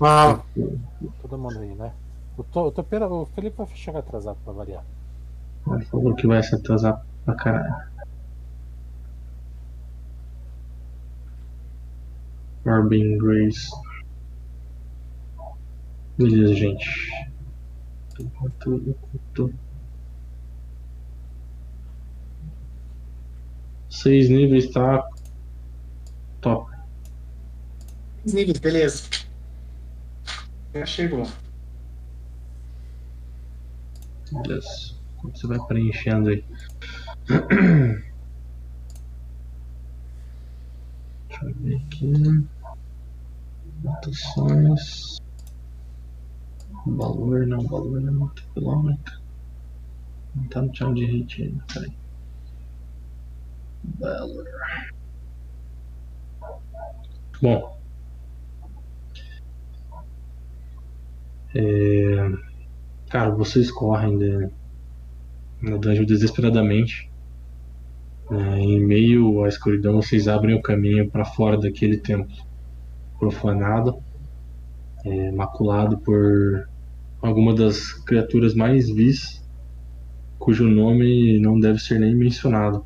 Fala. 0.00 0.42
Todo 1.20 1.36
mundo 1.36 1.58
aí, 1.58 1.74
né? 1.74 1.92
O, 2.38 2.42
to, 2.42 2.60
o, 2.60 2.72
topeira, 2.72 3.06
o 3.06 3.26
Felipe 3.26 3.58
vai 3.58 3.66
chegar 3.76 3.98
atrasado 3.98 4.38
pra 4.42 4.54
variar. 4.54 4.82
Ele 5.70 5.84
falou 5.84 6.14
que 6.14 6.26
vai 6.26 6.42
se 6.42 6.54
atrasar 6.54 7.04
pra 7.26 7.34
caralho. 7.34 7.90
Corbin 12.64 13.18
Grace. 13.18 13.68
Beleza, 16.16 16.54
gente. 16.54 17.30
Tudo, 18.58 18.96
tudo. 19.34 19.54
Seis 23.90 24.30
níveis 24.30 24.70
tá 24.70 25.06
top. 26.40 26.74
Níveis, 28.24 28.58
beleza. 28.58 29.19
Já 30.74 30.86
chegou. 30.86 31.26
Beleza. 34.32 34.94
Você 35.22 35.46
vai 35.46 35.58
preenchendo 35.66 36.30
aí. 36.30 36.44
Deixa 41.28 41.44
eu 41.44 41.54
ver 41.54 41.76
aqui. 41.76 42.12
Anotações. 43.84 45.18
Valor 46.86 47.46
não, 47.46 47.60
valor 47.66 48.00
não 48.00 48.08
é 48.08 48.12
muito 48.12 48.42
quilômetro. 48.54 49.20
Não 50.34 50.44
tá 50.48 50.62
no 50.62 50.74
chão 50.74 50.94
de 50.94 51.04
hit 51.04 51.42
ainda, 51.42 51.64
peraí. 51.72 51.92
Valor. 53.98 54.46
Bom. 57.42 57.79
É... 61.54 62.30
Cara, 63.08 63.30
vocês 63.30 63.70
correm 63.70 64.18
de... 64.18 64.48
na 65.62 65.76
dungeon 65.76 66.04
desesperadamente. 66.04 67.10
É, 68.30 68.60
em 68.60 68.78
meio 68.78 69.44
à 69.44 69.48
escuridão, 69.48 70.00
vocês 70.00 70.28
abrem 70.28 70.54
o 70.54 70.62
caminho 70.62 71.10
para 71.10 71.24
fora 71.24 71.58
daquele 71.58 71.96
templo 71.96 72.32
profanado, 73.18 73.96
é, 75.04 75.32
maculado 75.32 75.98
por 75.98 76.68
alguma 77.20 77.54
das 77.54 77.92
criaturas 78.04 78.54
mais 78.54 78.88
vis, 78.88 79.44
cujo 80.38 80.66
nome 80.68 81.38
não 81.40 81.58
deve 81.58 81.80
ser 81.80 81.98
nem 81.98 82.14
mencionado, 82.14 82.84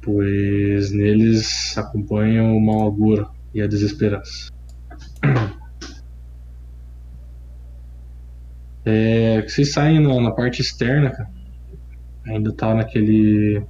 pois 0.00 0.92
neles 0.92 1.76
acompanham 1.76 2.56
o 2.56 2.60
mau 2.64 2.86
agouro 2.86 3.28
e 3.52 3.60
a 3.60 3.66
desesperança. 3.66 4.52
É, 8.84 9.42
vocês 9.42 9.72
saem 9.72 10.00
na, 10.00 10.20
na 10.20 10.30
parte 10.30 10.60
externa, 10.60 11.10
cara. 11.10 11.30
Ainda 12.26 12.52
tá 12.52 12.74
naquele 12.74 13.62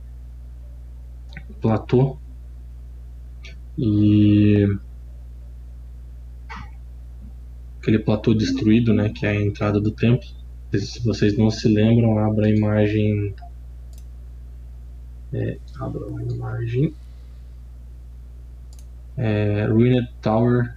platô. 1.60 2.18
E 3.76 4.66
aquele 7.80 7.98
platô 7.98 8.34
destruído, 8.34 8.94
né, 8.94 9.10
que 9.10 9.26
é 9.26 9.30
a 9.30 9.42
entrada 9.42 9.80
do 9.80 9.90
templo. 9.90 10.26
Se 10.72 11.04
vocês 11.04 11.36
não 11.36 11.50
se 11.50 11.68
lembram, 11.68 12.18
abra 12.18 12.46
a 12.46 12.50
imagem. 12.50 13.34
É, 15.32 15.58
abra 15.78 16.00
a 16.06 16.22
imagem. 16.22 16.94
É, 19.16 19.66
Ruined 19.66 20.08
Tower 20.20 20.74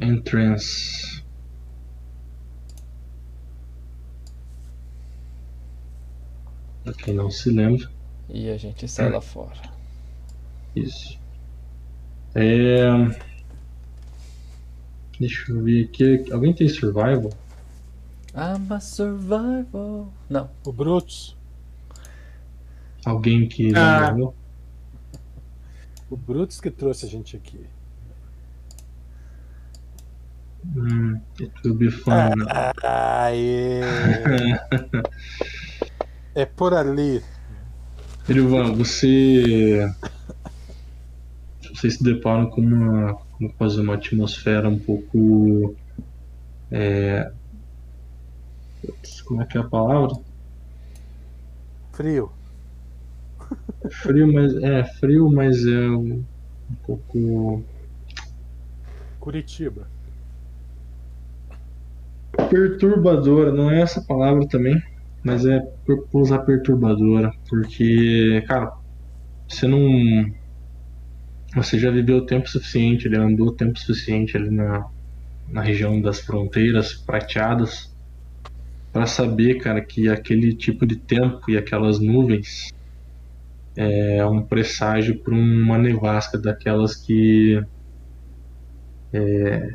Entrance. 0.00 1.19
Pra 6.90 7.04
quem 7.04 7.14
não 7.14 7.30
se 7.30 7.50
lembra. 7.50 7.88
E 8.28 8.50
a 8.50 8.56
gente 8.56 8.88
sai 8.88 9.10
lá 9.10 9.20
fora. 9.20 9.60
Isso. 10.74 11.18
É... 12.34 12.80
Deixa 15.18 15.52
eu 15.52 15.62
ver 15.62 15.84
aqui. 15.84 16.32
Alguém 16.32 16.52
tem 16.52 16.68
survival? 16.68 17.30
I'm 18.34 18.72
a 18.72 18.80
survival. 18.80 20.12
Não. 20.28 20.50
O 20.64 20.72
Brutus. 20.72 21.36
Alguém 23.04 23.48
que 23.48 23.72
Ah. 23.76 24.12
O 26.10 26.16
Brutus 26.16 26.60
que 26.60 26.70
trouxe 26.72 27.06
a 27.06 27.08
gente 27.08 27.36
aqui. 27.36 27.66
Hum, 30.76 31.20
it 31.40 31.52
will 31.64 31.74
be 31.74 31.90
fun. 31.90 32.34
Aê! 32.82 33.80
é 36.34 36.44
por 36.44 36.74
ali. 36.74 37.22
Erivan, 38.28 38.74
você. 38.74 39.92
Vocês 41.74 41.94
se 41.94 42.04
deparam 42.04 42.50
com 42.50 42.60
uma, 42.60 43.14
como 43.14 43.52
fazer 43.58 43.80
uma 43.80 43.94
atmosfera 43.94 44.68
um 44.68 44.78
pouco. 44.78 45.74
É... 46.70 47.32
Como 49.26 49.42
é 49.42 49.46
que 49.46 49.58
é 49.58 49.60
a 49.60 49.64
palavra? 49.64 50.16
Frio. 51.92 52.32
Frio, 53.90 54.32
mas 54.32 54.54
é 54.56 54.84
frio, 54.84 55.30
mas 55.30 55.66
é 55.66 55.88
um, 55.90 56.24
um 56.70 56.74
pouco 56.86 57.64
Curitiba. 59.18 59.86
perturbadora. 62.48 63.52
Não 63.52 63.70
é 63.70 63.80
essa 63.80 64.00
palavra 64.00 64.46
também, 64.48 64.82
mas 65.22 65.44
é 65.46 65.60
por 65.86 66.08
por 66.08 66.22
usar 66.22 66.40
perturbadora, 66.40 67.30
porque, 67.48 68.42
cara, 68.48 68.72
você 69.48 69.66
não 69.66 69.80
Você 71.54 71.78
já 71.78 71.90
viveu 71.90 72.26
tempo 72.26 72.48
suficiente, 72.48 73.06
ele 73.06 73.16
andou 73.16 73.54
tempo 73.54 73.78
suficiente 73.78 74.36
ali 74.36 74.50
na, 74.50 74.86
na 75.48 75.62
região 75.62 76.00
das 76.00 76.20
fronteiras 76.20 76.94
prateadas 76.94 77.94
para 78.92 79.06
saber, 79.06 79.56
cara, 79.58 79.84
que 79.84 80.08
aquele 80.08 80.54
tipo 80.56 80.86
de 80.86 80.96
tempo 80.96 81.50
e 81.50 81.56
aquelas 81.56 82.00
nuvens 82.00 82.72
é 83.76 84.24
um 84.26 84.42
presságio 84.42 85.22
para 85.22 85.34
uma 85.34 85.78
nevasca 85.78 86.38
daquelas 86.38 86.96
que 86.96 87.60
é, 89.12 89.68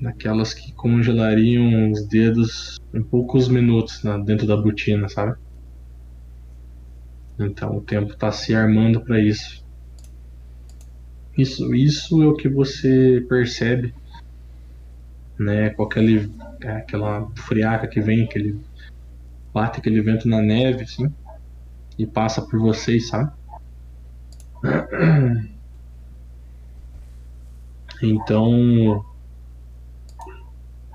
daquelas 0.00 0.54
que 0.54 0.72
congelariam 0.72 1.90
os 1.90 2.06
dedos 2.06 2.78
em 2.94 3.02
poucos 3.02 3.48
minutos 3.48 4.02
na- 4.02 4.18
dentro 4.18 4.46
da 4.46 4.56
botina, 4.56 5.08
sabe? 5.08 5.36
Então 7.38 7.76
o 7.76 7.80
tempo 7.80 8.12
está 8.12 8.32
se 8.32 8.54
armando 8.54 9.00
para 9.00 9.20
isso. 9.20 9.64
Isso, 11.36 11.74
isso 11.74 12.22
é 12.22 12.26
o 12.26 12.34
que 12.34 12.48
você 12.48 13.24
percebe, 13.28 13.94
né? 15.38 15.70
Com 15.70 15.84
aquele, 15.84 16.30
é, 16.62 16.70
aquela 16.72 17.30
friaca 17.36 17.86
que 17.86 18.00
vem, 18.00 18.24
aquele 18.24 18.60
bate 19.54 19.78
aquele 19.78 20.00
vento 20.00 20.28
na 20.28 20.42
neve, 20.42 20.82
assim, 20.82 21.12
e 21.98 22.06
passa 22.06 22.42
por 22.42 22.58
vocês, 22.60 23.08
sabe? 23.08 23.30
Então, 28.02 29.04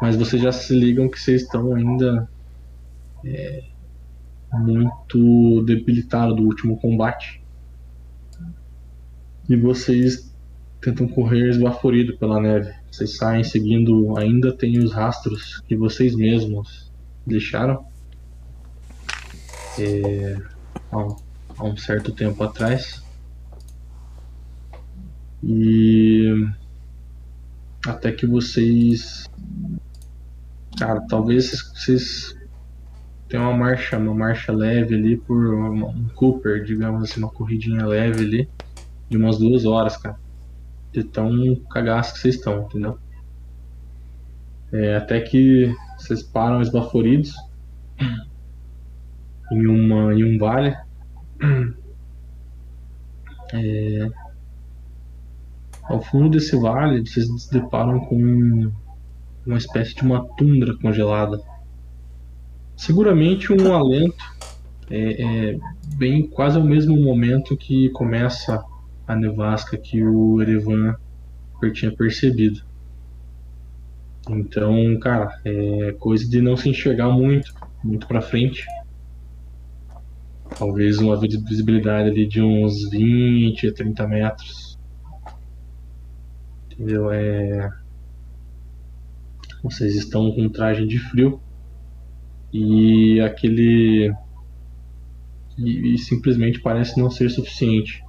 mas 0.03 0.17
vocês 0.17 0.41
já 0.41 0.51
se 0.51 0.77
ligam 0.77 1.07
que 1.07 1.17
vocês 1.17 1.43
estão 1.43 1.73
ainda 1.73 2.29
é, 3.23 3.63
muito 4.51 5.63
debilitados 5.63 6.35
do 6.35 6.43
último 6.43 6.77
combate. 6.77 7.41
E 9.47 9.55
vocês 9.55 10.29
tentam 10.81 11.07
correr 11.07 11.47
esbaforido 11.47 12.17
pela 12.17 12.41
neve. 12.41 12.69
Vocês 12.91 13.15
saem 13.15 13.45
seguindo, 13.45 14.17
ainda 14.17 14.51
tem 14.51 14.77
os 14.77 14.91
rastros 14.91 15.61
que 15.69 15.73
vocês 15.77 16.13
mesmos 16.13 16.91
deixaram 17.25 17.85
é, 19.79 20.37
há, 20.91 20.97
um, 20.97 21.15
há 21.57 21.63
um 21.63 21.77
certo 21.77 22.11
tempo 22.11 22.43
atrás. 22.43 23.01
E 25.41 26.51
até 27.87 28.11
que 28.11 28.25
vocês. 28.25 29.29
Cara, 30.77 31.01
talvez 31.07 31.51
vocês, 31.73 32.35
tenham 33.29 33.49
uma 33.49 33.57
marcha, 33.57 33.97
uma 33.97 34.13
marcha 34.13 34.51
leve 34.51 34.95
ali 34.95 35.17
por 35.17 35.53
um 35.53 36.07
Cooper, 36.15 36.63
digamos 36.63 37.03
assim, 37.03 37.19
uma 37.19 37.29
corridinha 37.29 37.85
leve 37.85 38.23
ali, 38.23 38.49
de 39.09 39.17
umas 39.17 39.37
duas 39.37 39.65
horas, 39.65 39.97
cara. 39.97 40.17
De 40.91 41.03
tão 41.03 41.55
cagaço 41.71 42.13
que 42.13 42.19
vocês 42.19 42.35
estão, 42.35 42.63
entendeu? 42.63 42.97
É, 44.71 44.95
até 44.95 45.21
que 45.21 45.73
vocês 45.97 46.23
param 46.23 46.61
esbaforidos 46.61 47.35
em, 49.51 49.67
uma, 49.67 50.13
em 50.13 50.23
um 50.23 50.37
vale. 50.37 50.75
É, 53.55 54.09
Ao 55.83 56.01
fundo 56.01 56.29
desse 56.31 56.55
vale, 56.55 57.05
vocês 57.05 57.27
se 57.39 57.51
deparam 57.51 57.99
com 57.99 58.71
uma 59.45 59.57
espécie 59.57 59.95
de 59.95 60.01
uma 60.01 60.25
tundra 60.35 60.75
congelada. 60.77 61.39
Seguramente 62.75 63.51
um 63.51 63.73
alento 63.73 64.23
é, 64.89 65.51
é 65.51 65.59
bem 65.95 66.27
quase 66.27 66.57
ao 66.57 66.63
mesmo 66.63 66.95
momento 67.01 67.55
que 67.55 67.89
começa 67.89 68.63
a 69.07 69.15
nevasca 69.15 69.77
que 69.77 70.03
o 70.03 70.41
Erevan 70.41 70.95
tinha 71.73 71.95
percebido. 71.95 72.61
Então, 74.29 74.97
cara, 74.99 75.39
é 75.45 75.93
coisa 75.93 76.29
de 76.29 76.41
não 76.41 76.57
se 76.57 76.69
enxergar 76.69 77.09
muito, 77.09 77.53
muito 77.83 78.07
para 78.07 78.21
frente. 78.21 78.65
Talvez 80.57 80.97
uma 80.97 81.19
visibilidade 81.19 82.09
ali 82.09 82.27
de 82.27 82.41
uns 82.41 82.89
20 82.89 83.67
a 83.67 83.73
30 83.73 84.07
metros. 84.07 84.77
Entendeu? 86.71 87.11
É... 87.11 87.71
Vocês 89.63 89.95
estão 89.95 90.29
com 90.33 90.49
traje 90.49 90.85
de 90.85 90.99
frio. 90.99 91.39
E 92.51 93.21
aquele. 93.21 94.13
E, 95.57 95.93
e 95.93 95.97
simplesmente 95.97 96.59
parece 96.59 96.99
não 96.99 97.09
ser 97.09 97.29
suficiente. 97.29 98.03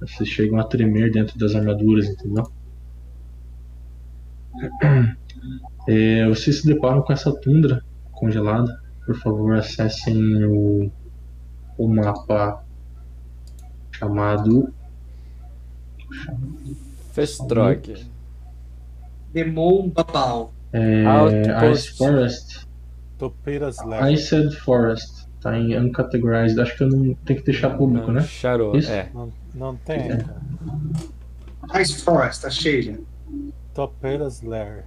Vocês 0.00 0.28
chegam 0.28 0.58
a 0.58 0.64
tremer 0.64 1.10
dentro 1.10 1.38
das 1.38 1.54
armaduras, 1.54 2.06
entendeu? 2.06 2.50
É, 5.88 6.28
vocês 6.28 6.60
se 6.60 6.66
deparam 6.66 7.02
com 7.02 7.12
essa 7.12 7.34
tundra 7.40 7.84
congelada. 8.12 8.80
Por 9.04 9.16
favor, 9.16 9.56
acessem 9.56 10.44
o, 10.44 10.90
o 11.76 11.88
mapa 11.88 12.64
chamado. 13.90 14.72
Festrog. 17.12 18.06
Demon 19.32 19.88
Babal. 19.90 20.52
É, 20.72 21.04
Outpost. 21.06 21.72
Ice 21.72 21.96
Forest. 21.98 22.66
Topeiras 23.18 23.84
Leve. 23.84 24.12
Iced 24.12 24.56
Forest. 24.56 25.26
Tá 25.40 25.56
em 25.58 25.76
Uncategorized. 25.78 26.58
Acho 26.60 26.76
que 26.76 26.82
eu 26.84 26.88
não 26.88 27.14
tenho 27.14 27.38
que 27.40 27.46
deixar 27.46 27.70
público, 27.70 28.12
né? 28.12 28.20
Charou, 28.22 28.76
Isso? 28.76 28.90
é. 28.90 29.08
Não, 29.14 29.32
não 29.54 29.76
tem, 29.76 30.12
É. 30.12 31.80
Ice 31.80 32.02
Forest, 32.02 32.46
achei 32.46 32.82
já. 32.82 32.92
Topeiras 33.74 34.42
Lair. 34.42 34.84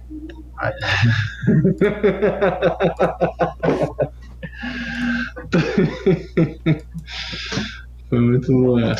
Foi 8.08 8.20
muito 8.20 8.52
boa. 8.52 8.94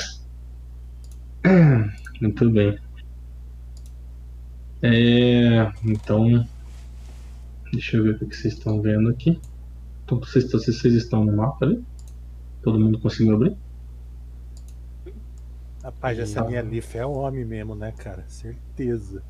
Muito 2.21 2.51
bem. 2.51 2.79
É, 4.83 5.71
então, 5.85 6.47
deixa 7.75 7.97
eu 7.97 8.05
ver 8.05 8.17
o 8.17 8.29
que 8.29 8.37
vocês 8.37 8.55
estão 8.55 8.81
vendo 8.81 9.09
aqui. 9.11 9.41
Então, 10.05 10.19
vocês, 10.19 10.51
vocês 10.51 10.95
estão 10.95 11.25
no 11.25 11.37
mapa 11.37 11.65
ali? 11.65 11.83
Todo 12.63 12.81
mundo 12.81 12.99
conseguiu 12.99 13.35
abrir? 13.35 13.57
Rapaz, 15.83 16.19
essa 16.19 16.43
minha 16.45 16.63
Leaf 16.63 16.95
é 16.95 17.05
homem 17.05 17.45
mesmo, 17.45 17.75
né, 17.75 17.93
cara? 17.93 18.25
Certeza. 18.27 19.23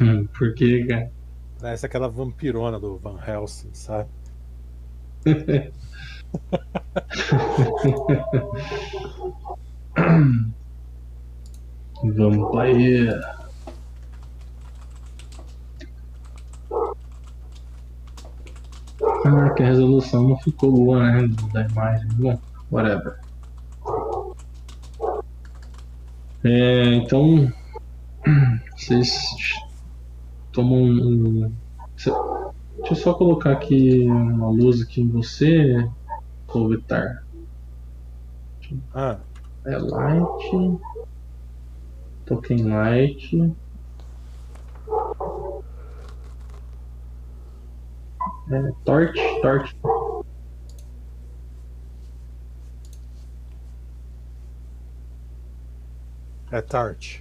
Hum, 0.00 0.26
Porque, 0.32 0.84
cara, 0.86 1.10
Parece 1.58 1.86
aquela 1.86 2.08
vampirona 2.08 2.78
do 2.78 2.98
Van 2.98 3.18
Helsing, 3.26 3.70
sabe? 3.72 4.10
Vampire. 12.04 13.20
Ah, 19.28 19.50
que 19.50 19.62
a 19.64 19.66
resolução 19.66 20.28
não 20.28 20.36
ficou 20.38 20.70
boa, 20.70 21.02
né? 21.02 21.28
Da 21.52 21.66
imagem. 21.66 22.06
Bom, 22.14 22.38
whatever. 22.70 23.18
É, 26.44 26.94
então. 26.94 27.52
Vocês 28.76 29.34
tomam 30.52 30.78
um. 30.78 31.52
Deixa 31.96 32.12
eu 32.90 32.94
só 32.94 33.14
colocar 33.14 33.50
aqui 33.50 34.06
uma 34.08 34.48
luz 34.48 34.80
aqui 34.80 35.00
em 35.00 35.08
você, 35.08 35.88
Clovitar. 36.46 37.24
Ah, 38.94 39.18
É 39.64 39.76
light. 39.76 40.78
Token 42.26 42.62
light. 42.62 43.56
É, 48.50 48.72
torch, 48.84 49.18
torch. 49.42 49.76
é 56.56 56.62
Tart. 56.62 57.20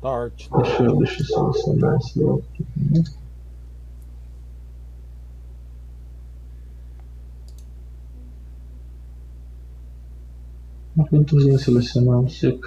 Tart. 0.00 0.48
Deixa 0.50 0.82
eu, 0.82 0.96
deixa 0.96 1.22
eu 1.22 1.52
selecionar 1.52 1.96
esse 1.96 2.20
aqui. 2.22 3.22
Uma 10.94 11.06
ventosinha 11.06 11.58
selecionar, 11.58 12.20
não 12.20 12.28
sei. 12.28 12.60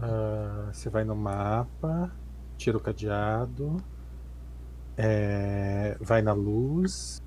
Ah, 0.00 0.70
você 0.72 0.88
vai 0.88 1.04
no 1.04 1.16
mapa, 1.16 2.12
tira 2.58 2.76
o 2.76 2.80
cadeado, 2.80 3.82
é, 4.96 5.96
vai 6.00 6.20
na 6.20 6.32
luz, 6.32 7.22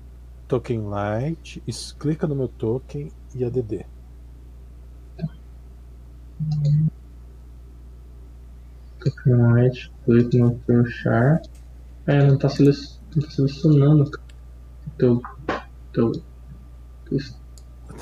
token 0.46 0.82
light, 0.82 1.62
isso, 1.66 1.96
clica 1.96 2.26
no 2.26 2.36
meu 2.36 2.48
token 2.48 3.10
e 3.34 3.44
ADD. 3.44 3.86
Token 9.00 9.36
light, 9.36 9.92
click 10.04 10.38
no 10.38 10.58
teu 10.60 10.84
char. 10.86 11.40
É, 12.06 12.24
não 12.26 12.36
tá, 12.38 12.48
não 12.48 13.22
tá 13.22 13.30
selecionando. 13.30 14.10
Teu. 14.98 15.20
Teu. 15.92 16.12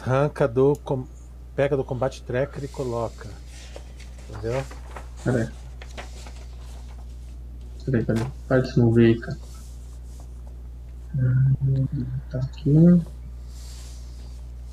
Arranca 0.03 0.47
do. 0.49 0.75
com- 0.85 1.07
Pega 1.55 1.77
do 1.77 1.85
combate 1.85 2.23
tracker 2.23 2.65
e 2.65 2.69
coloca. 2.69 3.29
Entendeu? 4.29 4.63
Peraí. 5.25 5.49
Peraí, 7.85 8.05
peraí. 8.05 8.27
Para 8.47 8.61
de 8.63 8.73
se 8.73 8.79
mover 8.79 9.07
aí, 9.07 9.21
cara. 9.21 9.39
Tá 12.31 12.39
aqui. 12.39 12.75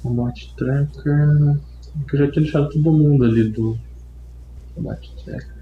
Combate 0.02 0.54
tracker. 0.56 1.60
Que 2.08 2.16
eu 2.16 2.20
já 2.20 2.32
tinha 2.32 2.44
deixado 2.44 2.70
todo 2.70 2.92
mundo 2.92 3.26
ali 3.26 3.50
do 3.50 3.78
combate 4.76 5.16
tracker. 5.24 5.57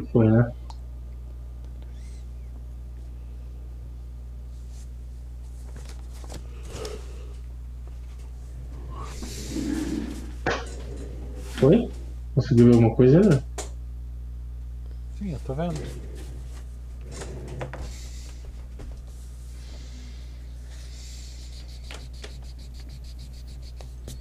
Foi, 0.00 0.30
né? 0.30 0.50
Foi? 11.56 11.90
Conseguiu 12.34 12.66
ver 12.66 12.74
alguma 12.74 12.96
coisa 12.96 13.20
ainda? 13.20 13.44
Sim, 15.18 15.32
eu 15.32 15.38
tô 15.40 15.54
vendo. 15.54 15.74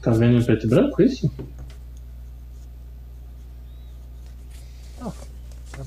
Tá 0.01 0.11
vendo 0.11 0.37
em 0.37 0.43
preto 0.43 0.65
e 0.65 0.69
branco 0.69 1.01
isso? 1.01 1.31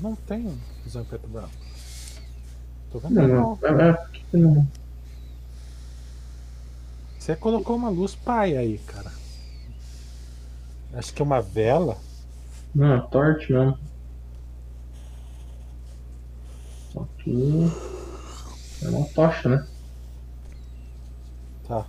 Não 0.05 0.15
tenho 0.15 0.57
visão 0.83 1.01
em 1.01 1.05
preto 1.05 1.25
e 1.25 1.29
branco. 1.29 1.49
Tô 2.91 2.99
vendo 2.99 3.13
Não, 3.15 3.27
não. 3.27 3.59
não. 3.61 3.79
É, 3.81 3.89
é, 3.89 3.93
porque 3.93 4.37
não. 4.37 4.67
Você 7.17 7.35
colocou 7.35 7.75
uma 7.75 7.89
luz 7.89 8.13
pai 8.13 8.55
aí, 8.55 8.77
cara. 8.77 9.11
Acho 10.93 11.13
que 11.13 11.21
é 11.21 11.25
uma 11.25 11.41
vela. 11.41 11.97
Não, 12.73 12.95
é 12.95 13.01
torte 13.01 13.51
mesmo. 13.51 13.77
Só 16.93 17.07
que. 17.17 17.71
É 18.83 18.89
uma 18.89 19.07
tocha, 19.09 19.49
né? 19.49 19.67
Tá. 21.67 21.85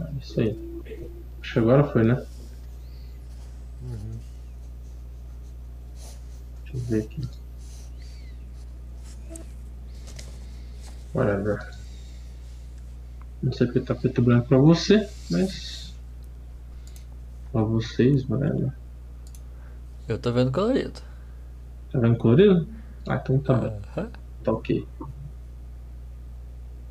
É 0.00 0.12
isso 0.20 0.40
aí. 0.40 0.58
Acho 1.40 1.52
que 1.52 1.58
agora 1.60 1.84
foi, 1.92 2.02
né? 2.02 2.26
Uhum. 3.82 4.18
Deixa 6.64 6.65
eu 6.76 6.82
ver 6.84 7.02
aqui. 7.04 7.22
Whatever. 11.14 11.58
Não 13.42 13.52
sei 13.52 13.66
porque 13.66 13.80
tá 13.80 13.94
preto 13.94 14.20
e 14.20 14.24
branco 14.24 14.48
pra 14.48 14.58
você, 14.58 15.08
mas. 15.30 15.94
Pra 17.52 17.62
vocês, 17.62 18.28
whatever. 18.28 18.72
Eu 20.08 20.18
tô 20.18 20.32
vendo 20.32 20.52
colorido. 20.52 21.00
Tá 21.90 21.98
vendo 21.98 22.16
colorido? 22.18 22.66
Ah, 23.08 23.16
então 23.16 23.38
tá 23.38 23.54
bom. 23.54 23.80
Aham. 23.96 24.10
Tá 24.44 24.52
ok. 24.52 24.86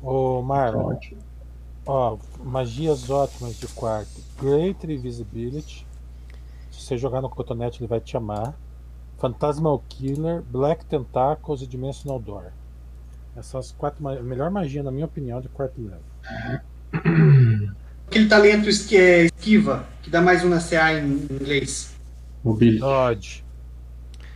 Ô, 0.02 0.40
Tá 0.40 0.46
Marlon, 0.46 0.92
ótimo. 0.92 1.20
ó, 1.86 2.18
magias 2.42 3.08
ótimas 3.10 3.56
de 3.58 3.66
quarto. 3.68 4.10
Great 4.40 4.84
Invisibility. 4.86 5.86
Se 6.70 6.80
você 6.80 6.98
jogar 6.98 7.20
no 7.20 7.28
cotonete, 7.30 7.80
ele 7.80 7.88
vai 7.88 8.00
te 8.00 8.10
chamar. 8.12 8.54
Fantasmal 9.18 9.82
Killer, 9.88 10.42
Black 10.42 10.84
Tentacles 10.86 11.62
e 11.62 11.66
Dimensional 11.66 12.18
Door. 12.20 12.52
Essas 13.36 13.72
quatro 13.72 14.02
ma- 14.02 14.20
melhor 14.20 14.50
magia, 14.50 14.82
na 14.82 14.90
minha 14.90 15.06
opinião, 15.06 15.40
de 15.40 15.48
quarto 15.48 15.80
level. 15.80 16.00
Aquele 18.06 18.28
talento 18.28 18.68
que 18.86 18.96
é 18.96 19.24
esquiva, 19.26 19.86
que 20.02 20.10
dá 20.10 20.20
mais 20.20 20.44
um 20.44 20.48
na 20.48 20.60
CA 20.60 20.92
em 20.94 21.26
inglês. 21.30 21.94
Mobility. 22.44 22.78
Dodge. 22.80 23.44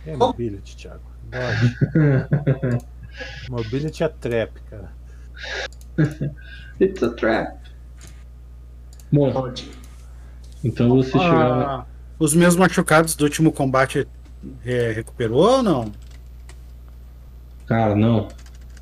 É 0.05 0.15
Qual? 0.17 0.29
Mobility, 0.31 0.75
Thiago. 0.75 1.01
Dodge. 1.29 2.85
Mobility 3.49 4.03
é 4.03 4.07
trap, 4.09 4.51
cara. 4.69 4.91
It's 6.79 7.01
a 7.03 7.09
trap. 7.13 7.57
Bom, 9.11 9.31
Pode. 9.31 9.69
então 10.63 10.89
você 10.89 11.11
chegava. 11.11 11.65
Ah, 11.65 11.85
os 12.17 12.33
meus 12.33 12.55
machucados 12.55 13.15
do 13.15 13.23
último 13.25 13.51
combate 13.51 14.07
é, 14.65 14.91
recuperou 14.91 15.57
ou 15.57 15.63
não? 15.63 15.91
Cara, 17.67 17.95
não. 17.95 18.27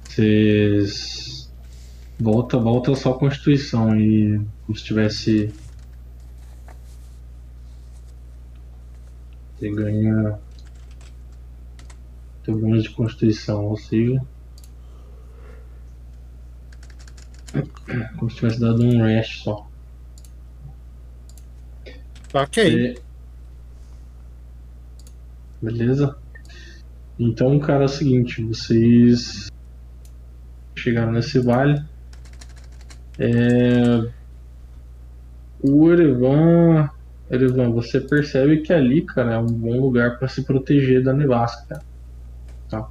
Vocês. 0.03 1.51
Volta, 2.19 2.57
volta 2.57 2.95
só 2.95 3.11
a 3.11 3.19
Constituição 3.19 3.95
e 3.99 4.41
como 4.65 4.77
se 4.77 4.83
tivesse. 4.83 5.53
Você 9.57 9.69
ganha. 9.69 10.39
Tem 12.43 12.57
bônus 12.57 12.83
de 12.83 12.89
Constituição, 12.89 13.65
ou 13.65 13.77
seja. 13.77 14.21
Como 18.17 18.29
se 18.29 18.37
tivesse 18.37 18.59
dado 18.59 18.83
um 18.83 19.03
rest 19.03 19.43
só. 19.43 19.67
Ok. 22.33 22.95
É. 22.95 23.08
Beleza? 25.61 26.15
Então, 27.19 27.59
cara, 27.59 27.83
é 27.83 27.85
o 27.85 27.89
seguinte, 27.89 28.41
vocês 28.41 29.51
chegaram 30.75 31.11
nesse 31.11 31.39
vale. 31.39 31.81
É... 33.17 34.07
O 35.61 35.91
Erevan, 35.91 36.89
Erevan, 37.29 37.71
você 37.71 37.99
percebe 37.99 38.61
que 38.61 38.71
ali, 38.71 39.01
cara, 39.01 39.33
é 39.33 39.37
um 39.37 39.47
bom 39.47 39.79
lugar 39.81 40.17
para 40.17 40.29
se 40.29 40.43
proteger 40.43 41.03
da 41.03 41.13
nevasca. 41.13 41.83
Tá? 42.69 42.89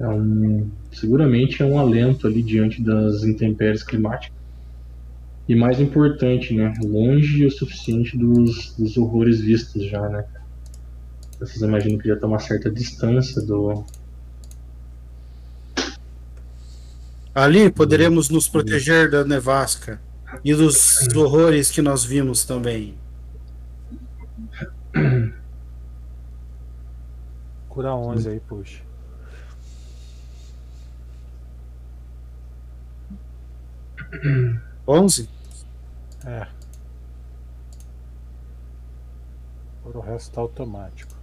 É 0.00 0.08
um... 0.08 0.70
Seguramente 0.90 1.62
é 1.62 1.66
um 1.66 1.78
alento 1.78 2.26
ali 2.26 2.42
diante 2.42 2.82
das 2.82 3.22
intempéries 3.24 3.82
climáticas. 3.82 4.40
E 5.46 5.54
mais 5.54 5.80
importante, 5.80 6.54
né? 6.54 6.72
Longe 6.82 7.44
o 7.44 7.50
suficiente 7.50 8.16
dos, 8.16 8.74
dos 8.76 8.96
horrores 8.96 9.40
vistos 9.40 9.84
já, 9.84 10.08
né? 10.08 10.24
Vocês 11.42 11.60
imaginam 11.60 11.98
que 11.98 12.06
já 12.06 12.14
está 12.14 12.28
uma 12.28 12.38
certa 12.38 12.70
distância 12.70 13.42
do. 13.42 13.84
Ali 17.34 17.68
poderemos 17.68 18.28
nos 18.28 18.48
proteger 18.48 19.10
da 19.10 19.24
nevasca 19.24 20.00
e 20.44 20.54
dos 20.54 21.08
horrores 21.16 21.68
que 21.68 21.82
nós 21.82 22.04
vimos 22.04 22.44
também. 22.44 22.96
Cura 27.68 27.92
11 27.92 28.28
aí, 28.28 28.38
puxa. 28.38 28.80
Onze? 34.86 35.28
É. 36.24 36.46
Por 39.82 39.96
o 39.96 40.00
resto 40.00 40.30
tá 40.30 40.40
automático. 40.40 41.21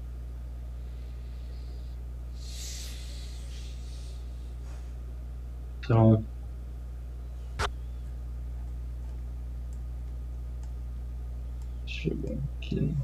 Então. 5.90 6.24
Ver 11.88 12.40
aqui. 12.58 12.96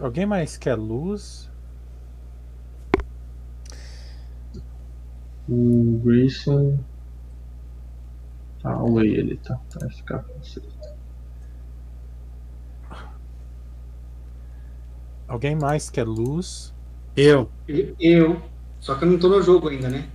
Alguém 0.00 0.26
mais 0.26 0.56
quer 0.56 0.74
luz? 0.74 1.53
O 5.48 6.00
Grayson. 6.04 6.78
Tá 8.62 8.72
away 8.72 9.14
ele, 9.14 9.36
tá? 9.36 9.58
Tá, 9.70 9.80
Vai 9.80 9.90
ficar 9.90 10.18
com 10.20 10.38
você. 10.38 10.62
Alguém 15.26 15.56
mais 15.56 15.90
quer 15.90 16.06
luz? 16.06 16.72
Eu. 17.16 17.50
Eu. 17.98 18.42
Só 18.80 18.94
que 18.94 19.04
eu 19.04 19.10
não 19.10 19.18
tô 19.18 19.28
no 19.28 19.42
jogo 19.42 19.68
ainda, 19.68 19.88
né? 19.88 20.08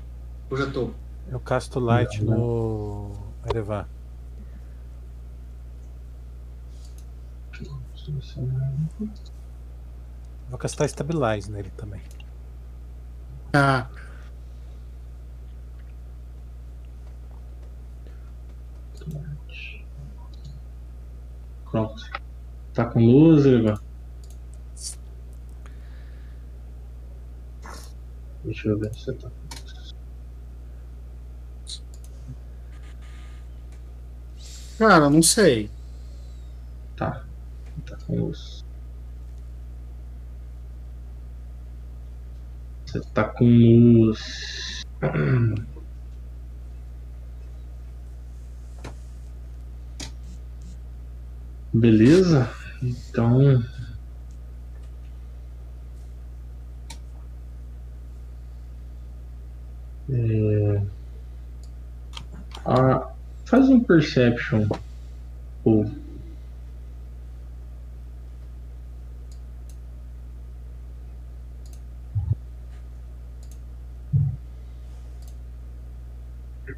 Eu 0.50 0.58
já 0.58 0.70
tô. 0.70 0.92
Eu 1.28 1.40
casto 1.40 1.80
light 1.80 2.24
Não, 2.24 2.38
no 2.38 3.12
Erevan. 3.48 3.86
Vou 10.50 10.58
castar 10.58 10.90
Stabilize 10.90 11.52
nele 11.52 11.70
também. 11.78 12.02
Ah, 13.54 13.88
Pronto. 21.70 22.04
Tá 22.74 22.86
com 22.86 23.00
luz, 23.00 23.46
Evan? 23.46 23.80
Deixa 28.44 28.70
eu 28.70 28.80
ver 28.80 28.94
se 28.94 29.06
você 29.06 29.14
tá. 29.14 29.30
cara, 34.80 35.10
não 35.10 35.22
sei. 35.22 35.70
Tá. 36.96 37.24
Tá 37.86 37.98
com 38.08 38.16
luz. 38.16 38.64
Você 42.86 43.02
tá 43.14 43.26
com 43.26 43.46
luz. 43.46 44.84
Beleza? 51.74 52.50
Então. 52.82 53.64
É... 60.10 60.82
Ah, 62.66 63.12
faz 63.46 63.70
um 63.70 63.80
perception. 63.80 64.68
Ou 65.64 65.86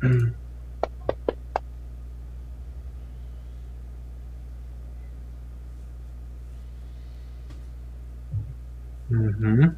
Uhum. 9.12 9.76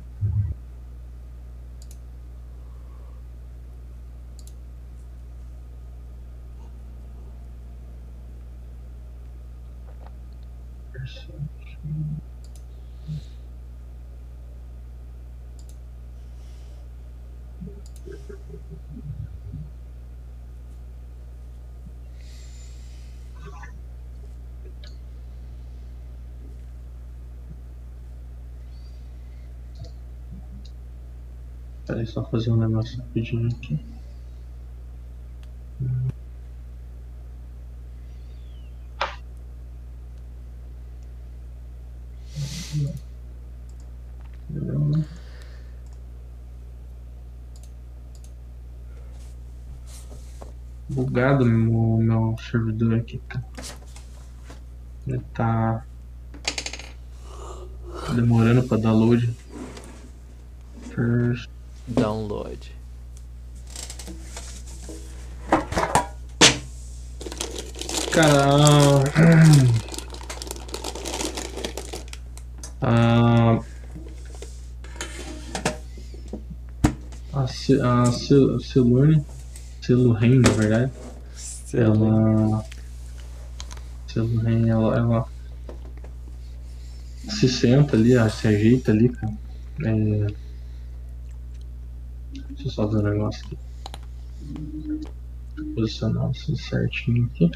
Só 32.05 32.24
fazer 32.25 32.51
um 32.51 32.57
negócio 32.57 33.00
rapidinho 33.00 33.50
aqui. 33.50 33.79
Bugado 50.89 51.45
o 51.45 51.98
meu 51.98 52.36
servidor 52.38 52.95
aqui, 52.95 53.17
cara. 53.27 53.45
Ele 55.07 55.19
tá 55.33 55.86
demorando 58.13 58.67
pra 58.67 58.77
dar 58.77 58.91
load. 58.91 59.36
First. 60.91 61.52
Download. 61.88 62.58
Cara. 68.12 69.04
ah, 72.82 73.60
a 77.34 77.48
Ce- 77.48 77.80
a 77.82 78.06
Ce- 78.12 78.60
Celune, 78.62 79.24
Celuren, 79.82 80.40
na 80.42 80.50
verdade, 80.52 80.92
ela. 81.74 82.63
Celuren, 84.08 84.70
ela, 84.70 84.96
ela 84.98 85.25
se 87.30 87.48
senta 87.50 87.96
ali, 87.96 88.13
ela 88.13 88.30
se 88.30 88.48
ajeita 88.48 88.92
ali, 88.92 89.10
cara. 89.10 89.34
É, 89.86 90.28
só 92.74 92.88
ver 92.88 92.98
um 92.98 93.01
negócio 93.03 93.46
aqui. 93.46 93.58
Posicionar 95.75 96.30
assim 96.30 96.56
certinho 96.56 97.27
aqui. 97.27 97.51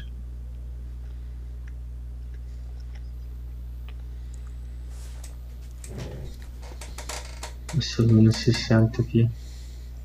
Essa 7.76 8.02
luna 8.02 8.30
se 8.30 8.52
senta 8.54 9.02
aqui. 9.02 9.28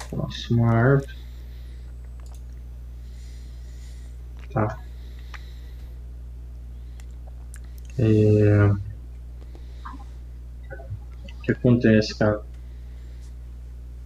Próximo 0.10 0.66
árvore. 0.66 1.16
Tá. 4.52 4.80
É... 8.00 8.68
O 11.38 11.42
que 11.44 11.52
acontece, 11.52 12.18
cara? 12.18 12.44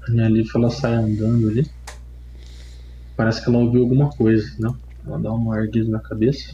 A 0.08 0.12
minha 0.12 0.30
Lifa 0.30 0.58
ela 0.58 0.70
sai 0.70 0.94
andando 0.94 1.50
ali. 1.50 1.70
Parece 3.16 3.44
que 3.44 3.50
ela 3.50 3.60
ouviu 3.60 3.82
alguma 3.82 4.10
coisa, 4.10 4.56
não? 4.60 4.80
Ela 5.06 5.20
dá 5.20 5.34
uma 5.34 5.58
erguida 5.58 5.90
na 5.90 6.00
cabeça. 6.00 6.54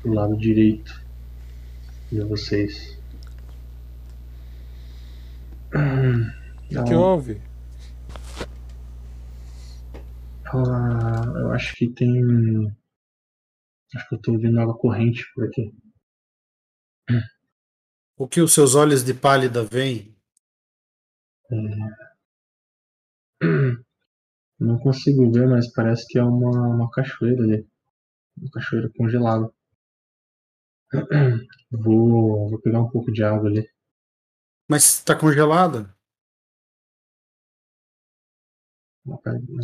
Pro 0.00 0.12
lado 0.12 0.36
direito. 0.36 1.02
E 2.12 2.20
vocês. 2.20 2.96
O 6.70 6.84
que 6.84 6.94
houve? 6.94 7.40
Ela, 10.44 11.24
eu 11.40 11.52
acho 11.52 11.74
que 11.74 11.88
tem. 11.88 12.76
Acho 13.94 14.08
que 14.08 14.14
eu 14.14 14.18
tô 14.20 14.32
ouvindo 14.32 14.60
água 14.60 14.76
corrente 14.76 15.24
por 15.34 15.46
aqui. 15.46 15.74
O 18.16 18.28
que 18.28 18.40
os 18.40 18.52
seus 18.52 18.74
olhos 18.74 19.02
de 19.02 19.14
pálida 19.14 19.64
veem? 19.64 20.17
Não 24.60 24.78
consigo 24.80 25.32
ver, 25.32 25.48
mas 25.48 25.72
parece 25.72 26.06
que 26.06 26.18
é 26.18 26.22
uma, 26.22 26.50
uma 26.50 26.90
cachoeira 26.90 27.42
ali. 27.42 27.66
Uma 28.36 28.50
cachoeira 28.50 28.90
congelada. 28.96 29.48
Vou, 31.70 32.48
vou 32.48 32.60
pegar 32.62 32.80
um 32.80 32.88
pouco 32.88 33.12
de 33.12 33.22
água 33.22 33.48
ali. 33.48 33.68
Mas 34.68 35.02
tá 35.02 35.14
congelada? 35.14 35.94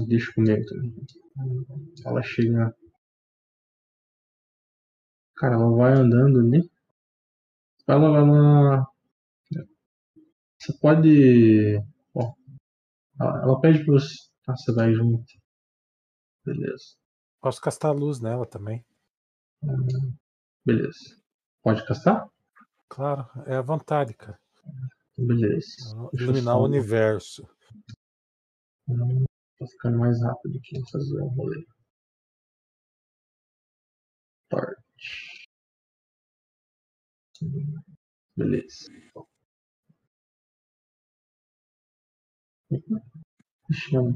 Deixa 0.06 0.32
comigo. 0.34 0.62
Ela 2.04 2.22
chega. 2.22 2.74
Cara, 5.36 5.54
ela 5.54 5.70
vai 5.76 5.92
andando 5.92 6.40
ali. 6.40 6.68
Ela, 7.86 8.18
ela. 8.18 8.86
Você 10.64 10.72
pode. 10.78 11.76
Ó, 12.14 12.34
ela, 13.20 13.42
ela 13.42 13.60
pede 13.60 13.84
pra 13.84 13.92
você. 13.92 14.14
Ah, 14.48 14.56
você 14.56 14.72
vai 14.72 14.94
junto. 14.94 15.30
Beleza. 16.42 16.96
Posso 17.38 17.60
castar 17.60 17.94
luz 17.94 18.18
nela 18.18 18.46
também. 18.46 18.82
Hum, 19.62 20.16
Beleza. 20.64 21.20
Pode 21.62 21.86
castar? 21.86 22.30
Claro, 22.88 23.28
é 23.46 23.56
a 23.56 23.60
vontade, 23.62 24.14
cara. 24.14 24.40
Beleza. 25.18 25.94
Iluminar 26.14 26.56
o 26.56 26.64
universo. 26.64 27.46
Tô 29.58 29.66
ficando 29.66 29.98
mais 29.98 30.18
rápido 30.22 30.58
aqui 30.58 30.78
em 30.78 30.90
fazer 30.90 31.20
um 31.20 31.28
rolê. 31.28 31.66
Start. 34.46 34.78
Beleza. 38.34 38.86
Chama. 43.72 44.14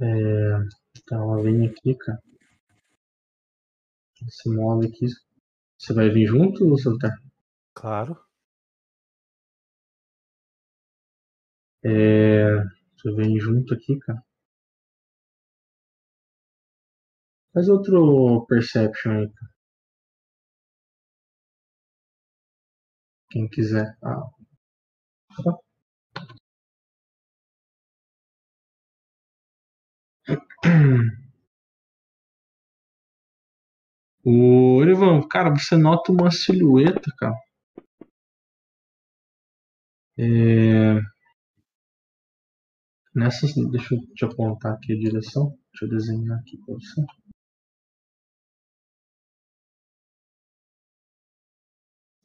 É, 0.00 0.04
então 0.98 1.32
ela 1.32 1.42
vem 1.42 1.66
aqui, 1.66 1.94
cara. 1.94 2.20
Se 4.28 4.48
move 4.48 4.86
aqui. 4.88 5.06
Você 5.78 5.92
vai 5.94 6.10
vir 6.10 6.26
junto 6.26 6.64
ou 6.64 6.70
você 6.70 6.90
tá? 6.98 7.10
Claro. 7.74 8.18
É, 11.84 12.56
você 12.96 13.12
vem 13.14 13.38
junto 13.38 13.72
aqui, 13.74 13.96
cara. 14.00 14.20
Faz 17.54 17.66
outro 17.70 18.44
perception 18.46 19.12
aí, 19.12 19.28
cara. 19.30 19.51
Quem 23.32 23.48
quiser. 23.48 23.96
Ah. 24.04 24.28
Tá. 25.42 25.58
O 34.24 34.76
Orivan, 34.76 35.26
cara, 35.28 35.50
você 35.50 35.76
nota 35.76 36.12
uma 36.12 36.30
silhueta, 36.30 37.10
cara. 37.18 37.34
É... 40.18 41.00
Nessas, 43.14 43.54
deixa 43.70 43.94
eu 43.94 44.00
te 44.14 44.24
apontar 44.26 44.74
aqui 44.74 44.92
a 44.92 44.98
direção. 44.98 45.56
Deixa 45.72 45.86
eu 45.86 45.88
desenhar 45.88 46.38
aqui 46.38 46.58
pra 46.58 46.74
você. 46.74 47.00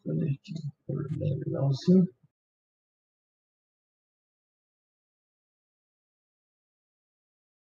Olha 0.07 0.25
aqui, 0.25 0.53
legalzinho. 1.45 2.07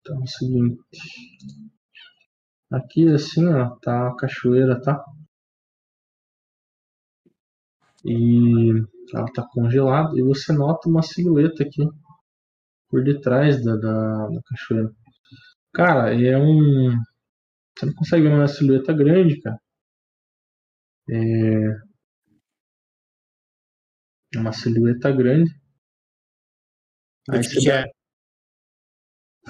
Então 0.01 0.19
é 0.19 0.23
o 0.23 0.27
seguinte. 0.27 0.81
Aqui 2.71 3.07
assim, 3.07 3.45
ó, 3.45 3.75
tá 3.81 4.07
a 4.07 4.15
cachoeira, 4.15 4.81
tá? 4.81 4.99
E 8.05 8.71
ela 9.13 9.25
tá 9.33 9.43
congelada 9.51 10.11
e 10.15 10.21
você 10.21 10.53
nota 10.53 10.87
uma 10.87 11.01
silhueta 11.01 11.63
aqui 11.63 11.83
por 12.89 13.03
detrás 13.03 13.63
da, 13.63 13.75
da, 13.75 14.27
da 14.27 14.41
cachoeira. 14.43 14.91
Cara, 15.73 16.13
é 16.15 16.37
um. 16.37 16.91
Você 17.77 17.85
não 17.87 17.93
consegue 17.95 18.23
ver 18.29 18.35
uma 18.35 18.47
silhueta 18.47 18.93
grande, 18.93 19.41
cara. 19.41 19.59
É. 21.09 21.90
É 24.35 24.37
uma 24.39 24.51
silhueta 24.51 25.09
grande. 25.09 25.49
O 27.29 27.31
Aí 27.33 27.43
você 27.43 27.59
dá- 27.65 27.79
é? 27.81 27.91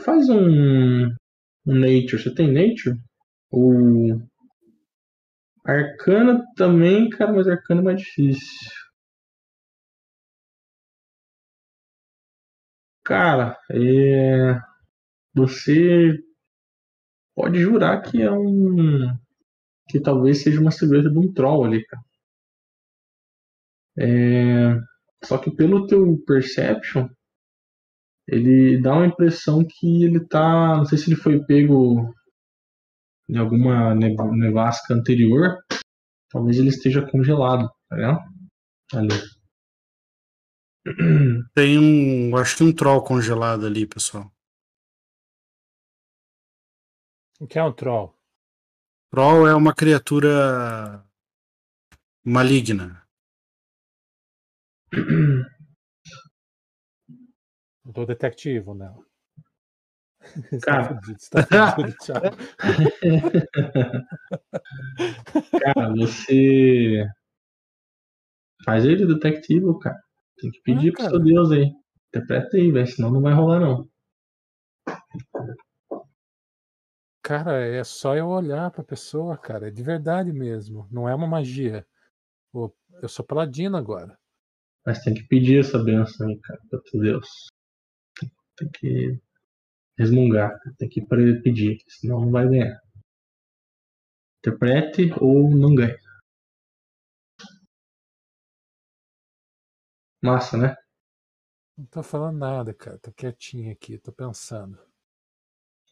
faz 0.04 0.28
um, 0.30 1.06
um 1.06 1.13
Nature. 1.65 2.22
Você 2.22 2.34
tem 2.36 2.52
Nature? 2.52 2.98
Ou. 3.52 4.22
Arcana 5.65 6.46
também, 6.56 7.10
cara, 7.10 7.34
mas 7.34 7.48
Arcana 7.48 7.82
é 7.82 7.84
mais 7.84 8.00
difícil. 8.00 8.70
Cara, 13.04 13.58
é. 13.70 14.60
Você 15.36 16.20
pode 17.36 17.60
jurar 17.60 18.02
que 18.02 18.22
é 18.22 18.32
um. 18.32 19.13
Que 19.89 20.00
talvez 20.02 20.44
seja 20.44 20.62
uma 20.62 20.72
silhueta 20.72 21.10
de 21.12 21.17
um 21.20 21.32
troll 21.34 21.65
ali, 21.65 21.86
cara. 21.86 22.04
É... 24.02 24.80
Só 25.24 25.38
que 25.38 25.52
pelo 25.56 25.86
teu 25.86 26.18
perception, 26.26 27.08
ele 28.28 28.82
dá 28.82 28.94
uma 28.94 29.06
impressão 29.06 29.64
que 29.64 30.04
ele 30.04 30.26
tá. 30.28 30.78
Não 30.78 30.86
sei 30.86 30.98
se 30.98 31.10
ele 31.12 31.20
foi 31.20 31.44
pego 31.46 32.12
em 33.30 33.38
alguma 33.38 33.94
nev- 33.94 34.32
nevasca 34.32 34.94
anterior. 34.96 35.58
Talvez 36.32 36.58
ele 36.58 36.70
esteja 36.70 37.06
congelado, 37.08 37.70
tá 37.90 37.96
vendo? 37.96 38.20
Ali. 38.94 39.14
Tem 41.54 41.78
um. 41.78 42.36
Acho 42.36 42.58
que 42.58 42.64
um 42.64 42.74
troll 42.74 43.04
congelado 43.04 43.66
ali, 43.68 43.86
pessoal. 43.86 44.32
O 47.40 47.48
que 47.48 47.60
é 47.60 47.64
um 47.64 47.74
troll? 47.74 48.16
Troll 49.12 49.48
é 49.48 49.54
uma 49.54 49.76
criatura 49.76 51.06
maligna. 52.24 53.01
Do 57.86 58.06
detectivo, 58.06 58.73
né? 58.73 58.93
Cara. 60.63 60.84
tá 60.84 60.89
fudido, 60.95 61.19
você 61.19 61.30
tá 61.30 61.75
fudido. 61.75 61.97
Cara, 65.63 65.89
você. 65.95 67.06
Faz 68.65 68.86
ele 68.86 69.06
detectivo, 69.06 69.77
cara. 69.80 69.99
Tem 70.39 70.51
que 70.51 70.62
pedir 70.62 70.89
Ah, 70.89 70.93
pro 70.93 70.97
cara. 71.04 71.10
seu 71.12 71.19
Deus 71.19 71.51
aí. 71.51 71.71
Interpreta 72.10 72.58
aí, 72.58 72.71
velho. 72.71 72.88
Senão 72.88 73.12
não 73.12 73.21
vai 73.21 73.34
rolar, 73.34 73.60
não. 73.60 73.89
Cara, 77.23 77.65
é 77.65 77.84
só 77.84 78.15
eu 78.15 78.27
olhar 78.27 78.69
pra 78.71 78.84
pessoa, 78.84 79.38
cara. 79.38 79.67
É 79.67 79.71
de 79.71 79.84
verdade 79.84 80.32
mesmo. 80.32 80.88
Não 80.91 81.08
é 81.08 81.15
uma 81.15 81.27
magia. 81.27 81.86
Eu 83.01 83.10
sou 83.10 83.25
paladino 83.25 83.77
agora. 83.77 84.17
Mas 84.86 85.04
tem 85.04 85.13
que 85.13 85.24
pedir 85.24 85.60
essa 85.60 85.78
benção 85.84 86.28
aí, 86.28 86.38
cara, 86.39 86.60
pra 86.70 86.80
teu 86.80 87.00
Deus. 87.00 87.48
Tem 88.58 88.70
que 88.70 89.20
resmungar, 89.98 90.58
tem 90.78 90.89
que 90.89 91.02
pedir, 91.41 91.78
senão 91.88 92.22
não 92.22 92.32
vai 92.32 92.48
ganhar. 92.48 92.80
Interprete 94.39 95.12
ou 95.20 95.50
não 95.56 95.76
ganha. 95.76 95.98
Massa, 100.22 100.58
né? 100.58 100.76
Não 101.78 101.86
tô 101.86 102.04
falando 102.04 102.38
nada, 102.38 102.74
cara. 102.74 102.98
Tô 103.00 103.12
quietinho 103.12 103.72
aqui, 103.72 103.98
tô 103.98 104.12
pensando. 104.12 104.78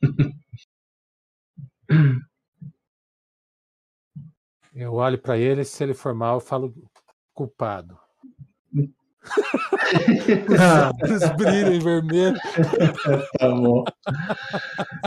Eu 4.73 4.93
olho 4.93 5.19
pra 5.19 5.37
ele, 5.37 5.65
se 5.65 5.83
ele 5.83 5.93
for 5.93 6.13
mal, 6.13 6.35
eu 6.35 6.39
falo 6.39 6.73
culpado. 7.33 7.99
Os 11.03 11.29
brilhos 11.37 11.75
em 11.75 11.79
vermelho. 11.79 12.37
Tá 13.39 13.49
bom. 13.49 13.83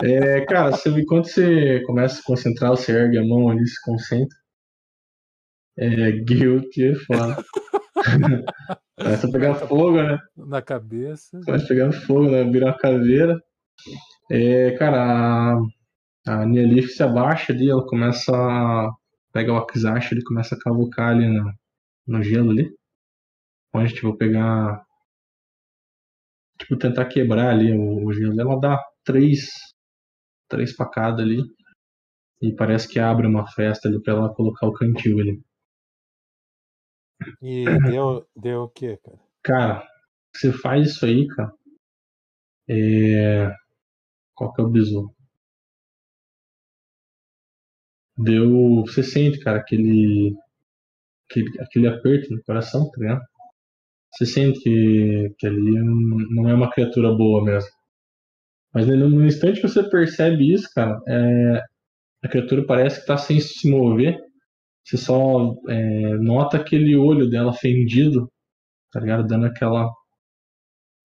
É, 0.02 0.40
cara, 0.46 0.70
você, 0.70 0.88
enquanto 0.90 1.28
você 1.28 1.80
começa 1.86 2.14
a 2.14 2.18
se 2.18 2.24
concentrar, 2.24 2.70
você 2.70 2.92
ergue 2.92 3.18
a 3.18 3.24
mão 3.24 3.48
ali, 3.48 3.66
se 3.66 3.80
concentra. 3.82 4.36
É, 5.78 6.12
guilty 6.12 6.84
é 6.84 6.94
foda. 6.94 7.44
Começa 8.98 9.26
a 9.26 9.30
pegar 9.30 9.54
fogo, 9.54 10.02
né? 10.02 10.18
na 10.36 10.62
cabeça. 10.62 11.40
Começa 11.44 11.64
a 11.64 11.68
pegar 11.68 11.92
fogo, 11.92 12.30
né? 12.30 12.44
Vira 12.44 12.66
uma 12.66 12.76
caveira. 12.76 13.40
É, 14.30 14.72
cara, 14.72 15.54
a, 16.26 16.42
a 16.42 16.46
Nielif 16.46 16.88
se 16.88 17.02
abaixa 17.02 17.52
ali, 17.52 17.70
ela 17.70 17.84
começa 17.86 18.32
a. 18.34 18.90
Pega 19.32 19.52
o 19.52 19.56
Akizashi, 19.56 20.14
ele 20.14 20.22
começa 20.24 20.54
a 20.54 20.58
cavucar 20.58 21.10
ali 21.10 21.26
no, 21.26 21.52
no 22.06 22.22
gelo 22.22 22.50
ali. 22.50 22.70
Onde, 23.74 23.94
tipo, 23.94 24.16
pegar. 24.16 24.84
Tipo, 26.58 26.78
tentar 26.78 27.06
quebrar 27.06 27.50
ali 27.50 27.72
o, 27.72 28.06
o 28.06 28.12
gelo. 28.12 28.40
Ela 28.40 28.60
dá 28.60 28.82
três. 29.04 29.50
Três 30.48 30.72
facadas 30.74 31.20
ali. 31.20 31.42
E 32.42 32.54
parece 32.54 32.88
que 32.88 32.98
abre 32.98 33.26
uma 33.26 33.46
festa 33.46 33.88
ali 33.88 34.02
pra 34.02 34.14
ela 34.14 34.34
colocar 34.34 34.66
o 34.66 34.72
cantil 34.72 35.18
ali. 35.20 35.42
E 37.40 37.64
deu, 37.96 38.26
deu 38.36 38.62
o 38.62 38.68
quê, 38.68 38.98
cara? 39.02 39.20
Cara, 39.42 39.88
você 40.34 40.52
faz 40.52 40.88
isso 40.88 41.06
aí, 41.06 41.26
cara. 41.28 41.52
É. 42.68 43.50
Qual 44.34 44.52
que 44.52 44.60
é 44.60 44.64
o 44.64 44.68
bizu? 44.70 45.14
Deu. 48.16 48.82
Você 48.86 49.02
sente, 49.02 49.38
cara, 49.40 49.58
aquele. 49.58 50.34
Aquele, 51.30 51.60
aquele 51.62 51.88
aperto 51.88 52.34
no 52.34 52.42
coração, 52.42 52.90
tá 52.90 53.00
ligado? 53.00 53.22
Você 54.14 54.26
sente 54.26 54.60
que, 54.60 55.34
que 55.38 55.46
ali 55.46 55.72
não- 55.80 56.18
não 56.30 56.48
é 56.48 56.54
uma 56.54 56.70
criatura 56.70 57.12
boa 57.14 57.42
mesmo. 57.44 57.70
Mas 58.74 58.86
no, 58.86 59.08
no 59.08 59.26
instante 59.26 59.60
que 59.60 59.68
você 59.68 59.82
percebe 59.82 60.52
isso, 60.52 60.68
cara, 60.74 60.98
é, 61.08 61.62
a 62.24 62.28
criatura 62.28 62.64
parece 62.66 63.00
que 63.00 63.06
tá 63.06 63.16
sem 63.16 63.40
se 63.40 63.70
mover. 63.70 64.18
Você 64.84 64.96
só 64.96 65.54
é, 65.68 66.16
nota 66.18 66.56
aquele 66.56 66.96
olho 66.96 67.28
dela 67.28 67.52
fendido, 67.52 68.30
tá 68.92 69.00
ligado? 69.00 69.26
Dando 69.26 69.46
aquela 69.46 69.90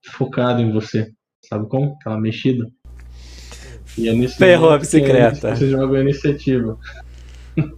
focada 0.05 0.61
em 0.61 0.71
você. 0.71 1.11
Sabe 1.47 1.67
como? 1.69 1.93
Aquela 1.99 2.19
mexida. 2.19 2.65
E 3.97 4.09
é 4.09 4.13
nesse 4.13 4.37
Ferrou 4.37 4.71
a 4.71 4.75
é- 4.75 4.79
bicicleta. 4.79 5.51
que 5.53 5.57
Você 5.59 5.69
joga 5.69 5.97
a 5.97 6.01
iniciativa. 6.01 6.77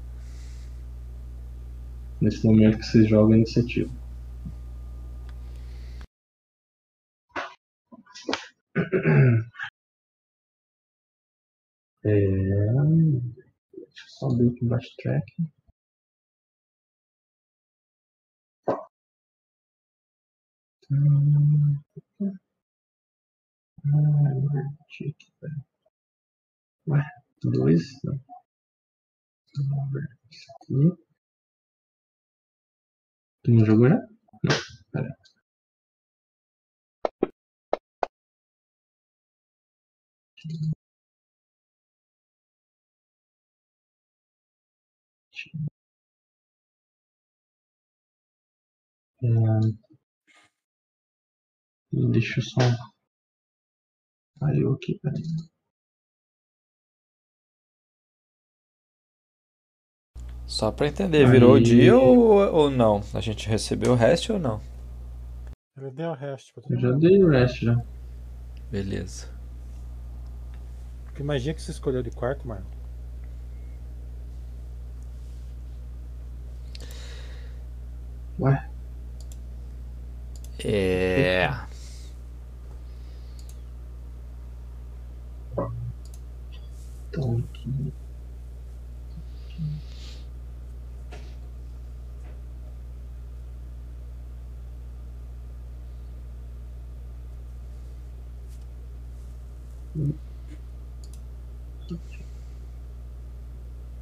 nesse 2.21 2.45
momento 2.45 2.77
que 2.79 2.85
você 2.85 3.05
joga 3.07 3.33
a 3.33 3.37
iniciativa. 3.37 3.89
É... 12.03 12.09
Deixa 12.09 14.03
eu 14.05 14.09
só 14.09 14.27
abrir 14.27 14.49
aqui 14.49 14.65
embaixo 14.65 14.89
track. 14.97 15.25
Tique, 24.89 25.31
peraí. 25.39 25.61
Ué, 26.87 27.03
dois? 27.43 27.83
Vamos 29.55 29.91
ver 29.93 30.07
isso 30.31 30.51
aqui. 30.55 31.09
Tu 33.43 33.51
não 33.51 33.65
jogou 33.65 33.89
já? 33.89 33.95
Não, 34.43 34.55
peraí. 34.91 35.11
É... 49.23 49.27
Deixa 52.11 52.39
eu 52.39 52.43
só. 52.43 52.59
Saiu 54.39 54.73
aqui, 54.73 54.99
peraí. 54.99 55.21
Só 60.45 60.71
pra 60.71 60.87
entender, 60.87 61.29
virou 61.29 61.53
o 61.55 61.61
dia 61.61 61.95
ou, 61.95 62.31
ou 62.53 62.71
não? 62.71 63.01
A 63.13 63.21
gente 63.21 63.47
recebeu 63.47 63.91
o 63.93 63.95
resto 63.95 64.33
ou 64.33 64.39
não? 64.39 64.61
Ele 65.77 65.91
deu 65.91 66.09
o 66.09 66.13
resto 66.15 66.53
pra 66.53 66.63
todo 66.63 66.73
Eu 66.73 66.79
já 66.79 66.87
mundo. 66.91 66.99
dei 66.99 67.23
o 67.23 67.29
resto 67.29 67.65
já. 67.65 67.85
Beleza. 68.71 69.27
Que 71.15 71.23
magia 71.23 71.53
que 71.53 71.61
você 71.61 71.71
escolheu 71.71 72.01
de 72.01 72.11
quarto, 72.11 72.47
Marlon? 72.47 72.65
Ué, 78.39 78.69
É. 80.63 81.49
então 87.09 87.37
aqui. 87.37 87.93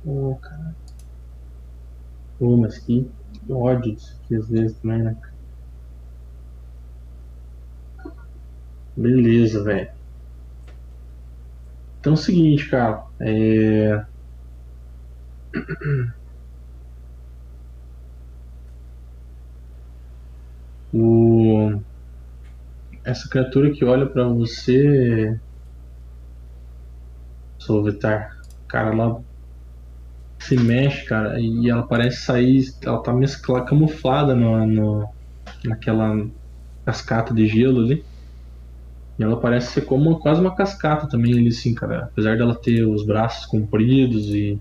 Ô, 0.06 0.36
cara. 0.36 0.76
Pô, 2.40 2.56
mas 2.58 2.78
que 2.80 3.10
que 3.46 3.54
ódio 3.54 3.94
aqui 3.94 4.36
às 4.36 4.50
vezes 4.50 4.78
também, 4.80 5.04
né? 5.04 5.18
Beleza, 8.98 9.64
velho. 9.64 9.90
Então 12.00 12.14
é 12.14 12.16
o 12.16 12.18
seguinte, 12.18 12.70
cara. 12.70 13.04
É. 13.22 14.06
O... 20.94 21.82
Essa 23.06 23.28
criatura 23.30 23.72
que 23.72 23.84
olha 23.86 24.08
pra 24.10 24.28
você. 24.28 25.40
Solvitar. 27.60 28.32
Cara, 28.68 28.92
ela 28.94 29.24
se 30.40 30.56
mexe, 30.58 31.06
cara, 31.06 31.40
e 31.40 31.70
ela 31.70 31.88
parece 31.88 32.24
sair. 32.24 32.64
Ela 32.84 33.02
tá 33.04 33.14
mesclada, 33.14 33.66
camuflada 33.66 34.36
no, 34.36 34.66
no, 34.66 35.10
naquela 35.66 36.16
cascata 36.86 37.34
de 37.34 37.48
gelo 37.48 37.82
ali. 37.82 38.07
E 39.18 39.24
ela 39.24 39.40
parece 39.40 39.74
ser 39.74 39.82
como 39.82 40.10
uma- 40.10 40.20
quase 40.20 40.40
uma 40.40 40.56
cascata 40.56 41.08
também 41.10 41.34
ali, 41.34 41.48
assim, 41.48 41.74
cara. 41.74 42.06
Apesar 42.06 42.38
dela 42.38 42.56
ter 42.56 42.86
os 42.86 43.06
braços 43.06 43.46
compridos 43.46 44.28
e, 44.28 44.60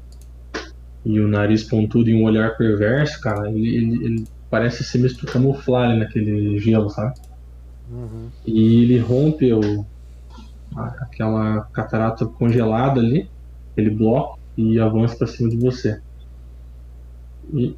e 1.04 1.20
o 1.20 1.28
nariz 1.28 1.64
pontudo 1.64 2.08
e 2.08 2.14
um 2.14 2.24
olhar 2.24 2.56
perverso, 2.56 3.20
cara, 3.20 3.50
ele, 3.50 3.76
ele, 3.76 4.04
ele 4.04 4.24
parece 4.50 4.82
se 4.82 4.98
misturar, 4.98 5.34
camuflar 5.34 5.90
ali 5.90 5.98
naquele 5.98 6.58
gelo, 6.58 6.88
sabe? 6.88 7.12
Uhum. 7.90 8.30
E 8.46 8.82
ele 8.82 8.98
rompe 8.98 9.52
o, 9.52 9.84
aquela 10.74 11.62
catarata 11.72 12.24
congelada 12.24 13.00
ali, 13.00 13.28
aquele 13.72 13.90
bloco, 13.90 14.38
e 14.56 14.78
avança 14.80 15.16
pra 15.16 15.26
cima 15.26 15.50
de 15.50 15.58
você. 15.58 16.00
E. 17.52 17.76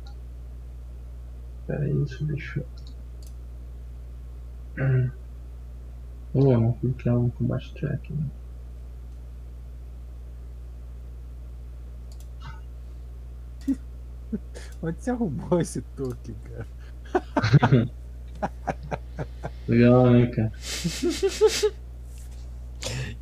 Pera 1.67 1.85
aí, 1.85 2.03
isso 2.05 2.25
deixa 2.25 2.61
eu. 2.61 2.67
Oh, 6.35 6.59
não 6.59 6.73
clicar 6.75 7.15
no 7.15 7.31
combate 7.31 7.73
check. 7.75 8.11
Né? 8.11 8.27
Onde 14.83 15.03
você 15.03 15.11
arrumou 15.11 15.61
esse 15.61 15.81
token, 15.83 16.35
cara? 16.45 16.67
Legal, 19.69 20.11
né, 20.11 20.27
cara? 20.27 20.53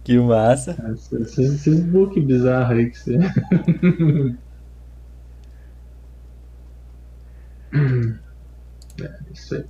Que 0.05 0.19
massa. 0.21 0.77
Esses, 0.93 1.37
esses 1.37 1.81
book 1.83 2.21
bizarros 2.21 2.79
aí 2.79 2.91
que 2.91 2.97
você. 2.97 3.19
é, 9.03 9.33
isso 9.33 9.55
aí. 9.57 9.65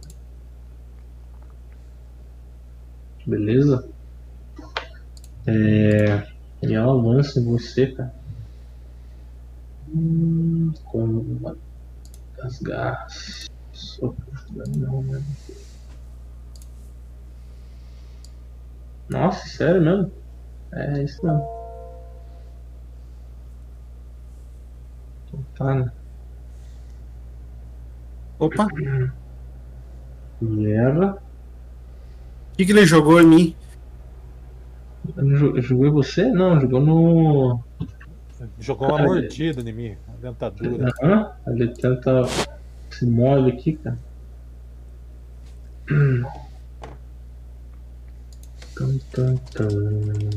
Beleza? 3.27 3.89
É, 5.47 6.27
e 6.63 6.75
ela 6.75 6.93
avança 6.93 7.41
em 7.41 7.45
você, 7.45 7.89
cara. 7.89 8.15
Hum, 9.93 10.73
com 10.85 11.05
uma 11.05 11.57
das 12.37 12.61
garras. 12.61 13.47
Né? 14.53 15.23
Nossa, 19.09 19.49
sério 19.49 19.83
mesmo? 19.83 20.13
É 20.73 21.03
isso 21.03 21.25
mesmo. 21.27 21.47
Então 25.27 25.45
tá, 25.57 25.75
né? 25.75 25.93
Opa, 28.39 28.69
ela. 30.69 31.26
O 32.57 32.59
que, 32.59 32.65
que 32.65 32.73
ele 32.73 32.87
jogou 32.87 33.21
em 33.21 33.27
mim? 33.27 33.57
Eu 35.15 35.25
não 35.25 35.37
jo- 35.37 35.57
eu 35.57 35.63
joguei 35.63 35.91
você? 35.91 36.25
Não, 36.31 36.59
jogou 36.59 36.81
no. 36.81 37.61
Jogou 38.59 38.89
uma 38.89 38.99
mordida 39.03 39.61
em 39.69 39.73
mim, 39.73 39.97
uma 40.09 40.17
dentadura. 40.19 40.91
Aham. 41.03 41.31
Ele 41.49 41.69
tenta. 41.69 42.23
Se 42.91 43.05
move 43.05 43.51
aqui, 43.53 43.75
cara. 43.75 43.99
Tum, 48.75 48.99
tum, 49.13 49.37
tum. 49.55 50.31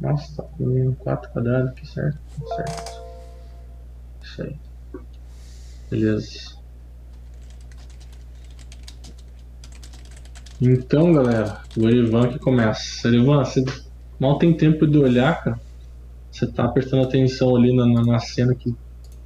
Nossa, 0.00 0.36
tá 0.36 0.48
com 0.56 0.94
4 0.94 1.30
quadrados 1.32 1.70
aqui, 1.70 1.86
certo? 1.86 2.18
Certo. 2.56 3.02
Isso 4.22 4.42
aí. 4.42 4.56
Beleza. 5.90 6.58
Então, 10.60 11.12
galera, 11.12 11.60
o 11.76 11.88
Erivan 11.88 12.28
que 12.28 12.38
começa. 12.38 13.08
Erivan, 13.08 13.44
você 13.44 13.64
mal 14.18 14.38
tem 14.38 14.56
tempo 14.56 14.86
de 14.86 14.98
olhar, 14.98 15.42
cara. 15.42 15.60
Você 16.30 16.46
tá 16.46 16.68
prestando 16.68 17.04
atenção 17.04 17.56
ali 17.56 17.74
na, 17.74 17.86
na 17.86 18.18
cena 18.18 18.54
que 18.54 18.74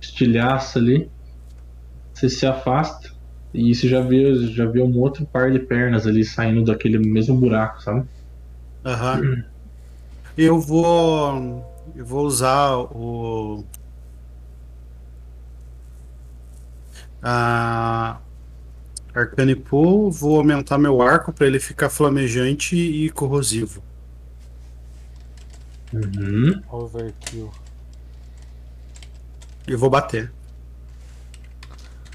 estilhaça 0.00 0.78
ali. 0.78 1.10
Você 2.14 2.28
se 2.28 2.46
afasta 2.46 3.10
e 3.52 3.74
você 3.74 3.88
já 3.88 4.00
vê, 4.00 4.34
já 4.48 4.64
vê 4.66 4.80
um 4.80 4.98
outro 4.98 5.26
par 5.26 5.50
de 5.50 5.58
pernas 5.58 6.06
ali 6.06 6.24
saindo 6.24 6.64
daquele 6.64 6.98
mesmo 6.98 7.38
buraco, 7.38 7.82
sabe? 7.82 8.06
Aham. 8.84 9.44
Eu 10.36 10.60
vou. 10.60 11.92
Eu 11.94 12.06
vou 12.06 12.26
usar 12.26 12.76
o. 12.76 13.64
A. 17.22 18.18
Arcane 19.14 19.54
Pool, 19.54 20.10
vou 20.10 20.38
aumentar 20.38 20.78
meu 20.78 21.02
arco 21.02 21.32
para 21.32 21.46
ele 21.46 21.60
ficar 21.60 21.90
flamejante 21.90 22.74
e 22.74 23.10
corrosivo. 23.10 23.82
Uhum. 25.92 26.62
Overkill. 26.70 27.52
E 29.68 29.76
vou 29.76 29.90
bater. 29.90 30.32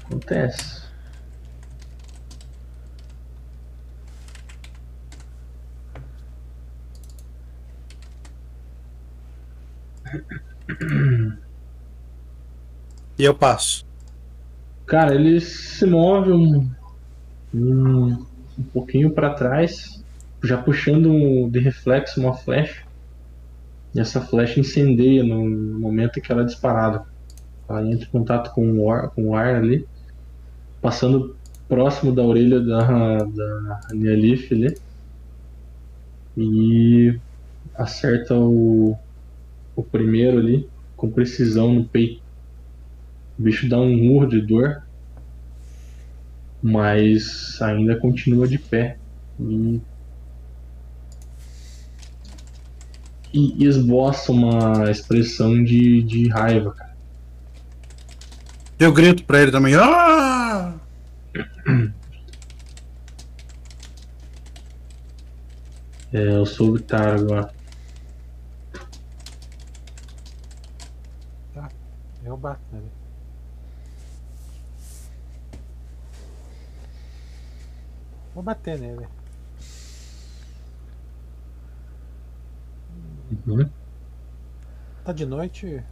Acontece. 0.04 0.87
E 13.18 13.24
eu 13.24 13.34
passo. 13.34 13.84
Cara, 14.86 15.14
ele 15.14 15.40
se 15.40 15.84
move 15.84 16.30
um, 16.30 16.70
um, 17.52 18.26
um 18.58 18.62
pouquinho 18.72 19.10
para 19.10 19.34
trás, 19.34 20.02
já 20.42 20.56
puxando 20.56 21.50
de 21.50 21.58
reflexo 21.58 22.20
uma 22.20 22.34
flecha. 22.34 22.86
E 23.94 24.00
essa 24.00 24.20
flecha 24.20 24.60
incendeia 24.60 25.24
no 25.24 25.44
momento 25.80 26.20
que 26.20 26.30
ela 26.30 26.42
é 26.42 26.44
disparada. 26.44 27.04
Ela 27.68 27.82
entra 27.82 28.06
em 28.06 28.10
contato 28.10 28.54
com 28.54 28.78
o 28.78 28.90
ar, 28.90 29.10
com 29.10 29.28
o 29.28 29.34
ar 29.34 29.56
ali, 29.56 29.86
passando 30.80 31.36
próximo 31.68 32.14
da 32.14 32.22
orelha 32.22 32.60
da, 32.60 33.18
da 33.18 33.80
Nealif 33.92 34.54
ali. 34.54 34.76
E 36.36 37.18
acerta 37.74 38.34
o, 38.34 38.96
o 39.78 39.82
primeiro 39.84 40.38
ali 40.38 40.68
com 40.96 41.08
precisão 41.08 41.72
no 41.72 41.84
peito. 41.84 42.20
O 43.38 43.42
bicho 43.42 43.68
dá 43.68 43.78
um 43.78 44.10
urro 44.10 44.26
de 44.26 44.40
dor, 44.40 44.82
mas 46.60 47.62
ainda 47.62 47.94
continua 47.94 48.48
de 48.48 48.58
pé 48.58 48.98
e, 49.38 49.80
e 53.32 53.64
esboça 53.64 54.32
uma 54.32 54.90
expressão 54.90 55.62
de, 55.62 56.02
de 56.02 56.28
raiva. 56.28 56.72
cara. 56.72 56.96
Eu 58.80 58.92
grito 58.92 59.22
pra 59.22 59.42
ele 59.42 59.52
também. 59.52 59.76
Ah! 59.76 60.74
É, 66.12 66.30
eu 66.36 66.46
sou 66.46 66.70
o 66.70 66.74
Vitar 66.74 67.14
agora. 67.14 67.57
Bato 72.38 72.62
nele. 72.72 72.90
Vou 78.34 78.42
bater 78.42 78.78
nele. 78.78 79.06
Uhum. 83.46 83.68
Tá 85.04 85.12
de 85.12 85.26
noite? 85.26 85.82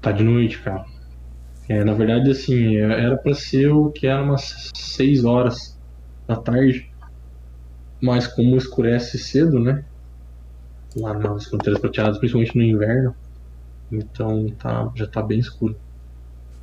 Tá 0.00 0.12
de 0.12 0.24
noite, 0.24 0.58
cara. 0.62 0.86
É, 1.68 1.82
na 1.84 1.94
verdade, 1.94 2.30
assim, 2.30 2.76
era 2.76 3.16
pra 3.16 3.34
ser 3.34 3.68
o 3.68 3.90
que 3.90 4.06
era 4.06 4.22
umas 4.22 4.70
6 4.74 5.24
horas 5.24 5.78
da 6.26 6.36
tarde. 6.36 6.90
Mas 8.00 8.26
como 8.26 8.56
escurece 8.56 9.18
cedo, 9.18 9.58
né? 9.58 9.84
Lá 10.96 11.12
nas 11.12 11.46
fronteiras 11.46 11.80
prateadas, 11.80 12.18
principalmente 12.18 12.56
no 12.56 12.62
inverno. 12.62 13.14
Então 13.90 14.48
tá, 14.58 14.90
já 14.94 15.06
tá 15.06 15.22
bem 15.22 15.38
escuro. 15.38 15.76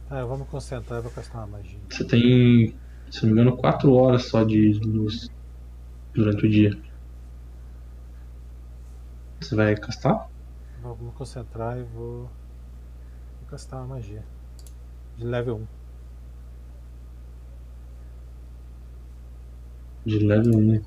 Ah, 0.10 0.20
eu 0.20 0.28
vou 0.28 0.38
me 0.38 0.46
concentrar 0.46 1.00
e 1.00 1.02
vou 1.02 1.12
castar 1.12 1.42
uma 1.42 1.58
magia. 1.58 1.80
Você 1.90 2.06
tem, 2.06 2.76
se 3.10 3.26
não 3.26 3.34
me 3.34 3.42
engano, 3.42 3.58
4 3.58 3.94
horas 3.94 4.26
só 4.26 4.44
de 4.44 4.74
luz 4.84 5.30
durante 6.14 6.46
o 6.46 6.50
dia. 6.50 6.78
Você 9.40 9.56
vai 9.56 9.76
castar? 9.76 10.28
Vou 10.82 10.98
me 10.98 11.12
concentrar 11.14 11.78
e 11.78 11.84
vou, 11.84 12.24
vou 13.40 13.50
castar 13.50 13.80
uma 13.80 13.96
magia. 13.96 14.24
De 15.18 15.24
level 15.26 15.58
1. 15.58 15.68
De 20.06 20.20
level 20.20 20.58
1. 20.58 20.82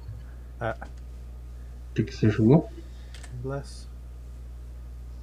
Ah, 0.61 0.77
O 1.91 1.95
que, 1.95 2.05
que 2.05 2.15
você 2.15 2.29
jogou? 2.31 2.69
bless. 3.43 3.87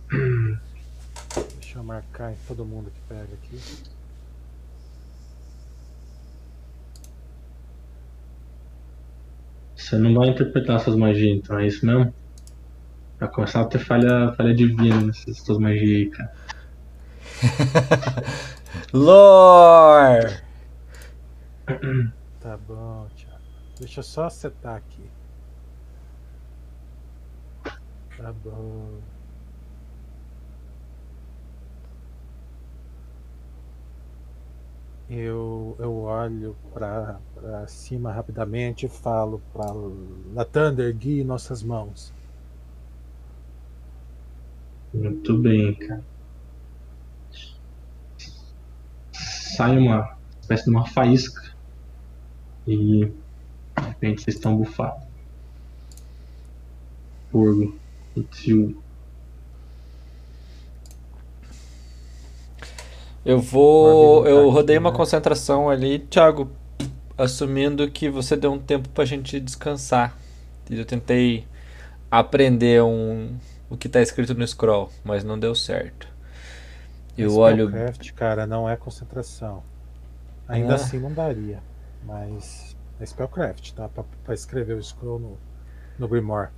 Deixa 1.74 1.82
eu 1.82 1.88
marcar 1.88 2.32
em 2.32 2.38
todo 2.48 2.64
mundo 2.64 2.92
que 2.92 3.00
pega 3.10 3.34
aqui. 3.34 3.60
Você 9.76 9.98
não 9.98 10.14
vai 10.14 10.28
interpretar 10.30 10.80
suas 10.82 10.96
magias, 10.96 11.36
então 11.36 11.58
é 11.58 11.66
isso 11.66 11.84
mesmo? 11.84 12.14
Vai 13.20 13.28
começar 13.28 13.62
a 13.62 13.66
ter 13.66 13.80
falha, 13.80 14.32
falha 14.38 14.54
divina 14.54 15.02
nessas 15.02 15.40
suas 15.40 15.58
magias 15.58 15.90
aí, 15.90 16.10
cara. 16.12 16.34
Lore! 18.94 20.44
Tá 22.40 22.58
bom, 22.58 23.08
Thiago. 23.16 23.42
Deixa 23.80 24.02
eu 24.02 24.04
só 24.04 24.30
setar 24.30 24.76
aqui. 24.76 25.10
Tá 28.18 28.32
bom. 28.44 29.00
Eu, 35.10 35.76
eu 35.80 35.96
olho 36.04 36.56
pra 36.74 37.20
cima 37.68 38.12
rapidamente 38.12 38.86
e 38.86 38.90
falo 38.90 39.42
pra 39.52 39.66
Latander, 40.34 40.96
guie 40.96 41.24
nossas 41.24 41.62
mãos. 41.62 42.14
Muito 44.94 45.38
bem, 45.40 45.74
cara. 45.74 46.04
Sai 49.12 49.78
uma 49.78 50.18
espécie 50.40 50.66
de 50.66 50.70
uma 50.70 50.88
faísca. 50.88 51.54
E 52.66 53.06
de 53.06 53.12
repente 53.82 54.22
vocês 54.22 54.36
estão 54.36 54.56
bufados. 54.56 55.04
Porgo. 57.32 57.76
Tio. 58.32 58.83
Eu 63.26 63.40
vou. 63.40 64.28
Eu 64.28 64.50
rodei 64.50 64.78
uma 64.78 64.92
né? 64.92 64.98
concentração 64.98 65.70
ali, 65.70 66.00
Thiago, 66.00 66.52
assumindo 67.18 67.90
que 67.90 68.10
você 68.10 68.36
deu 68.36 68.52
um 68.52 68.60
tempo 68.60 68.90
pra 68.90 69.06
gente 69.06 69.40
descansar. 69.40 70.18
Eu 70.70 70.86
tentei 70.86 71.48
aprender 72.12 72.82
um, 72.84 73.36
o 73.70 73.78
que 73.78 73.88
tá 73.88 74.02
escrito 74.02 74.34
no 74.34 74.46
scroll, 74.48 74.90
mas 75.04 75.24
não 75.24 75.40
deu 75.40 75.56
certo. 75.56 76.08
Eu 77.18 77.36
olho. 77.38 77.68
Spellcraft, 77.68 78.12
cara, 78.14 78.48
não 78.48 78.70
é 78.70 78.76
concentração. 78.76 79.64
Ainda 80.48 80.74
Ah. 80.74 80.76
assim 80.76 81.00
não 81.00 81.14
daria. 81.14 81.60
Mas 82.06 82.76
é 83.00 83.06
Spellcraft, 83.06 83.72
tá? 83.72 83.88
Pra, 83.88 84.04
pra 84.26 84.34
escrever 84.34 84.74
o 84.76 84.84
scroll 84.84 85.20
no, 85.20 85.38
no 85.98 86.08
Grimoire. 86.08 86.50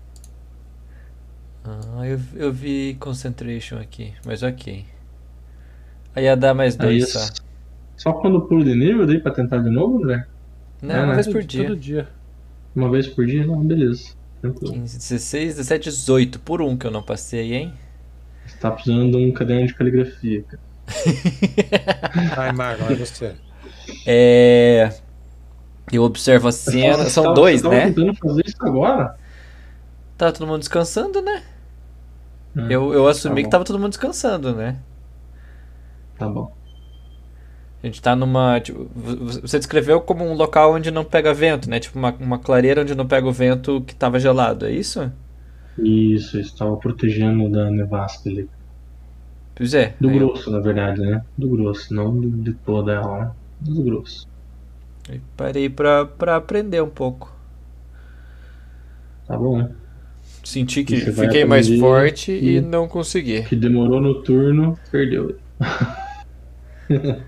Ah, 1.64 2.08
eu, 2.08 2.20
eu 2.36 2.52
vi 2.54 2.96
concentration 3.00 3.78
aqui, 3.80 4.14
mas 4.26 4.44
ok. 4.44 4.86
Aí 6.16 6.24
ia 6.26 6.36
dar 6.36 6.54
mais 6.54 6.76
dois 6.76 7.12
só. 7.12 7.20
só 7.98 8.14
quando 8.14 8.36
eu 8.38 8.42
pulo 8.42 8.64
de 8.64 8.74
nível 8.76 9.06
daí 9.06 9.20
pra 9.20 9.32
tentar 9.32 9.58
de 9.60 9.70
novo, 9.70 10.04
André? 10.04 10.26
Não, 10.82 10.96
É, 10.96 11.00
uma 11.00 11.08
né? 11.08 11.14
vez 11.16 11.28
por 11.28 11.34
Todo- 11.42 11.46
dia. 11.48 11.68
Todo 11.68 11.78
dia. 11.80 12.08
Uma 12.76 12.90
vez 12.90 13.08
por 13.08 13.26
dia? 13.26 13.46
Não, 13.46 13.60
beleza. 13.64 14.14
Tranquilo. 14.42 14.74
15, 14.74 14.98
16, 14.98 15.56
17, 15.56 15.90
18. 15.90 16.40
Por 16.40 16.62
um 16.62 16.78
que 16.78 16.86
eu 16.86 16.92
não 16.92 17.02
passei, 17.04 17.54
hein? 17.54 17.74
Você 18.46 18.58
tá 18.58 18.70
precisando 18.72 19.18
de 19.18 19.26
um 19.26 19.32
caderno 19.32 19.66
de 19.68 19.74
caligrafia, 19.74 20.44
cara. 20.44 20.62
Ai, 22.38 22.52
Marlon, 22.52 22.92
é 22.92 22.96
você. 22.96 23.34
É. 24.06 24.94
Eu 25.92 26.04
observo 26.04 26.48
a 26.48 26.52
cena. 26.52 26.98
Você 27.04 27.10
São 27.10 27.24
tava- 27.24 27.36
dois, 27.36 27.62
você 27.62 27.64
tava 27.64 27.76
né? 27.76 27.86
tentando 27.88 28.14
fazer 28.16 28.44
isso 28.46 28.58
agora? 28.62 29.16
Tá 30.18 30.32
todo 30.32 30.48
mundo 30.48 30.60
descansando, 30.60 31.22
né? 31.22 31.44
Hum, 32.56 32.68
Eu, 32.70 32.94
eu 32.94 33.08
assumi 33.08 33.42
tá 33.42 33.48
que 33.48 33.52
tava 33.52 33.64
todo 33.64 33.78
mundo 33.80 33.90
descansando, 33.90 34.54
né? 34.56 34.78
Tá 36.18 36.28
bom. 36.28 36.52
A 37.84 37.86
gente 37.88 38.02
tá 38.02 38.16
numa. 38.16 38.60
tipo, 38.60 38.90
você 38.96 39.60
descreveu 39.60 40.02
como 40.02 40.26
um 40.26 40.34
local 40.34 40.74
onde 40.74 40.90
não 40.90 41.04
pega 41.04 41.34
vento, 41.34 41.70
né? 41.70 41.80
Tipo 41.80 42.00
uma, 42.00 42.12
uma 42.20 42.40
clareira 42.40 42.82
onde 42.82 42.96
não 42.96 43.06
pega 43.06 43.28
o 43.28 43.32
vento 43.32 43.82
que 43.82 43.94
tava 43.94 44.20
gelado, 44.20 44.66
é 44.66 44.72
isso? 44.72 45.12
Isso, 45.78 46.40
isso 46.40 46.58
tava 46.58 46.76
protegendo 46.78 47.50
da 47.50 47.70
nevasca 47.70 48.30
ali. 48.30 48.50
Pois 49.54 49.74
é. 49.74 49.94
Do 50.00 50.10
aí 50.10 50.18
grosso, 50.18 50.50
na 50.50 50.60
verdade, 50.60 51.00
né? 51.02 51.22
Do 51.38 51.48
grosso, 51.50 51.94
não 51.94 52.20
do- 52.20 52.30
de 52.30 52.54
toda 52.54 52.94
ela, 52.94 53.20
né? 53.20 53.32
Do 53.62 53.84
grosso. 53.84 54.28
parei 55.38 55.70
pra, 55.70 56.06
pra 56.06 56.38
aprender 56.38 56.82
um 56.82 56.90
pouco. 56.90 57.32
Tá 59.28 59.38
bom. 59.38 59.70
Senti 60.44 60.80
E 60.80 60.86
que 60.86 60.98
fiquei 61.12 61.46
mais 61.46 61.70
forte 61.80 62.32
e- 62.32 62.62
não 62.62 62.88
consegui. 62.88 63.44
Que 63.44 63.56
demorou 63.56 64.02
no 64.02 64.24
turno, 64.24 64.78
perdeu. 64.92 65.38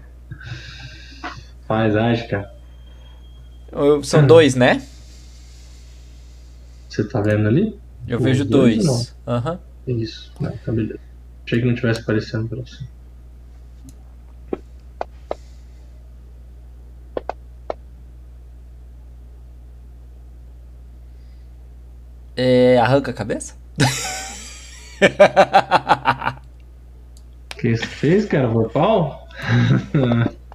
Faz, 1.67 1.95
age, 1.95 2.27
cara. 2.27 2.51
São 4.03 4.25
dois, 4.25 4.55
né? 4.55 4.81
Você 6.89 7.03
tá 7.03 7.21
vendo 7.21 7.47
ali? 7.47 7.77
Eu 8.07 8.17
Os 8.17 8.23
vejo 8.23 8.45
dois. 8.45 9.13
Aham. 9.27 9.59
Isso. 9.85 10.31
Não, 10.39 10.55
tá 10.57 10.71
beleza. 10.71 10.99
Achei 11.45 11.59
que 11.59 11.65
não 11.65 11.75
tivesse 11.75 12.01
aparecendo 12.01 12.47
pra 12.47 12.59
você. 12.59 12.83
É, 22.35 22.77
arranca 22.77 23.11
a 23.11 23.13
cabeça? 23.13 23.55
O 27.51 27.55
que 27.59 27.75
você 27.75 27.85
fez, 27.85 28.25
cara? 28.25 28.47
Vorpal? 28.47 29.26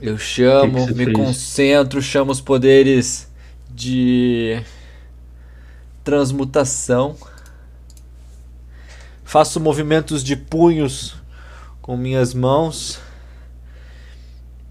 Eu 0.00 0.18
chamo, 0.18 0.86
Que 0.86 0.92
que 0.92 0.94
me 0.94 1.06
fez? 1.06 1.12
concentro, 1.12 2.02
chamo 2.02 2.32
os 2.32 2.40
poderes 2.40 3.30
de 3.70 4.60
transmutação. 6.04 7.16
Faço 9.24 9.60
movimentos 9.60 10.22
de 10.22 10.36
punhos 10.36 11.14
com 11.80 11.96
minhas 11.96 12.34
mãos. 12.34 13.00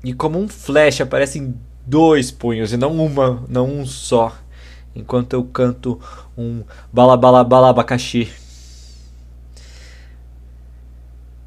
E 0.04 0.14
como 0.14 0.40
um 0.40 0.48
flash 0.48 1.02
aparecem 1.02 1.56
dois 1.86 2.32
punhos 2.32 2.74
e 2.74 2.78
não 2.78 2.96
uma, 3.04 3.44
não 3.48 3.70
um 3.70 3.86
só. 3.86 4.36
Enquanto 4.96 5.34
eu 5.34 5.44
canto 5.46 6.00
um 6.38 6.64
bala 6.92 7.16
bala 7.18 7.44
bala 7.44 7.70
abacaxi 7.70 8.28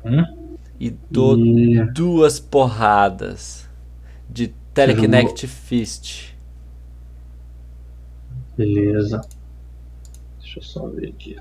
Hum? 0.04 0.24
e 0.78 0.90
dou 1.10 1.36
duas 1.36 2.38
porradas 2.40 3.68
de 4.28 4.48
Telekinect 4.74 5.46
Fist. 5.46 6.34
beleza. 8.56 9.20
Deixa 10.38 10.60
eu 10.60 10.62
só 10.62 10.86
ver 10.88 11.08
aqui. 11.08 11.36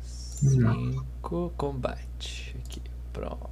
Cinco 0.00 1.52
combate. 1.56 2.54
Aqui, 2.58 2.82
pronto. 3.12 3.51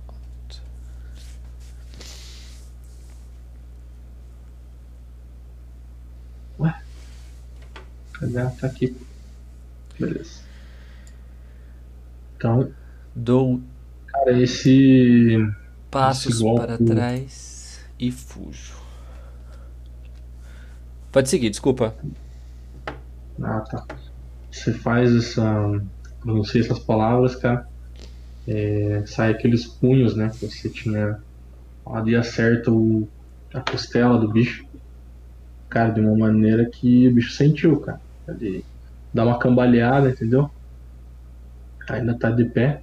Cadê? 8.20 8.38
Ah, 8.38 8.52
Tá 8.60 8.66
aqui. 8.66 8.96
Beleza. 9.98 10.40
Então, 12.36 12.70
Dou 13.14 13.60
cara, 14.06 14.40
esse. 14.40 15.36
passos 15.90 16.34
Esse 16.34 16.42
golpe- 16.42 16.66
para 16.66 16.78
trás 16.78 17.80
e 17.98 18.10
fujo. 18.12 18.74
Pode 21.12 21.28
seguir, 21.28 21.50
desculpa. 21.50 21.94
Ah, 23.42 23.60
tá. 23.60 23.84
Você 24.50 24.72
faz 24.72 25.14
essa. 25.14 25.44
Pronuncia 26.20 26.60
essas 26.60 26.78
palavras, 26.78 27.34
cara. 27.36 27.66
É, 28.46 29.02
sai 29.06 29.32
aqueles 29.32 29.66
punhos, 29.66 30.14
né? 30.14 30.30
Que 30.30 30.46
você 30.46 30.68
tinha. 30.68 31.18
Ali 31.86 32.14
acerta 32.14 32.70
o, 32.70 33.08
a 33.52 33.60
costela 33.60 34.18
do 34.18 34.28
bicho. 34.30 34.64
Cara, 35.68 35.90
de 35.90 36.00
uma 36.00 36.16
maneira 36.16 36.66
que 36.66 37.08
o 37.08 37.14
bicho 37.14 37.32
sentiu, 37.32 37.80
cara. 37.80 38.00
Ele 38.30 38.64
dá 39.12 39.24
uma 39.24 39.38
cambaleada, 39.38 40.10
entendeu? 40.10 40.50
Ainda 41.88 42.16
tá 42.18 42.30
de 42.30 42.44
pé. 42.44 42.82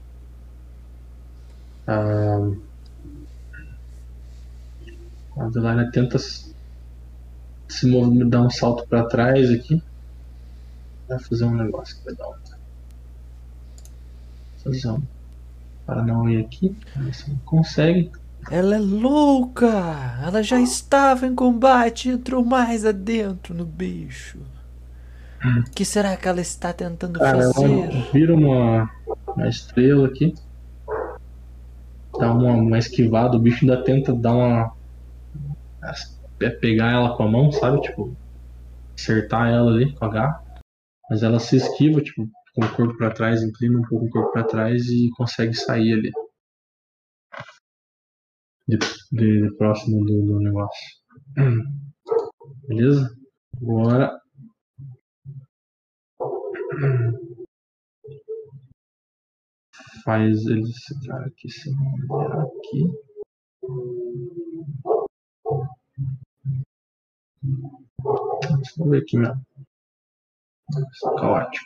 Ah, 1.88 2.52
a 5.38 5.46
Adelaide 5.46 5.92
tenta 5.92 6.18
se 6.20 7.86
movimentar, 7.86 8.42
dar 8.42 8.48
um 8.48 8.50
salto 8.50 8.88
pra 8.88 9.06
trás 9.06 9.50
aqui. 9.52 9.82
Vai 11.08 11.20
fazer 11.20 11.46
um 11.46 11.56
negócio 11.56 11.96
que 11.98 12.06
vai 12.06 12.16
dar. 12.16 12.38
Fazer 14.64 14.90
um 14.90 15.02
Paranauê 15.86 16.42
aqui. 16.42 16.76
Ver 16.96 17.14
se 17.14 17.30
ele 17.30 17.40
consegue. 17.46 18.12
Ela 18.50 18.76
é 18.76 18.80
louca! 18.80 20.20
Ela 20.24 20.42
já 20.42 20.60
estava 20.60 21.28
em 21.28 21.36
combate 21.36 22.10
entrou 22.10 22.44
mais 22.44 22.86
adentro 22.86 23.54
no 23.54 23.66
bicho. 23.66 24.40
O 25.44 25.72
que 25.76 25.86
será 25.86 26.18
que 26.18 26.28
ela 26.28 26.42
está 26.42 26.74
tentando 26.74 27.20
Cara, 27.20 27.44
ela 27.44 27.54
fazer? 27.54 28.12
vira 28.12 28.34
uma, 28.34 28.90
uma 29.36 29.48
estrela 29.48 30.08
aqui. 30.08 30.34
Dá 32.20 32.34
uma, 32.34 32.54
uma 32.54 32.78
esquivada, 32.80 33.38
o 33.38 33.40
bicho 33.40 33.64
ainda 33.64 33.84
tenta 33.84 34.14
dar 34.14 34.34
uma. 34.34 34.76
pegar 36.60 36.92
ela 36.92 37.16
com 37.16 37.24
a 37.24 37.28
mão, 37.32 37.52
sabe? 37.52 37.80
Tipo, 37.82 38.18
acertar 38.98 39.50
ela 39.50 39.72
ali 39.72 39.94
com 39.96 40.06
a 40.06 40.10
garra. 40.10 40.44
Mas 41.10 41.22
ela 41.24 41.40
se 41.40 41.56
esquiva, 41.58 42.02
tipo, 42.02 42.28
com 42.56 42.66
o 42.66 42.76
corpo 42.76 42.98
pra 42.98 43.12
trás, 43.14 43.44
inclina 43.44 43.78
um 43.78 43.84
pouco 43.84 44.06
o 44.06 44.10
corpo 44.10 44.32
pra 44.32 44.44
trás 44.44 44.88
e 44.88 45.10
consegue 45.16 45.54
sair 45.54 45.94
ali. 45.94 46.12
De, 48.68 48.78
de- 48.78 49.42
de 49.50 49.56
próximo 49.58 50.04
do, 50.04 50.26
do 50.26 50.40
negócio. 50.40 50.82
Beleza? 52.68 53.10
Agora. 53.62 54.20
Faz 60.04 60.46
ele 60.46 60.62
esse 60.62 61.08
cara 61.08 61.26
aqui 61.26 61.50
se 61.50 61.72
mover 61.72 62.32
aqui. 62.32 63.08
Deixa 68.58 68.82
eu 68.82 68.90
ver 68.90 69.02
aqui 69.02 69.18
mesmo. 69.18 69.46
Isso 70.70 71.10
é 71.10 71.20
caótico. 71.20 71.66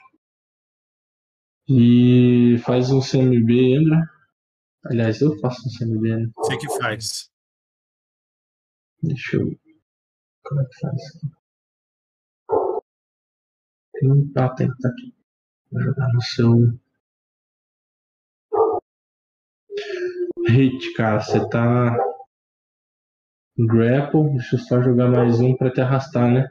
E 1.68 2.58
faz 2.66 2.92
um 2.92 3.00
CMB, 3.00 3.78
Andra. 3.78 4.10
Aliás, 4.86 5.22
eu 5.22 5.38
faço 5.40 5.62
um 5.68 5.72
CMB, 5.78 6.16
né? 6.16 6.32
Você 6.36 6.58
que 6.58 6.68
faz. 6.78 7.30
Deixa 9.04 9.38
eu 9.38 9.46
ver. 9.46 9.60
Como 10.44 10.62
é 10.62 10.66
que 10.66 10.80
faz? 10.80 11.41
Tem 14.02 14.12
um. 14.12 14.34
Tem, 14.34 14.68
tá 14.68 14.90
aqui. 14.90 15.14
Vou 15.72 15.80
jogar 15.80 16.12
no 16.12 16.22
seu. 16.24 16.50
Hit, 20.48 20.94
cara, 20.94 21.20
você 21.22 21.48
tá. 21.50 21.96
Grapple, 23.56 24.32
deixa 24.32 24.56
eu 24.56 24.60
só 24.60 24.82
jogar 24.82 25.08
mais 25.08 25.40
um 25.40 25.56
pra 25.56 25.72
te 25.72 25.82
arrastar, 25.82 26.32
né? 26.32 26.50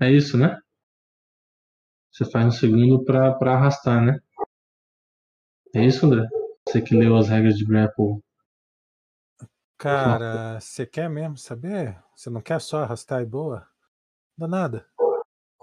É, 0.00 0.06
é 0.06 0.10
isso, 0.10 0.38
né? 0.38 0.58
Você 2.12 2.24
faz 2.30 2.46
um 2.46 2.50
segundo 2.50 3.04
pra, 3.04 3.34
pra 3.34 3.54
arrastar, 3.54 4.02
né? 4.02 4.18
É 5.74 5.84
isso, 5.84 6.06
André? 6.06 6.26
Você 6.66 6.80
que 6.80 6.94
leu 6.94 7.16
as 7.16 7.28
regras 7.28 7.56
de 7.56 7.64
grapple. 7.64 8.20
Cara, 9.80 10.60
você 10.60 10.84
quer 10.84 11.08
mesmo 11.08 11.38
saber? 11.38 11.96
Você 12.14 12.28
não 12.28 12.42
quer 12.42 12.60
só 12.60 12.82
arrastar 12.82 13.22
e 13.22 13.24
boa? 13.24 13.66
Danada. 14.36 14.86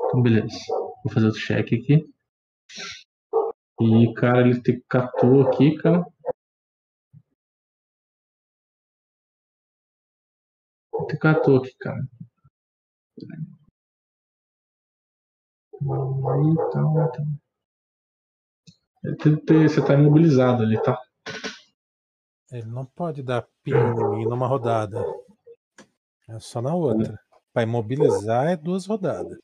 Então, 0.05 0.23
beleza. 0.23 0.57
Vou 1.03 1.13
fazer 1.13 1.27
outro 1.27 1.39
check 1.39 1.67
aqui. 1.67 2.03
E, 3.79 4.13
cara, 4.15 4.41
ele 4.41 4.59
te 4.59 4.83
catou 4.89 5.47
aqui, 5.47 5.77
cara. 5.77 6.03
Ele 10.95 11.05
te 11.05 11.17
catou 11.19 11.57
aqui, 11.57 11.75
cara. 11.79 12.01
Aí, 19.05 19.15
te- 19.17 19.37
te- 19.45 19.69
Você 19.69 19.85
tá 19.85 19.93
imobilizado 19.93 20.63
ali, 20.63 20.81
tá? 20.81 20.99
Ele 22.51 22.65
não 22.67 22.85
pode 22.85 23.21
dar 23.23 23.45
pin 23.63 23.71
em 23.73 24.09
mim 24.17 24.25
numa 24.25 24.47
rodada. 24.47 25.03
É 26.29 26.39
só 26.39 26.61
na 26.61 26.73
outra. 26.73 27.19
Pra 27.53 27.63
imobilizar 27.63 28.47
é 28.47 28.55
duas 28.55 28.85
rodadas. 28.85 29.37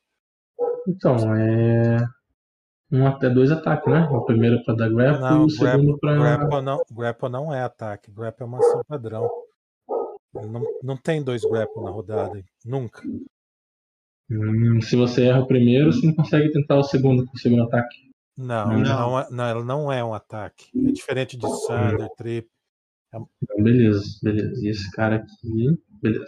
Então, 0.87 1.15
é. 1.35 1.97
Um 2.91 3.07
até 3.07 3.29
dois 3.29 3.51
ataques, 3.51 3.91
né? 3.91 4.07
O 4.11 4.21
primeiro 4.23 4.63
pra 4.63 4.75
dar 4.75 4.89
grapple 4.89 5.21
Não, 5.21 5.41
e 5.41 5.45
o 5.45 5.49
segundo 5.49 5.97
grapple, 5.97 5.99
pra. 5.99 6.15
grapple, 6.15 6.61
não, 6.61 6.81
grapple 6.91 7.29
não 7.29 7.53
é 7.53 7.61
ataque. 7.61 8.11
Grapple 8.11 8.43
é 8.43 8.45
uma 8.45 8.59
ação 8.59 8.81
padrão. 8.87 9.29
Não, 10.33 10.63
não 10.83 10.97
tem 10.97 11.23
dois 11.23 11.43
grapple 11.43 11.83
na 11.83 11.89
rodada. 11.89 12.43
Nunca. 12.65 13.01
Hum, 14.29 14.79
se 14.81 14.95
você 14.95 15.25
erra 15.27 15.41
o 15.41 15.47
primeiro, 15.47 15.91
você 15.91 16.05
não 16.05 16.13
consegue 16.15 16.51
tentar 16.51 16.77
o 16.77 16.83
segundo 16.83 17.25
com 17.25 17.33
o 17.33 17.39
segundo 17.39 17.63
ataque. 17.63 18.11
Não, 18.37 18.67
Não. 18.67 18.79
não, 18.81 19.19
é- 19.19 19.27
não, 19.31 19.43
ela 19.45 19.63
não 19.63 19.91
é 19.91 20.03
um 20.03 20.13
ataque. 20.13 20.65
É 20.87 20.91
diferente 20.91 21.37
de 21.37 21.47
Sander, 21.65 22.09
Trip. 22.17 22.47
Então, 23.14 23.30
beleza, 23.64 24.03
beleza. 24.24 24.66
E 24.66 24.70
esse 24.70 24.89
cara 24.91 25.18
aqui, 25.18 25.80
beleza. 26.01 26.26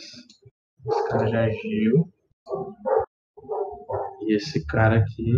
Esse 0.86 1.08
cara 1.10 1.28
já 1.28 1.46
agiu. 1.46 2.14
E 4.22 4.36
esse 4.36 4.66
cara 4.68 5.00
aqui. 5.00 5.34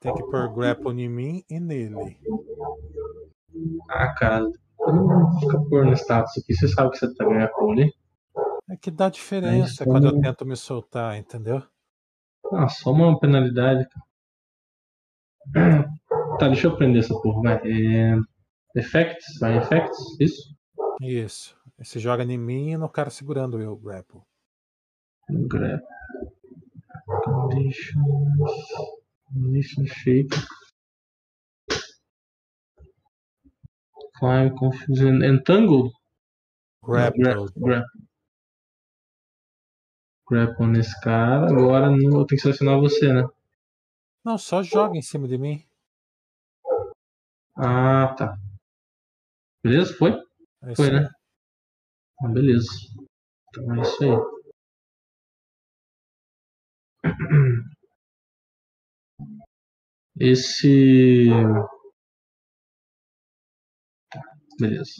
Tem 0.00 0.14
que 0.14 0.22
pôr 0.24 0.54
grapple 0.54 1.02
em 1.02 1.08
mim 1.08 1.42
e 1.48 1.58
nele. 1.58 2.18
Ah, 3.88 4.14
cara, 4.14 4.50
não 4.78 5.40
fica 5.40 5.58
pondo 5.70 5.94
status 5.94 6.36
aqui. 6.36 6.54
Você 6.54 6.68
sabe 6.68 6.90
que 6.90 6.98
você 6.98 7.14
tá 7.14 7.24
com 7.24 7.72
ele? 7.72 7.90
É 8.68 8.76
que 8.76 8.90
dá 8.90 9.08
diferença 9.08 9.84
Aí, 9.84 9.90
quando 9.90 10.08
eu 10.08 10.20
tento 10.20 10.44
me 10.44 10.56
soltar, 10.56 11.16
entendeu? 11.16 11.62
Ah, 12.52 12.68
só 12.68 12.92
uma 12.92 13.18
penalidade, 13.18 13.88
cara. 13.88 14.06
Tá, 16.38 16.48
deixa 16.48 16.66
eu 16.66 16.76
prender 16.76 17.02
essa 17.02 17.14
porra, 17.20 17.42
vai. 17.42 17.60
É... 17.64 18.16
Effects, 18.74 19.38
vai, 19.40 19.56
effects, 19.56 19.98
isso? 20.20 20.54
Isso. 21.00 21.56
Você 21.78 21.98
joga 21.98 22.24
em 22.24 22.38
mim 22.38 22.70
e 22.72 22.76
no 22.76 22.88
cara 22.88 23.10
segurando 23.10 23.60
eu, 23.60 23.76
grapple. 23.76 24.20
Grab. 25.28 25.82
Conditions. 27.24 27.96
Condition 29.32 29.86
shape. 29.86 30.34
Climb, 34.18 34.54
confusion, 34.56 35.22
entangle. 35.22 35.90
Grapple. 36.82 37.22
Gra- 37.22 37.46
Grapple. 37.56 38.06
Grapple 40.30 40.66
nesse 40.66 40.98
cara. 41.00 41.46
Agora 41.50 41.86
eu 41.92 41.98
tenho 41.98 42.26
que 42.26 42.38
selecionar 42.38 42.80
você, 42.80 43.12
né? 43.12 43.26
Não, 44.24 44.38
só 44.38 44.62
joga 44.62 44.96
em 44.96 45.02
cima 45.02 45.28
de 45.28 45.38
mim. 45.38 45.65
Ah, 47.56 48.14
tá. 48.16 48.38
Beleza? 49.62 49.92
Foi? 49.94 50.12
É 50.62 50.74
Foi, 50.74 50.90
né? 50.90 51.10
Ah, 52.20 52.28
beleza. 52.28 52.68
Então 53.50 53.74
é 53.74 53.82
isso 53.82 54.04
aí. 54.04 54.10
Esse. 60.20 61.30
Tá, 64.10 64.20
beleza. 64.60 64.90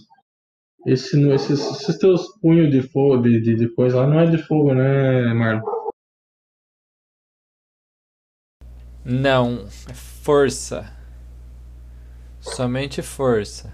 Esse, 0.86 1.16
não- 1.18 1.34
esses, 1.34 1.60
esses 1.60 1.98
teus 1.98 2.28
punhos 2.40 2.70
de 2.70 2.82
fogo, 2.82 3.22
de, 3.22 3.40
de, 3.40 3.56
de 3.56 3.68
coisa 3.74 3.98
lá, 3.98 4.06
não 4.08 4.20
é 4.20 4.26
de 4.30 4.38
fogo, 4.38 4.74
né, 4.74 5.34
Marlon? 5.34 5.62
Não, 9.04 9.66
é 9.88 9.94
força. 9.94 10.95
Somente 12.54 13.02
força. 13.02 13.72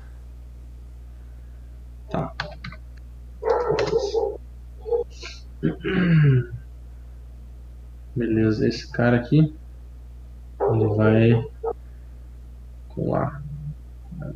Tá. 2.10 2.34
Beleza, 8.16 8.66
esse 8.66 8.90
cara 8.90 9.18
aqui 9.18 9.54
ele 10.60 10.86
vai 10.96 11.48
colar. 12.88 13.42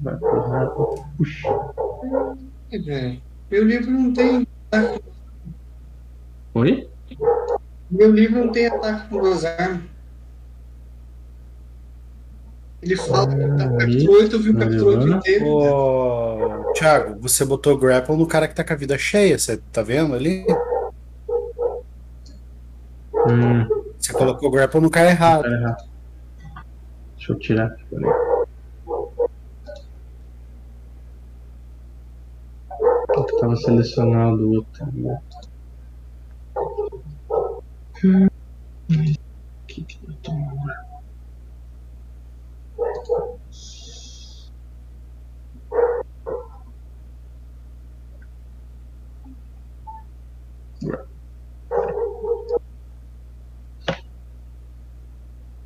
Vai 0.01 0.17
porrar. 0.17 0.69
Puxa. 1.17 1.49
É, 2.71 2.79
velho. 2.79 3.23
Meu 3.51 3.65
livro 3.65 3.91
não 3.91 4.13
tem. 4.13 4.47
Oi? 6.55 6.89
Meu 7.91 8.13
livro 8.13 8.45
não 8.45 8.53
tem 8.53 8.67
ataque 8.67 9.09
com 9.09 9.21
duas 9.21 9.45
armas. 9.45 9.96
Ele 12.87 12.95
fala 12.95 13.27
que 13.27 13.35
tá 13.37 13.65
Ah, 13.65 13.77
capítulo 13.79 14.13
8, 14.13 14.37
eu 14.37 14.41
vi 14.41 14.51
o 14.51 14.87
8 14.87 15.09
inteiro. 15.09 15.45
Ô, 15.49 16.73
Thiago, 16.73 17.21
você 17.21 17.45
botou 17.45 17.77
grapple 17.77 18.17
no 18.17 18.29
cara 18.29 18.47
que 18.47 18.55
tá 18.55 18.63
com 18.63 18.73
a 18.73 18.77
vida 18.77 18.97
cheia, 18.97 19.37
você 19.37 19.57
tá 19.73 19.83
vendo 19.83 20.15
ali? 20.15 20.47
Hum, 23.13 23.67
Você 23.99 24.13
colocou 24.13 24.53
grapple 24.53 24.81
no 24.81 24.89
cara 24.89 25.11
errado. 25.11 25.43
cara 25.43 25.55
errado. 25.57 25.85
Deixa 27.17 27.33
eu 27.33 27.39
tirar 27.41 27.67
aqui, 27.67 27.85
peraí. 27.91 28.13
Eu 33.17 33.39
tava 33.41 33.57
selecionado 33.57 34.49
o 34.49 34.55
outro. 34.57 34.87
né? 34.93 35.19
Hum, 38.05 38.27
O 38.89 39.67
que 39.67 39.83
que 39.83 39.99
eu 40.09 40.15
tô 40.23 40.31
agora? 40.31 40.96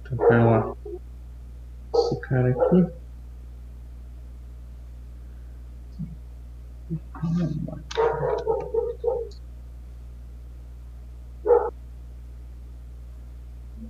Então, 0.02 0.16
pera 0.16 0.44
lá. 0.44 0.76
Esse 1.94 2.20
cara 2.20 2.50
aqui. 2.50 3.00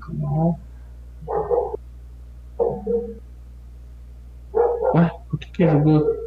Come 0.01 0.25
on. 0.25 0.59
Ué, 4.95 5.11
por 5.29 5.39
que 5.39 5.51
que? 5.53 5.65
Ó. 5.65 6.20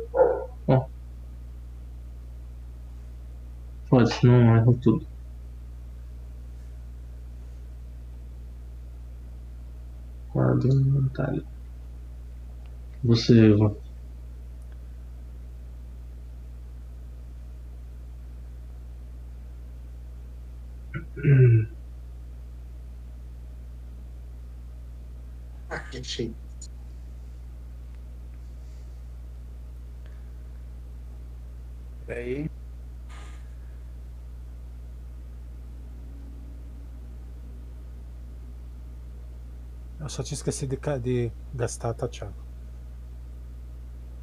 Foda-se, 4.04 4.26
não 4.28 4.56
errou 4.58 4.78
tudo. 4.82 5.08
Guarda 10.34 10.68
inventário. 10.68 11.48
Você, 13.04 13.52
Eva. 13.52 13.76
Que 25.92 26.04
cheio. 26.04 26.36
Aí. 32.08 32.48
Eu 40.00 40.03
só 40.14 40.22
tinha 40.22 40.36
esquecido 40.36 40.78
de, 40.78 41.00
de 41.00 41.32
gastar, 41.56 41.94
tá, 41.96 42.08
Thiago? 42.08 42.34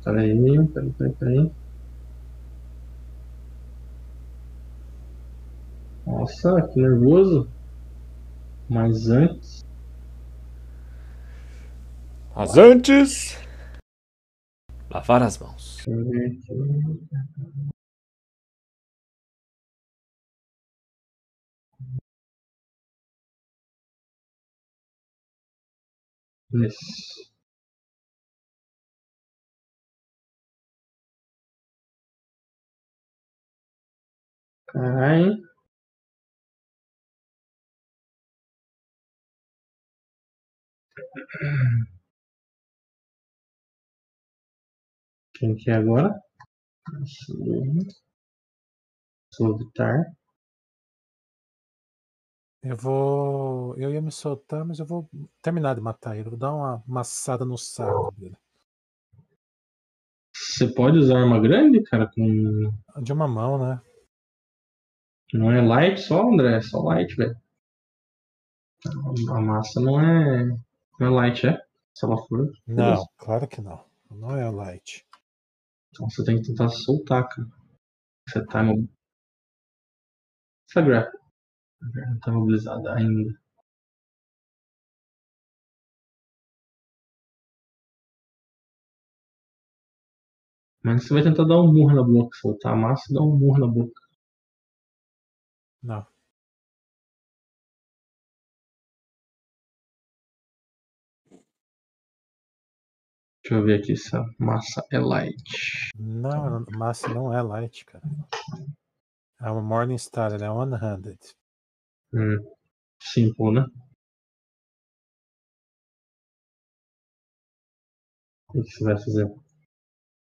Peraí, 0.04 0.34
peraí, 0.68 0.92
peraí, 0.92 1.12
peraí. 1.14 1.52
Nossa, 6.06 6.62
que 6.68 6.80
nervoso. 6.80 7.48
Mas 8.68 9.10
antes. 9.10 9.64
Mas 12.36 12.56
antes. 12.56 13.36
Lavar 14.88 15.22
as 15.24 15.38
mãos. 15.38 15.84
Isso. 26.52 27.30
Caralho. 34.68 35.36
Quem 45.34 45.56
que 45.56 45.70
é 45.70 45.74
agora? 45.74 46.14
Soltar. 49.34 50.04
Eu 52.62 52.76
vou. 52.76 53.74
Eu 53.76 53.92
ia 53.92 54.02
me 54.02 54.12
soltar, 54.12 54.64
mas 54.64 54.78
eu 54.78 54.86
vou 54.86 55.08
terminar 55.40 55.74
de 55.74 55.80
matar 55.80 56.16
ele. 56.16 56.28
Vou 56.28 56.38
dar 56.38 56.52
uma 56.52 56.82
maçada 56.86 57.44
no 57.44 57.56
saco 57.56 58.12
dele. 58.16 58.36
Você 60.34 60.72
pode 60.72 60.98
usar 60.98 61.20
arma 61.20 61.40
grande, 61.40 61.82
cara, 61.82 62.10
com. 62.14 62.70
De 63.02 63.12
uma 63.12 63.26
mão, 63.26 63.58
né? 63.58 63.80
Não 65.32 65.50
é 65.50 65.62
light 65.62 66.00
só, 66.00 66.28
André? 66.28 66.56
É 66.56 66.60
só 66.60 66.82
light, 66.82 67.14
velho. 67.14 67.36
A 69.30 69.40
massa 69.40 69.80
não 69.80 70.00
é. 70.00 70.44
Não 70.98 71.06
é 71.06 71.08
light, 71.08 71.46
é? 71.46 71.64
Se 71.94 72.04
ela 72.04 72.16
for. 72.26 72.52
Não, 72.66 73.06
claro 73.16 73.48
que 73.48 73.60
não. 73.60 73.84
Não 74.10 74.36
é 74.36 74.50
light. 74.50 75.06
Então 75.90 76.08
você 76.10 76.24
tem 76.24 76.36
que 76.36 76.48
tentar 76.48 76.68
soltar, 76.68 77.28
cara. 77.28 77.48
Você 78.28 78.44
tá 78.46 78.62
no. 78.62 78.88
Essa 80.68 80.82
grapple. 80.82 81.19
Não 81.82 82.18
tá 82.20 82.32
mobilizada 82.32 82.94
ainda. 82.94 83.38
Mas 90.82 91.04
você 91.04 91.14
vai 91.14 91.22
tentar 91.22 91.44
dar 91.44 91.58
um 91.60 91.72
murro 91.72 91.94
na 91.94 92.02
boca, 92.02 92.36
soltar 92.38 92.72
a 92.74 92.76
massa 92.76 93.10
e 93.10 93.14
dar 93.14 93.22
um 93.22 93.36
murro 93.36 93.60
na 93.60 93.66
boca. 93.66 94.00
Não. 95.82 96.06
Deixa 103.42 103.54
eu 103.54 103.64
ver 103.64 103.80
aqui 103.80 103.96
se 103.96 104.14
a 104.16 104.22
massa 104.38 104.84
é 104.92 104.98
light. 104.98 105.90
Não, 105.98 106.56
a 106.56 106.78
massa 106.78 107.08
não 107.08 107.32
é 107.32 107.42
light, 107.42 107.84
cara. 107.84 108.04
É 109.40 109.50
uma 109.50 109.62
Morningstar, 109.62 110.32
ela 110.32 110.44
é 110.44 110.50
one-handed. 110.50 111.18
Hum. 112.12 112.38
Simple, 113.00 113.52
né? 113.52 113.66
O 118.54 118.62
que 118.62 118.70
você 118.70 118.84
vai 118.84 118.96
fazer? 118.96 119.26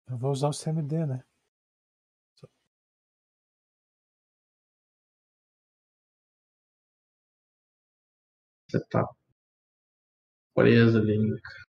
Eu 0.09 0.17
vou 0.17 0.31
usar 0.31 0.47
o 0.47 0.53
CMD, 0.53 1.05
né? 1.05 1.25
Você 8.67 8.79
tá 8.89 9.07
preso 10.55 10.97
ali 10.97 11.15
cara. 11.41 11.63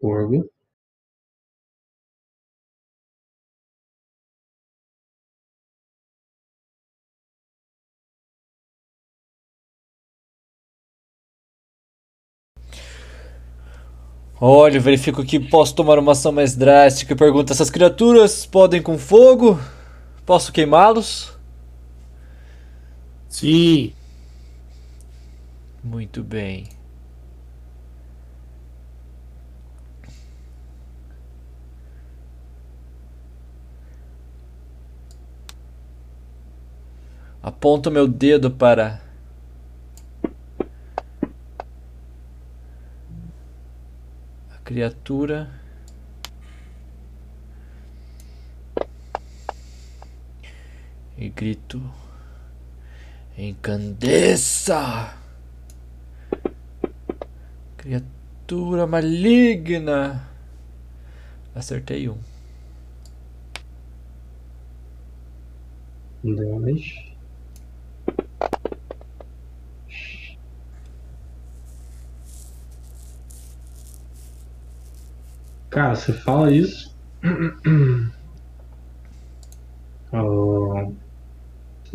Corvo. 0.00 0.42
Olha, 14.40 14.78
verifico 14.78 15.24
que 15.24 15.40
posso 15.40 15.74
tomar 15.74 15.98
uma 15.98 16.12
ação 16.12 16.30
mais 16.30 16.54
drástica. 16.54 17.16
Pergunta: 17.16 17.52
essas 17.52 17.70
criaturas 17.70 18.46
podem 18.46 18.80
com 18.80 18.96
fogo? 18.96 19.58
Posso 20.24 20.52
queimá-los? 20.52 21.36
Sim. 23.28 23.92
Muito 25.82 26.22
bem. 26.22 26.68
Aponto 37.42 37.90
meu 37.90 38.06
dedo 38.06 38.50
para 38.50 39.07
criatura. 44.68 45.48
E 51.16 51.30
grito: 51.30 51.80
Encandeça! 53.38 55.16
Criatura 57.78 58.86
maligna! 58.86 60.28
Acertei 61.54 62.10
um. 62.10 62.18
Dois. 66.22 67.07
Cara, 75.78 75.94
você 75.94 76.12
fala 76.12 76.50
isso. 76.50 76.92
o, 80.12 80.92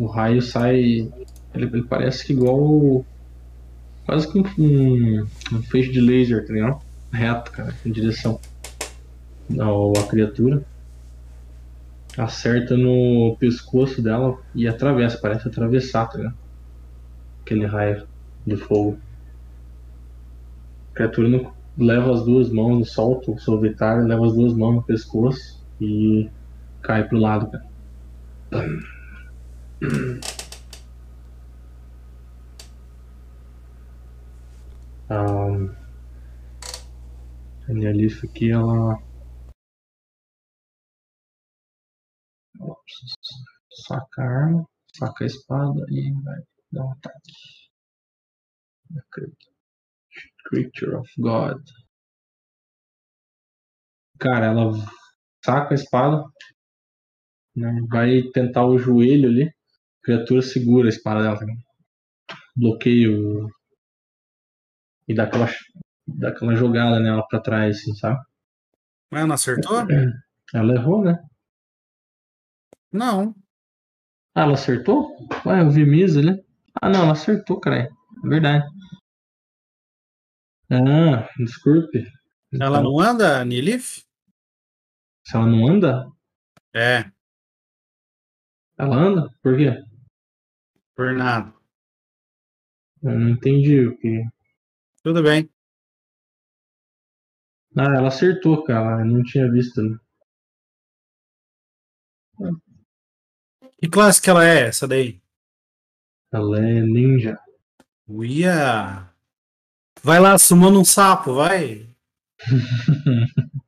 o 0.00 0.06
raio 0.06 0.40
sai. 0.40 0.78
Ele, 0.78 1.12
ele 1.54 1.82
parece 1.82 2.24
que 2.24 2.32
igual. 2.32 3.04
Quase 4.06 4.32
que 4.32 4.38
um, 4.38 5.26
um, 5.52 5.62
feixe 5.64 5.92
de 5.92 6.00
laser, 6.00 6.46
tá 6.46 6.54
ligado? 6.54 6.80
Reto, 7.12 7.50
cara, 7.52 7.74
em 7.84 7.92
direção 7.92 8.40
à 9.50 10.06
criatura. 10.08 10.64
Acerta 12.16 12.78
no 12.78 13.36
pescoço 13.38 14.00
dela 14.00 14.38
e 14.54 14.66
atravessa, 14.66 15.18
parece 15.18 15.46
atravessar, 15.46 16.06
tá 16.06 16.16
ligado? 16.16 16.36
Aquele 17.42 17.66
raio 17.66 18.06
de 18.46 18.56
fogo. 18.56 18.98
A 20.90 20.94
criatura 20.94 21.28
não 21.28 21.52
leva 21.76 22.12
as 22.12 22.24
duas 22.24 22.50
mãos, 22.50 22.92
solta 22.92 23.30
o 23.30 23.38
solitário, 23.38 24.06
leva 24.06 24.26
as 24.26 24.34
duas 24.34 24.54
mãos 24.54 24.76
no 24.76 24.82
pescoço 24.82 25.64
e 25.80 26.30
cai 26.82 27.06
pro 27.08 27.18
lado, 27.18 27.50
cara. 27.50 27.68
Um, 35.10 35.68
a 37.68 37.72
minha 37.72 37.92
lista 37.92 38.26
aqui, 38.26 38.50
ela. 38.50 38.98
saca 43.86 44.22
a 44.22 44.24
arma, 44.24 44.68
saca 44.96 45.24
a 45.24 45.26
espada 45.26 45.84
e 45.90 46.12
vai 46.22 46.40
dar 46.72 46.84
um 46.84 46.92
ataque. 46.92 47.32
Creature 50.46 50.96
of 50.96 51.10
God. 51.18 51.60
Cara, 54.18 54.46
ela 54.46 54.72
saca 55.44 55.74
a 55.74 55.74
espada, 55.74 56.24
né, 57.56 57.80
vai 57.88 58.22
tentar 58.32 58.66
o 58.66 58.78
joelho 58.78 59.28
ali. 59.28 59.44
A 59.44 59.52
criatura 60.04 60.42
segura 60.42 60.86
a 60.86 60.90
espada 60.90 61.22
dela. 61.22 61.38
Bloqueia 62.56 63.10
o. 63.10 63.48
E 65.08 65.14
dá 65.14 65.24
aquela, 65.24 65.46
dá 66.06 66.28
aquela 66.28 66.54
jogada 66.54 67.00
nela 67.00 67.26
pra 67.28 67.40
trás, 67.40 67.78
assim, 67.78 67.94
sabe? 67.94 68.20
Mas 69.10 69.26
não 69.26 69.34
acertou? 69.34 69.84
Ela 70.54 70.74
errou, 70.74 71.02
né? 71.02 71.18
Não. 72.92 73.34
Ah, 74.36 74.42
ela 74.42 74.54
acertou? 74.54 75.16
Ué, 75.44 75.60
eu 75.60 75.70
vi 75.70 75.84
Misa 75.84 76.20
ali. 76.20 76.44
Ah, 76.80 76.88
não, 76.88 77.02
ela 77.02 77.12
acertou, 77.12 77.58
cara. 77.58 77.88
É 78.24 78.28
verdade. 78.28 78.64
Ah, 80.70 81.28
desculpe. 81.38 82.06
Ela 82.60 82.80
não 82.82 82.98
anda, 82.98 83.44
Nilif? 83.44 84.04
Se 85.26 85.36
ela 85.36 85.46
não 85.46 85.68
anda, 85.68 86.06
É, 86.74 87.10
ela 88.78 88.96
anda? 88.96 89.28
Por 89.42 89.56
quê? 89.56 89.70
por 90.96 91.12
nada. 91.14 91.52
Eu 93.02 93.18
não 93.18 93.28
entendi 93.30 93.84
o 93.86 93.96
que. 93.98 94.24
Tudo 95.02 95.22
bem. 95.22 95.50
Ah, 97.76 97.96
ela 97.96 98.08
acertou, 98.08 98.62
cara. 98.64 99.00
Eu 99.02 99.06
não 99.06 99.22
tinha 99.24 99.50
visto. 99.50 99.82
Né? 99.82 99.98
Que 103.78 103.88
classe 103.88 104.22
que 104.22 104.30
ela 104.30 104.44
é, 104.46 104.68
essa 104.68 104.86
daí? 104.86 105.20
Ela 106.32 106.58
é 106.58 106.80
ninja. 106.80 107.38
Uia! 108.08 109.13
Vai 110.04 110.20
lá, 110.20 110.36
sumando 110.38 110.78
um 110.78 110.84
sapo, 110.84 111.32
vai. 111.34 111.88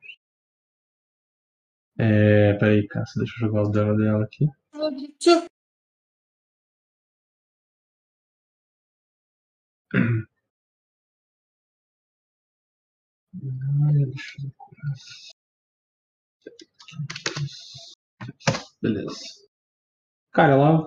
É, 1.98 2.52
peraí, 2.58 2.86
cara. 2.88 3.06
Deixa 3.16 3.32
eu 3.36 3.48
jogar 3.48 3.62
o 3.62 3.70
dano 3.70 3.96
dela 3.96 4.22
aqui. 4.22 4.44
Beleza. 18.82 19.16
Cara, 20.32 20.52
ela 20.52 20.86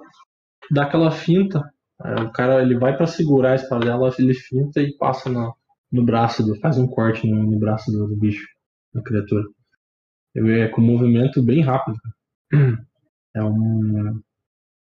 dá 0.69 0.83
aquela 0.83 1.09
finta. 1.09 1.59
O 2.01 2.31
cara 2.31 2.61
ele 2.61 2.77
vai 2.77 2.95
pra 2.95 3.05
segurar 3.05 3.51
a 3.51 3.55
espada 3.55 3.85
dela, 3.85 4.09
ele 4.17 4.33
finta 4.33 4.81
e 4.81 4.95
passa 4.97 5.29
no, 5.29 5.53
no 5.91 6.03
braço 6.05 6.43
do. 6.43 6.55
faz 6.59 6.77
um 6.77 6.87
corte 6.87 7.29
no, 7.29 7.43
no 7.43 7.59
braço 7.59 7.91
do, 7.91 8.07
do 8.07 8.15
bicho, 8.15 8.47
da 8.93 9.01
criatura. 9.03 9.43
Ele 10.35 10.59
É 10.61 10.69
com 10.69 10.81
um 10.81 10.85
movimento 10.85 11.43
bem 11.43 11.61
rápido. 11.61 11.97
É 13.35 13.43
um. 13.43 14.21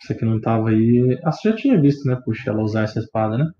Você 0.01 0.14
que 0.14 0.25
não 0.25 0.41
tava 0.41 0.71
aí. 0.71 1.21
Ah, 1.25 1.33
você 1.33 1.51
já 1.51 1.57
tinha 1.57 1.81
visto, 1.81 2.07
né? 2.09 2.16
Puxa, 2.25 2.51
ela 2.51 2.62
usar 2.62 2.83
essa 2.85 2.99
espada, 3.01 3.39
né? 3.39 3.51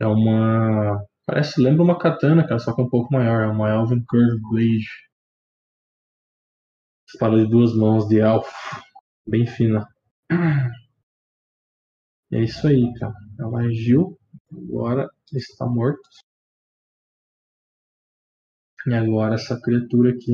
É 0.00 0.06
uma. 0.06 1.04
Parece, 1.26 1.60
lembra 1.60 1.82
uma 1.82 1.98
katana, 1.98 2.46
cara, 2.46 2.58
só 2.60 2.74
que 2.74 2.80
um 2.82 2.88
pouco 2.88 3.12
maior. 3.12 3.42
É 3.42 3.48
uma 3.48 3.70
Elven 3.70 4.04
Curve 4.08 4.40
Blade. 4.50 4.86
Espada 7.08 7.38
de 7.38 7.46
duas 7.50 7.74
mãos 7.74 8.06
de 8.08 8.20
elfo. 8.20 8.52
Bem 9.26 9.46
fina. 9.46 9.88
É 12.34 12.42
isso 12.42 12.66
aí, 12.66 12.92
cara. 12.98 13.14
Ela 13.38 13.60
agiu. 13.62 14.18
Agora 14.52 15.08
está 15.32 15.64
morto. 15.66 16.02
E 18.86 18.94
agora 18.94 19.34
essa 19.34 19.60
criatura 19.60 20.10
aqui. 20.12 20.32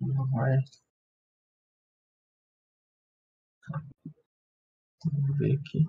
Ela 0.00 0.24
vai. 0.30 0.58
Vamos 5.04 5.38
ver 5.38 5.52
aqui. 5.58 5.84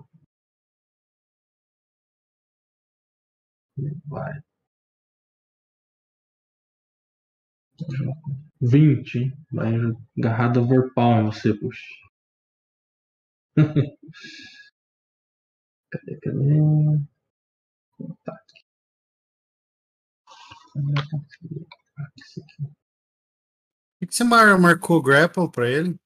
Vai. 4.06 4.42
20. 8.60 9.32
Vai 9.52 9.74
agarrada 10.18 10.60
overpower 10.60 11.20
em 11.22 11.26
você, 11.26 11.54
puxa. 11.54 12.05
cadê, 15.90 16.16
cadê? 16.20 16.58
Ataque. 18.04 18.66
O? 20.76 20.94
Ah, 21.98 22.10
esse 22.18 22.40
aqui. 22.42 22.62
Por 23.98 24.08
que 24.08 24.14
você 24.14 24.24
mar- 24.24 24.58
marcou 24.60 25.02
grapple 25.02 25.50
pra 25.50 25.68
ele? 25.70 25.96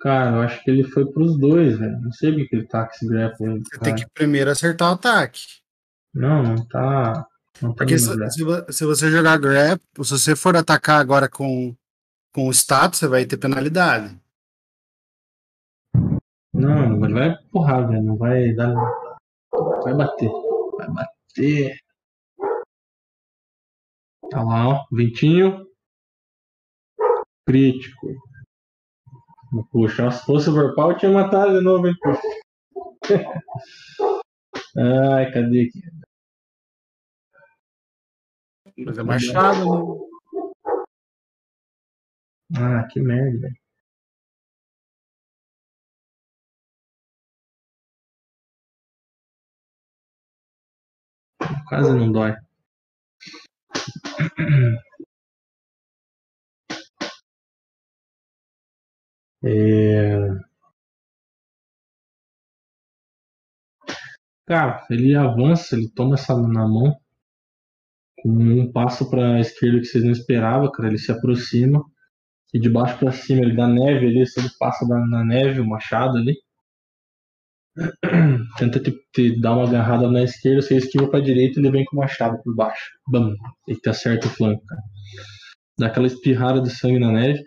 Cara, 0.00 0.36
eu 0.36 0.42
acho 0.42 0.62
que 0.62 0.70
ele 0.70 0.84
foi 0.84 1.10
pros 1.10 1.38
dois, 1.38 1.78
velho. 1.78 2.00
Não 2.00 2.12
sei 2.12 2.32
o 2.32 2.36
que 2.36 2.46
que 2.48 2.56
ele 2.56 2.66
tá 2.66 2.86
com 2.86 2.92
esse 2.92 3.06
grapple. 3.08 3.62
Você 3.62 3.78
tem 3.80 3.94
que 3.94 4.06
primeiro 4.12 4.50
acertar 4.50 4.90
o 4.90 4.94
ataque. 4.94 5.40
Não, 6.14 6.42
não 6.42 6.68
tá. 6.68 7.26
Não 7.62 7.70
tá 7.70 7.84
Porque 7.84 7.98
se, 7.98 8.08
se 8.70 8.84
você 8.84 9.10
jogar 9.10 9.38
grapple, 9.38 10.04
se 10.04 10.10
você 10.10 10.34
for 10.36 10.56
atacar 10.56 11.00
agora 11.00 11.28
com, 11.28 11.76
com 12.32 12.48
o 12.48 12.50
status, 12.50 12.98
você 12.98 13.08
vai 13.08 13.24
ter 13.24 13.36
penalidade. 13.36 14.18
Não, 16.52 17.04
ele 17.04 17.14
vai 17.14 17.28
empurrar, 17.28 17.88
velho. 17.88 18.02
Não 18.02 18.16
vai 18.16 18.52
dar. 18.54 18.74
Vai 19.82 19.94
bater. 19.94 20.30
Vai 20.76 20.88
bater. 20.90 21.76
Tá 24.30 24.42
lá, 24.42 24.68
ó. 24.68 24.86
Ventinho. 24.92 25.66
Crítico. 27.46 28.06
Puxa, 29.72 30.10
se 30.10 30.24
fosse 30.24 30.48
o 30.48 30.52
overpower, 30.52 30.94
eu 30.94 30.98
tinha 30.98 31.12
matado 31.12 31.58
de 31.58 31.64
novo, 31.64 31.88
hein? 31.88 31.94
Ai, 34.76 35.32
cadê 35.32 35.62
aqui? 35.62 35.82
Mas 38.78 38.98
é 38.98 39.02
machado, 39.02 39.64
né? 39.64 40.09
Ah, 42.56 42.86
que 42.88 43.00
merda. 43.00 43.48
Quase 51.68 51.92
não 51.94 52.12
dói. 52.12 52.34
É... 59.42 60.40
Cara, 64.46 64.86
ele 64.90 65.14
avança, 65.14 65.74
ele 65.74 65.88
toma 65.88 66.14
essa 66.14 66.36
na 66.36 66.68
mão, 66.68 66.94
com 68.22 68.28
um 68.30 68.70
passo 68.72 69.08
para 69.10 69.36
a 69.36 69.40
esquerda 69.40 69.78
que 69.80 69.86
vocês 69.86 70.04
não 70.04 70.12
esperavam, 70.12 70.70
cara. 70.70 70.88
Ele 70.88 70.98
se 70.98 71.10
aproxima 71.12 71.84
e 72.52 72.58
de 72.60 72.68
baixo 72.68 72.98
para 72.98 73.12
cima, 73.12 73.42
ele 73.42 73.54
dá 73.56 73.66
neve 73.68 74.06
ali, 74.06 74.26
se 74.26 74.40
ele 74.40 74.50
passa 74.58 74.86
na 74.86 75.24
neve, 75.24 75.60
o 75.60 75.66
machado 75.66 76.18
ali. 76.18 76.36
Tenta 78.58 78.80
te, 78.80 78.92
te, 79.12 79.40
dar 79.40 79.54
uma 79.54 79.66
agarrada 79.68 80.10
na 80.10 80.22
esquerda, 80.22 80.60
você 80.60 80.76
esquiva 80.76 81.08
pra 81.08 81.20
direita 81.20 81.58
e 81.58 81.62
ele 81.62 81.70
vem 81.70 81.84
com 81.84 81.96
o 81.96 82.00
machado 82.00 82.42
por 82.42 82.54
baixo. 82.54 82.90
Bam! 83.08 83.34
E 83.68 83.74
te 83.76 83.88
acerta 83.88 84.26
o 84.26 84.30
flanco, 84.30 84.64
cara. 84.66 84.82
Dá 85.78 85.86
aquela 85.86 86.06
espirrada 86.06 86.60
de 86.60 86.70
sangue 86.70 86.98
na 86.98 87.12
neve, 87.12 87.44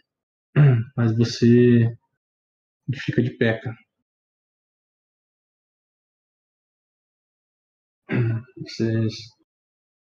mas 0.97 1.16
você 1.18 1.95
fica 3.06 3.22
de 3.22 3.32
pé, 3.38 3.60
cara. 3.60 3.78
Você 8.64 9.08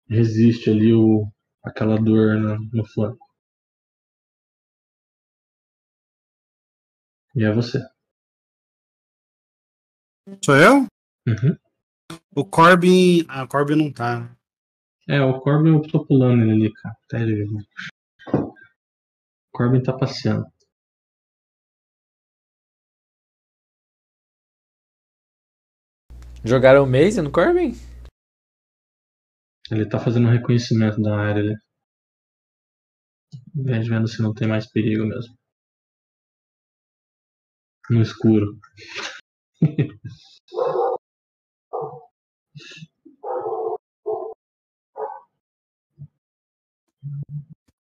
resiste 0.08 0.68
ali 0.68 0.92
o, 0.92 1.26
aquela 1.64 1.96
dor 1.96 2.34
no, 2.38 2.58
no 2.72 2.84
flanco. 2.84 3.29
E 7.34 7.44
é 7.44 7.52
você. 7.52 7.78
Sou 10.44 10.56
eu? 10.56 10.86
Uhum. 11.26 11.56
O 12.34 12.44
Corbin. 12.44 13.24
Ah, 13.28 13.44
o 13.44 13.48
Corbin 13.48 13.76
não 13.76 13.92
tá. 13.92 14.36
É, 15.08 15.20
o 15.20 15.40
Corbin 15.40 15.74
eu 15.74 15.82
tô 15.82 16.04
pulando 16.04 16.42
ele 16.42 16.52
ali, 16.52 16.72
cara. 16.72 16.96
Até 17.04 17.22
ele... 17.22 17.44
O 18.34 18.54
Corbin 19.52 19.82
tá 19.82 19.96
passeando. 19.96 20.46
Jogaram 26.44 26.84
o 26.84 26.86
Maze 26.86 27.20
no 27.20 27.30
Corbin? 27.30 27.72
Ele 29.70 29.88
tá 29.88 30.00
fazendo 30.00 30.26
um 30.26 30.32
reconhecimento 30.32 31.00
da 31.00 31.16
área 31.16 31.42
ali. 31.42 31.56
Vendo 33.54 34.08
se 34.08 34.20
não 34.22 34.34
tem 34.34 34.48
mais 34.48 34.66
perigo 34.70 35.04
mesmo. 35.04 35.39
No 37.90 38.00
escuro. 38.02 38.56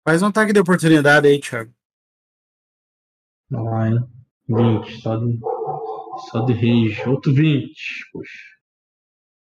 Faz 0.04 0.20
um 0.22 0.26
ataque 0.26 0.52
de 0.52 0.58
oportunidade 0.58 1.28
aí, 1.28 1.40
Thiago. 1.40 1.72
Lá, 3.50 3.88
hein? 3.88 4.00
20, 4.48 5.00
só 5.00 5.16
de, 5.16 5.38
só 6.30 6.40
de 6.44 6.52
rage. 6.52 7.08
Outro 7.08 7.32
20, 7.32 7.72
poxa. 8.12 8.38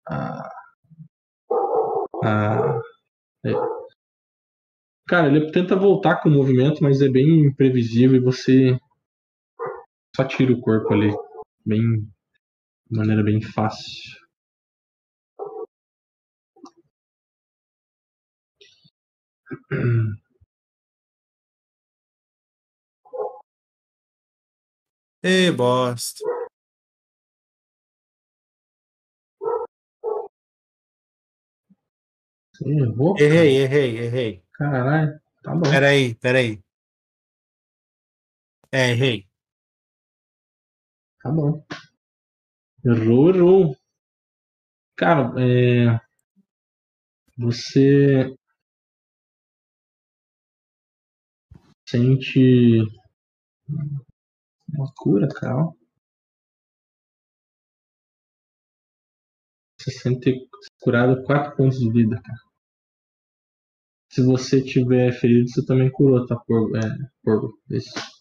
Ah. 0.08 0.50
Ah. 2.24 2.80
É. 3.44 3.52
Cara, 5.06 5.28
ele 5.28 5.52
tenta 5.52 5.76
voltar 5.76 6.22
com 6.22 6.28
o 6.30 6.32
movimento, 6.32 6.82
mas 6.82 7.02
é 7.02 7.08
bem 7.08 7.44
imprevisível 7.46 8.16
e 8.16 8.24
você 8.24 8.78
só 10.16 10.24
tira 10.24 10.52
o 10.52 10.60
corpo 10.60 10.94
ali. 10.94 11.10
Bem. 11.64 11.82
De 12.90 12.98
maneira 12.98 13.22
bem 13.22 13.42
fácil. 13.42 14.16
Ê, 25.22 25.50
bosta. 25.50 26.24
Errou? 32.64 33.14
Errei, 33.18 33.58
errei, 33.58 33.98
errei. 33.98 34.42
Caralho, 34.54 35.20
tá 35.42 35.54
bom. 35.54 35.70
Peraí, 35.70 36.14
peraí. 36.14 36.62
É, 38.72 38.90
errei. 38.92 39.26
Tá 41.26 41.32
bom. 41.32 41.60
Errou, 42.84 43.30
errou. 43.34 43.76
Cara, 44.96 45.32
é. 45.42 46.00
Você. 47.36 48.36
Sente. 51.88 52.84
Uma 54.72 54.92
cura, 54.94 55.26
cara. 55.28 55.72
Você 59.80 59.90
sente 59.90 60.48
curado 60.80 61.24
4 61.24 61.56
pontos 61.56 61.78
de 61.80 61.90
vida, 61.90 62.20
cara. 62.22 62.38
Se 64.10 64.22
você 64.22 64.62
tiver 64.62 65.12
ferido, 65.12 65.48
você 65.48 65.64
também 65.64 65.90
curou, 65.90 66.26
tá? 66.26 66.36
Porgo. 66.46 66.76
É, 66.76 66.80
porgo. 67.22 67.58
Isso. 67.70 68.15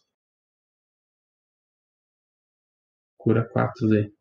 Cura 3.26 3.44
4 3.50 3.90
daí. 3.90 4.14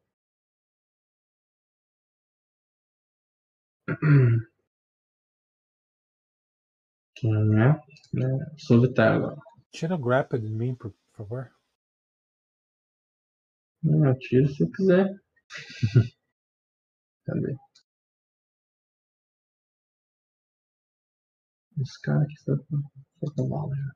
Quem 7.15 7.31
é? 7.61 7.69
é 7.69 8.57
Solitário 8.57 9.17
agora. 9.27 9.37
Tira 9.71 9.95
o 9.95 9.99
grapple 9.99 10.41
de 10.41 10.49
mim, 10.49 10.75
por 10.75 10.95
favor. 11.13 11.53
Não, 13.83 14.07
eu 14.09 14.19
tiro 14.19 14.49
se 14.49 14.67
quiser. 14.71 15.07
Cadê? 17.27 17.55
Esse 21.79 22.01
cara 22.01 22.23
aqui 22.23 22.35
pra, 22.43 22.57
foi 23.21 23.35
pra 23.35 23.45
bala 23.45 23.77
já. 23.77 23.93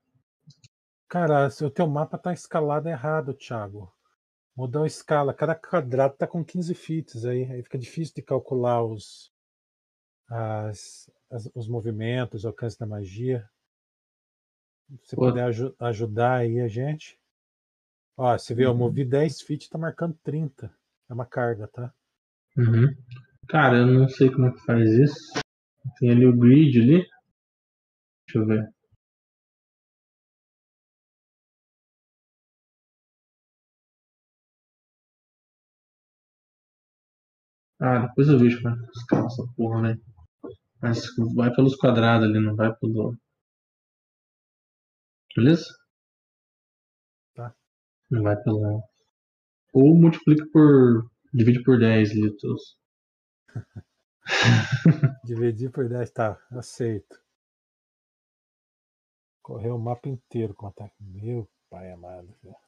Cara, 1.08 1.48
o 1.62 1.70
teu 1.70 1.86
mapa 1.88 2.18
tá 2.18 2.34
escalado 2.34 2.90
errado, 2.90 3.32
Thiago. 3.32 3.90
Mudou 4.58 4.82
a 4.82 4.86
escala. 4.88 5.32
Cada 5.32 5.54
quadrado 5.54 6.16
tá 6.16 6.26
com 6.26 6.44
15 6.44 6.74
fits 6.74 7.24
aí. 7.24 7.44
Aí 7.44 7.62
fica 7.62 7.78
difícil 7.78 8.12
de 8.16 8.22
calcular 8.22 8.82
os, 8.84 9.30
as, 10.28 11.08
as- 11.30 11.48
os 11.54 11.68
movimentos, 11.68 12.42
o 12.42 12.48
alcance 12.48 12.76
da 12.76 12.84
magia. 12.84 13.48
Se 15.04 15.14
Pô. 15.14 15.26
puder 15.28 15.44
aju- 15.44 15.76
ajudar 15.78 16.38
aí 16.38 16.60
a 16.60 16.66
gente. 16.66 17.16
Ó, 18.16 18.36
você 18.36 18.52
vê, 18.52 18.64
eu 18.66 18.72
Uhum. 18.72 18.78
movi 18.78 19.04
10 19.04 19.40
feet, 19.42 19.68
tá 19.70 19.78
marcando 19.78 20.18
30. 20.24 20.74
É 21.08 21.14
uma 21.14 21.24
carga, 21.24 21.68
tá? 21.68 21.94
Uhum. 22.56 22.92
Cara, 23.48 23.76
eu 23.76 23.86
não 23.86 24.08
sei 24.08 24.28
como 24.28 24.48
é 24.48 24.52
que 24.52 24.58
faz 24.66 24.90
isso. 24.90 25.34
Tem 26.00 26.10
ali 26.10 26.26
o 26.26 26.36
grid 26.36 26.80
ali. 26.80 27.06
Deixa 28.26 28.38
eu 28.40 28.44
ver. 28.44 28.74
Ah, 37.80 38.06
depois 38.06 38.28
eu 38.28 38.38
vejo 38.38 38.60
como 38.60 38.74
é 38.74 38.86
que 38.86 38.98
escala 38.98 39.26
essa 39.26 39.46
porra, 39.56 39.82
velho. 39.82 40.02
Mas 40.82 41.06
vai 41.34 41.52
pelos 41.54 41.76
quadrados 41.76 42.28
ali, 42.28 42.40
não 42.40 42.56
vai 42.56 42.74
pelo. 42.76 43.16
Beleza? 45.36 45.66
Tá. 47.34 47.54
Não 48.10 48.22
vai 48.22 48.36
pela. 48.42 48.82
Ou 49.72 49.94
multiplica 49.94 50.44
por. 50.52 51.10
Divide 51.32 51.62
por 51.62 51.78
10 51.78 52.14
litros. 52.14 52.78
Dividir 55.24 55.70
por 55.70 55.88
10, 55.88 56.10
tá, 56.10 56.38
aceito. 56.50 57.20
Correu 59.42 59.76
o 59.76 59.78
mapa 59.78 60.08
inteiro 60.08 60.54
com 60.54 60.66
ataque. 60.66 60.94
Meu 61.00 61.48
pai 61.70 61.92
amado, 61.92 62.34
velho. 62.42 62.67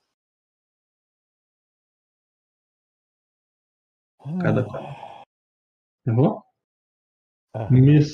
Cada 4.23 4.62
Ah, 4.62 5.23
Errou? 6.07 6.43
ah, 7.55 7.68
Miss. 7.71 8.12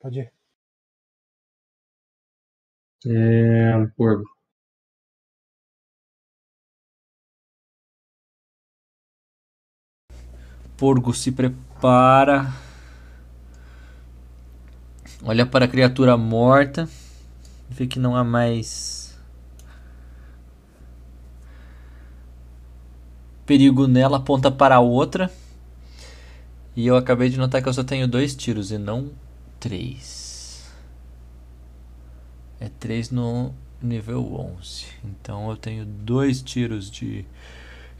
pode 0.00 0.20
ir. 0.20 0.32
É. 3.06 3.86
Porgo. 3.96 4.24
Porgo 10.76 11.12
se 11.12 11.32
prepara. 11.32 12.46
Olha 15.24 15.44
para 15.44 15.64
a 15.64 15.68
criatura 15.68 16.16
morta. 16.16 16.88
Vê 17.68 17.86
que 17.86 17.98
não 17.98 18.16
há 18.16 18.24
mais 18.24 19.07
perigo 23.48 23.88
nela, 23.88 24.18
aponta 24.18 24.50
para 24.50 24.76
a 24.76 24.80
outra. 24.80 25.32
E 26.76 26.86
eu 26.86 26.94
acabei 26.96 27.30
de 27.30 27.38
notar 27.38 27.62
que 27.62 27.68
eu 27.68 27.72
só 27.72 27.82
tenho 27.82 28.06
dois 28.06 28.34
tiros 28.34 28.70
e 28.70 28.76
não 28.76 29.10
três. 29.58 30.70
É 32.60 32.68
três 32.78 33.10
no 33.10 33.54
nível 33.82 34.54
11. 34.60 34.84
Então 35.02 35.48
eu 35.48 35.56
tenho 35.56 35.86
dois 35.86 36.42
tiros 36.42 36.90
de. 36.90 37.24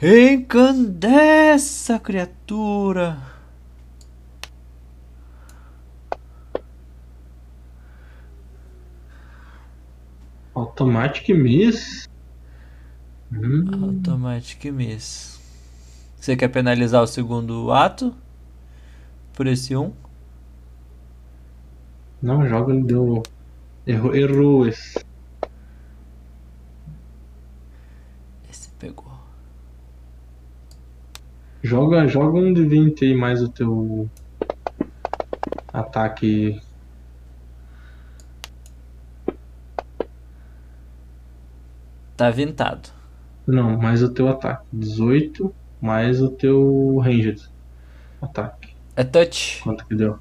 Encandeça, 0.00 1.98
criatura! 1.98 3.18
Automatic 10.54 11.30
Miss. 11.30 12.06
Hum, 13.32 13.66
Automatic 13.82 14.64
Miss. 14.66 15.37
Você 16.20 16.36
quer 16.36 16.48
penalizar 16.48 17.02
o 17.02 17.06
segundo 17.06 17.70
ato? 17.72 18.14
Por 19.32 19.46
esse 19.46 19.76
um? 19.76 19.92
não, 22.20 22.46
joga, 22.48 22.72
ele 22.72 22.82
deu. 22.82 23.22
Errou, 23.86 24.14
errou 24.14 24.66
esse. 24.66 25.02
Esse 28.50 28.68
pegou. 28.78 29.12
Joga, 31.62 32.06
joga 32.06 32.38
um 32.38 32.52
de 32.52 32.64
20 32.64 33.04
aí 33.04 33.14
mais 33.14 33.42
o 33.42 33.48
teu 33.48 34.10
ataque. 35.72 36.60
Tá 42.16 42.30
vintado. 42.30 42.88
Não, 43.46 43.78
mais 43.78 44.02
o 44.02 44.12
teu 44.12 44.28
ataque. 44.28 44.66
18 44.72 45.54
mais 45.80 46.20
o 46.20 46.30
teu 46.30 46.98
ranged 46.98 47.42
ataque. 48.20 48.74
É 48.96 49.04
touch. 49.04 49.62
Quanto 49.62 49.86
que 49.86 49.94
deu? 49.94 50.18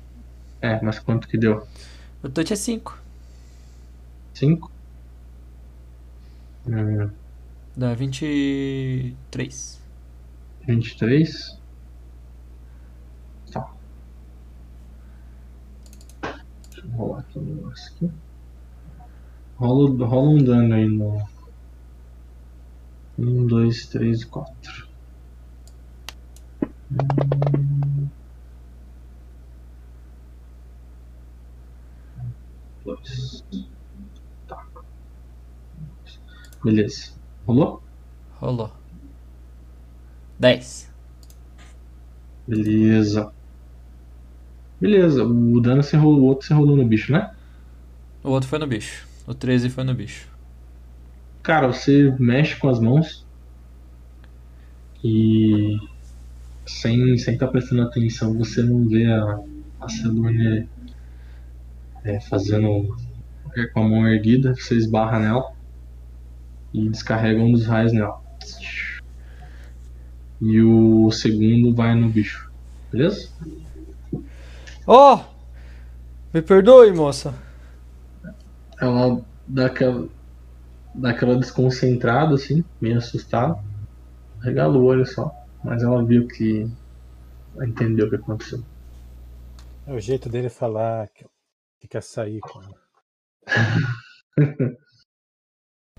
É, 0.62 0.82
mas 0.82 1.00
quanto 1.00 1.28
que 1.28 1.38
deu? 1.38 1.68
O 2.24 2.30
touch 2.30 2.54
é 2.54 2.56
5. 2.56 2.98
5? 4.34 4.72
Hum, 6.68 7.10
Dá 7.76 7.94
23. 7.94 9.82
23? 10.68 11.60
Tá. 13.52 13.72
Deixa 16.22 16.82
eu 16.86 16.90
rolar 16.92 17.20
aqui 17.20 17.40
o 17.40 17.42
negócio 17.42 17.94
aqui. 17.96 18.12
Rola, 19.58 20.06
rola 20.06 20.30
um 20.30 20.44
dano 20.44 20.74
aí 20.76 20.88
no. 20.88 21.28
1, 23.18 23.48
2, 23.48 23.88
3, 23.88 24.24
4. 24.26 24.87
Dois. 32.86 33.44
Tá. 34.48 34.66
Beleza. 36.64 37.12
Rolou? 37.46 37.84
Rolou. 38.40 38.72
10. 40.40 40.94
Beleza. 42.48 43.34
Beleza, 44.80 45.26
o 45.26 45.60
dano 45.60 45.82
você 45.82 45.98
rolou, 45.98 46.22
o 46.22 46.26
outro 46.26 46.48
você 46.48 46.54
rolou 46.54 46.78
no 46.78 46.86
bicho, 46.86 47.12
né? 47.12 47.34
O 48.24 48.30
outro 48.30 48.48
foi 48.48 48.60
no 48.60 48.68
bicho. 48.68 49.08
O 49.26 49.34
13 49.34 49.70
foi 49.70 49.84
no 49.84 49.94
bicho. 49.94 50.28
Cara, 51.42 51.68
você 51.68 52.16
mexe 52.20 52.56
com 52.56 52.70
as 52.70 52.80
mãos 52.80 53.26
e 55.04 55.78
sem 56.68 57.14
estar 57.14 57.38
tá 57.38 57.48
prestando 57.48 57.82
atenção, 57.84 58.38
você 58.38 58.62
não 58.62 58.88
vê 58.88 59.06
a, 59.06 59.40
a 59.82 59.88
é, 62.04 62.20
fazendo 62.22 62.96
com 63.74 63.80
a 63.80 63.90
mão 63.90 64.08
erguida, 64.08 64.54
você 64.54 64.76
esbarra 64.76 65.20
nela 65.20 65.52
e 66.74 66.90
descarrega 66.90 67.42
um 67.42 67.52
dos 67.52 67.66
raios 67.66 67.92
nela. 67.92 68.22
E 70.40 70.62
o 70.62 71.10
segundo 71.12 71.74
vai 71.74 71.96
no 71.96 72.10
bicho. 72.10 72.52
Beleza? 72.92 73.30
Oh! 74.86 75.20
Me 76.34 76.42
perdoe, 76.42 76.92
moça. 76.92 77.34
Ela 78.80 79.20
dá 79.48 79.66
aquela, 79.66 80.08
dá 80.94 81.10
aquela 81.10 81.36
desconcentrada, 81.36 82.36
assim, 82.36 82.64
meio 82.80 82.98
assustada. 82.98 83.58
Regala 84.42 84.78
o 84.78 84.84
olho 84.84 85.06
só. 85.06 85.34
Mas 85.68 85.84
ela 85.84 86.02
viu 86.02 86.26
que. 86.30 86.66
Ela 87.56 87.68
entendeu 87.68 88.08
o 88.08 88.10
que 88.10 88.16
aconteceu. 88.16 88.64
É 89.86 89.94
o 89.94 90.00
jeito 90.00 90.30
dele 90.30 90.50
falar 90.50 91.10
que, 91.10 91.26
que 91.82 91.90
quer 91.90 92.02
sair 92.02 92.40
com 92.40 92.62
ela. 92.64 92.82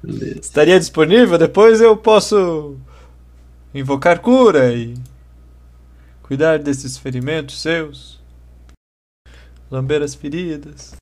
Beleza. 0.03 0.41
Estaria 0.41 0.79
disponível? 0.79 1.37
Depois 1.37 1.83
eu 1.83 1.97
posso 1.97 2.79
invocar 3.75 4.23
cura 4.23 4.73
e 4.73 4.95
cuidar 6.23 6.59
desses 6.59 6.97
ferimentos 6.97 7.61
seus. 7.61 8.23
Lamber 9.71 10.03
as 10.03 10.15
feridas. 10.15 10.97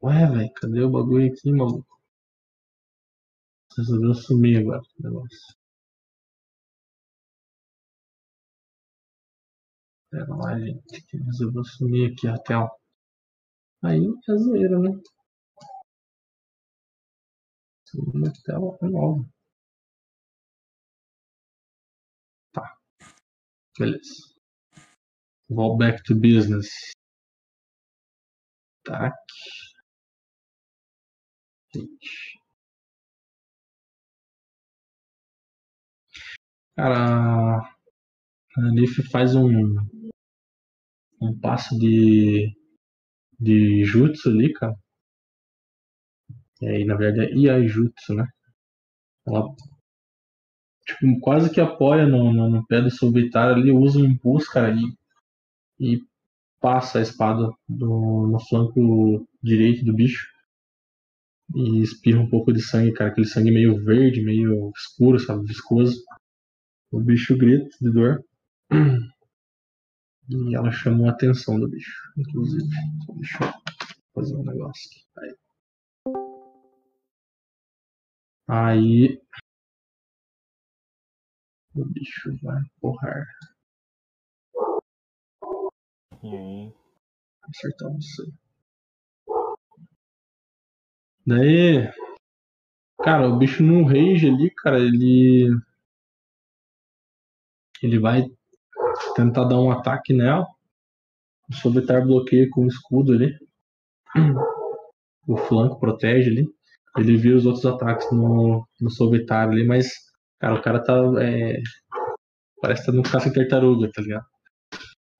Ué, 0.00 0.26
velho, 0.30 0.52
cadê 0.52 0.82
o 0.82 0.90
bagulho 0.90 1.32
aqui, 1.32 1.50
maluco? 1.50 1.98
Resolveu 3.76 4.14
sumir 4.14 4.60
agora 4.60 4.80
o 4.80 5.02
negócio. 5.02 5.55
Pera 10.16 10.34
lá, 10.34 10.58
gente. 10.58 11.02
que 11.06 11.18
Resolveu 11.18 11.62
sumir 11.62 12.10
aqui 12.10 12.26
a 12.26 12.38
tela. 12.38 12.70
Aí 13.84 14.00
é 14.00 14.36
zoeira, 14.38 14.78
né? 14.78 14.98
Tela 18.46 18.78
é 18.80 18.86
nova. 18.86 19.28
Tá. 22.54 22.78
Beleza. 23.78 24.34
Vou 25.50 25.76
back 25.76 26.02
to 26.04 26.14
business. 26.14 26.68
Tá. 28.84 29.12
Gente. 31.74 32.40
Cara, 36.74 37.58
a 37.58 38.60
Leaf 38.72 38.96
faz 39.12 39.34
um, 39.34 39.74
um 41.20 41.38
passo 41.38 41.78
de, 41.78 42.52
de 43.38 43.84
jutsu 43.84 44.30
ali, 44.30 44.52
cara. 44.52 44.74
E 46.60 46.68
aí, 46.68 46.84
na 46.84 46.96
verdade, 46.96 47.32
é 47.32 47.36
Iajutsu, 47.36 48.14
né? 48.14 48.26
Ela 49.26 49.44
tipo, 50.86 51.20
quase 51.20 51.50
que 51.50 51.60
apoia 51.60 52.06
no, 52.06 52.32
no, 52.32 52.48
no 52.48 52.66
pé 52.66 52.80
do 52.80 52.90
Subitar 52.90 53.54
ali, 53.54 53.70
usa 53.70 53.98
um 53.98 54.04
impulso, 54.04 54.50
cara, 54.50 54.74
e, 54.74 55.94
e 55.94 56.00
passa 56.60 56.98
a 56.98 57.02
espada 57.02 57.50
do, 57.68 58.28
no 58.28 58.38
flanco 58.48 59.26
direito 59.42 59.84
do 59.84 59.94
bicho. 59.94 60.26
E 61.54 61.80
espirra 61.82 62.20
um 62.20 62.28
pouco 62.28 62.52
de 62.52 62.60
sangue, 62.60 62.92
cara, 62.92 63.10
aquele 63.10 63.26
sangue 63.26 63.50
meio 63.50 63.82
verde, 63.84 64.22
meio 64.22 64.72
escuro, 64.76 65.18
sabe, 65.18 65.46
viscoso. 65.46 65.96
O 66.90 67.00
bicho 67.00 67.36
grita 67.36 67.68
de 67.80 67.92
dor. 67.92 68.24
E 70.28 70.56
ela 70.56 70.72
chamou 70.72 71.08
a 71.08 71.12
atenção 71.12 71.58
do 71.58 71.68
bicho, 71.68 72.12
inclusive. 72.16 72.68
Deixa 73.16 73.44
eu 73.44 73.52
fazer 74.12 74.36
um 74.36 74.44
negócio 74.44 74.90
aqui. 74.90 75.06
Aí. 78.48 79.20
O 81.76 81.84
bicho 81.84 82.36
vai 82.42 82.60
porrar. 82.80 83.24
Acertar 87.42 87.92
você. 87.92 88.24
Daí. 91.24 91.88
Cara, 92.98 93.28
o 93.28 93.38
bicho 93.38 93.62
no 93.62 93.84
rage 93.84 94.26
ali, 94.26 94.50
cara, 94.50 94.78
ele. 94.80 95.50
Ele 97.82 97.98
vai 98.00 98.35
tentar 99.14 99.44
dar 99.44 99.58
um 99.58 99.70
ataque 99.70 100.12
nela. 100.12 100.46
O 101.50 101.54
Sobetar 101.54 102.04
bloqueia 102.04 102.48
com 102.50 102.62
o 102.64 102.68
escudo 102.68 103.12
ali. 103.12 103.36
O 105.26 105.36
flanco 105.36 105.78
protege 105.78 106.30
ali. 106.30 106.48
Ele 106.96 107.16
vira 107.16 107.36
os 107.36 107.46
outros 107.46 107.66
ataques 107.66 108.10
no, 108.10 108.66
no 108.80 108.90
Sobetar 108.90 109.48
ali, 109.48 109.66
mas, 109.66 109.92
cara, 110.38 110.54
o 110.54 110.62
cara 110.62 110.82
tá. 110.82 110.94
é, 111.20 111.60
parece 112.60 112.82
que 112.82 112.90
tá 112.90 112.96
no 112.96 113.02
caça 113.02 113.32
tartaruga, 113.32 113.90
tá 113.92 114.02
ligado? 114.02 114.24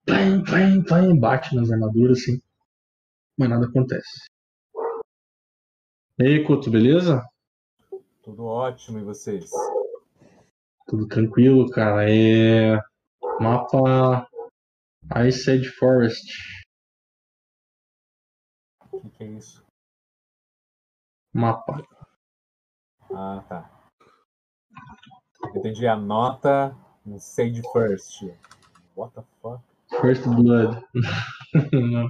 Plim, 0.06 0.42
plim, 0.44 0.82
plim, 0.84 1.18
bate 1.18 1.54
nas 1.54 1.70
armaduras 1.70 2.18
assim. 2.18 2.40
Mas 3.38 3.48
nada 3.48 3.66
acontece. 3.66 4.26
E 6.18 6.24
aí, 6.24 6.44
Couto, 6.44 6.70
beleza? 6.70 7.22
Tudo 8.22 8.44
ótimo, 8.44 8.98
e 8.98 9.04
vocês? 9.04 9.50
Tudo 10.86 11.06
tranquilo, 11.06 11.68
cara. 11.68 12.10
É. 12.10 12.80
Mapa 13.40 14.26
Ice 15.26 15.50
Edge 15.50 15.68
Forest. 15.68 16.26
O 18.92 19.00
que, 19.00 19.10
que 19.10 19.24
é 19.24 19.26
isso? 19.28 19.62
Mapa. 21.34 21.82
Ah, 23.12 23.44
tá. 23.48 23.70
Entendi 25.54 25.86
a 25.86 25.96
nota 25.96 26.76
no 27.04 27.20
Sage 27.20 27.62
First. 27.72 28.22
What 28.96 29.14
the 29.14 29.22
fuck? 29.42 29.62
First 30.00 30.24
Blood. 30.24 30.82
Não. 31.72 32.08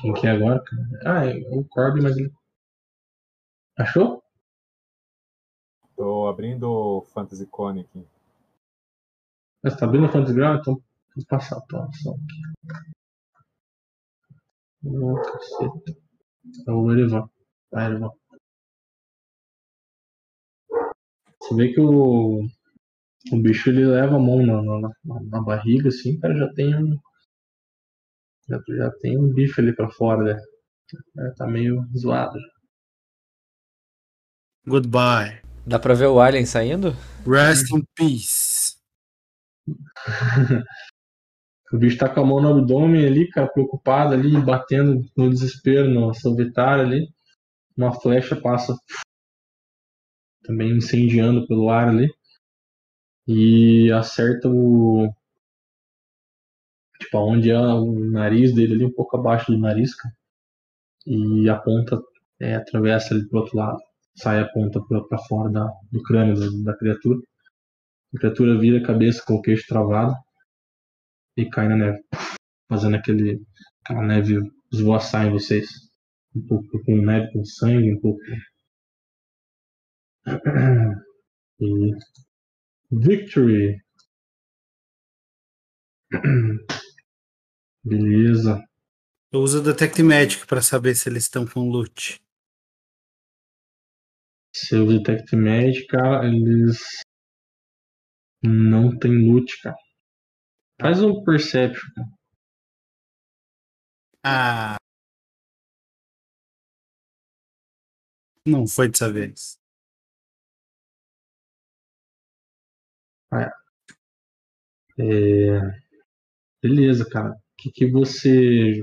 Quem 0.00 0.14
que 0.14 0.26
é 0.26 0.30
agora, 0.30 0.62
cara? 0.62 0.82
Ah, 1.04 1.26
é 1.26 1.34
o 1.50 1.64
Corby, 1.64 2.02
mas 2.02 2.16
ele. 2.16 2.32
Achou? 3.82 4.22
Tô 5.94 6.26
abrindo 6.26 6.70
o 6.70 7.02
Fantasy 7.12 7.44
Cone 7.44 7.80
aqui. 7.80 8.06
Você 9.62 9.76
tá 9.76 9.84
abrindo 9.84 10.06
o 10.06 10.08
Fantasy 10.10 10.32
Ground? 10.34 10.60
Então 10.60 10.82
vou 11.14 11.26
passar 11.28 11.56
a 11.56 11.58
atuação 11.58 12.14
aqui. 12.14 12.56
Ô, 14.84 15.14
caceta. 15.20 15.92
Eu 16.68 16.74
vou 16.82 16.88
levar. 16.88 17.28
Vai, 17.72 17.88
levar. 17.90 18.10
Você 21.40 21.54
vê 21.54 21.72
que 21.72 21.80
o, 21.80 22.42
o 23.32 23.42
bicho 23.42 23.70
ele 23.70 23.86
leva 23.86 24.16
a 24.16 24.20
mão 24.20 24.44
na, 24.46 24.62
na, 24.62 24.80
na- 25.04 25.22
na 25.22 25.42
barriga, 25.42 25.88
assim, 25.88 26.18
cara, 26.20 26.36
já 26.36 26.52
tem 26.54 26.74
um. 26.76 26.98
Já, 28.48 28.60
já 28.76 28.90
tem 29.00 29.16
um 29.16 29.32
bife 29.32 29.60
ali 29.60 29.72
pra 29.72 29.88
fora, 29.88 30.34
né? 30.34 30.40
É, 31.18 31.30
tá 31.36 31.46
meio 31.46 31.84
zoado. 31.96 32.38
Goodbye. 34.66 35.40
Dá 35.66 35.78
pra 35.78 35.94
ver 35.94 36.06
o 36.06 36.20
Alien 36.20 36.44
saindo? 36.44 36.96
Rest 37.26 37.70
in 37.72 37.84
peace. 37.94 38.76
O 41.72 41.78
bicho 41.78 41.98
tá 41.98 42.08
com 42.08 42.20
a 42.20 42.24
mão 42.24 42.40
no 42.40 42.58
abdômen 42.58 43.04
ali, 43.04 43.28
cara, 43.28 43.48
preocupado 43.48 44.14
ali, 44.14 44.40
batendo 44.40 45.04
no 45.16 45.28
desespero 45.28 45.90
no 45.90 46.14
salvetário 46.14 46.84
ali. 46.84 47.08
Uma 47.76 47.92
flecha 47.92 48.40
passa 48.40 48.74
também 50.44 50.76
incendiando 50.76 51.46
pelo 51.46 51.68
ar 51.68 51.88
ali. 51.88 52.08
E 53.26 53.90
acerta 53.90 54.48
o. 54.48 55.12
Tipo, 57.00 57.18
onde 57.18 57.50
é 57.50 57.58
o 57.58 57.92
nariz 58.10 58.54
dele 58.54 58.74
ali, 58.74 58.84
um 58.84 58.92
pouco 58.92 59.16
abaixo 59.16 59.50
do 59.50 59.58
nariz, 59.58 59.94
cara. 59.94 60.14
E 61.04 61.48
a 61.48 61.56
ponta 61.58 62.00
é, 62.40 62.54
atravessa 62.54 63.12
ali 63.12 63.28
pro 63.28 63.40
outro 63.40 63.56
lado. 63.56 63.78
Sai 64.16 64.40
a 64.40 64.48
ponta 64.48 64.80
pra 65.08 65.18
fora 65.28 65.50
da, 65.50 65.66
do 65.92 66.02
crânio 66.02 66.34
da, 66.34 66.72
da 66.72 66.78
criatura. 66.78 67.18
A 68.14 68.18
criatura 68.18 68.58
vira 68.58 68.78
a 68.78 68.86
cabeça 68.86 69.22
com 69.26 69.34
o 69.34 69.42
queixo 69.42 69.66
travado 69.68 70.14
e 71.36 71.48
cai 71.50 71.68
na 71.68 71.76
neve, 71.76 72.02
fazendo 72.68 72.96
aquele 72.96 73.42
aquela 73.84 74.02
neve 74.02 74.40
esvoaçar 74.72 75.26
em 75.26 75.30
vocês. 75.30 75.68
Um 76.34 76.46
pouco 76.46 76.82
com 76.84 76.96
neve 76.96 77.32
com 77.32 77.44
sangue, 77.44 77.92
um 77.92 78.00
pouco. 78.00 78.20
E 81.58 81.90
victory. 82.90 83.80
Beleza. 87.82 88.62
Eu 89.32 89.40
uso 89.40 89.60
o 89.60 89.62
Detect 89.62 90.02
Magic 90.02 90.46
pra 90.46 90.60
saber 90.60 90.94
se 90.94 91.08
eles 91.08 91.22
estão 91.22 91.46
com 91.46 91.70
loot. 91.70 92.20
Seu 94.58 94.86
Detect 94.86 95.36
Magic, 95.36 95.86
cara, 95.86 96.26
eles 96.26 96.78
não 98.42 98.98
tem 98.98 99.12
loot, 99.28 99.60
cara. 99.62 99.76
Faz 100.80 101.02
um 101.02 101.22
Perception, 101.22 101.90
cara. 101.94 102.08
Ah. 104.24 104.76
Não 108.46 108.66
foi 108.66 108.88
dessa 108.88 109.12
vez. 109.12 109.58
É, 114.98 115.76
Beleza, 116.62 117.08
cara. 117.08 117.30
O 117.32 117.36
que, 117.58 117.70
que 117.70 117.90
você. 117.90 118.82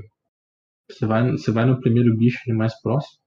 Você 0.90 1.06
vai, 1.06 1.30
você 1.32 1.52
vai 1.52 1.64
no 1.66 1.80
primeiro 1.80 2.16
bicho 2.16 2.38
ali 2.46 2.56
mais 2.56 2.80
próximo. 2.82 3.23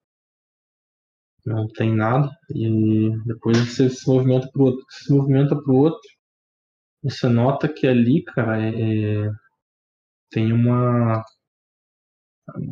Não 1.47 1.65
tem 1.69 1.95
nada. 1.95 2.29
E 2.53 3.09
depois 3.25 3.57
você 3.57 3.89
se 3.89 4.05
movimenta 4.05 4.49
pro 4.51 4.63
outro. 4.65 4.85
Se 4.89 5.13
movimenta 5.13 5.55
pro 5.55 5.73
outro. 5.75 6.01
Você 7.03 7.29
nota 7.29 7.69
que 7.69 7.87
ali, 7.87 8.21
cara, 8.23 8.61
é, 8.61 9.31
tem 10.29 10.51
uma. 10.51 11.23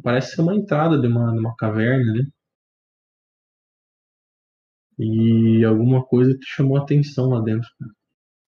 Parece 0.03 0.35
ser 0.35 0.41
uma 0.41 0.55
entrada 0.55 0.99
de 0.99 1.07
uma, 1.07 1.31
de 1.31 1.39
uma 1.39 1.55
caverna 1.55 2.11
ali. 2.11 2.27
E 4.97 5.63
alguma 5.65 6.03
coisa 6.05 6.33
te 6.37 6.45
chamou 6.45 6.77
a 6.77 6.81
atenção 6.81 7.29
lá 7.29 7.41
dentro. 7.41 7.67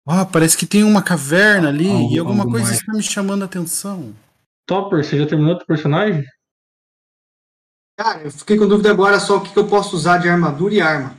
Ah, 0.05 0.25
parece 0.25 0.57
que 0.57 0.65
tem 0.65 0.83
uma 0.83 1.03
caverna 1.03 1.67
ali 1.69 1.89
Algo- 1.89 2.13
e 2.15 2.19
alguma 2.19 2.39
algo 2.43 2.51
coisa 2.51 2.67
mais. 2.67 2.79
está 2.79 2.93
me 2.93 3.03
chamando 3.03 3.41
a 3.43 3.45
atenção. 3.45 4.13
Topper, 4.65 5.03
você 5.03 5.17
já 5.17 5.25
terminou 5.27 5.57
teu 5.57 5.67
personagem? 5.67 6.23
Cara, 7.97 8.21
eu 8.23 8.31
fiquei 8.31 8.57
com 8.57 8.67
dúvida 8.67 8.91
agora 8.91 9.19
só 9.19 9.37
o 9.37 9.41
que, 9.41 9.51
que 9.51 9.57
eu 9.57 9.67
posso 9.67 9.95
usar 9.95 10.19
de 10.19 10.29
armadura 10.29 10.73
e 10.73 10.79
arma. 10.81 11.15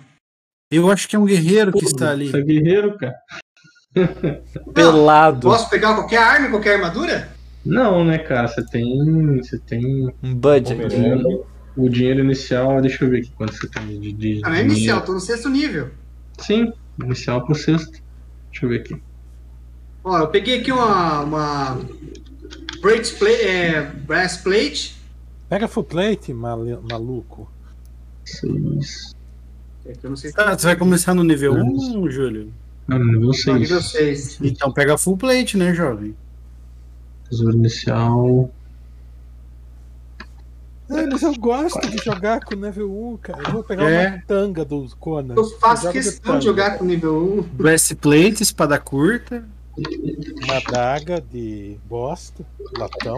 Eu 0.70 0.90
acho 0.90 1.08
que 1.08 1.16
é 1.16 1.18
um 1.18 1.24
guerreiro 1.24 1.72
que 1.72 1.80
Pô, 1.80 1.86
está 1.86 2.10
ali. 2.10 2.30
Você 2.30 2.38
é 2.38 2.42
guerreiro, 2.42 2.96
cara. 2.96 3.16
Pelado. 4.74 5.48
Posso 5.48 5.68
pegar 5.68 5.94
qualquer 5.94 6.18
arma 6.18 6.46
e 6.46 6.50
qualquer 6.50 6.74
armadura? 6.76 7.28
Não, 7.64 8.04
né, 8.04 8.18
cara? 8.18 8.46
Você 8.46 8.64
tem. 8.64 9.38
Você 9.38 9.58
tem 9.58 10.14
Um 10.22 10.34
budget. 10.34 10.80
Pomerânia. 10.80 11.40
o 11.76 11.88
dinheiro 11.88 12.20
inicial. 12.20 12.80
Deixa 12.80 13.04
eu 13.04 13.10
ver 13.10 13.20
aqui 13.20 13.32
quanto 13.36 13.54
você 13.54 13.66
tem 13.68 13.98
de. 13.98 14.12
de 14.12 14.40
Ah, 14.44 14.50
não 14.50 14.56
é 14.56 14.60
inicial, 14.60 14.78
dinheiro. 14.82 15.06
tô 15.06 15.12
no 15.14 15.20
sexto 15.20 15.48
nível. 15.48 15.90
Sim, 16.38 16.72
inicial 17.02 17.44
pro 17.44 17.54
sexto. 17.56 18.00
Deixa 18.52 18.66
eu 18.66 18.68
ver 18.68 18.80
aqui. 18.80 19.02
Ó, 20.04 20.18
eu 20.18 20.28
peguei 20.28 20.60
aqui 20.60 20.70
uma. 20.70 21.20
uma 21.22 21.80
breastplate, 22.80 23.42
é, 23.42 23.82
breastplate. 23.82 24.96
Pega 25.48 25.66
full 25.68 25.84
plate, 25.84 26.32
male- 26.34 26.78
maluco. 26.90 27.50
Seis. 28.24 29.14
É 29.86 29.92
que 29.92 30.04
eu 30.04 30.10
não 30.10 30.16
sei 30.16 30.30
se 30.30 30.40
Ah, 30.40 30.56
você 30.58 30.66
vai 30.66 30.76
começar 30.76 31.14
no 31.14 31.24
nível 31.24 31.54
Nossa. 31.54 31.96
1, 31.98 32.10
Júlio? 32.10 32.52
Ah, 32.88 32.98
nível 32.98 33.20
Não, 33.22 33.32
6. 33.32 33.58
nível 33.58 33.80
6. 33.82 34.38
Então 34.42 34.70
pega 34.72 34.98
full 34.98 35.16
plate, 35.16 35.56
né, 35.56 35.72
jovem? 35.74 36.14
Tesouro 37.30 37.56
inicial. 37.56 38.50
Ah, 40.90 41.06
mas 41.10 41.22
eu 41.22 41.34
gosto 41.34 41.80
de 41.88 41.98
jogar 42.02 42.40
com 42.44 42.54
level 42.56 42.90
1, 43.12 43.16
cara. 43.18 43.42
Eu 43.46 43.52
vou 43.52 43.64
pegar 43.64 43.90
É. 43.90 44.08
uma 44.08 44.22
tanga 44.26 44.64
do 44.64 44.88
Conan. 44.98 45.34
Eu 45.36 45.44
faço 45.58 45.82
jogo 45.82 45.92
questão 45.92 46.22
tanga. 46.32 46.38
de 46.40 46.44
jogar 46.46 46.78
com 46.78 46.84
nível 46.84 47.38
1. 47.40 47.42
Breastplate, 47.42 48.42
espada 48.42 48.78
curta, 48.78 49.44
Uma 50.44 50.56
adaga 50.56 51.20
de 51.20 51.78
bosta, 51.88 52.44
latão. 52.76 53.16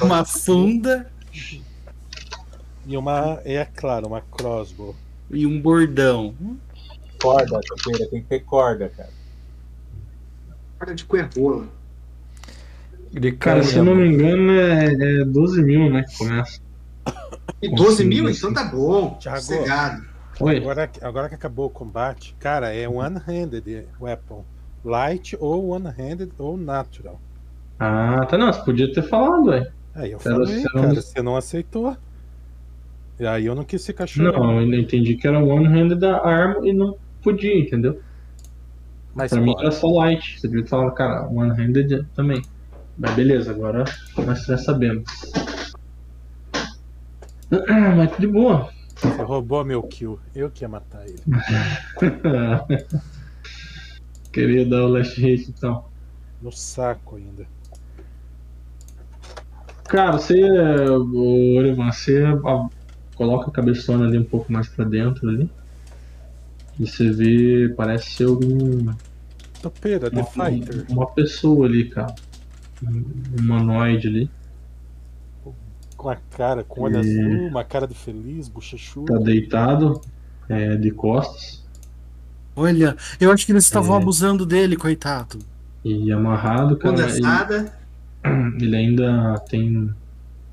Uma 0.00 0.24
funda 0.24 1.10
E 2.86 2.96
uma, 2.96 3.40
é 3.44 3.64
claro, 3.64 4.06
uma 4.06 4.20
crossbow. 4.20 4.94
e 5.30 5.46
um 5.46 5.60
bordão. 5.60 6.34
corda, 7.20 7.60
topeira, 7.66 8.08
tem 8.08 8.20
que 8.22 8.28
ter 8.28 8.40
corda, 8.40 8.88
cara. 8.96 9.10
Cara 10.78 10.94
de 10.94 11.04
coerrola. 11.04 11.66
De 13.12 13.32
Cara, 13.32 13.62
se 13.62 13.76
eu 13.76 13.84
não 13.84 13.94
me 13.94 14.08
engano, 14.08 14.52
é, 14.52 15.20
é 15.20 15.24
12 15.24 15.62
mil, 15.62 15.90
né? 15.90 16.04
Que 16.04 16.18
começa. 16.18 16.60
E 17.62 17.74
12 17.74 18.04
mil? 18.04 18.28
Então 18.28 18.52
tá 18.52 18.64
bom. 18.64 19.14
Thiago. 19.14 19.40
Sossegado. 19.40 20.04
Oi. 20.38 20.58
Agora, 20.58 20.86
que- 20.86 21.02
agora 21.04 21.28
que 21.30 21.34
acabou 21.34 21.66
o 21.66 21.70
combate, 21.70 22.36
cara, 22.38 22.74
é 22.74 22.86
one-handed 22.86 23.86
weapon. 23.98 24.44
Light 24.84 25.34
ou 25.40 25.68
one-handed 25.70 26.30
ou 26.38 26.56
natural. 26.58 27.18
Ah, 27.80 28.26
tá. 28.28 28.36
Não, 28.36 28.52
você 28.52 28.62
podia 28.62 28.92
ter 28.92 29.02
falado, 29.02 29.46
velho. 29.46 29.72
Aí 29.94 30.12
eu 30.12 30.18
Cara, 30.18 30.36
falei, 30.36 30.62
cara, 30.64 30.94
você 30.94 31.22
não 31.22 31.36
aceitou. 31.36 31.96
E 33.18 33.26
aí 33.26 33.46
eu 33.46 33.54
não 33.54 33.64
quis 33.64 33.84
ficar 33.84 34.06
chorando. 34.06 34.38
Não, 34.38 34.60
eu 34.60 34.74
entendi 34.74 35.16
que 35.16 35.26
era 35.26 35.42
one-handed 35.42 35.98
da 35.98 36.24
arma 36.24 36.66
e 36.66 36.72
não 36.72 36.96
podia, 37.22 37.58
entendeu? 37.58 38.00
Mas 39.14 39.30
Pra 39.30 39.40
mim 39.40 39.54
era 39.58 39.70
só 39.70 39.88
light. 39.88 40.38
Você 40.38 40.46
devia 40.46 40.66
falado, 40.66 40.94
cara, 40.94 41.26
one-handed 41.26 42.06
também. 42.14 42.42
Mas 42.98 43.14
beleza, 43.14 43.50
agora 43.50 43.84
nós 44.16 44.44
já 44.44 44.58
sabemos. 44.58 45.04
Mas 47.96 48.18
de 48.18 48.26
boa. 48.26 48.70
Você 48.96 49.22
roubou 49.22 49.64
meu 49.64 49.82
kill. 49.82 50.18
Eu 50.34 50.50
que 50.50 50.64
ia 50.64 50.68
matar 50.68 51.04
ele. 51.06 51.20
Queria 54.32 54.66
dar 54.66 54.84
o 54.84 54.88
last 54.88 55.18
hit 55.20 55.50
então. 55.50 55.84
No 56.42 56.52
saco 56.52 57.16
ainda. 57.16 57.46
Cara, 59.84 60.12
você, 60.12 60.42
o 60.42 61.56
Orivan, 61.56 61.92
você 61.92 62.22
coloca 63.16 63.48
a 63.48 63.52
cabeçona 63.52 64.06
ali 64.06 64.18
um 64.18 64.24
pouco 64.24 64.52
mais 64.52 64.68
pra 64.68 64.84
dentro 64.84 65.28
ali. 65.28 65.50
E 66.78 66.86
você 66.86 67.10
vê, 67.10 67.74
parece 67.76 68.10
ser 68.10 68.24
algum, 68.24 68.92
Topeira, 69.62 70.10
The 70.10 70.16
uma, 70.20 70.26
Fighter. 70.46 70.84
uma 70.88 71.06
pessoa 71.10 71.66
ali, 71.66 71.88
cara. 71.88 72.14
Um 72.82 73.04
humanoide 73.40 74.06
ali. 74.06 74.30
Com 75.96 76.10
a 76.10 76.16
cara, 76.16 76.62
com 76.62 76.82
olho 76.82 76.96
É. 76.96 77.00
azul, 77.00 77.48
uma 77.48 77.64
cara 77.64 77.86
de 77.88 77.94
feliz, 77.94 78.48
bochechudo. 78.48 79.06
Tá 79.12 79.18
deitado, 79.18 80.00
é, 80.48 80.76
de 80.76 80.90
costas. 80.90 81.64
Olha, 82.54 82.96
eu 83.18 83.32
acho 83.32 83.44
que 83.46 83.52
eles 83.52 83.64
estavam 83.64 83.96
É. 83.98 84.02
abusando 84.02 84.44
dele, 84.46 84.76
coitado. 84.76 85.38
E 85.84 86.12
amarrado, 86.12 86.76
cara. 86.76 86.94
Ele, 86.94 87.02
Condensada. 87.06 87.72
ele 88.60 88.76
ainda 88.76 89.34
tem. 89.48 89.90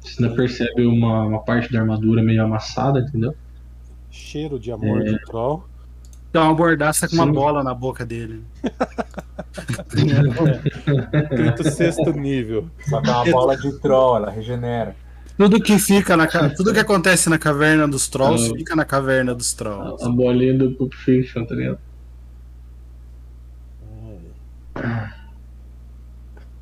Você 0.04 0.24
ainda 0.24 0.36
percebe 0.36 0.86
uma, 0.86 1.26
uma 1.26 1.40
parte 1.44 1.72
da 1.72 1.80
armadura 1.80 2.22
meio 2.22 2.44
amassada, 2.44 3.00
entendeu? 3.00 3.34
Cheiro 4.12 4.60
de 4.60 4.72
amor 4.72 5.02
É. 5.02 5.12
de 5.12 5.20
troll. 5.26 5.66
Dá 6.32 6.44
uma 6.44 6.54
bordaça 6.56 7.08
com 7.08 7.16
uma 7.16 7.26
Sim. 7.26 7.32
bola 7.32 7.64
na 7.64 7.74
boca 7.74 8.06
dele. 8.06 8.44
Quinto, 11.30 11.64
sexto 11.72 12.12
nível. 12.12 12.68
Só 12.90 13.02
que 13.02 13.10
é 13.10 13.14
uma 13.14 13.26
bola 13.32 13.58
de 13.58 13.80
troll, 13.80 14.18
ela 14.18 14.30
regenera. 14.32 14.96
Tudo 15.38 15.60
que 15.62 15.78
fica 15.80 16.16
na 16.18 16.28
tudo 16.52 16.74
que 16.74 16.80
acontece 16.80 17.30
na 17.30 17.38
caverna 17.40 17.88
dos 17.88 18.08
trolls 18.08 18.52
Ah. 18.52 18.58
fica 18.58 18.76
na 18.76 18.86
caverna 18.86 19.34
dos 19.34 19.54
trolls. 19.54 20.04
a 20.06 20.10
bolinha 20.10 20.56
do 20.58 20.72
Pulp 20.72 20.94
Fiction, 20.94 21.46
tá 21.46 21.56
ligado? 21.56 21.80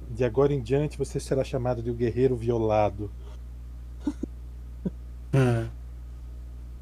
De 0.09 0.23
agora 0.25 0.53
em 0.53 0.61
diante 0.61 0.97
você 0.97 1.19
será 1.19 1.43
chamado 1.43 1.81
de 1.81 1.89
o 1.89 1.93
guerreiro 1.93 2.35
violado. 2.35 3.09
É. 5.33 5.65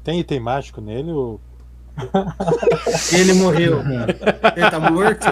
Tem 0.02 0.20
item 0.20 0.40
mágico 0.40 0.80
nele? 0.80 1.12
Ou... 1.12 1.40
Ele 3.16 3.34
morreu. 3.34 3.80
Ele 4.56 4.70
tá 4.70 4.80
morto? 4.80 5.26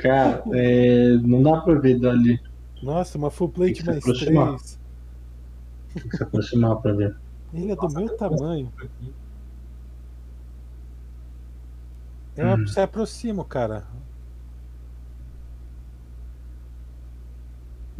Cara, 0.00 0.42
é, 0.52 1.16
não 1.22 1.42
dá 1.42 1.60
pra 1.60 1.74
ver 1.74 1.98
dali. 2.00 2.40
Nossa, 2.82 3.18
uma 3.18 3.30
full 3.30 3.48
plate 3.50 3.84
mais 3.84 3.98
aproximar. 3.98 4.48
3. 4.56 4.78
Tem 5.94 6.08
que 6.08 6.16
se 6.16 6.22
aproximar 6.22 6.76
pra 6.76 6.92
ver. 6.92 7.16
Ele 7.52 7.72
é 7.72 7.76
do 7.76 7.88
meu 7.88 8.16
tamanho. 8.16 8.72
Eu 12.36 12.54
Hum. 12.56 12.66
se 12.66 12.80
aproximo, 12.80 13.44
cara. 13.44 13.84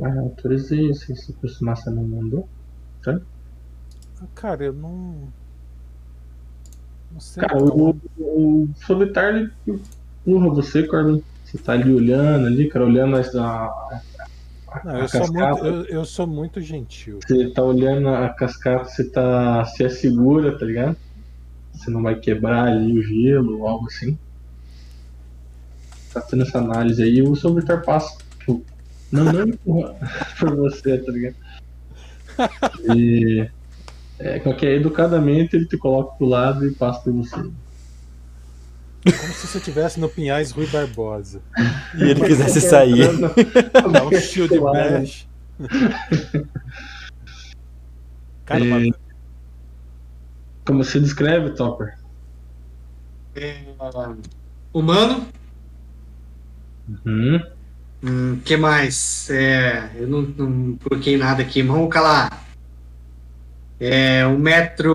Ah, 0.01 0.21
autorizei 0.21 0.95
se 0.95 1.15
se 1.17 1.33
aproximar, 1.33 1.77
você 1.77 1.91
não 1.91 2.05
mandou? 2.05 2.49
Cara, 4.35 4.65
eu 4.65 4.73
não. 4.73 5.29
Não 7.13 7.21
sei. 7.21 7.43
Cara, 7.43 7.59
o, 7.59 7.97
o 8.19 8.69
solitário 8.87 9.51
ele 9.67 9.81
empurra 10.27 10.55
você, 10.55 10.87
Corbin. 10.87 11.23
Você 11.45 11.57
tá 11.59 11.73
ali 11.73 11.93
olhando 11.93 12.47
ali, 12.47 12.69
cara, 12.69 12.85
olhando 12.85 13.17
as, 13.17 13.35
a, 13.35 14.03
Não, 14.85 14.97
a 14.97 14.99
eu, 15.01 15.09
sou 15.09 15.33
muito, 15.33 15.67
eu, 15.67 15.85
eu 15.87 16.05
sou 16.05 16.27
muito 16.27 16.61
gentil. 16.61 17.21
Você 17.27 17.51
tá 17.51 17.63
olhando 17.63 18.09
a 18.09 18.29
cascata, 18.29 18.85
você 18.85 19.09
tá. 19.09 19.65
Você 19.65 19.85
é 19.85 19.89
segura, 19.89 20.59
tá 20.59 20.67
ligado? 20.67 20.97
Você 21.73 21.91
não 21.91 22.03
vai 22.03 22.17
quebrar 22.17 22.65
ali 22.65 22.99
o 22.99 23.03
gelo 23.03 23.61
ou 23.61 23.69
algo 23.69 23.87
assim. 23.87 24.19
Tá 26.13 26.21
tendo 26.21 26.43
essa 26.43 26.59
análise 26.59 27.03
aí, 27.03 27.23
o 27.23 27.35
Vitor 27.35 27.83
passa. 27.83 28.19
Tipo, 28.39 28.65
não, 29.11 29.25
não 29.25 29.49
empurra 29.49 29.97
por 30.39 30.57
você, 30.57 30.99
tá 30.99 31.13
ligado? 31.13 31.37
E. 32.97 33.49
É, 34.19 34.39
qualquer 34.41 34.73
educadamente 34.77 35.55
ele 35.57 35.67
te 35.67 35.77
coloca 35.79 36.17
pro 36.17 36.27
lado 36.27 36.67
e 36.67 36.75
passa 36.75 37.01
por 37.01 37.13
você. 37.13 37.37
Como 37.37 39.33
se 39.33 39.47
você 39.47 39.59
estivesse 39.59 40.01
no 40.01 40.09
Pinhais 40.09 40.51
Rui 40.51 40.67
Barbosa. 40.67 41.41
E 41.97 42.03
ele 42.03 42.21
quisesse 42.25 42.61
sair. 42.61 43.07
Dá 43.73 44.05
um 44.05 44.13
shield 44.21 44.59
bash. 44.59 45.27
Cara, 48.45 48.65
uma- 48.65 48.81
É, 48.87 48.91
Como 50.67 50.83
você 50.85 51.01
descreve, 51.01 51.51
Topper? 51.51 51.97
É, 53.37 53.63
humano. 54.73 55.29
Uhum. 57.07 57.41
Hum, 58.03 58.41
que 58.45 58.57
mais? 58.57 59.29
É, 59.31 59.91
eu 59.95 60.09
não, 60.09 60.23
não 60.23 60.77
coloquei 60.77 61.17
nada 61.17 61.43
aqui, 61.43 61.63
vamos 61.63 61.89
calar. 61.93 62.48
É, 63.81 64.27
um 64.27 64.39
metro 64.39 64.95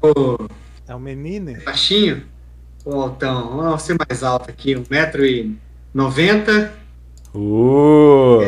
é 0.88 0.95
um 0.95 0.99
menino? 0.99 1.53
baixinho. 1.63 2.23
Ou 2.86 3.09
então, 3.09 3.55
vamos 3.57 3.81
ser 3.81 3.95
mais 3.97 4.23
alto 4.23 4.49
aqui, 4.49 4.75
um 4.75 4.84
metro 4.89 5.25
e 5.25 5.57
noventa, 5.93 6.73
Uh, 7.36 8.41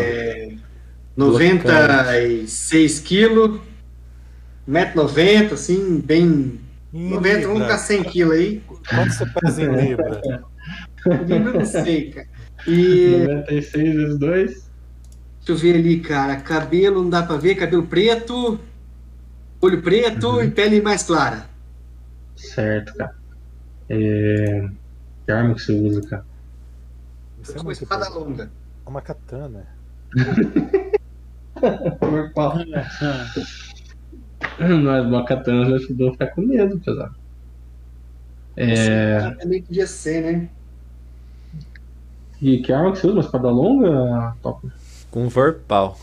96 1.17 2.99
quilos, 2.99 3.59
um 4.67 4.71
metro 4.71 5.01
noventa, 5.01 5.55
assim, 5.55 5.99
bem... 5.99 6.59
Em 6.93 7.09
90, 7.09 7.47
vamos 7.47 7.63
ficar 7.63 7.77
100 7.77 8.03
quilos 8.03 8.33
aí. 8.35 8.61
Quanto 8.87 9.11
você 9.11 9.25
pesa 9.25 9.63
em 9.63 9.75
Libra? 9.75 10.21
Eu 11.05 11.39
não 11.39 11.65
sei, 11.65 12.11
cara. 12.11 12.27
E 12.65 13.25
96 13.27 13.95
vezes 13.95 14.17
2. 14.17 14.49
Deixa 14.51 14.69
eu 15.49 15.57
ver 15.57 15.75
ali, 15.75 15.99
cara. 15.99 16.37
Cabelo 16.37 17.03
não 17.03 17.09
dá 17.09 17.21
pra 17.21 17.35
ver, 17.35 17.55
cabelo 17.55 17.83
preto, 17.83 18.57
olho 19.65 19.81
preto 19.81 20.29
Uhum. 20.29 20.43
e 20.43 20.51
pele 20.51 20.81
mais 20.81 21.03
clara. 21.03 21.45
Certo, 22.35 22.93
cara. 22.95 23.15
É... 23.89 24.67
Que 25.25 25.31
arma 25.31 25.55
que 25.55 25.61
você 25.61 25.73
usa, 25.73 26.01
cara? 26.07 26.25
Isso 27.41 27.57
Eu 27.57 27.69
é 27.69 27.73
espada 27.73 28.09
longa. 28.09 28.49
Uma 28.85 29.01
katana. 29.01 29.65
Mas 34.59 35.05
uma 35.05 35.25
katana 35.25 35.65
já 35.69 35.75
ajudou 35.75 36.09
a 36.09 36.11
ficar 36.13 36.27
com 36.27 36.41
medo, 36.41 36.79
pesado. 36.79 37.15
É... 38.55 39.31
Também 39.31 39.61
podia 39.63 39.87
ser, 39.87 40.21
né? 40.21 40.49
E 42.41 42.59
que 42.61 42.71
arma 42.71 42.91
que 42.91 42.99
você 42.99 43.07
usa? 43.07 43.15
Uma 43.15 43.23
espada 43.23 43.49
longa? 43.49 44.35
Top. 44.41 44.67
com 45.11 45.29
vorpal. 45.29 45.97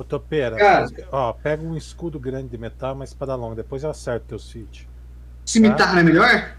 Ô, 0.00 0.04
Topeira, 0.04 0.56
Cara. 0.56 0.88
ó, 1.12 1.30
pega 1.34 1.62
um 1.62 1.76
escudo 1.76 2.18
grande 2.18 2.48
de 2.48 2.56
metal, 2.56 2.94
uma 2.94 3.04
espada 3.04 3.34
longa. 3.34 3.56
Depois 3.56 3.82
eu 3.82 3.90
acerto 3.90 4.24
teus 4.28 4.50
feats. 4.50 4.86
Cimitarra 5.44 5.92
não 5.92 6.00
é 6.00 6.02
melhor? 6.02 6.56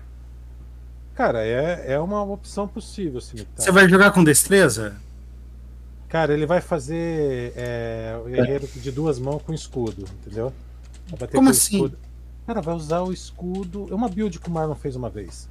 Cara, 1.15 1.43
é, 1.43 1.93
é 1.93 1.99
uma 1.99 2.21
opção 2.21 2.67
possível, 2.67 3.19
cimitarra. 3.19 3.55
Você 3.57 3.71
vai 3.71 3.89
jogar 3.89 4.11
com 4.11 4.23
destreza? 4.23 4.95
Cara, 6.07 6.33
ele 6.35 6.45
vai 6.45 6.61
fazer 6.61 7.51
é, 7.55 8.15
o 8.23 8.29
guerreiro 8.29 8.67
de 8.67 8.91
duas 8.91 9.17
mãos 9.17 9.41
com 9.41 9.55
escudo, 9.55 10.05
entendeu? 10.21 10.53
Vai 11.07 11.21
bater 11.21 11.35
Como 11.35 11.47
com 11.47 11.51
assim? 11.51 11.77
escudo. 11.77 11.97
Cara, 12.45 12.61
vai 12.61 12.75
usar 12.75 13.01
o 13.01 13.11
escudo. 13.11 13.87
É 13.89 13.95
uma 13.95 14.07
build 14.07 14.37
que 14.37 14.49
o 14.49 14.51
Marlon 14.51 14.75
fez 14.75 14.95
uma 14.95 15.09
vez. 15.09 15.49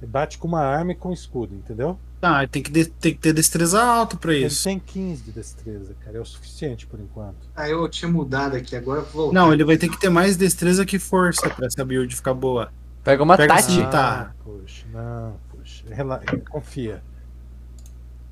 Ele 0.00 0.10
bate 0.10 0.38
com 0.38 0.46
uma 0.48 0.60
arma 0.60 0.92
e 0.92 0.94
com 0.94 1.12
escudo, 1.12 1.54
entendeu? 1.54 1.98
Ah, 2.20 2.46
tem 2.46 2.62
que, 2.62 2.70
de- 2.70 2.86
tem 2.86 3.12
que 3.14 3.20
ter 3.20 3.32
destreza 3.32 3.80
alta 3.82 4.16
pra 4.16 4.34
Ele 4.34 4.46
isso. 4.46 4.64
tem 4.64 4.78
15 4.78 5.22
de 5.22 5.32
destreza, 5.32 5.94
cara. 6.04 6.16
É 6.16 6.20
o 6.20 6.24
suficiente 6.24 6.86
por 6.86 6.98
enquanto. 6.98 7.36
Ah, 7.54 7.68
eu 7.68 7.88
tinha 7.88 8.10
mudado 8.10 8.56
aqui, 8.56 8.74
agora 8.74 9.00
eu 9.00 9.06
vou. 9.06 9.32
Não, 9.32 9.52
ele 9.52 9.64
vai 9.64 9.76
ter 9.76 9.88
que 9.88 9.98
ter 10.00 10.08
mais 10.08 10.36
destreza 10.36 10.84
que 10.84 10.98
força 10.98 11.48
pra 11.50 11.66
essa 11.66 11.84
build 11.84 12.14
ficar 12.14 12.34
boa. 12.34 12.72
Pega 13.04 13.22
uma 13.22 13.36
Pega 13.36 13.54
Tati. 13.56 13.80
Tá. 13.90 14.30
Ah, 14.30 14.34
poxa, 14.42 14.84
não, 14.92 15.36
poxa. 15.50 15.84
Rela... 15.90 16.20
Confia. 16.50 17.02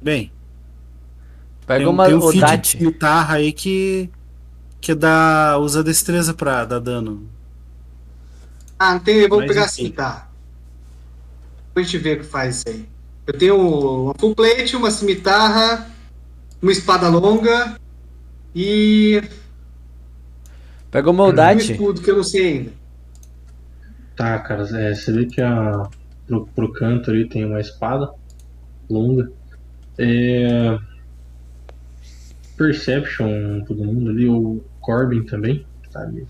Bem, 0.02 0.32
Pega 1.66 1.78
tem, 1.80 1.86
um- 1.86 1.90
uma 1.90 2.06
tem 2.06 2.14
um 2.14 2.30
feat 2.30 2.76
de 2.78 2.84
guitarra 2.86 3.36
aí 3.36 3.52
que 3.52 4.10
que 4.80 4.94
dá 4.94 5.56
usa 5.58 5.82
destreza 5.82 6.34
pra 6.34 6.64
dar 6.66 6.78
dano. 6.78 7.26
Ah, 8.78 8.94
não 8.94 9.00
tem, 9.00 9.16
eu 9.16 9.28
vou 9.30 9.38
Mas 9.38 9.48
pegar 9.48 9.62
a 9.62 9.66
enfim. 9.66 9.84
Depois 11.74 11.88
a 11.88 11.90
gente 11.90 11.98
vê 11.98 12.12
o 12.12 12.18
que 12.18 12.24
faz 12.24 12.58
isso 12.58 12.68
aí. 12.68 12.88
Eu 13.26 13.36
tenho 13.36 13.58
uma 13.58 14.14
full 14.14 14.32
plate, 14.32 14.76
uma 14.76 14.92
cimitarra, 14.92 15.90
uma 16.62 16.70
espada 16.70 17.08
longa 17.08 17.76
e 18.54 19.20
Pega 20.88 21.10
uma 21.10 21.24
um 21.24 21.56
escudo 21.56 22.00
que 22.00 22.08
eu 22.08 22.16
não 22.18 22.22
sei 22.22 22.46
ainda. 22.46 22.72
Tá, 24.14 24.38
cara. 24.38 24.62
é, 24.78 24.94
você 24.94 25.10
vê 25.10 25.26
que 25.26 25.40
a... 25.40 25.88
pro, 26.28 26.46
pro 26.46 26.72
canto 26.72 27.10
ali 27.10 27.28
tem 27.28 27.44
uma 27.44 27.60
espada 27.60 28.14
longa. 28.88 29.32
É... 29.98 30.78
Perception, 32.56 33.64
todo 33.64 33.82
mundo 33.82 34.10
ali. 34.10 34.28
O 34.28 34.62
Corbin 34.80 35.24
também. 35.24 35.66
Tá 35.90 36.02
ali. 36.02 36.24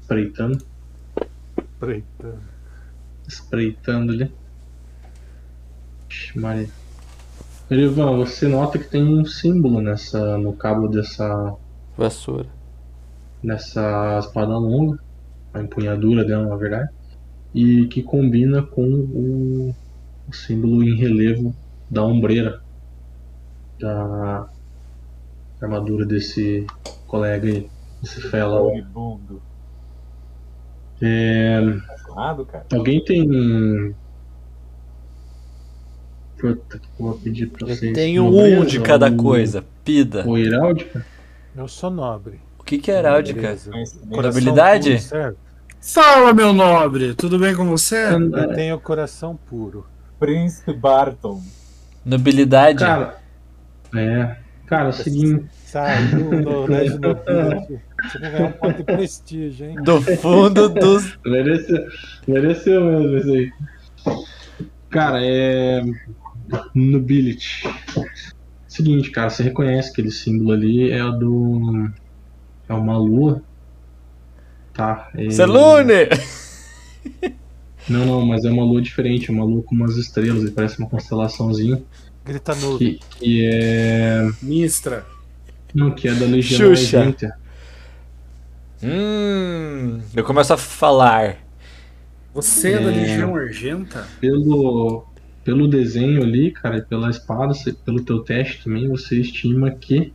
Espreitando. 0.00 0.58
Preita. 1.78 2.53
Espreitando 3.26 4.12
ali. 4.12 4.30
Ixi, 6.08 6.38
Maria. 6.38 6.68
Erivan, 7.70 8.16
você 8.16 8.46
nota 8.46 8.78
que 8.78 8.88
tem 8.88 9.02
um 9.02 9.24
símbolo 9.24 9.80
nessa, 9.80 10.36
no 10.36 10.52
cabo 10.52 10.86
dessa, 10.86 11.56
Vassoura. 11.96 12.46
nessa 13.42 14.18
espada 14.18 14.56
longa, 14.58 14.98
a 15.52 15.60
empunhadura 15.60 16.24
dela, 16.24 16.46
na 16.46 16.56
verdade, 16.56 16.90
e 17.54 17.86
que 17.86 18.02
combina 18.02 18.62
com 18.62 18.84
o, 18.84 19.74
o 20.28 20.32
símbolo 20.32 20.82
em 20.82 20.94
relevo 20.94 21.54
da 21.90 22.04
ombreira 22.04 22.60
da 23.80 24.46
armadura 25.60 26.04
desse 26.04 26.66
colega 27.06 27.48
aí, 27.48 27.68
esse 28.02 28.20
fela. 28.20 28.60
É, 31.00 31.60
Apaixonado, 32.14 32.46
cara? 32.46 32.66
alguém 32.72 33.04
tem. 33.04 33.94
Puta, 36.38 36.76
eu 36.76 37.04
vou 37.04 37.14
pedir 37.18 37.46
pra 37.48 37.66
Eu 37.68 37.74
vocês. 37.76 37.92
tenho 37.94 38.24
Nobreza 38.30 38.60
um 38.60 38.64
de 38.66 38.80
cada 38.80 39.10
ou- 39.10 39.16
coisa. 39.16 39.64
Pida. 39.84 40.24
Ou 40.26 40.38
heráldica? 40.38 41.04
Eu 41.56 41.68
sou 41.68 41.90
nobre. 41.90 42.40
O 42.58 42.64
que, 42.64 42.78
que 42.78 42.90
é 42.90 42.98
heráldica? 42.98 43.56
Certo? 43.56 45.36
Fala, 45.80 46.32
meu 46.32 46.52
nobre, 46.52 47.14
tudo 47.14 47.38
bem 47.38 47.54
com 47.54 47.66
você? 47.66 48.06
Eu 48.14 48.54
tenho 48.54 48.80
coração 48.80 49.36
puro. 49.48 49.86
Príncipe 50.18 50.72
Barton. 50.72 51.42
Nobilidade? 52.04 52.78
Cara, 52.78 53.18
é. 53.94 54.36
Cara, 54.66 54.86
é 54.86 54.88
o 54.88 54.92
seguinte. 54.92 55.44
Saiu 55.74 56.30
no 56.40 56.66
Legend 56.66 57.00
Nobility. 57.00 57.80
Você 58.00 58.18
vai 58.20 58.30
ganhar 58.30 58.46
um 58.46 58.52
ponto 58.52 58.76
de 58.76 58.84
prestígio, 58.84 59.66
hein? 59.66 59.76
Do 59.82 60.00
fundo 60.00 60.68
dos. 60.68 61.18
Mereceu, 61.26 61.86
mereceu 62.28 62.84
mesmo 62.84 63.16
isso 63.16 63.32
aí. 63.32 63.52
Cara, 64.88 65.18
é. 65.20 65.82
Nobility. 66.72 67.68
Seguinte, 68.68 69.10
cara, 69.10 69.30
você 69.30 69.42
reconhece 69.42 69.90
aquele 69.90 70.12
símbolo 70.12 70.52
ali 70.52 70.92
é 70.92 71.04
o 71.04 71.10
do. 71.10 71.90
É 72.68 72.72
uma 72.72 72.96
lua. 72.96 73.42
Tá. 74.72 75.10
É... 75.16 75.28
Celune! 75.30 76.08
Não, 77.88 78.06
não, 78.06 78.24
mas 78.24 78.44
é 78.44 78.50
uma 78.50 78.64
lua 78.64 78.80
diferente, 78.80 79.28
é 79.28 79.32
uma 79.34 79.44
lua 79.44 79.62
com 79.64 79.74
umas 79.74 79.96
estrelas, 79.96 80.42
ele 80.42 80.52
parece 80.52 80.78
uma 80.78 80.88
constelaçãozinha. 80.88 81.82
Grita 82.24 82.54
nu. 82.54 82.78
Que, 82.78 83.00
que 83.18 83.44
é. 83.44 84.30
Mistra. 84.40 85.04
Não, 85.74 85.90
que 85.90 86.06
é 86.06 86.14
da 86.14 86.24
Legião 86.24 86.74
Xuxa. 86.74 87.14
Hum. 88.82 90.00
Eu 90.14 90.22
começo 90.22 90.52
a 90.52 90.56
falar. 90.56 91.38
Você 92.32 92.74
é 92.74 92.78
da. 92.78 92.90
Legião 92.90 93.34
Argenta? 93.34 94.06
Pelo, 94.20 95.04
pelo 95.42 95.66
desenho 95.66 96.22
ali, 96.22 96.52
cara, 96.52 96.78
e 96.78 96.82
pela 96.82 97.10
espada, 97.10 97.52
pelo 97.84 98.04
teu 98.04 98.20
teste 98.20 98.62
também, 98.62 98.88
você 98.88 99.20
estima 99.20 99.72
que 99.72 100.12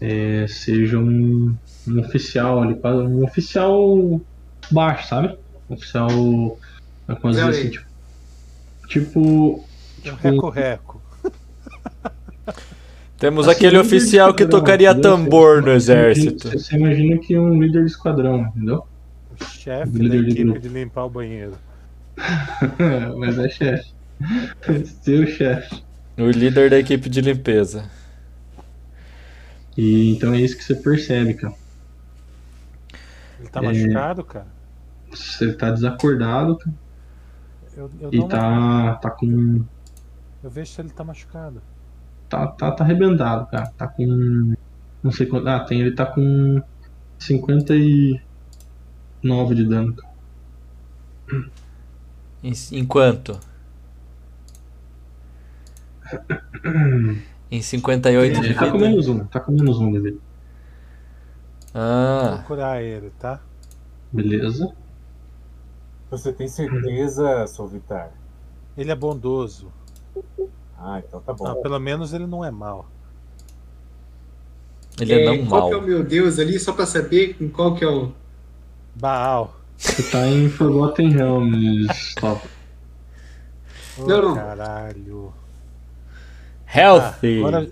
é, 0.00 0.46
seja 0.46 0.98
um, 0.98 1.56
um 1.88 2.00
oficial 2.00 2.62
ali, 2.62 2.78
um 2.84 3.24
oficial 3.24 4.20
baixo, 4.70 5.08
sabe? 5.08 5.36
Um 5.68 5.74
oficial. 5.74 6.08
Como 6.08 7.30
dizer 7.32 7.48
assim, 7.48 7.70
tipo. 7.70 7.86
Tipo. 8.86 9.64
Um 10.04 10.14
reco-reco. 10.14 11.02
Temos 13.20 13.46
Assim, 13.46 13.56
aquele 13.56 13.78
oficial 13.78 14.34
que 14.34 14.46
tocaria 14.46 14.90
entendeu? 14.90 15.10
tambor 15.16 15.62
no 15.62 15.70
exército. 15.72 16.48
Você, 16.48 16.58
você 16.58 16.76
imagina 16.76 17.18
que 17.18 17.34
é 17.34 17.40
um 17.40 17.62
líder 17.62 17.84
de 17.84 17.90
esquadrão, 17.92 18.40
entendeu? 18.42 18.84
O 19.30 19.44
chefe 19.44 20.02
da 20.02 20.04
Líder 20.04 20.24
de 20.24 20.30
equipe 20.32 20.58
de 20.58 20.68
limpar 20.68 21.04
o 21.04 21.10
banheiro. 21.10 21.56
Mas 23.18 23.38
é 23.38 23.48
chefe. 23.48 23.92
Seu 25.02 25.26
chefe. 25.26 25.84
O 26.18 26.30
líder 26.30 26.70
da 26.70 26.78
equipe 26.78 27.08
de 27.08 27.20
limpeza. 27.20 27.90
E 29.76 30.12
então 30.16 30.34
é 30.34 30.40
isso 30.40 30.56
que 30.56 30.64
você 30.64 30.74
percebe, 30.74 31.34
cara. 31.34 31.54
Ele 33.38 33.48
tá 33.48 33.60
É. 33.60 33.62
machucado, 33.62 34.24
cara? 34.24 34.46
Você 35.10 35.52
tá 35.54 35.70
desacordado 35.70 36.56
cara, 36.58 36.74
Eu, 37.76 37.90
eu, 38.00 38.10
e 38.12 38.28
tá, 38.28 38.94
tá 38.96 39.10
com. 39.10 39.64
eu 40.42 40.50
vejo 40.50 40.72
se 40.72 40.80
ele 40.80 40.90
tá 40.90 41.04
machucado. 41.04 41.62
Tá, 42.30 42.46
tá, 42.46 42.70
tá 42.72 42.84
arrebentado, 42.84 43.46
cara. 43.50 43.66
Tá 43.76 43.86
com. 43.88 44.54
Não 45.02 45.10
sei 45.12 45.26
quanto. 45.26 45.46
Ah, 45.48 45.60
tem, 45.60 45.80
ele 45.80 45.92
tá 45.94 46.06
com 46.06 46.62
59 47.18 49.54
de 49.54 49.64
dano, 49.64 49.94
cara. 49.94 50.10
Em- 52.42 52.52
Enquanto? 52.72 53.38
Em 57.50 57.62
58 57.62 58.32
de 58.40 58.46
Ele 58.46 58.54
tá 58.54 58.66
com 58.70 58.78
vida. 58.78 58.88
menos 58.88 59.08
um, 59.08 59.24
tá 59.26 59.40
com 59.40 59.52
menos 59.52 59.78
um 59.78 59.92
de 59.92 60.00
vida. 60.00 60.18
Ah, 61.74 62.36
Vou 62.36 62.44
curar 62.46 62.82
ele, 62.82 63.10
tá? 63.18 63.40
Beleza. 64.12 64.72
Você 66.10 66.32
tem 66.32 66.48
certeza, 66.48 67.46
Solvitar? 67.46 68.10
Ele 68.76 68.90
é 68.90 68.96
bondoso. 68.96 69.70
Ah, 70.82 71.02
então 71.06 71.20
tá 71.20 71.32
bom. 71.34 71.44
Não, 71.44 71.60
pelo 71.62 71.78
menos 71.78 72.12
ele 72.14 72.26
não 72.26 72.42
é 72.44 72.50
mau. 72.50 72.88
ele 74.98 75.12
é 75.12 75.22
É, 75.24 75.26
não 75.36 75.46
qual 75.46 75.60
mal. 75.62 75.68
que 75.68 75.74
é 75.74 75.78
o 75.78 75.82
meu 75.82 76.02
Deus 76.02 76.38
ali, 76.38 76.58
só 76.58 76.72
pra 76.72 76.86
saber 76.86 77.34
com 77.34 77.48
qual 77.50 77.74
que 77.74 77.84
é 77.84 77.88
o. 77.88 78.12
Baal. 78.94 79.54
Você 79.76 80.02
tá 80.10 80.26
em 80.26 80.48
Forgotten 80.48 81.10
Realms, 81.10 82.14
top. 82.20 82.46
Ô, 83.98 84.06
Não, 84.06 84.22
não. 84.22 84.34
caralho. 84.34 85.32
Healthy. 86.74 87.36
Ah, 87.42 87.48
agora 87.48 87.70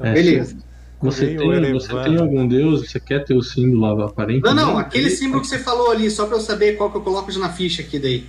É, 0.00 0.12
Beleza. 0.12 0.56
Você 1.00 1.26
tem, 1.36 1.36
você 1.72 1.92
Erevan. 1.92 2.04
tem 2.04 2.18
algum 2.18 2.48
deus? 2.48 2.90
Você 2.90 2.98
quer 2.98 3.24
ter 3.24 3.34
o 3.34 3.42
símbolo 3.42 4.02
aparente? 4.02 4.42
Não, 4.42 4.52
não, 4.54 4.78
aquele 4.78 5.10
símbolo 5.10 5.40
que 5.42 5.46
você 5.46 5.58
falou 5.60 5.92
ali, 5.92 6.10
só 6.10 6.26
pra 6.26 6.36
eu 6.36 6.40
saber 6.40 6.72
qual 6.76 6.90
que 6.90 6.96
eu 6.96 7.02
coloco 7.02 7.30
já 7.30 7.38
na 7.38 7.52
ficha 7.52 7.82
aqui 7.82 7.98
daí. 8.00 8.26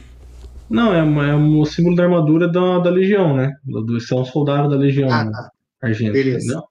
Não, 0.70 0.94
é, 0.94 1.02
uma- 1.02 1.28
é 1.28 1.36
um 1.36 1.66
símbolo 1.66 1.96
da 1.96 2.04
armadura 2.04 2.48
da, 2.48 2.80
da 2.80 2.90
Legião, 2.90 3.36
né? 3.36 3.54
Do, 3.64 3.82
do, 3.84 4.00
você 4.00 4.14
é 4.14 4.18
um 4.18 4.26
soldado 4.26 4.70
da 4.70 4.76
Legião 4.78 5.10
Ah, 5.12 5.26
né? 5.26 5.32
tá. 5.32 5.52
Argenta, 5.82 6.14
Beleza. 6.14 6.38
entendeu? 6.46 6.64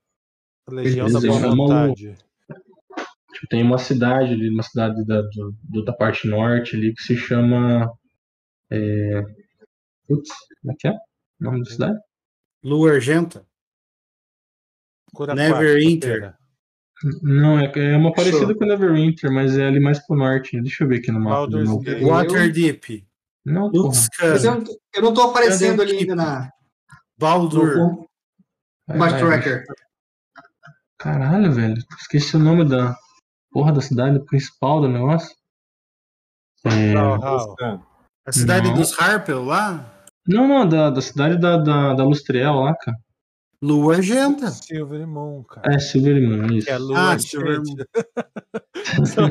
Legião 0.70 1.11
da 1.11 1.20
Beleza, 1.20 1.41
Boa 1.57 1.75
é 1.75 1.87
uma-. 1.87 1.95
Tipo, 1.95 3.47
tem 3.51 3.62
uma 3.62 3.79
cidade 3.79 4.33
ali, 4.33 4.51
uma 4.51 4.62
cidade 4.62 5.05
da, 5.07 5.23
do- 5.23 5.55
do- 5.65 5.85
da 5.85 5.93
parte 5.93 6.29
norte 6.29 6.77
ali 6.77 6.93
que 6.95 7.03
se 7.03 7.16
chama. 7.16 7.91
É... 8.70 9.23
Putz, 10.07 10.29
como 10.62 10.73
é 10.73 10.77
que 10.79 10.89
é? 10.89 10.93
O 11.41 11.45
nome 11.45 11.62
da 11.65 11.70
cidade? 11.70 11.99
Lua 12.62 12.93
Argenta? 12.93 13.47
Cura 15.15 15.35
Neverwinter. 15.35 16.35
Não, 17.23 17.59
é, 17.61 17.73
é 17.77 17.97
uma 17.97 18.12
parecida 18.12 18.47
Show. 18.47 18.57
com 18.57 18.65
Neverwinter, 18.66 19.33
mas 19.33 19.57
é 19.57 19.66
ali 19.66 19.79
mais 19.81 20.05
pro 20.05 20.16
norte. 20.16 20.61
Deixa 20.61 20.83
eu 20.85 20.89
ver 20.89 20.99
aqui 20.99 21.12
no 21.12 21.20
mapa. 21.20 21.47
Waterdeep. 22.03 23.07
Não, 23.49 23.70
eu, 23.73 25.03
não 25.03 25.15
tô 25.15 25.23
aparecendo 25.23 25.83
ali 25.83 25.99
ainda 25.99 26.15
na 26.15 26.51
Baldur. 27.19 28.07
Vai, 28.87 29.19
Tracker. 29.19 29.65
Caralho, 30.99 31.53
velho. 31.53 31.77
Esqueci 31.99 32.37
o 32.37 32.41
nome 32.41 32.65
da 32.69 32.97
porra 33.51 33.73
da 33.73 33.81
cidade 33.81 34.25
principal 34.27 34.81
do 34.81 34.89
negócio. 34.89 35.35
É... 36.65 36.95
A 38.27 38.33
cidade 38.33 38.69
Não. 38.69 38.75
dos 38.75 38.99
Harpel 38.99 39.45
lá? 39.45 40.05
Não, 40.27 40.47
não, 40.47 40.69
da, 40.69 40.91
da 40.91 41.01
cidade 41.01 41.41
da, 41.41 41.57
da, 41.57 41.95
da 41.95 42.05
Lustriel 42.05 42.55
lá, 42.57 42.75
cara. 42.77 42.97
Lua 43.61 43.97
Argenta. 43.97 44.51
Silver 44.51 45.07
Moon, 45.07 45.43
cara. 45.45 45.75
É, 45.75 45.79
Silver 45.79 46.20
Moon, 46.23 46.47
isso. 46.53 46.70
É 46.70 46.79
lua 46.79 47.12
Ah, 47.15 47.19
Silver 47.19 47.61
gente. 47.65 47.85
só, 49.07 49.23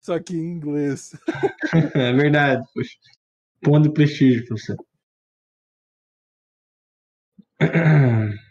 só 0.00 0.18
que 0.20 0.36
em 0.36 0.52
inglês. 0.52 1.12
É 1.94 2.12
verdade, 2.12 2.64
poxa. 2.72 2.90
Ponto 3.62 3.88
de 3.88 3.92
prestígio 3.92 4.44
você. 4.50 4.74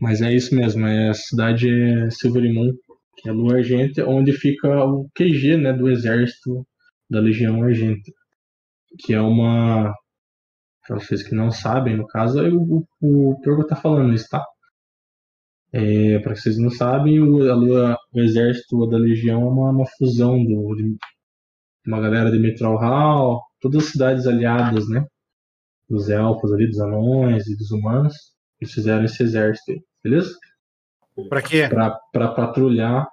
Mas 0.00 0.20
é 0.20 0.32
isso 0.32 0.54
mesmo, 0.54 0.86
é 0.86 1.08
a 1.08 1.14
cidade 1.14 1.68
Silver 2.10 2.52
Moon, 2.52 2.72
que 3.16 3.28
é 3.28 3.32
a 3.32 3.34
Lua 3.34 3.56
Argenta, 3.56 4.06
onde 4.06 4.32
fica 4.32 4.84
o 4.84 5.08
QG 5.14 5.56
né, 5.56 5.72
do 5.72 5.90
exército 5.90 6.66
da 7.08 7.20
Legião 7.20 7.62
Argenta. 7.62 8.10
Que 9.00 9.14
é 9.14 9.20
uma. 9.20 9.94
Para 10.86 10.96
vocês 10.98 11.22
que 11.22 11.34
não 11.34 11.50
sabem, 11.50 11.96
no 11.96 12.06
caso, 12.06 12.40
o, 12.48 12.86
o, 13.00 13.32
o 13.32 13.66
tá 13.66 13.76
falando 13.76 14.14
isso, 14.14 14.28
tá? 14.30 14.44
É, 15.72 16.18
para 16.20 16.34
vocês 16.34 16.58
não 16.58 16.70
sabem, 16.70 17.20
o, 17.20 17.50
a 17.50 17.54
Lua, 17.54 17.98
o 18.12 18.20
exército 18.20 18.86
da 18.88 18.96
Legião 18.96 19.42
é 19.42 19.44
uma, 19.44 19.70
uma 19.70 19.86
fusão 19.98 20.42
do, 20.44 20.74
de 20.76 20.96
uma 21.86 22.00
galera 22.00 22.30
de 22.30 22.38
Mitral 22.38 22.76
Hall, 22.78 23.42
todas 23.70 23.86
as 23.86 23.92
cidades 23.92 24.26
aliadas, 24.26 24.88
né? 24.88 25.04
Dos 25.88 26.08
elfos 26.08 26.52
ali, 26.52 26.66
dos 26.66 26.80
anões 26.80 27.46
e 27.46 27.56
dos 27.56 27.70
humanos. 27.70 28.14
Eles 28.60 28.72
fizeram 28.72 29.04
esse 29.04 29.22
exército 29.22 29.72
aí, 29.72 29.80
beleza? 30.02 30.30
Pra 31.28 31.42
quê? 31.42 31.68
Para 31.68 32.28
patrulhar 32.34 33.06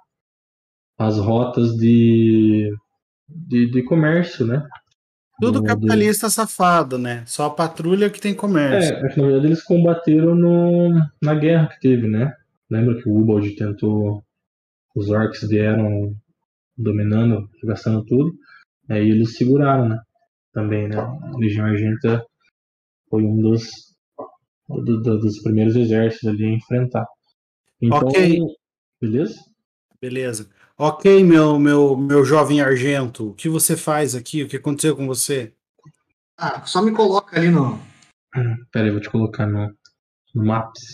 as 0.98 1.18
rotas 1.18 1.74
de, 1.76 2.70
de, 3.28 3.70
de 3.70 3.82
comércio, 3.84 4.46
né? 4.46 4.66
Tudo 5.40 5.54
do- 5.54 5.60
do- 5.60 5.66
capitalista 5.66 6.30
safado, 6.30 6.96
né? 6.98 7.24
Só 7.26 7.46
a 7.46 7.50
patrulha 7.50 8.08
que 8.08 8.20
tem 8.20 8.34
comércio. 8.34 8.94
É, 8.94 9.06
é 9.06 9.08
que 9.08 9.20
na 9.20 9.26
verdade 9.26 9.46
eles 9.46 9.62
combateram 9.62 10.34
no, 10.34 10.90
na 11.22 11.34
guerra 11.34 11.68
que 11.68 11.80
teve, 11.80 12.06
né? 12.08 12.32
Lembra 12.70 13.00
que 13.00 13.08
o 13.08 13.16
Ubald 13.18 13.54
tentou. 13.56 14.22
Os 14.94 15.10
orcs 15.10 15.42
vieram 15.48 16.14
dominando, 16.76 17.48
gastando 17.64 18.04
tudo. 18.04 18.32
Aí 18.88 19.10
eles 19.10 19.36
seguraram, 19.36 19.88
né? 19.88 19.98
Também, 20.54 20.88
né? 20.88 20.96
A 20.96 21.36
Legião 21.36 21.66
Argenta 21.66 22.24
foi 23.10 23.22
um 23.24 23.36
dos, 23.42 23.64
do- 24.68 25.02
do- 25.02 25.18
dos 25.18 25.42
primeiros 25.42 25.74
exércitos 25.76 26.28
ali 26.28 26.44
a 26.44 26.50
enfrentar. 26.56 27.06
Então, 27.82 28.06
Ok. 28.08 28.38
beleza? 29.00 29.34
Beleza. 30.00 30.50
Ok, 30.78 31.22
meu, 31.24 31.58
meu, 31.58 31.96
meu 31.96 32.24
jovem 32.24 32.60
argento, 32.60 33.30
o 33.30 33.34
que 33.34 33.48
você 33.48 33.76
faz 33.76 34.14
aqui? 34.14 34.42
O 34.42 34.48
que 34.48 34.56
aconteceu 34.56 34.96
com 34.96 35.06
você? 35.06 35.52
Ah, 36.38 36.64
só 36.66 36.80
me 36.82 36.92
coloca 36.92 37.36
ali 37.36 37.50
no. 37.50 37.78
Pera 38.72 38.86
aí, 38.86 38.90
vou 38.90 39.00
te 39.00 39.10
colocar 39.10 39.46
no, 39.46 39.72
no 40.34 40.44
Maps. 40.44 40.92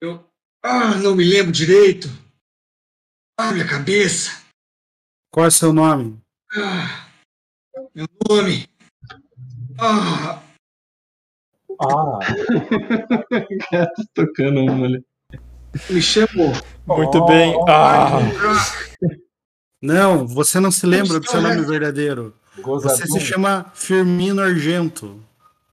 Eu. 0.00 0.24
Ah, 0.62 0.96
não 0.96 1.14
me 1.14 1.24
lembro 1.24 1.52
direito. 1.52 2.08
Ah, 3.38 3.52
minha 3.52 3.66
cabeça. 3.66 4.32
Qual 5.32 5.44
é 5.44 5.48
o 5.48 5.52
seu 5.52 5.72
nome? 5.72 6.18
Ah, 6.56 7.06
meu 7.94 8.06
nome. 8.28 8.66
Ah, 9.78 10.42
Ah, 11.80 12.18
tô 14.04 14.04
tocando 14.26 14.60
uma 14.62 14.86
ali. 14.86 15.04
me 15.88 16.02
chamo. 16.02 16.52
Muito 16.86 17.18
Oh, 17.18 17.26
bem. 17.26 17.54
Ah, 17.68 18.18
Não, 19.80 20.26
você 20.26 20.58
não 20.58 20.72
se 20.72 20.84
lembra 20.86 21.20
do 21.20 21.30
seu 21.30 21.40
nome 21.40 21.56
resto? 21.56 21.68
verdadeiro. 21.70 22.34
Você 22.56 22.62
Gozadum. 22.62 23.06
se 23.12 23.20
chama 23.20 23.70
Firmino 23.74 24.42
Argento. 24.42 25.22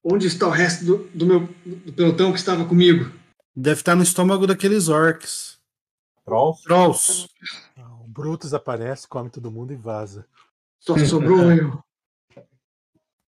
Onde 0.03 0.27
está 0.27 0.45
o 0.45 0.51
resto 0.51 0.85
do, 0.85 0.97
do 1.15 1.25
meu 1.25 1.39
do 1.65 1.91
pelotão 1.93 2.31
que 2.31 2.37
estava 2.37 2.63
comigo? 2.65 3.11
Deve 3.55 3.79
estar 3.79 3.95
no 3.95 4.03
estômago 4.03 4.45
daqueles 4.45 4.87
orcs. 4.87 5.54
Trolls? 6.25 6.61
Trolls. 6.63 7.29
Ah, 7.77 7.93
O 8.01 8.07
Brutus 8.07 8.53
aparece, 8.53 9.07
come 9.07 9.29
todo 9.29 9.51
mundo 9.51 9.71
e 9.71 9.75
vaza. 9.75 10.25
Só 10.79 10.97
sobrou 10.97 11.39
eu. 11.51 11.83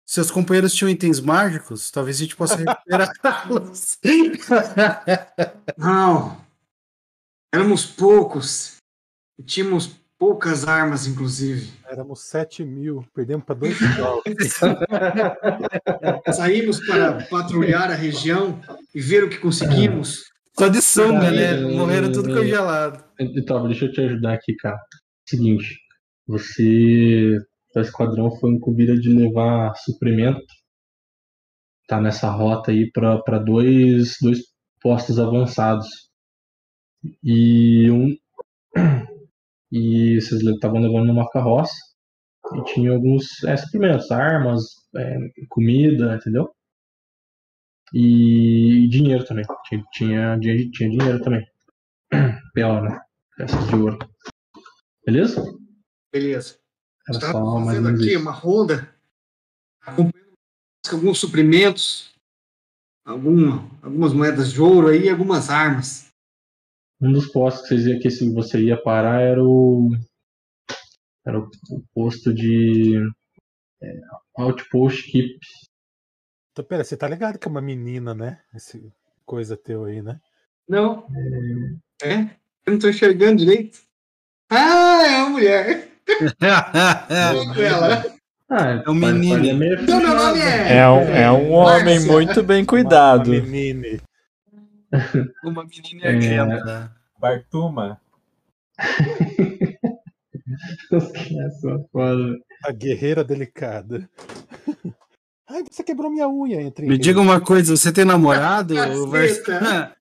Seus 0.05 0.31
companheiros 0.31 0.73
tinham 0.73 0.89
itens 0.89 1.19
mágicos? 1.19 1.91
Talvez 1.91 2.15
a 2.15 2.19
gente 2.19 2.35
possa 2.35 2.55
recuperá-los. 2.55 3.97
Não. 5.77 6.41
Éramos 7.53 7.85
poucos. 7.85 8.77
E 9.37 9.43
tínhamos 9.43 9.87
poucas 10.17 10.65
armas, 10.65 11.05
inclusive. 11.07 11.71
Éramos 11.85 12.21
7 12.21 12.63
mil, 12.63 13.05
perdemos 13.13 13.45
para 13.45 13.55
dois. 13.55 13.77
Saímos 16.35 16.79
para 16.87 17.25
patrulhar 17.27 17.91
a 17.91 17.95
região 17.95 18.61
e 18.95 19.01
ver 19.01 19.25
o 19.25 19.29
que 19.29 19.37
conseguimos. 19.37 20.31
Sunga, 20.81 21.31
né? 21.31 21.47
Caralho. 21.49 21.77
Morreram 21.77 22.11
tudo 22.11 22.33
congelado. 22.33 23.03
Então, 23.19 23.67
deixa 23.67 23.85
eu 23.85 23.91
te 23.91 24.01
ajudar 24.01 24.33
aqui, 24.33 24.55
cara. 24.55 24.79
Seguinte, 25.27 25.79
você, 26.25 27.37
o 27.75 27.79
esquadrão 27.79 28.31
foi 28.39 28.51
incumbida 28.51 28.95
de 28.95 29.09
levar 29.09 29.75
suprimento. 29.75 30.45
Tá 31.87 32.01
nessa 32.01 32.29
rota 32.29 32.71
aí 32.71 32.91
para 32.91 33.39
dois, 33.39 34.15
dois 34.21 34.39
postos 34.81 35.19
avançados. 35.19 35.87
E 37.23 37.89
um 37.91 38.15
e 39.71 40.19
vocês 40.19 40.41
estavam 40.41 40.81
levando 40.81 41.07
numa 41.07 41.29
carroça 41.29 41.75
e 42.55 42.63
tinha 42.73 42.91
alguns 42.91 43.43
é, 43.43 43.55
suprimentos, 43.57 44.09
armas, 44.11 44.63
é, 44.95 45.17
comida, 45.49 46.15
entendeu? 46.15 46.49
E 47.93 48.87
dinheiro 48.89 49.25
também. 49.25 49.45
Tinha, 49.67 49.83
tinha, 49.93 50.39
tinha, 50.39 50.71
tinha 50.71 50.89
dinheiro 50.89 51.21
também. 51.23 51.47
PO, 52.53 52.81
né? 52.81 52.99
Peças 53.37 53.67
de 53.67 53.75
ouro. 53.75 53.97
Beleza? 55.05 55.43
Beleza. 56.11 56.59
Era 57.07 57.17
Estava 57.17 57.33
só 57.33 57.59
mais 57.59 57.77
fazendo 57.77 57.95
aqui 57.95 58.11
isso. 58.11 58.19
uma 58.19 58.31
ronda, 58.31 58.93
acompanhando 59.81 60.27
alguns 60.91 61.19
suprimentos, 61.19 62.13
alguma, 63.05 63.69
algumas 63.81 64.13
moedas 64.13 64.51
de 64.51 64.61
ouro 64.61 64.87
aí, 64.87 65.05
e 65.05 65.09
algumas 65.09 65.49
armas. 65.49 66.07
Um 66.99 67.11
dos 67.11 67.27
postos 67.27 67.61
que, 67.69 67.75
vocês 67.75 67.85
ia, 67.85 67.99
que 67.99 68.33
você 68.33 68.59
ia 68.61 68.81
parar 68.81 69.21
era 69.21 69.43
o. 69.43 69.91
Era 71.25 71.39
o, 71.39 71.49
o 71.69 71.83
posto 71.93 72.33
de. 72.33 72.97
É, 73.81 74.01
Outpost 74.37 75.09
Keep. 75.11 75.39
Então, 76.57 76.65
pera, 76.65 76.83
você 76.83 76.97
tá 76.97 77.07
ligado 77.07 77.37
que 77.37 77.47
é 77.47 77.51
uma 77.51 77.61
menina, 77.61 78.15
né? 78.15 78.39
Esse 78.51 78.91
coisa 79.27 79.55
teu 79.55 79.85
aí, 79.85 80.01
né? 80.01 80.19
Não. 80.67 81.05
É? 82.01 82.21
Eu 82.65 82.71
não 82.73 82.79
tô 82.79 82.89
enxergando 82.89 83.35
direito. 83.37 83.77
Ah, 84.49 85.03
é 85.05 85.17
uma 85.17 85.29
mulher. 85.29 85.87
É 86.07 86.25
ela. 87.63 88.03
Ah, 88.49 88.81
É 88.83 88.89
um 88.89 88.95
menino. 88.95 89.47
é 89.47 89.53
meio 89.53 89.79
Então, 89.83 89.99
meu 89.99 90.15
nome 90.15 90.39
é. 90.39 90.77
é 90.77 90.89
um, 90.89 91.01
é 91.01 91.31
um 91.31 91.51
homem 91.51 91.83
Márcia. 91.99 92.11
muito 92.11 92.41
bem 92.41 92.61
Uma, 92.61 92.67
cuidado. 92.67 93.27
uma 93.31 93.39
menine. 93.41 94.01
Uma 95.43 95.63
menina 95.63 96.05
É. 96.05 96.07
argenta. 96.15 96.91
Bartuma. 97.19 98.01
Essa 100.91 101.85
foda. 101.91 102.35
A 102.65 102.71
guerreira 102.71 103.23
delicada. 103.23 104.09
Ai, 105.49 105.63
você 105.69 105.81
quebrou 105.83 106.11
minha 106.11 106.27
unha 106.27 106.61
entre 106.61 106.85
Me 106.85 106.97
diga 106.97 107.21
uma 107.21 107.39
coisa, 107.39 107.75
você 107.75 107.91
tem 107.91 108.03
namorado? 108.03 108.73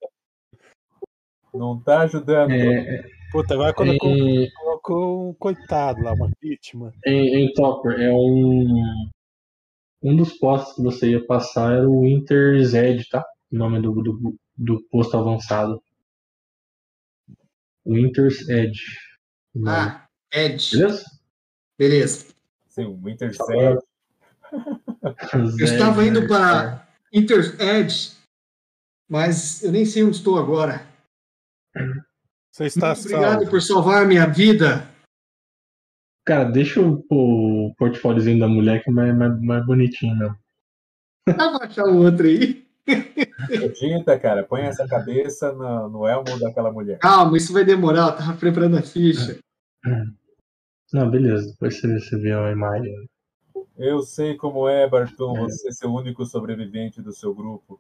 Não 1.55 1.81
tá 1.81 2.01
ajudando. 2.01 2.51
É, 2.51 3.05
Puta, 3.33 3.55
agora 3.55 3.73
colocou, 3.73 4.11
em, 4.11 4.51
colocou 4.51 5.31
um 5.31 5.35
coitado 5.35 6.03
lá, 6.03 6.13
uma 6.13 6.31
vítima. 6.41 6.93
em, 7.05 7.45
em 7.45 7.53
Topper, 7.55 8.01
é 8.01 8.11
um. 8.13 9.09
Um 10.03 10.15
dos 10.15 10.35
postos 10.35 10.77
que 10.77 10.83
você 10.83 11.11
ia 11.13 11.25
passar 11.27 11.73
era 11.73 11.89
o 11.89 12.03
Winter's 12.03 12.75
Edge, 12.75 13.09
tá? 13.09 13.25
O 13.51 13.57
nome 13.57 13.81
do, 13.81 13.93
do, 13.93 14.37
do 14.57 14.83
posto 14.91 15.17
avançado. 15.17 15.83
Winter's 17.85 18.49
Edge. 18.49 18.83
Ah, 19.67 20.07
Ed. 20.33 20.71
Beleza? 20.71 21.05
Beleza. 21.79 22.35
Sim, 22.69 22.85
o 22.85 22.97
Winter 23.03 23.35
Cell. 23.35 23.83
Eu 25.59 25.65
estava 25.65 26.05
indo 26.05 26.27
para 26.27 26.87
Inter 27.13 27.57
Edge, 27.61 28.13
mas 29.09 29.63
eu 29.63 29.71
nem 29.71 29.85
sei 29.85 30.03
onde 30.03 30.17
estou 30.17 30.39
agora. 30.39 30.87
Você 32.53 32.67
está 32.67 32.89
Muito 32.89 33.01
obrigado 33.01 33.35
salvo. 33.35 33.51
por 33.51 33.63
salvar 33.63 34.07
minha 34.07 34.27
vida. 34.27 34.89
Cara, 36.25 36.45
deixa 36.45 36.81
o, 36.81 37.05
o 37.11 37.75
portfóliozinho 37.77 38.41
da 38.41 38.49
mulher 38.49 38.83
que 38.83 38.91
é 38.91 38.93
mais, 38.93 39.17
mais, 39.17 39.41
mais 39.41 39.67
bonitinho 39.67 40.17
mesmo. 40.17 40.39
Vou 41.29 41.63
achar 41.63 41.85
um 41.85 42.05
outro 42.05 42.27
aí. 42.27 42.67
Edita, 43.51 44.19
cara, 44.19 44.45
põe 44.45 44.63
essa 44.63 44.87
cabeça 44.89 45.53
no, 45.53 45.89
no 45.89 46.07
elmo 46.07 46.39
daquela 46.41 46.73
mulher. 46.73 46.99
Calma, 46.99 47.37
isso 47.37 47.53
vai 47.53 47.65
demorar. 47.65 48.09
Eu 48.09 48.17
tava 48.17 48.37
preparando 48.39 48.79
a 48.79 48.83
ficha. 48.83 49.39
Não, 50.93 51.11
beleza. 51.11 51.51
Depois 51.51 51.79
você, 51.79 52.01
você 52.01 52.17
vê 52.17 52.33
a 52.33 52.51
imagem. 52.51 52.93
Eu 53.79 54.01
sei 54.03 54.37
como 54.37 54.69
é, 54.69 54.89
Bartum, 54.89 55.37
É. 55.37 55.41
você 55.43 55.71
ser 55.73 55.87
o 55.87 55.95
único 55.95 56.25
sobrevivente 56.25 57.03
do 57.03 57.13
seu 57.13 57.35
grupo. 57.35 57.79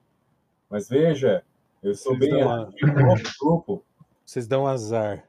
Mas 0.70 0.88
veja, 0.88 1.42
eu 1.82 1.94
sou 1.94 2.16
Vocês 2.16 2.30
bem 2.30 2.40
dão, 2.40 2.52
ativo 2.64 2.92
no 2.92 3.14
grupo. 3.40 3.84
vocês 4.24 4.46
dão 4.46 4.66
azar. 4.66 5.26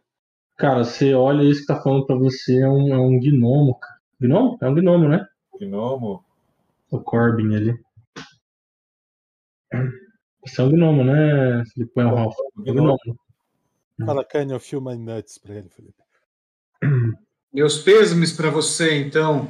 Cara, 0.57 0.83
você 0.83 1.13
olha 1.13 1.43
isso 1.43 1.61
que 1.61 1.67
tá 1.67 1.79
falando 1.81 2.05
pra 2.05 2.15
você 2.15 2.59
é 2.61 2.67
um, 2.67 2.93
é 2.93 2.97
um 2.97 3.19
gnomo, 3.19 3.75
cara. 3.79 3.97
Gnomo? 4.19 4.57
É 4.61 4.67
um 4.67 4.73
gnomo, 4.75 5.07
né? 5.07 5.25
Gnomo. 5.59 6.25
O 6.89 6.99
Corbin 6.99 7.55
ali. 7.55 7.79
Você 10.45 10.61
é 10.61 10.63
um 10.63 10.69
gnomo, 10.71 11.03
né, 11.03 11.63
Felipe? 11.73 11.99
É 11.99 12.05
um 12.05 12.15
Ralph. 12.15 12.35
Gnomo. 12.57 12.97
Fala, 14.05 14.23
Canyon, 14.23 14.59
filma 14.59 14.95
nuts 14.95 15.37
pra 15.37 15.55
ele, 15.55 15.69
Felipe. 15.69 15.95
Meus 17.53 17.79
pêsames 17.79 18.31
para 18.33 18.49
você, 18.49 18.99
então. 18.99 19.49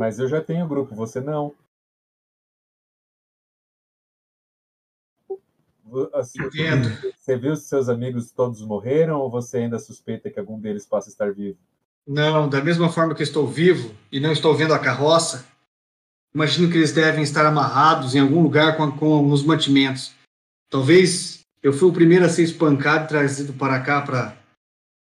Mas 0.00 0.18
eu 0.18 0.26
já 0.26 0.40
tenho 0.40 0.66
grupo, 0.66 0.94
você 0.94 1.20
não. 1.20 1.54
Assim, 6.14 6.42
Entendo. 6.42 6.88
Você 7.18 7.36
viu 7.36 7.54
se 7.54 7.66
seus 7.66 7.86
amigos 7.86 8.30
todos 8.30 8.62
morreram 8.62 9.20
ou 9.20 9.30
você 9.30 9.58
ainda 9.58 9.78
suspeita 9.78 10.30
que 10.30 10.40
algum 10.40 10.58
deles 10.58 10.86
possa 10.86 11.10
estar 11.10 11.34
vivo? 11.34 11.58
Não, 12.06 12.48
da 12.48 12.64
mesma 12.64 12.90
forma 12.90 13.14
que 13.14 13.22
estou 13.22 13.46
vivo 13.46 13.94
e 14.10 14.18
não 14.18 14.32
estou 14.32 14.54
vendo 14.54 14.72
a 14.72 14.78
carroça, 14.78 15.46
imagino 16.34 16.70
que 16.70 16.78
eles 16.78 16.92
devem 16.94 17.22
estar 17.22 17.44
amarrados 17.44 18.14
em 18.14 18.20
algum 18.20 18.42
lugar 18.42 18.78
com, 18.78 18.90
com 18.90 19.30
os 19.30 19.44
mantimentos. 19.44 20.14
Talvez 20.70 21.40
eu 21.62 21.74
fui 21.74 21.90
o 21.90 21.92
primeiro 21.92 22.24
a 22.24 22.30
ser 22.30 22.44
espancado 22.44 23.04
e 23.04 23.08
trazido 23.08 23.52
para 23.52 23.78
cá 23.82 24.00
para 24.00 24.34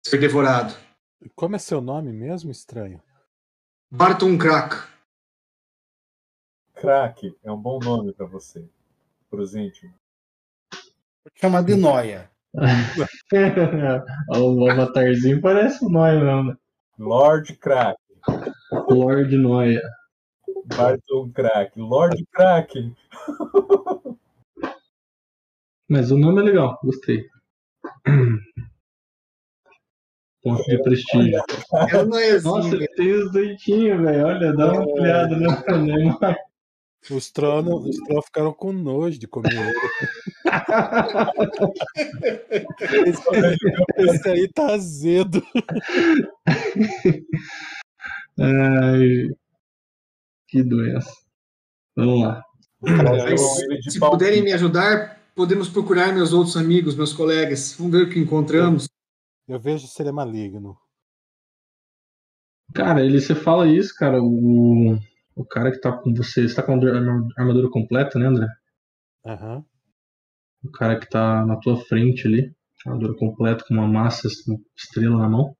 ser 0.06 0.18
devorado. 0.18 0.74
Como 1.34 1.56
é 1.56 1.58
seu 1.58 1.80
nome 1.80 2.12
mesmo, 2.12 2.50
estranho? 2.50 3.00
Barton 3.96 4.36
Crack. 4.36 4.88
Crack 6.74 7.32
é 7.44 7.52
um 7.52 7.56
bom 7.56 7.78
nome 7.78 8.12
pra 8.12 8.26
você. 8.26 8.68
Pros 9.30 9.54
íntimos. 9.54 9.94
Vou 10.72 11.32
te 11.32 11.40
chamar 11.40 11.62
de 11.62 11.76
Noia. 11.76 12.28
o 14.36 14.68
avatarzinho 14.68 15.40
parece 15.40 15.84
o 15.84 15.88
Noia 15.88 16.18
mesmo, 16.18 16.42
né? 16.42 16.56
Lord 16.98 17.56
Crack. 17.58 17.96
Lord 18.90 19.36
Noia. 19.36 19.80
Barton 20.64 21.30
Crack. 21.30 21.78
Lord 21.78 22.26
Crack. 22.32 22.92
Mas 25.88 26.10
o 26.10 26.18
nome 26.18 26.40
é 26.40 26.44
legal, 26.44 26.80
gostei. 26.82 27.30
Ponto 30.44 30.62
de 30.64 30.82
prestígio. 30.82 31.42
É 31.90 31.96
o 31.96 32.06
Noezinho. 32.06 32.54
Nossa, 32.54 32.74
ele 32.76 32.88
tem 32.88 33.12
os 33.12 33.32
deitinhos, 33.32 34.02
velho. 34.02 34.26
Olha, 34.26 34.52
dá 34.52 34.72
uma 34.72 34.92
olhada 34.92 35.36
no 35.36 35.78
Neymar. 35.78 36.36
Os 37.10 37.30
tronos, 37.30 37.86
os 37.86 37.96
tronos 37.96 38.24
ficaram 38.26 38.52
com 38.52 38.72
nojo 38.72 39.18
de 39.18 39.26
comer 39.26 39.52
ele. 39.52 39.72
Esse, 43.06 43.22
esse 44.16 44.28
aí 44.28 44.48
tá 44.48 44.74
azedo. 44.74 45.42
Ai, 48.38 49.30
que 50.48 50.62
doença. 50.62 51.10
Vamos 51.96 52.20
lá. 52.20 52.42
Mas, 52.80 53.40
se 53.92 53.98
puderem 53.98 54.42
me 54.42 54.52
ajudar, 54.52 55.20
podemos 55.34 55.70
procurar 55.70 56.12
meus 56.12 56.34
outros 56.34 56.56
amigos, 56.56 56.94
meus 56.94 57.14
colegas. 57.14 57.74
Vamos 57.78 57.92
ver 57.92 58.06
o 58.06 58.10
que 58.10 58.18
encontramos. 58.18 58.88
Eu 59.46 59.60
vejo 59.60 59.86
se 59.86 60.00
ele 60.02 60.08
é 60.08 60.12
maligno. 60.12 60.76
Cara, 62.74 63.04
ele 63.04 63.20
você 63.20 63.34
fala 63.34 63.66
isso, 63.68 63.94
cara. 63.96 64.22
O, 64.22 64.96
o 65.36 65.44
cara 65.44 65.70
que 65.70 65.80
tá 65.80 65.92
com 65.92 66.12
você. 66.14 66.48
Você 66.48 66.54
tá 66.54 66.62
com 66.62 66.72
a 66.72 66.74
arma- 66.76 67.28
armadura 67.36 67.68
completa, 67.70 68.18
né, 68.18 68.26
André? 68.26 68.46
Aham. 69.24 69.64
O 70.64 70.70
cara 70.70 70.98
que 70.98 71.08
tá 71.08 71.44
na 71.44 71.56
tua 71.58 71.76
frente 71.76 72.26
ali. 72.26 72.54
Armadura 72.86 73.14
completa 73.16 73.64
com 73.66 73.74
uma 73.74 73.86
massa, 73.86 74.28
uma 74.48 74.58
estrela 74.76 75.18
na 75.18 75.28
mão. 75.28 75.56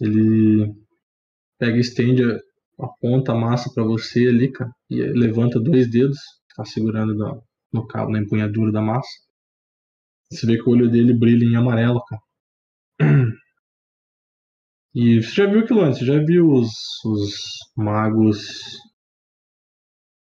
Ele 0.00 0.72
pega 1.58 1.76
e 1.76 1.80
estende, 1.80 2.22
a- 2.22 2.38
aponta 2.80 3.32
a 3.32 3.34
massa 3.36 3.70
pra 3.74 3.82
você 3.82 4.28
ali, 4.28 4.52
cara. 4.52 4.70
E 4.90 5.02
levanta 5.02 5.58
dois 5.58 5.90
dedos. 5.90 6.18
Tá 6.54 6.64
segurando 6.64 7.16
na- 7.16 7.40
no 7.72 7.86
cabo, 7.86 8.10
na 8.12 8.20
empunhadura 8.20 8.70
da 8.72 8.80
massa. 8.82 9.08
Você 10.30 10.46
vê 10.46 10.56
que 10.56 10.68
o 10.68 10.72
olho 10.72 10.90
dele 10.90 11.12
brilha 11.18 11.44
em 11.44 11.56
amarelo, 11.56 12.04
cara. 12.04 12.20
E 14.94 15.22
você 15.22 15.34
já 15.34 15.46
viu 15.46 15.60
aquilo 15.60 15.82
antes? 15.82 15.98
Você 15.98 16.06
já 16.06 16.18
viu 16.18 16.50
os, 16.50 16.70
os 17.04 17.34
magos 17.76 18.38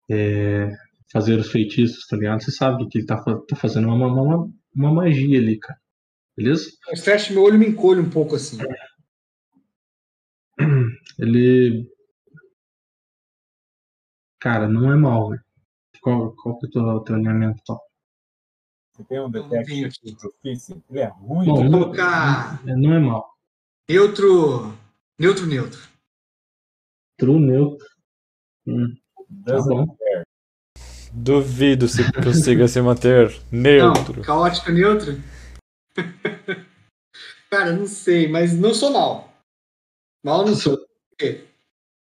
é, 0.09 0.69
fazer 1.11 1.39
os 1.39 1.51
feitiços, 1.51 2.05
tá 2.07 2.17
ligado? 2.17 2.43
Você 2.43 2.51
sabe 2.51 2.87
que 2.89 2.99
ele 2.99 3.05
tá, 3.05 3.23
tá 3.23 3.55
fazendo 3.55 3.87
uma, 3.87 4.07
uma, 4.07 4.49
uma 4.75 4.93
magia 4.93 5.39
ali, 5.39 5.57
cara. 5.57 5.79
Beleza? 6.35 6.69
Eu 6.87 6.97
fecho 6.97 7.33
meu 7.33 7.43
olho 7.43 7.55
e 7.55 7.57
me 7.57 7.67
encolho 7.67 8.01
um 8.01 8.09
pouco 8.09 8.35
assim. 8.35 8.57
Ele. 11.19 11.85
Cara, 14.39 14.69
não 14.69 14.89
é 14.89 14.95
mal, 14.95 15.29
velho. 15.29 15.43
Qual, 16.01 16.33
qual 16.33 16.57
que 16.57 16.65
é 16.65 16.81
o 16.81 17.01
teu, 17.01 17.15
alinhamento 17.15 17.61
top? 17.65 17.83
Você 18.93 19.03
tem 19.03 19.19
um 19.19 19.29
Detect 19.29 19.85
aqui. 19.85 20.15
Proficiency? 20.15 20.81
Ele 20.89 20.99
é 20.99 21.07
ruim. 21.07 21.45
Bom, 21.45 21.63
não, 21.65 21.81
colocar 21.81 22.65
não 22.65 22.93
é 22.93 22.99
mal. 22.99 23.29
Neutro. 23.89 24.73
Neutro, 25.19 25.45
neutro. 25.45 25.79
True 27.17 27.39
neutro. 27.39 27.85
Hum, 28.65 28.95
tá 29.45 29.57
bom. 29.63 29.97
Duvido 31.11 31.87
se 31.87 32.03
consiga 32.13 32.67
se 32.67 32.81
manter 32.81 33.35
neutro. 33.51 34.17
Não, 34.17 34.23
caótico 34.23 34.71
neutro. 34.71 35.13
Cara, 37.49 37.73
não 37.73 37.87
sei, 37.87 38.27
mas 38.27 38.53
não 38.57 38.73
sou 38.73 38.93
mal. 38.93 39.33
Mal 40.23 40.45
não 40.45 40.55
sou. 40.55 40.77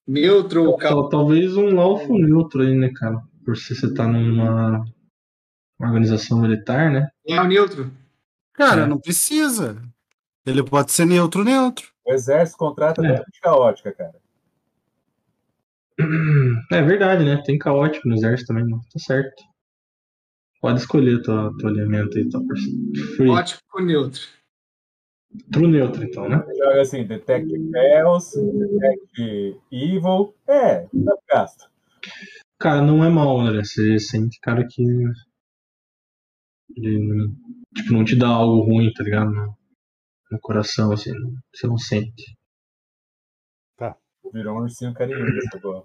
Neutro 0.07 0.65
ou 0.65 0.77
caótico. 0.79 1.01
Tal- 1.01 1.09
Talvez 1.11 1.57
um 1.57 1.75
Laufo 1.75 2.17
neutro 2.17 2.63
aí, 2.63 2.75
né, 2.75 2.91
cara? 2.95 3.21
Por 3.45 3.57
se 3.57 3.75
você 3.75 3.93
tá 3.93 4.07
numa 4.07 4.85
organização 5.81 6.41
militar, 6.41 6.91
né? 6.91 7.11
É 7.27 7.41
o 7.41 7.45
neutro. 7.45 7.91
Cara, 8.55 8.83
É. 8.83 8.87
não 8.87 8.99
precisa. 9.01 9.83
Ele 10.44 10.62
pode 10.64 10.93
ser 10.93 11.06
neutro, 11.06 11.44
neutro. 11.44 11.86
O 12.05 12.12
exército 12.12 12.59
contrata 12.59 13.05
É. 13.06 13.14
de 13.20 13.40
caótica, 13.40 13.93
cara. 13.93 14.14
É 16.73 16.82
verdade, 16.82 17.24
né? 17.24 17.40
Tem 17.44 17.59
caótico 17.59 18.09
no 18.09 18.14
exército 18.14 18.48
também, 18.48 18.64
né? 18.66 18.77
Tá 18.93 18.98
certo. 18.98 19.43
Pode 20.60 20.81
escolher 20.81 21.23
teu, 21.23 21.56
teu 21.56 21.69
alinhamento 21.69 22.16
aí, 22.19 22.28
top. 22.28 22.47
Free. 23.16 23.27
Caótico 23.28 23.82
neutro. 23.82 24.20
True 25.51 25.66
neutro, 25.69 26.05
então, 26.05 26.28
né? 26.28 26.44
Joga 26.59 26.81
assim, 26.82 27.05
Detect 27.06 27.48
Spells, 27.48 28.35
Detect 28.36 29.60
Evil. 29.70 30.35
É, 30.47 30.81
tá 30.81 31.16
gasto. 31.31 31.70
Cara, 32.59 32.82
não 32.82 33.02
é 33.05 33.09
mal, 33.09 33.40
André. 33.40 33.64
Você 33.64 33.98
sente, 33.98 34.39
cara, 34.40 34.66
que. 34.69 34.82
Ele 36.77 36.98
não- 36.98 37.35
tipo, 37.74 37.93
não 37.93 38.05
te 38.05 38.14
dá 38.16 38.28
algo 38.28 38.60
ruim, 38.62 38.93
tá 38.93 39.02
ligado? 39.05 39.31
No, 39.31 39.56
no 40.33 40.41
coração, 40.41 40.91
assim. 40.93 41.13
Você 41.55 41.67
não 41.67 41.79
sente. 41.79 42.37
Virou 44.33 44.59
um 44.59 44.63
ursinho 44.63 44.95
carinhoso 44.95 45.49
agora. 45.55 45.85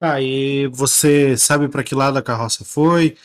Aí 0.00 0.66
você 0.68 1.36
sabe 1.36 1.68
pra 1.68 1.84
que 1.84 1.94
lado 1.94 2.16
a 2.16 2.22
carroça 2.22 2.64
foi? 2.64 3.16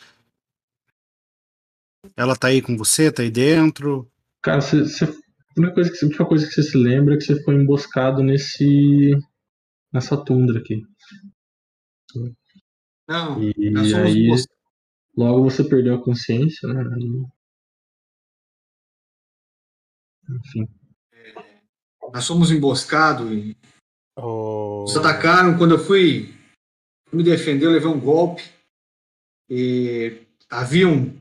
Ela 2.17 2.35
tá 2.35 2.47
aí 2.47 2.61
com 2.61 2.75
você, 2.75 3.11
tá 3.11 3.21
aí 3.21 3.31
dentro. 3.31 4.11
Cara, 4.41 4.59
você. 4.59 4.81
você 4.83 5.05
a 5.05 5.59
única 5.59 5.75
coisa 5.75 5.91
que, 5.91 6.03
a 6.03 6.07
última 6.07 6.27
coisa 6.27 6.47
que 6.47 6.51
você 6.51 6.63
se 6.63 6.77
lembra 6.77 7.13
é 7.13 7.17
que 7.17 7.23
você 7.23 7.41
foi 7.43 7.55
emboscado 7.55 8.21
nesse. 8.23 9.11
nessa 9.93 10.17
tundra 10.17 10.59
aqui. 10.59 10.81
Não, 13.07 13.41
E 13.41 13.95
aí, 13.95 14.29
logo 15.15 15.43
você 15.43 15.63
perdeu 15.63 15.95
a 15.95 16.03
consciência, 16.03 16.67
né? 16.67 16.83
Enfim. 20.29 20.67
nós 22.13 22.23
somos 22.23 22.51
emboscados 22.51 23.31
e 23.31 23.57
O... 24.17 24.81
nos 24.81 24.95
atacaram. 24.97 25.57
Quando 25.57 25.75
eu 25.75 25.79
fui 25.79 26.33
me 27.11 27.23
defender, 27.23 27.65
eu 27.65 27.71
levei 27.71 27.89
um 27.89 27.99
golpe. 27.99 28.43
E 29.49 30.25
haviam, 30.49 31.13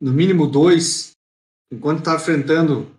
no 0.00 0.12
mínimo, 0.12 0.46
dois. 0.46 1.12
Enquanto 1.72 2.00
estava 2.00 2.20
enfrentando 2.20 2.94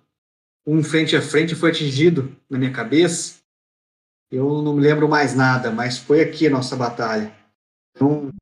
um 0.65 0.83
frente 0.83 1.15
a 1.15 1.21
frente, 1.21 1.55
foi 1.55 1.69
atingido 1.69 2.35
na 2.49 2.57
minha 2.57 2.73
cabeça. 2.73 3.39
Eu 4.31 4.61
não 4.61 4.73
me 4.73 4.81
lembro 4.81 5.07
mais 5.07 5.35
nada, 5.35 5.71
mas 5.71 5.97
foi 5.97 6.21
aqui 6.21 6.47
a 6.47 6.49
nossa 6.49 6.75
batalha. 6.75 7.33
Então, 7.95 8.33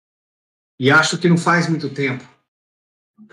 e 0.80 0.89
acho 0.89 1.17
que 1.17 1.30
não 1.30 1.38
faz 1.38 1.67
muito 1.67 1.93
tempo. 1.93 2.23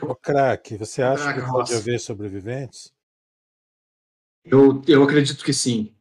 Ô, 0.03 0.15
craque, 0.15 0.77
você 0.77 1.03
acha 1.03 1.33
que 1.33 1.41
pode 1.41 1.53
nossa. 1.53 1.77
haver 1.79 1.99
sobreviventes? 1.99 2.93
Eu, 4.45 4.83
eu 4.89 5.03
acredito 5.03 5.45
que 5.45 5.53
sim. 5.53 5.95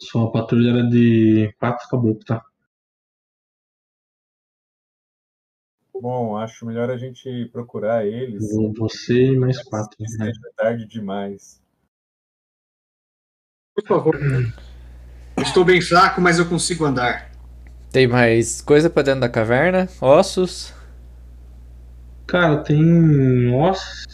Sua 0.00 0.30
patrulha 0.32 0.70
era 0.70 0.82
de 0.88 1.52
quatro 1.58 1.88
caboclos, 1.88 2.24
tá? 2.24 2.44
Bom, 5.94 6.36
acho 6.36 6.66
melhor 6.66 6.90
a 6.90 6.96
gente 6.96 7.46
procurar 7.52 8.04
eles. 8.04 8.52
Vo- 8.52 8.72
Você 8.78 9.26
e 9.32 9.36
mais 9.38 9.62
quatro. 9.62 9.96
Né? 10.00 10.06
seja 10.08 10.40
tarde 10.56 10.86
demais. 10.86 11.62
Por 13.74 13.86
favor. 13.86 14.18
Estou 15.38 15.64
bem 15.64 15.80
fraco, 15.80 16.20
mas 16.20 16.38
eu 16.38 16.48
consigo 16.48 16.84
andar. 16.84 17.30
Tem 17.92 18.06
mais 18.08 18.60
coisa 18.60 18.90
pra 18.90 19.02
dentro 19.02 19.20
da 19.20 19.28
caverna? 19.28 19.88
Ossos? 20.00 20.74
Cara, 22.26 22.62
tem 22.64 23.54
ossos, 23.54 24.06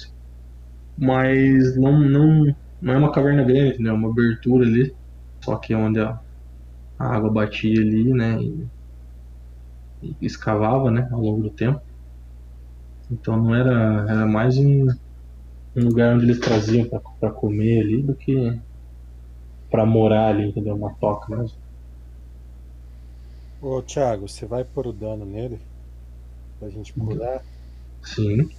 mas 0.97 1.77
não, 1.77 1.99
não, 2.01 2.45
não 2.81 2.93
é 2.95 2.99
uma 2.99 3.13
caverna 3.13 3.45
grande, 3.45 3.83
né? 3.83 3.91
É 3.91 3.93
uma 3.93 4.11
abertura 4.11 4.67
ali. 4.67 4.95
Só 5.45 5.57
que 5.59 5.73
é 5.73 5.77
onde 5.77 6.01
a, 6.01 6.19
a 6.99 7.17
água 7.17 7.33
batia 7.33 7.81
ali, 7.81 8.13
né? 8.15 8.39
E, 8.43 8.71
e 10.03 10.17
escavava, 10.27 10.91
né? 10.91 11.09
Ao 11.13 11.21
longo 11.21 11.43
do 11.43 11.55
tempo. 11.55 11.81
Então 13.11 13.37
não 13.37 13.55
era. 13.55 14.07
Era 14.11 14.27
mais 14.27 14.57
um, 14.57 14.87
um 15.77 15.85
lugar 15.85 16.15
onde 16.17 16.27
eles 16.27 16.41
traziam 16.41 16.89
pra, 16.89 17.01
pra 17.21 17.33
comer 17.33 17.81
ali 17.83 18.03
do 18.05 18.17
que 18.17 18.35
pra 19.71 19.87
morar 19.87 20.29
ali, 20.29 20.47
entendeu? 20.49 20.75
Uma 20.77 20.95
toca 21.01 21.35
mesmo. 21.35 21.57
Ô, 23.61 23.81
Thiago, 23.83 24.29
você 24.29 24.47
vai 24.47 24.65
pôr 24.65 24.89
o 24.89 24.93
dano 24.93 25.25
nele? 25.25 25.61
Pra 26.59 26.71
gente 26.71 26.93
curar? 26.95 27.45
Sim. 28.15 28.51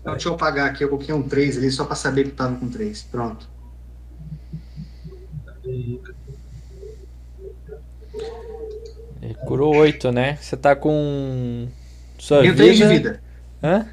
Então, 0.00 0.12
deixa 0.12 0.28
eu 0.28 0.34
apagar 0.34 0.70
aqui, 0.70 0.84
eu 0.84 0.88
coloquei 0.88 1.14
um 1.14 1.22
3 1.22 1.58
ali 1.58 1.70
só 1.70 1.84
pra 1.84 1.94
saber 1.94 2.24
que 2.24 2.30
tava 2.30 2.56
com 2.56 2.68
3. 2.68 3.02
Pronto. 3.02 3.48
Ele 9.20 9.34
curou 9.46 9.76
8, 9.76 10.10
né? 10.12 10.36
Você 10.36 10.56
tá 10.56 10.74
com. 10.74 11.68
Sua 12.18 12.40
Tenho 12.40 12.52
vida. 12.54 12.64
3 12.64 12.78
de 12.78 12.86
vida. 12.86 13.22
Hã? 13.62 13.86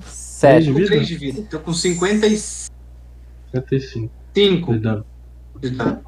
Três 0.00 0.14
7. 0.14 0.64
de 0.64 0.72
Com 0.72 0.78
vida? 0.78 0.88
3 0.88 1.06
de 1.06 1.16
vida. 1.16 1.42
Tô 1.50 1.60
com 1.60 1.72
55 1.72 2.74
55. 3.52 4.10
de 4.34 4.60
Cuidado. 4.60 5.06
dano. 5.62 6.04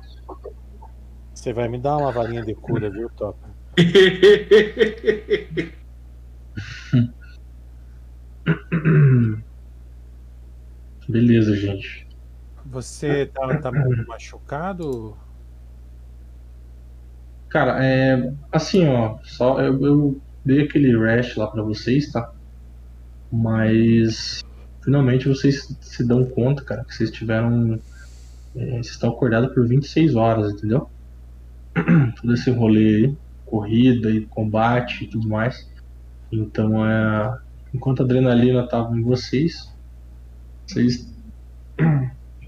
Você 1.33 1.53
vai 1.53 1.69
me 1.69 1.79
dar 1.79 1.97
uma 1.97 2.11
varinha 2.11 2.43
de 2.43 2.55
cura, 2.55 2.91
viu, 2.91 3.09
Topa? 3.11 3.49
Beleza, 11.09 11.57
gente. 11.57 12.07
Você 12.65 13.27
tá, 13.27 13.59
tá 13.59 13.73
muito 13.73 14.07
machucado? 14.09 15.17
Cara, 17.49 17.85
é. 17.85 18.33
Assim, 18.51 18.87
ó. 18.89 19.19
Só 19.23 19.61
eu, 19.61 19.81
eu 19.85 20.21
dei 20.45 20.63
aquele 20.63 20.97
rash 20.97 21.37
lá 21.37 21.47
pra 21.47 21.63
vocês, 21.63 22.11
tá? 22.11 22.33
Mas. 23.31 24.45
Finalmente 24.83 25.29
vocês 25.29 25.77
se 25.81 26.07
dão 26.07 26.25
conta, 26.25 26.63
cara, 26.63 26.85
que 26.85 26.95
vocês 26.95 27.11
tiveram. 27.11 27.81
é, 28.55 28.71
vocês 28.71 28.91
estão 28.91 29.11
acordados 29.11 29.53
por 29.53 29.67
26 29.67 30.15
horas, 30.15 30.53
entendeu? 30.53 30.89
Todo 32.21 32.35
esse 32.35 32.51
rolê 32.51 32.97
aí, 32.97 33.17
corrida 33.45 34.11
e 34.11 34.27
combate 34.27 35.05
e 35.05 35.09
tudo 35.09 35.29
mais. 35.29 35.69
Então, 36.33 36.85
é. 36.89 37.46
Enquanto 37.77 38.01
a 38.01 38.05
adrenalina 38.05 38.67
tava 38.67 38.97
em 38.97 39.03
vocês, 39.03 39.71
vocês 40.67 41.07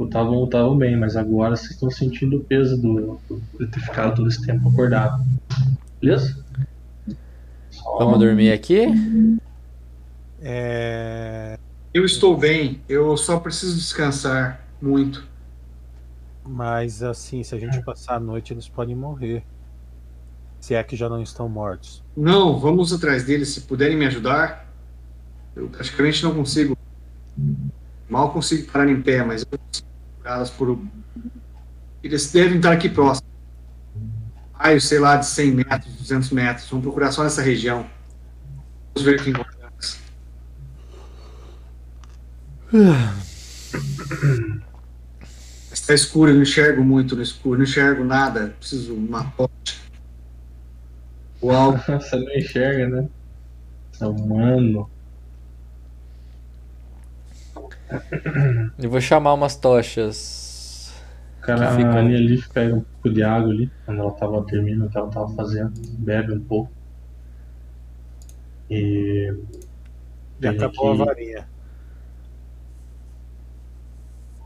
estavam 0.00 0.44
estavam 0.44 0.76
bem, 0.78 0.96
mas 0.96 1.16
agora 1.16 1.54
vocês 1.54 1.72
estão 1.72 1.90
sentindo 1.90 2.38
o 2.38 2.44
peso 2.44 2.80
do, 2.80 3.20
do- 3.28 3.42
de 3.60 3.66
ter 3.66 3.80
ficado 3.80 4.16
todo 4.16 4.28
esse 4.28 4.44
tempo 4.46 4.70
acordado. 4.70 5.22
Beleza? 6.00 6.42
Só- 7.70 7.98
Vamos 7.98 8.18
dormir 8.20 8.52
aqui? 8.52 8.86
É. 10.40 11.58
Eu 11.92 12.04
estou 12.06 12.36
bem, 12.36 12.80
eu 12.88 13.14
só 13.18 13.38
preciso 13.38 13.74
descansar 13.76 14.64
muito. 14.80 15.26
Mas 16.46 17.02
assim, 17.02 17.42
se 17.42 17.54
a 17.54 17.58
gente 17.58 17.82
passar 17.82 18.14
a 18.14 18.20
noite, 18.20 18.54
eles 18.54 18.66
podem 18.68 18.94
morrer. 18.96 19.42
Se 20.60 20.74
é 20.74 20.82
que 20.82 20.96
já 20.96 21.08
não 21.08 21.22
estão 21.22 21.48
mortos. 21.48 22.02
Não, 22.16 22.58
vamos 22.58 22.92
atrás 22.92 23.24
deles, 23.24 23.48
se 23.50 23.60
puderem 23.62 23.96
me 23.96 24.06
ajudar. 24.06 24.67
Eu 25.58 25.68
praticamente 25.68 26.22
não 26.22 26.34
consigo. 26.34 26.76
Mal 28.08 28.32
consigo 28.32 28.70
parar 28.70 28.88
em 28.88 29.02
pé, 29.02 29.22
mas 29.24 29.42
eu 29.42 29.58
consigo 29.58 29.88
procurá-las 30.14 30.50
por. 30.50 30.78
Eles 32.02 32.30
devem 32.32 32.56
estar 32.56 32.72
aqui 32.72 32.88
próximo. 32.88 33.28
Raio, 34.52 34.80
sei 34.80 34.98
lá, 34.98 35.16
de 35.16 35.26
100 35.26 35.50
metros, 35.52 35.94
200 35.94 36.30
metros. 36.30 36.68
Vamos 36.70 36.84
procurar 36.84 37.12
só 37.12 37.22
nessa 37.22 37.42
região. 37.42 37.86
Vamos 38.94 39.08
ver 39.08 39.20
o 39.20 39.24
que 39.24 39.30
encontramos. 39.30 39.98
Está 45.72 45.94
escuro, 45.94 46.30
eu 46.30 46.34
não 46.34 46.42
enxergo 46.42 46.84
muito 46.84 47.16
no 47.16 47.22
escuro, 47.22 47.58
não 47.58 47.64
enxergo 47.64 48.04
nada. 48.04 48.54
Preciso 48.58 48.92
de 48.94 48.98
uma 48.98 49.24
tocha. 49.24 49.78
O 51.40 51.50
alvo. 51.50 51.82
Você 51.86 52.16
não 52.16 52.34
enxerga, 52.34 52.88
né? 52.88 53.08
É 54.00 54.06
humano. 54.06 54.90
Eu 58.78 58.90
vou 58.90 59.00
chamar 59.00 59.34
umas 59.34 59.56
tochas. 59.56 60.92
Cara, 61.40 61.68
Que 61.68 61.76
fica- 61.76 61.88
a 61.90 61.98
Ania 62.00 62.18
Leaf 62.18 62.48
pega 62.52 62.74
um 62.74 62.80
pouco 62.80 63.10
de 63.10 63.22
água 63.22 63.50
ali, 63.50 63.70
quando 63.86 64.00
ela 64.00 64.10
tava 64.12 64.44
terminando 64.44 64.88
o 64.88 64.90
que 64.90 64.98
ela 64.98 65.08
tava 65.10 65.28
fazendo, 65.34 65.72
bebe 65.98 66.34
um 66.34 66.40
pouco. 66.44 66.70
E. 68.70 69.34
Vem 70.38 70.50
acabou 70.50 70.92
aqui 70.92 71.02
a 71.02 71.04
varinha. 71.04 71.48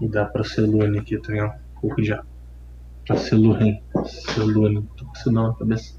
e 0.01 0.09
dá 0.09 0.25
pra 0.25 0.43
Celune 0.45 0.99
aqui 0.99 1.19
também, 1.19 1.43
ó. 1.43 1.49
Um 1.49 1.81
pouco 1.81 2.01
de 2.03 2.13
água. 2.13 2.27
Pra 3.07 3.17
Celune. 3.17 3.83
Celune. 4.35 4.83
Tô 4.97 5.05
com 5.07 5.31
nome 5.31 5.49
na 5.49 5.55
cabeça. 5.55 5.95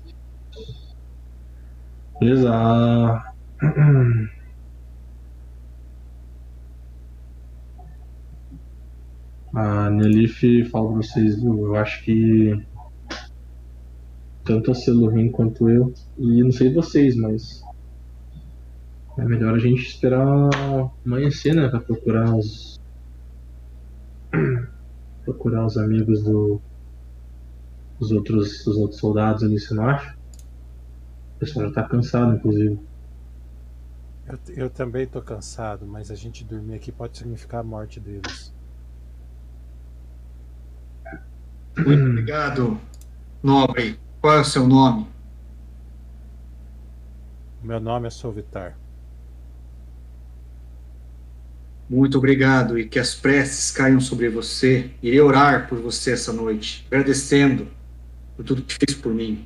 Beleza. 2.20 3.24
a- 9.54 9.90
Nelif 9.90 10.66
fala 10.70 10.88
pra 10.90 10.98
vocês? 10.98 11.44
Eu 11.44 11.76
acho 11.76 12.04
que 12.04 12.52
tanto 14.44 14.72
a 14.72 14.76
Celurim 14.76 15.32
quanto 15.32 15.70
eu, 15.70 15.94
e 16.18 16.44
não 16.44 16.52
sei 16.52 16.74
vocês, 16.74 17.16
mas 17.16 17.62
é 19.18 19.24
melhor 19.24 19.56
a 19.56 19.60
gente 19.60 19.82
esperar 19.82 20.50
amanhecer, 21.06 21.56
né? 21.56 21.70
Pra 21.70 21.80
procurar 21.80 22.36
os. 22.36 22.80
procurar 25.24 25.66
os 25.66 25.78
amigos 25.78 26.24
do. 26.24 26.60
Os 28.00 28.12
outros, 28.12 28.66
os 28.68 28.76
outros 28.76 29.00
soldados 29.00 29.44
ali, 29.44 29.60
você 29.60 29.74
não 29.74 29.88
acha? 29.88 30.14
O 31.36 31.40
pessoal 31.40 31.68
já 31.68 31.74
tá 31.74 31.84
cansado, 31.88 32.36
inclusive. 32.36 32.80
Eu, 34.28 34.40
eu 34.56 34.70
também 34.70 35.06
tô 35.06 35.22
cansado, 35.22 35.86
mas 35.86 36.10
a 36.10 36.16
gente 36.16 36.44
dormir 36.44 36.76
aqui 36.76 36.92
pode 36.92 37.18
significar 37.18 37.62
a 37.62 37.64
morte 37.64 38.00
deles. 38.00 38.53
Muito 41.78 42.06
obrigado, 42.06 42.80
nobre. 43.42 44.00
Qual 44.22 44.38
é 44.38 44.42
o 44.42 44.46
seu 44.46 44.68
nome? 44.68 45.08
Meu 47.62 47.80
nome 47.80 48.08
é 48.08 48.10
Solvitar. 48.10 48.78
Muito 51.90 52.18
obrigado 52.18 52.78
e 52.80 52.88
que 52.88 53.00
as 53.00 53.14
preces 53.16 53.72
caiam 53.72 54.00
sobre 54.00 54.30
você. 54.30 54.92
Irei 55.02 55.20
orar 55.20 55.68
por 55.68 55.80
você 55.80 56.12
essa 56.12 56.32
noite, 56.32 56.86
agradecendo 56.88 57.68
por 58.36 58.46
tudo 58.46 58.62
que 58.62 58.76
fez 58.76 58.96
por 58.98 59.14
mim. 59.14 59.46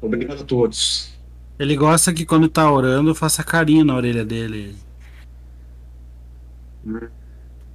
Obrigado 0.00 0.42
a 0.42 0.44
todos. 0.44 1.12
Ele 1.58 1.76
gosta 1.76 2.12
que 2.12 2.26
quando 2.26 2.48
tá 2.48 2.70
orando, 2.70 3.14
faça 3.14 3.42
carinho 3.42 3.84
na 3.84 3.94
orelha 3.94 4.24
dele. 4.24 4.76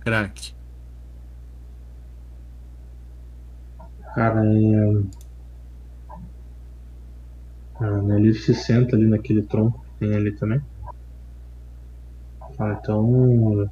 Crack. 0.02 0.54
Cara, 4.14 4.44
é... 4.44 5.04
a 7.80 8.02
Nelif 8.02 8.42
se 8.42 8.54
senta 8.54 8.96
ali 8.96 9.08
naquele 9.08 9.44
tronco 9.44 9.82
que 9.82 10.00
tem 10.00 10.16
ali 10.16 10.36
também. 10.36 10.62
Ah, 12.60 12.78
então. 12.80 13.70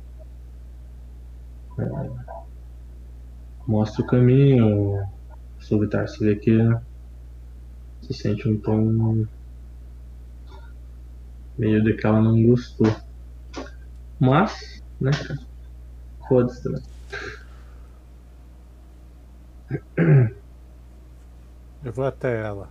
é, 1.80 2.27
Mostra 3.68 4.01
o 4.01 4.07
caminho, 4.07 5.05
Subitar. 5.59 6.07
Você 6.07 6.23
vê 6.23 6.35
que 6.38 6.57
se 8.01 8.14
sente 8.14 8.47
um 8.47 8.59
tom 8.61 9.26
meio 11.57 11.84
de 11.84 11.93
que 11.93 12.07
ela 12.07 12.22
não 12.22 12.41
gostou. 12.43 12.95
Mas, 14.19 14.81
né, 15.01 15.11
cara? 15.11 15.39
Foda-se 16.30 16.64
também. 16.64 16.81
Eu 21.84 21.94
vou 21.94 22.06
até 22.06 22.41
ela. 22.41 22.69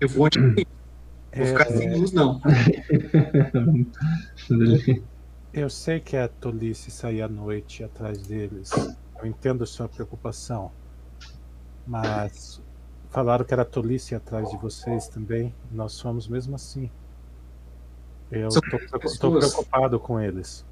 Eu 0.00 0.08
vou 0.08 0.28
vou 0.28 1.46
ficar 1.46 1.68
É, 1.68 1.76
sem 1.76 1.98
luz, 1.98 2.12
não. 2.12 2.40
eu 5.52 5.70
sei 5.70 6.00
que 6.00 6.16
é 6.16 6.28
tolice 6.28 6.90
sair 6.90 7.22
à 7.22 7.28
noite 7.28 7.82
atrás 7.82 8.26
deles. 8.26 8.70
Eu 9.18 9.26
entendo 9.26 9.66
sua 9.66 9.88
preocupação. 9.88 10.70
Mas 11.86 12.62
falaram 13.10 13.44
que 13.44 13.52
era 13.52 13.64
tolice 13.64 14.14
atrás 14.14 14.48
de 14.50 14.56
vocês 14.56 15.08
também. 15.08 15.54
Nós 15.70 15.92
somos 15.92 16.28
mesmo 16.28 16.54
assim. 16.54 16.90
Eu 18.30 18.48
pessoas. 19.00 19.52
preocupado 19.52 20.00
com 20.00 20.20
eles. 20.20 20.64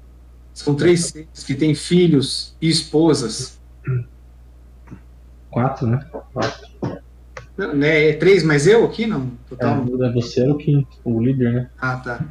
São 0.53 0.75
três 0.75 1.05
seres 1.07 1.43
que 1.43 1.55
têm 1.55 1.73
filhos 1.73 2.55
e 2.61 2.69
esposas. 2.69 3.59
Quatro, 5.49 5.87
né? 5.87 6.05
Quatro. 6.31 6.67
Não, 7.57 7.75
né, 7.75 8.09
é 8.09 8.13
três, 8.13 8.43
mas 8.43 8.65
eu 8.65 8.85
aqui 8.85 9.05
não? 9.05 9.31
Total. 9.47 9.83
É, 10.03 10.11
você 10.11 10.41
era 10.41 10.51
o 10.51 10.57
quinto, 10.57 10.97
o 11.03 11.21
líder, 11.21 11.53
né? 11.53 11.69
Ah, 11.79 11.97
tá. 11.97 12.25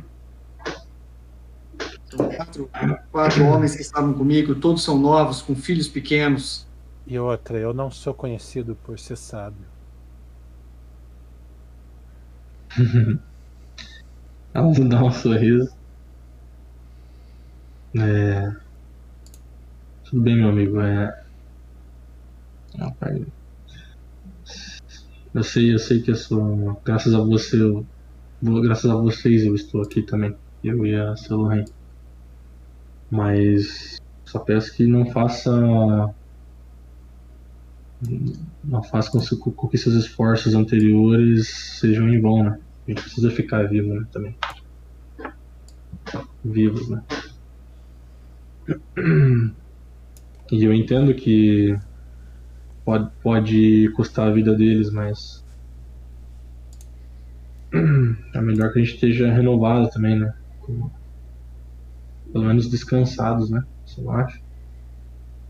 São 2.10 2.28
quatro, 2.28 2.70
quatro 3.10 3.44
homens 3.46 3.74
que 3.74 3.82
estavam 3.82 4.12
comigo, 4.12 4.54
todos 4.56 4.82
são 4.82 4.98
novos, 4.98 5.40
com 5.40 5.54
filhos 5.54 5.88
pequenos. 5.88 6.66
E 7.06 7.18
outra, 7.18 7.58
eu 7.58 7.72
não 7.72 7.90
sou 7.90 8.12
conhecido 8.12 8.76
por 8.84 8.98
ser 8.98 9.16
sábio. 9.16 9.66
Ela 14.54 14.72
dá 14.88 15.02
um 15.02 15.10
sorriso. 15.10 15.81
É. 17.98 18.54
Tudo 20.04 20.22
bem, 20.22 20.36
meu 20.36 20.48
amigo. 20.48 20.80
É. 20.80 21.24
Rapaz. 22.78 23.22
Eu 25.34 25.42
sei, 25.42 25.74
eu 25.74 25.78
sei 25.78 26.00
que 26.02 26.10
eu 26.10 26.14
sou. 26.16 26.80
Graças 26.84 27.14
a 27.14 27.18
você, 27.20 27.60
eu... 27.60 27.86
graças 28.62 28.90
a 28.90 28.94
vocês 28.96 29.44
eu 29.44 29.54
estou 29.54 29.82
aqui 29.82 30.02
também. 30.02 30.34
Eu 30.62 30.84
e 30.86 30.94
a 30.94 31.16
Celohen. 31.16 31.64
Mas 33.10 33.98
só 34.24 34.38
peço 34.38 34.74
que 34.74 34.86
não 34.86 35.10
faça. 35.10 35.50
Não 38.64 38.82
faça 38.82 39.10
com, 39.10 39.20
que- 39.20 39.36
com 39.36 39.68
que 39.68 39.78
seus 39.78 39.94
esforços 39.94 40.54
anteriores 40.54 41.48
sejam 41.78 42.08
em 42.08 42.20
vão, 42.20 42.42
né? 42.42 42.58
A 42.86 42.90
gente 42.90 43.02
precisa 43.02 43.30
ficar 43.30 43.68
vivo, 43.68 43.94
né? 43.94 44.06
Também. 44.10 44.34
Vivos, 46.44 46.88
né? 46.88 47.02
E 50.50 50.64
eu 50.64 50.74
entendo 50.74 51.14
que 51.14 51.74
pode, 52.84 53.10
pode 53.22 53.88
custar 53.96 54.28
a 54.28 54.32
vida 54.32 54.54
deles, 54.54 54.90
mas. 54.90 55.42
É 58.34 58.40
melhor 58.40 58.72
que 58.72 58.78
a 58.78 58.82
gente 58.82 58.94
esteja 58.94 59.32
renovado 59.32 59.88
também, 59.90 60.18
né? 60.18 60.34
Pelo 62.32 62.44
menos 62.44 62.68
descansados, 62.68 63.50
né? 63.50 63.64
Não 63.98 64.10
acha? 64.10 64.38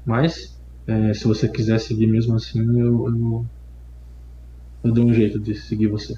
Mas, 0.04 0.60
é, 0.86 1.14
se 1.14 1.24
você 1.24 1.48
quiser 1.48 1.80
seguir 1.80 2.06
mesmo 2.06 2.36
assim, 2.36 2.60
eu, 2.78 3.08
eu, 3.08 3.46
eu 4.84 4.92
dou 4.92 5.06
um 5.06 5.14
jeito 5.14 5.38
de 5.38 5.54
seguir 5.54 5.88
você. 5.88 6.14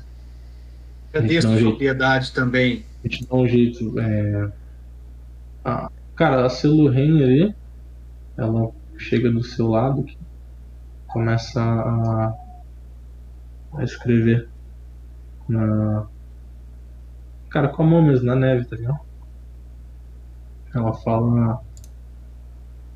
Não, 1.14 1.22
a 1.22 1.42
sua 1.42 1.58
gente. 1.58 1.78
piedade 1.78 2.32
também. 2.32 2.84
A 3.04 3.08
gente 3.08 3.26
dá 3.26 3.36
um 3.36 3.46
jeito. 3.46 3.98
É... 4.00 4.52
Ah, 5.64 5.90
cara, 6.16 6.46
a 6.46 6.48
Celuren 6.48 7.22
ali, 7.22 7.54
ela 8.36 8.70
chega 8.96 9.30
do 9.30 9.42
seu 9.42 9.68
lado, 9.68 10.06
começa 11.08 11.60
a, 11.62 12.34
a 13.74 13.84
escrever 13.84 14.48
na. 15.48 16.06
Cara, 17.50 17.68
com 17.68 17.82
a 17.84 17.86
mão 17.86 18.02
mesmo, 18.02 18.26
na 18.26 18.34
neve, 18.34 18.64
tá 18.64 18.76
ligado? 18.76 18.98
Ela 20.74 20.92
fala. 20.92 21.62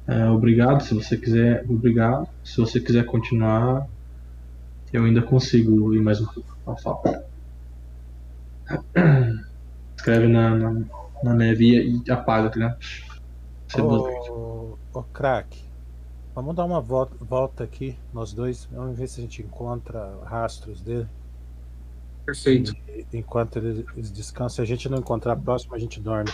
é, 0.06 0.28
obrigado, 0.28 0.82
se 0.82 0.94
você 0.94 1.16
quiser. 1.16 1.64
Obrigado. 1.68 2.28
Se 2.42 2.56
você 2.56 2.80
quiser 2.80 3.04
continuar, 3.04 3.86
eu 4.92 5.04
ainda 5.04 5.22
consigo 5.22 5.94
ir 5.94 6.00
mais 6.00 6.20
um 6.20 6.26
pouco. 6.26 6.56
Ela 6.66 6.76
fala. 6.76 7.24
Escreve 9.96 10.28
na, 10.28 10.54
na, 10.54 10.82
na 11.22 11.34
neve 11.34 11.64
e, 11.66 12.02
e 12.04 12.10
apaga, 12.10 12.50
tá 12.50 12.56
ligado? 12.56 12.78
Ô, 13.76 14.76
ô 14.94 15.02
crack, 15.02 15.62
vamos 16.34 16.54
dar 16.56 16.64
uma 16.64 16.80
volta, 16.80 17.14
volta 17.22 17.64
aqui, 17.64 17.96
nós 18.12 18.32
dois. 18.32 18.66
Vamos 18.72 18.96
ver 18.96 19.08
se 19.08 19.20
a 19.20 19.22
gente 19.24 19.42
encontra 19.42 20.18
rastros 20.24 20.80
dele. 20.80 21.06
Perfeito, 22.24 22.74
E- 22.88 23.06
enquanto 23.14 23.56
eles, 23.58 24.10
descansam. 24.10 24.56
Se 24.56 24.62
a 24.62 24.64
gente 24.64 24.88
não 24.88 24.98
encontrar 24.98 25.36
próximo, 25.36 25.74
a 25.74 25.78
gente 25.78 26.00
dorme. 26.00 26.30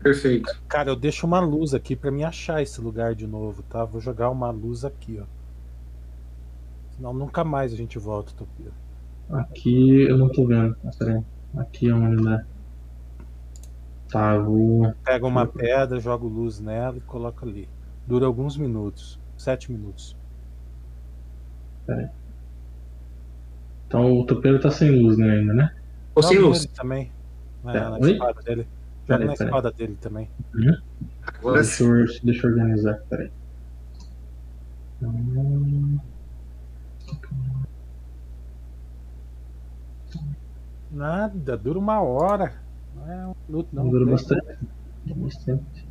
perfeito. 0.00 0.60
Cara, 0.68 0.90
eu 0.90 0.96
deixo 0.96 1.26
uma 1.26 1.40
luz 1.40 1.74
aqui 1.74 1.94
pra 1.96 2.10
me 2.10 2.24
achar 2.24 2.62
esse 2.62 2.80
lugar 2.80 3.14
de 3.14 3.26
novo, 3.26 3.62
tá? 3.64 3.84
Vou 3.84 4.00
jogar 4.00 4.30
uma 4.30 4.50
luz 4.50 4.84
aqui, 4.84 5.18
ó. 5.20 5.24
Senão 6.96 7.12
nunca 7.12 7.44
mais 7.44 7.72
a 7.72 7.76
gente 7.76 7.98
volta, 7.98 8.32
Topia. 8.32 8.72
Aqui 9.30 10.02
eu 10.02 10.16
não 10.18 10.28
tô 10.30 10.46
vendo. 10.46 10.76
Peraí. 10.98 11.22
Aqui 11.56 11.88
é 11.88 11.94
onde 11.94 12.22
dá. 12.24 12.44
Tá, 14.16 14.38
vou. 14.38 14.94
Pega 15.04 15.26
uma 15.26 15.46
pedra, 15.46 16.00
jogo 16.00 16.26
luz 16.26 16.58
nela 16.58 16.96
e 16.96 17.00
coloca 17.02 17.44
ali. 17.44 17.68
Dura 18.06 18.24
alguns 18.24 18.56
minutos. 18.56 19.20
Sete 19.36 19.70
minutos. 19.70 20.16
Então 23.86 24.18
o 24.18 24.24
topeiro 24.24 24.58
tá 24.58 24.70
sem 24.70 24.90
luz, 24.90 25.18
né, 25.18 25.30
ainda, 25.30 25.52
né? 25.52 25.74
Ou 26.14 26.22
sem 26.22 26.36
Joga 26.38 26.48
luz. 26.48 26.66
também. 26.66 27.12
Na, 27.62 27.72
Tá, 27.72 27.90
na 27.90 28.10
espada 28.10 28.42
dele. 28.42 28.66
Joga 29.06 29.24
na 29.26 29.32
espada 29.34 29.70
dele 29.70 29.98
também. 30.00 30.30
Agora 31.26 31.60
Deixa 31.60 31.84
eu, 31.84 32.06
deixa 32.24 32.46
eu 32.46 32.50
organizar, 32.52 32.98
peraí. 33.10 33.30
Hum, 35.02 35.98
Nada, 40.90 41.54
dura 41.58 41.78
uma 41.78 42.00
hora. 42.00 42.65
É 43.08 43.26
um 43.26 43.34
minuto, 43.48 43.68
não. 43.72 43.88
dura 43.88 44.04
Dez 44.04 44.22
bastante. 44.22 44.58
Dura 45.04 45.20
bastante. 45.20 45.86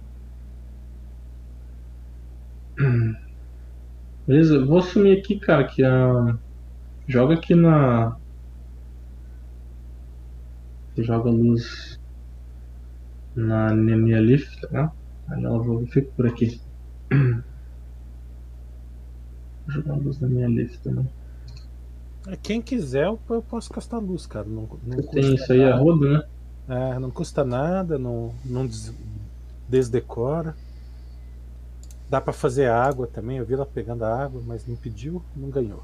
Beleza, 4.27 4.55
eu 4.55 4.65
vou 4.65 4.79
assumir 4.79 5.19
aqui, 5.19 5.39
cara, 5.39 5.65
que 5.65 5.81
a. 5.83 6.37
Joga 7.07 7.35
aqui 7.35 7.55
na. 7.55 8.17
Você 10.93 11.03
joga 11.03 11.29
a 11.29 11.31
luz 11.31 11.99
na 13.35 13.73
minha 13.73 14.19
lift, 14.19 14.61
tá? 14.61 14.67
ligado? 14.67 14.91
Aí 15.27 15.43
ela 15.43 15.59
vou, 15.59 15.81
eu 15.81 15.87
fico 15.87 16.11
por 16.13 16.27
aqui. 16.27 16.59
Vou 17.09 17.43
jogar 19.67 19.93
a 19.93 19.97
luz 19.97 20.19
na 20.19 20.27
minha 20.27 20.47
lift 20.47 20.79
também. 20.79 21.07
É, 22.27 22.35
Quem 22.35 22.61
quiser, 22.61 23.05
eu 23.05 23.17
posso 23.17 23.71
gastar 23.71 23.99
luz, 23.99 24.25
cara. 24.25 24.47
Não, 24.47 24.67
não 24.85 24.97
Tem 25.07 25.35
isso 25.35 25.53
aí 25.53 25.63
a 25.63 25.75
roda, 25.75 26.09
né? 26.09 26.23
É, 26.67 26.97
não 26.99 27.11
custa 27.11 27.43
nada, 27.43 27.97
não, 27.97 28.33
não 28.43 28.65
des- 28.65 28.93
desdecora. 29.69 30.55
Dá 32.09 32.19
pra 32.19 32.33
fazer 32.33 32.67
água 32.67 33.05
também. 33.05 33.37
Eu 33.37 33.45
vi 33.45 33.53
ela 33.53 33.65
pegando 33.65 34.03
a 34.03 34.23
água, 34.23 34.41
mas 34.45 34.65
não 34.65 34.75
pediu, 34.75 35.23
não 35.35 35.49
ganhou. 35.51 35.83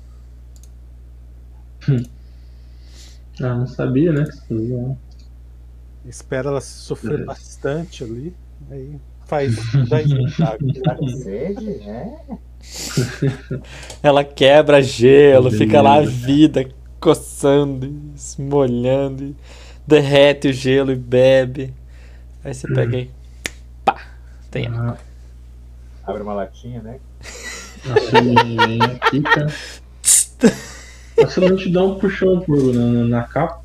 Ah, 3.42 3.56
não 3.56 3.68
sabia, 3.68 4.12
né? 4.14 4.24
Né? 4.50 4.98
Espera 6.06 6.50
ela 6.50 6.62
sofrer 6.62 7.18
Beleza. 7.18 7.26
bastante 7.26 8.04
ali. 8.04 8.36
Aí 8.70 9.00
faz 9.26 9.56
10 9.88 10.12
minutos. 10.12 10.38
Tá 10.84 10.96
com 10.96 11.08
sede? 11.10 11.70
É. 11.82 12.40
Ela 14.04 14.24
quebra 14.24 14.82
gelo, 14.82 15.52
fica 15.52 15.82
lá 15.82 15.96
a 15.98 16.02
vida 16.06 16.68
coçando, 17.00 17.86
e 17.88 18.14
esmolhando, 18.16 19.24
e 19.24 19.36
derrete 19.88 20.48
o 20.50 20.54
gelo 20.54 20.92
e 20.92 20.96
bebe. 20.96 21.74
Aí 22.44 22.54
você 22.54 22.68
pega 22.68 22.98
e 22.98 23.12
pá, 23.86 24.02
tem 24.50 24.68
água. 24.68 24.98
Ah, 26.04 26.10
Abre 26.12 26.24
uma 26.24 26.34
latinha, 26.34 26.82
né? 26.82 27.00
a 27.86 28.00
Celine 28.00 28.56
vem 28.58 28.82
aqui, 28.82 29.22
cara. 29.22 29.54
A 31.24 31.28
Celine 31.28 31.58
te 31.58 31.72
dá 31.72 31.84
um 31.84 32.00
puxão 32.00 32.42
por, 32.42 32.74
na, 32.74 33.06
na 33.06 33.24
capa. 33.24 33.62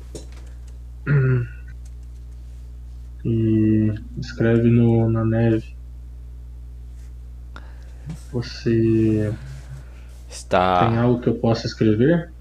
E 3.25 3.93
escreve 4.19 4.69
no, 4.69 5.09
na 5.09 5.25
neve. 5.25 5.75
Você 8.31 9.33
tem 9.33 9.37
Está. 10.29 11.01
algo 11.01 11.19
que 11.21 11.29
eu 11.29 11.35
possa 11.35 11.65
escrever? 11.65 12.31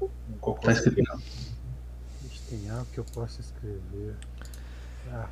Um 0.00 0.38
cocô. 0.40 0.66
Tá 0.66 0.72
escrito. 0.72 1.02
Algo 2.72 2.86
que 2.92 2.98
eu 3.00 3.04
possa 3.04 3.40
escrever. 3.40 4.16
Ah. 5.12 5.28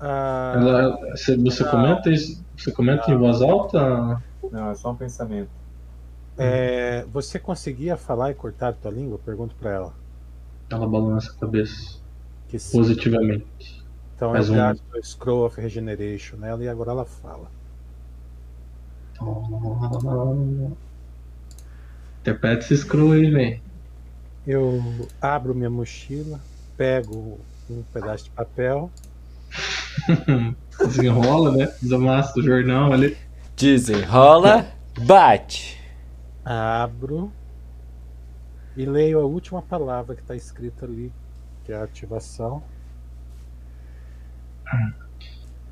Ah, 0.00 0.52
Ela, 0.56 1.10
você, 1.16 1.36
você 1.36 1.64
comenta 1.64 2.10
isso? 2.10 2.44
Você 2.56 2.70
comenta 2.72 3.10
em 3.10 3.16
voz 3.16 3.42
alta? 3.42 4.22
Não, 4.50 4.70
é 4.70 4.74
só 4.74 4.92
um 4.92 4.96
pensamento. 4.96 5.50
é, 6.38 7.04
você 7.12 7.38
conseguia 7.38 7.96
falar 7.96 8.30
e 8.30 8.34
cortar 8.34 8.68
a 8.68 8.72
tua 8.72 8.90
língua? 8.92 9.18
Pergunto 9.18 9.54
pra 9.56 9.70
ela. 9.72 9.94
Ela 10.70 10.86
balança 10.86 11.32
a 11.32 11.34
cabeça 11.40 11.98
positivamente. 12.72 13.84
Então 14.14 14.32
faz 14.32 14.48
eu 14.48 14.54
um- 14.54 14.56
gasto 14.56 14.82
o 14.94 15.02
Scroll 15.04 15.46
of 15.46 15.60
Regeneration 15.60 16.36
nela 16.36 16.62
e 16.62 16.68
agora 16.68 16.90
ela 16.92 17.04
fala. 17.04 17.50
Interpreta 22.28 22.60
esse 22.60 22.76
scroll 22.76 23.12
aí, 23.12 23.30
velho. 23.30 23.60
Eu 24.46 25.08
abro 25.20 25.54
minha 25.54 25.70
mochila, 25.70 26.38
pego 26.76 27.40
um 27.70 27.82
pedaço 27.84 28.24
de 28.24 28.30
papel, 28.30 28.90
Desenrola, 30.78 31.56
né? 31.56 31.74
Desamassa 31.80 32.38
o 32.38 32.42
jornal 32.42 32.92
ali. 32.92 33.16
Desenrola, 33.56 34.70
bate. 35.00 35.80
abro 36.44 37.32
e 38.76 38.84
leio 38.84 39.20
a 39.20 39.24
última 39.24 39.62
palavra 39.62 40.14
que 40.14 40.20
está 40.20 40.36
escrita 40.36 40.84
ali, 40.84 41.10
que 41.64 41.72
é 41.72 41.76
a 41.76 41.84
ativação. 41.84 42.62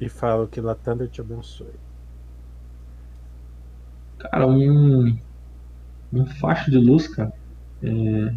E 0.00 0.08
falo 0.08 0.48
que 0.48 0.60
Latander 0.60 1.08
te 1.08 1.20
abençoe. 1.20 1.68
Cara, 4.18 4.46
um. 4.46 5.18
Um 6.12 6.26
facho 6.26 6.70
de 6.70 6.78
luz, 6.78 7.08
cara. 7.08 7.32
É, 7.82 8.34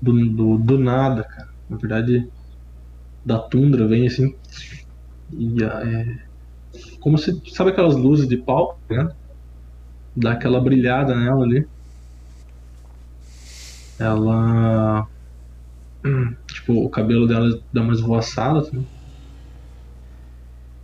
do, 0.00 0.28
do, 0.30 0.58
do 0.58 0.78
nada, 0.78 1.24
cara. 1.24 1.48
Na 1.68 1.76
verdade, 1.76 2.28
da 3.24 3.38
tundra 3.38 3.86
vem 3.86 4.06
assim. 4.06 4.34
E 5.32 5.62
é. 5.62 6.18
Como 7.00 7.18
se. 7.18 7.42
Sabe 7.52 7.70
aquelas 7.70 7.96
luzes 7.96 8.28
de 8.28 8.36
pau, 8.36 8.78
né? 8.88 9.08
Dá 10.16 10.32
aquela 10.32 10.60
brilhada 10.60 11.14
nela 11.14 11.44
ali. 11.44 11.66
Ela. 13.98 15.08
Tipo, 16.46 16.84
o 16.84 16.88
cabelo 16.88 17.26
dela 17.26 17.60
dá 17.72 17.82
uma 17.82 17.92
esvoaçada. 17.92 18.60
Assim. 18.60 18.86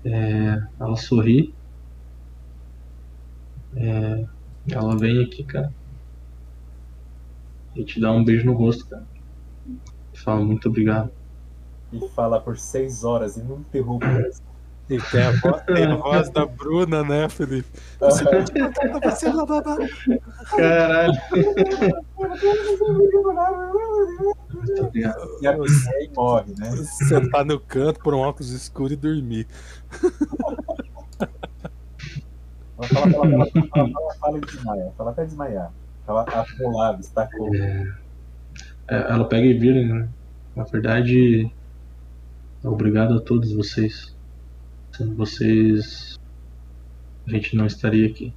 É, 0.04 0.60
ela 0.80 0.96
sorri. 0.96 1.54
É, 3.76 4.24
ela 4.70 4.96
vem 4.96 5.22
aqui, 5.22 5.44
cara. 5.44 5.72
E 7.74 7.84
te 7.84 8.00
dá 8.00 8.12
um 8.12 8.24
beijo 8.24 8.46
no 8.46 8.52
rosto, 8.52 8.86
cara. 8.86 9.06
E 10.12 10.18
fala 10.18 10.44
muito 10.44 10.68
obrigado. 10.68 11.10
E 11.92 12.08
fala 12.10 12.40
por 12.40 12.58
seis 12.58 13.04
horas 13.04 13.36
ininterruptas. 13.36 14.42
E 14.90 15.00
tem 15.00 15.22
a 15.22 15.30
voz, 15.40 15.62
tem 15.62 15.84
a 15.84 15.96
voz 15.96 16.30
da 16.30 16.44
Bruna, 16.44 17.02
né, 17.02 17.28
Felipe? 17.28 17.68
Você 18.00 18.24
pode 18.24 18.52
matar 18.60 19.00
pra 19.00 19.10
você, 19.10 19.30
blá, 19.30 19.46
blá, 19.46 19.62
blá. 19.62 19.76
Caralho. 20.56 21.14
E 24.94 25.46
a 25.46 25.52
Disney 25.52 26.10
morre, 26.14 26.54
né? 26.58 26.70
Sentar 27.08 27.44
no 27.44 27.58
canto, 27.60 28.00
por 28.00 28.12
um 28.12 28.18
óculos 28.18 28.50
escuro 28.50 28.92
e 28.92 28.96
dormir. 28.96 29.46
Fala, 32.76 32.88
fala, 32.88 33.12
fala, 33.12 33.12
fala, 33.12 33.46
fala, 33.52 33.88
fala, 33.88 34.14
fala 34.20 34.38
e. 34.38 34.92
Fala 34.96 35.10
até 35.12 35.24
desmaiar. 35.24 35.72
Fala 36.06 36.22
afolado, 36.22 37.00
estacou. 37.00 37.54
É, 37.54 37.92
ela 38.88 39.28
pega 39.28 39.46
e 39.46 39.58
vira, 39.58 39.84
né? 39.84 40.08
Na 40.54 40.64
verdade, 40.64 41.50
obrigado 42.62 43.14
a 43.14 43.20
todos 43.20 43.52
vocês. 43.52 44.14
Sem 44.92 45.14
vocês, 45.14 46.18
a 47.26 47.30
gente 47.30 47.56
não 47.56 47.66
estaria 47.66 48.06
aqui. 48.06 48.34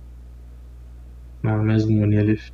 Não 1.44 1.60
é 1.60 1.64
mesmo, 1.64 1.98
Monelif? 1.98 2.52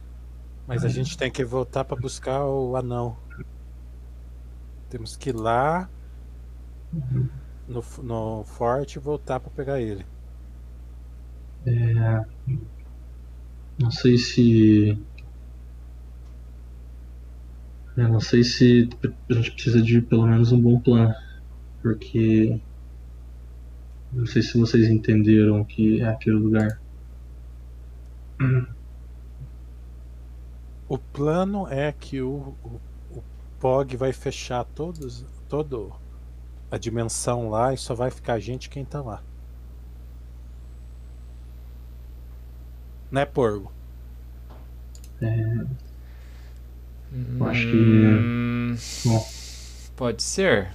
Mas 0.68 0.86
a 0.86 0.90
gente 0.90 1.18
tem 1.18 1.30
que 1.30 1.44
voltar 1.44 1.84
pra 1.84 1.98
buscar 1.98 2.46
o 2.46 2.76
anão. 2.76 3.18
Temos 4.90 5.16
que 5.16 5.30
ir 5.30 5.36
lá 5.36 5.90
no, 7.68 7.84
no 8.04 8.44
forte 8.44 8.96
e 8.96 9.00
voltar 9.00 9.40
pra 9.40 9.50
pegar 9.52 9.80
ele. 9.80 10.06
É, 11.66 12.26
não 13.82 13.91
sei 13.91 14.18
se. 14.18 14.98
Eu 17.98 18.08
não 18.08 18.20
sei 18.20 18.44
se 18.44 18.90
a 19.30 19.34
gente 19.34 19.52
precisa 19.52 19.82
de 19.82 20.02
pelo 20.02 20.28
menos 20.28 20.52
um 20.52 20.62
bom 20.62 20.80
plano. 20.80 21.14
Porque. 21.82 22.60
Não 24.14 24.26
sei 24.26 24.41
se 24.41 24.58
vocês 24.58 24.90
entenderam 24.90 25.64
que 25.64 26.02
é 26.02 26.08
aquele 26.08 26.36
lugar. 26.36 26.80
O 30.88 30.98
plano 30.98 31.68
é 31.68 31.91
que 31.91 32.22
o, 32.22 32.56
o, 32.64 32.80
o 33.12 33.24
POG 33.60 33.95
vai 33.95 34.12
fechar 34.12 34.64
todos, 34.66 35.26
todo 35.48 35.94
a 36.70 36.78
dimensão 36.78 37.49
lá 37.49 37.74
e 37.74 37.78
só 37.78 37.94
vai 37.94 38.10
ficar 38.12 38.34
a 38.34 38.40
gente 38.40 38.70
quem 38.70 38.84
tá 38.84 39.02
lá. 39.02 39.24
Né, 43.12 43.26
Porgo? 43.26 43.72
Eu 47.40 47.46
acho 47.48 47.68
que. 47.70 48.06
Hum, 48.06 48.76
Bom, 49.06 49.28
pode 49.96 50.24
ser. 50.24 50.70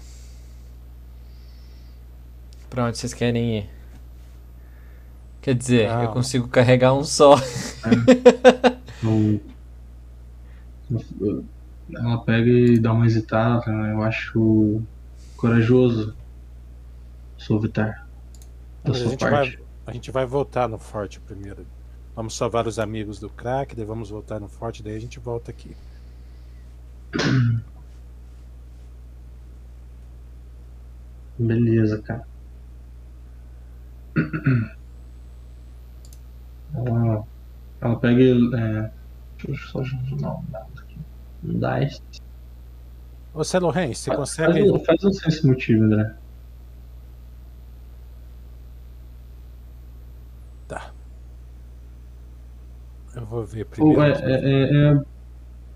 Pra 2.71 2.85
onde 2.85 2.99
vocês 2.99 3.15
querem 3.15 3.59
ir? 3.59 3.71
Quer 5.41 5.55
dizer, 5.55 5.89
eu 5.89 6.09
consigo 6.13 6.49
carregar 6.49 6.93
um 6.93 7.05
só. 7.05 7.37
eu- 10.91 11.05
eu- 11.21 11.45
ela 11.95 12.19
pega 12.25 12.49
e 12.51 12.79
dá 12.79 12.93
uma 12.93 13.07
hesitada. 13.07 13.65
né? 13.71 13.93
Eu 13.93 14.03
acho 14.03 14.83
corajoso. 15.37 16.15
Sou 17.39 17.61
Vitar. 17.61 18.07
Da 18.85 18.93
Mas 18.93 18.97
a 18.97 19.01
sua 19.03 19.11
gente, 19.11 19.21
parte. 19.21 19.57
vai, 19.57 19.67
a 19.87 19.93
gente 19.93 20.11
vai 20.11 20.27
voltar 20.27 20.69
no 20.69 20.79
forte 20.79 21.21
primeiro. 21.21 21.65
Vamos 22.17 22.35
salvar 22.35 22.67
os 22.67 22.79
amigos 22.79 23.21
do 23.21 23.29
crack, 23.29 23.77
daí 23.77 23.85
vamos 23.85 24.09
voltar 24.11 24.41
no 24.41 24.49
forte, 24.49 24.83
daí 24.83 24.97
a 24.97 24.99
gente 24.99 25.21
volta 25.21 25.51
aqui. 25.51 25.77
Beleza, 31.39 32.01
cara. 32.03 32.27
Ela, 36.75 37.25
ela 37.81 37.97
pega. 38.01 38.23
É, 38.23 38.91
deixa 39.45 39.79
eu 39.79 39.85
só 39.85 40.41
dado 40.51 40.81
aqui. 40.81 40.99
Um 41.45 41.59
dice. 41.59 42.01
Ô, 43.35 43.45
Celohen, 43.45 43.93
você 43.93 44.07
Faz, 44.09 44.19
consegue. 44.19 44.71
um- 44.71 44.83
faz 44.85 45.05
um 45.05 45.13
sense 45.13 45.47
motivo, 45.47 45.85
André. 45.85 46.15
Tá. 50.69 50.91
Eu 53.17 53.25
vou 53.25 53.45
ver 53.45 53.67
Ou 53.79 53.95
primeiro. 53.95 54.03
é, 54.03 54.31
é, 54.31 54.35
é, 54.35 54.93
é- 54.93 55.01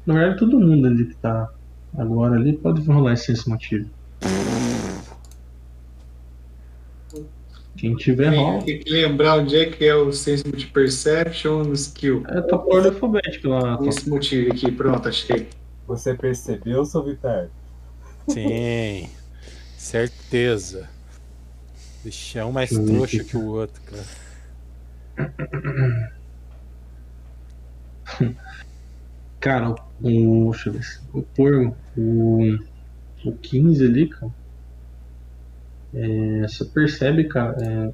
na 0.06 0.14
verdade, 0.14 0.38
todo 0.38 0.60
mundo 0.60 0.86
ali 0.86 1.06
que 1.06 1.16
tá 1.16 1.50
agora 1.96 2.34
ali 2.36 2.52
pode 2.56 2.82
rolar 2.86 3.14
esse 3.14 3.26
sense 3.26 3.48
motivo. 3.48 3.88
Quem 7.76 7.94
tiver 7.96 8.30
Tem, 8.30 8.38
rola. 8.38 8.62
tem 8.62 8.78
que 8.78 8.90
lembrar 8.90 9.38
onde 9.38 9.56
é 9.56 9.64
que 9.64 9.84
é 9.84 9.94
o 9.94 10.12
Sense 10.12 10.46
Multi 10.46 10.66
Perception 10.66 11.64
no 11.64 11.72
skill. 11.72 12.22
É 12.28 12.42
tá 12.42 12.58
por 12.58 12.76
ordem 12.76 12.92
alfabética 12.92 13.48
lá. 13.48 13.78
Tá. 13.78 13.86
Esse 13.86 14.08
motivo 14.08 14.52
aqui, 14.52 14.70
pronto, 14.70 15.08
achei. 15.08 15.48
Você 15.86 16.14
percebeu, 16.14 16.84
Sovitar? 16.84 17.48
Sim. 18.28 19.08
Certeza. 19.78 20.88
É 22.34 22.44
um 22.44 22.52
mais 22.52 22.70
trouxa 22.70 23.24
que 23.24 23.36
o 23.36 23.46
outro, 23.46 23.80
cara. 25.16 26.10
Cara, 29.40 29.70
o. 29.70 30.50
Deixa 30.50 30.68
eu 30.68 30.72
ver. 30.74 30.82
O 31.12 31.22
Porgo, 31.22 31.76
o. 31.96 32.58
O 33.24 33.36
15 33.36 33.84
ali, 33.84 34.08
cara. 34.08 34.32
É, 35.92 36.42
você 36.42 36.64
percebe, 36.66 37.28
cara. 37.28 37.56
É, 37.62 37.90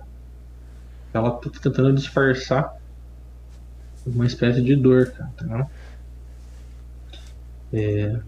ela 1.13 1.31
tá 1.33 1.51
tentando 1.63 1.95
disfarçar 1.95 2.71
uma 4.07 4.27
espécie 4.27 4.63
de 4.63 4.77
dor, 4.77 5.11
cara, 5.13 5.31
tá? 5.37 5.71
É, 7.73 8.21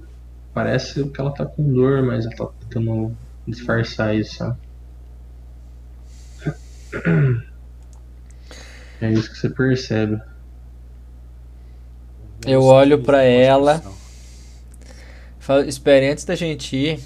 parece 0.52 1.08
que 1.10 1.20
ela 1.20 1.32
tá 1.32 1.46
com 1.46 1.72
dor, 1.72 2.02
mas 2.02 2.24
ela 2.26 2.34
tá 2.34 2.48
tentando 2.60 3.16
disfarçar 3.46 4.16
isso, 4.16 4.36
sabe? 4.36 4.58
É 9.00 9.12
isso 9.12 9.30
que 9.30 9.38
você 9.38 9.48
percebe. 9.48 10.20
Eu 12.46 12.62
olho 12.62 12.96
15 12.96 13.06
pra 13.06 13.22
de 13.22 13.28
ela. 13.30 13.82
Fala, 15.38 15.66
espere 15.66 16.08
antes 16.10 16.24
da 16.24 16.34
gente 16.34 16.76
ir. 16.76 17.00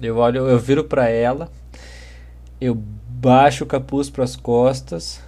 Eu 0.00 0.16
olho, 0.18 0.46
eu 0.46 0.58
viro 0.58 0.84
pra 0.84 1.08
ela. 1.08 1.50
Eu 2.60 2.74
baixo 2.74 3.64
o 3.64 3.66
capuz 3.66 4.10
pras 4.10 4.36
costas. 4.36 5.20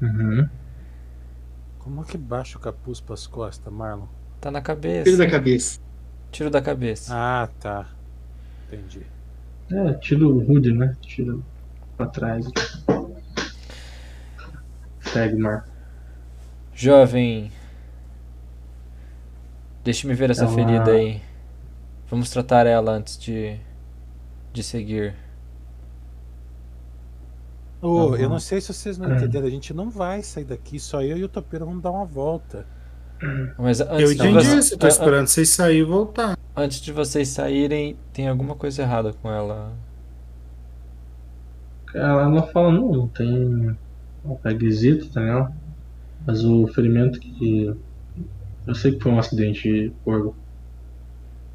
Uhum. 0.00 0.48
Como 1.78 2.02
é 2.02 2.04
que 2.04 2.16
baixa 2.16 2.56
o 2.56 2.60
capuz 2.60 3.00
pras 3.00 3.26
costas, 3.26 3.72
Marlon? 3.72 4.06
Tá 4.40 4.50
na 4.50 4.60
cabeça. 4.60 5.04
da 5.16 5.28
cabeça. 5.28 5.80
Tiro 6.30 6.50
da 6.50 6.62
cabeça. 6.62 7.12
Ah, 7.14 7.48
tá. 7.58 7.86
Entendi. 8.66 9.02
É, 9.70 9.92
tira 9.94 10.26
o 10.26 10.38
Rude, 10.38 10.72
né? 10.72 10.96
Tira 11.02 11.36
pra 11.96 12.06
trás. 12.06 12.46
Segue, 15.00 15.36
Marco. 15.36 15.77
Jovem. 16.80 17.50
Deixa-me 19.82 20.14
ver 20.14 20.30
essa 20.30 20.44
Ela- 20.44 20.54
ferida 20.54 20.92
aí. 20.92 21.20
Vamos 22.08 22.30
tratar 22.30 22.66
ela 22.66 22.92
antes 22.92 23.18
de. 23.18 23.58
de 24.52 24.62
seguir. 24.62 25.14
Ô, 27.82 27.88
Uhum. 28.10 28.16
eu 28.16 28.28
não 28.28 28.38
sei 28.38 28.60
se 28.60 28.72
vocês 28.72 28.96
não 28.96 29.10
É. 29.12 29.16
entenderam, 29.16 29.46
a 29.46 29.50
gente 29.50 29.74
não 29.74 29.90
vai 29.90 30.22
sair 30.22 30.44
daqui, 30.44 30.78
só 30.80 31.02
eu 31.02 31.16
e 31.16 31.24
o 31.24 31.28
Topeiro 31.28 31.66
vamos 31.66 31.82
dar 31.82 31.90
uma 31.90 32.04
volta. 32.04 32.64
Mas 33.58 33.80
Eu 33.80 33.90
antes 33.92 34.10
de, 34.10 34.14
entendi 34.14 34.32
você- 34.46 34.58
isso, 34.58 34.74
eu 34.74 34.78
tô 34.78 34.86
an- 34.86 34.88
esperando 34.88 35.26
vocês 35.26 35.48
saírem 35.50 35.80
e 35.80 35.84
voltar. 35.84 36.36
antes 36.56 36.80
de 36.80 36.92
vocês 36.92 37.28
saírem, 37.28 37.96
tem 38.12 38.28
alguma 38.28 38.54
coisa 38.54 38.82
errada 38.82 39.12
com 39.12 39.28
ela. 39.30 39.72
Ela, 41.94 42.22
ela 42.22 42.42
fala, 42.48 42.70
não, 42.72 42.92
não 42.92 43.08
tem. 43.08 43.76
pega 44.42 44.64
e 44.64 44.68
hesita, 44.68 45.06
tá 45.14 45.20
ligado? 45.20 45.52
Mas 46.26 46.44
o 46.44 46.66
ferimento 46.68 47.18
que. 47.18 47.74
Eu 48.66 48.74
sei 48.74 48.92
que 48.92 49.02
foi 49.02 49.12
um 49.12 49.18
acidente, 49.18 49.92
porco. 50.04 50.34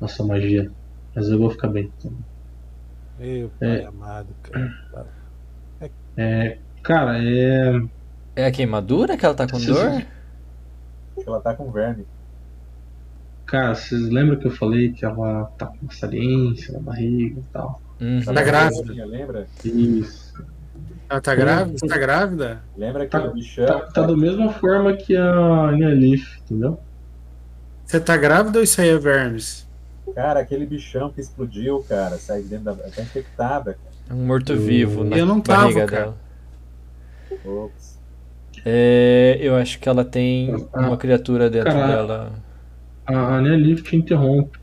Nossa 0.02 0.24
magia. 0.24 0.72
Mas 1.16 1.30
eu 1.30 1.38
vou 1.38 1.50
ficar 1.52 1.68
bem. 1.68 1.92
Então. 2.00 2.12
Meu 3.20 3.52
pai 3.60 3.86
amado, 3.86 4.28
cara. 4.44 5.08
É, 6.18 6.58
cara, 6.82 7.18
é. 7.24 7.82
É 8.36 8.46
a 8.48 8.52
queimadura 8.52 9.16
que 9.16 9.26
ela 9.26 9.36
tá 9.36 9.46
com 9.46 9.58
Preciso- 9.58 9.74
dor? 9.80 10.06
Ela 11.28 11.40
tá 11.42 11.54
com 11.54 11.72
verme. 11.72 12.06
Cara, 13.46 13.76
vocês 13.76 14.10
lembram 14.10 14.40
que 14.40 14.48
eu 14.48 14.52
falei 14.52 14.92
que 14.92 15.06
ela 15.06 15.46
tá 15.58 15.68
com 15.68 15.78
uma 15.84 15.92
saliência 15.92 16.74
na 16.74 16.80
barriga 16.80 17.40
e 17.40 17.44
tal? 17.54 17.80
Uhum. 18.02 18.22
Ela 18.26 18.34
Tá 18.34 18.44
grávida. 18.44 18.94
com- 18.94 19.06
Lembra? 19.10 19.48
Isso. 19.64 20.23
Ela 21.10 21.22
tá 21.22 21.36
grávida? 21.36 21.78
Você 21.78 21.88
tá 21.88 21.98
grávida? 21.98 22.64
Lembra 22.78 23.04
aquele 23.04 23.24
Tá- 23.24 23.30
bichão? 23.30 23.66
Tá, 23.66 23.80
tá 23.82 24.02
da 24.04 24.16
mesma 24.18 24.52
forma 24.54 24.94
que 24.94 25.16
a 25.16 25.68
Leaf, 25.72 26.40
entendeu? 26.42 26.80
Você 27.86 28.00
tá 28.00 28.18
grávida 28.18 28.58
ou 28.60 28.64
isso 28.64 28.80
aí 28.82 28.90
é 28.90 28.98
vermes? 28.98 29.68
Cara, 30.16 30.40
aquele 30.40 30.66
bichão 30.66 31.10
que 31.12 31.22
explodiu, 31.22 31.84
cara, 31.88 32.18
sai 32.18 32.42
de 32.42 32.48
dentro 32.50 32.66
da. 32.66 32.74
Tá 32.76 33.02
infectada, 33.02 33.74
cara. 33.74 33.94
É 34.10 34.14
um 34.14 34.26
morto-vivo 34.26 35.04
na 35.04 35.18
Eu 35.18 35.26
não 35.26 35.40
tava, 35.40 35.64
barriga 35.64 35.86
cara. 35.86 36.02
dela. 36.04 37.64
Ops. 37.64 38.00
É, 38.66 39.38
eu 39.42 39.56
acho 39.56 39.80
que 39.80 39.88
ela 39.90 40.06
tem 40.06 40.68
uma 40.74 40.98
criatura 40.98 41.50
dentro 41.50 41.72
Cara, 41.72 41.88
dela. 41.88 42.32
A, 43.06 43.36
a 43.38 43.42
Nia 43.42 43.58
Leaf 43.58 43.82
te 43.82 43.96
interrompe. 43.96 44.60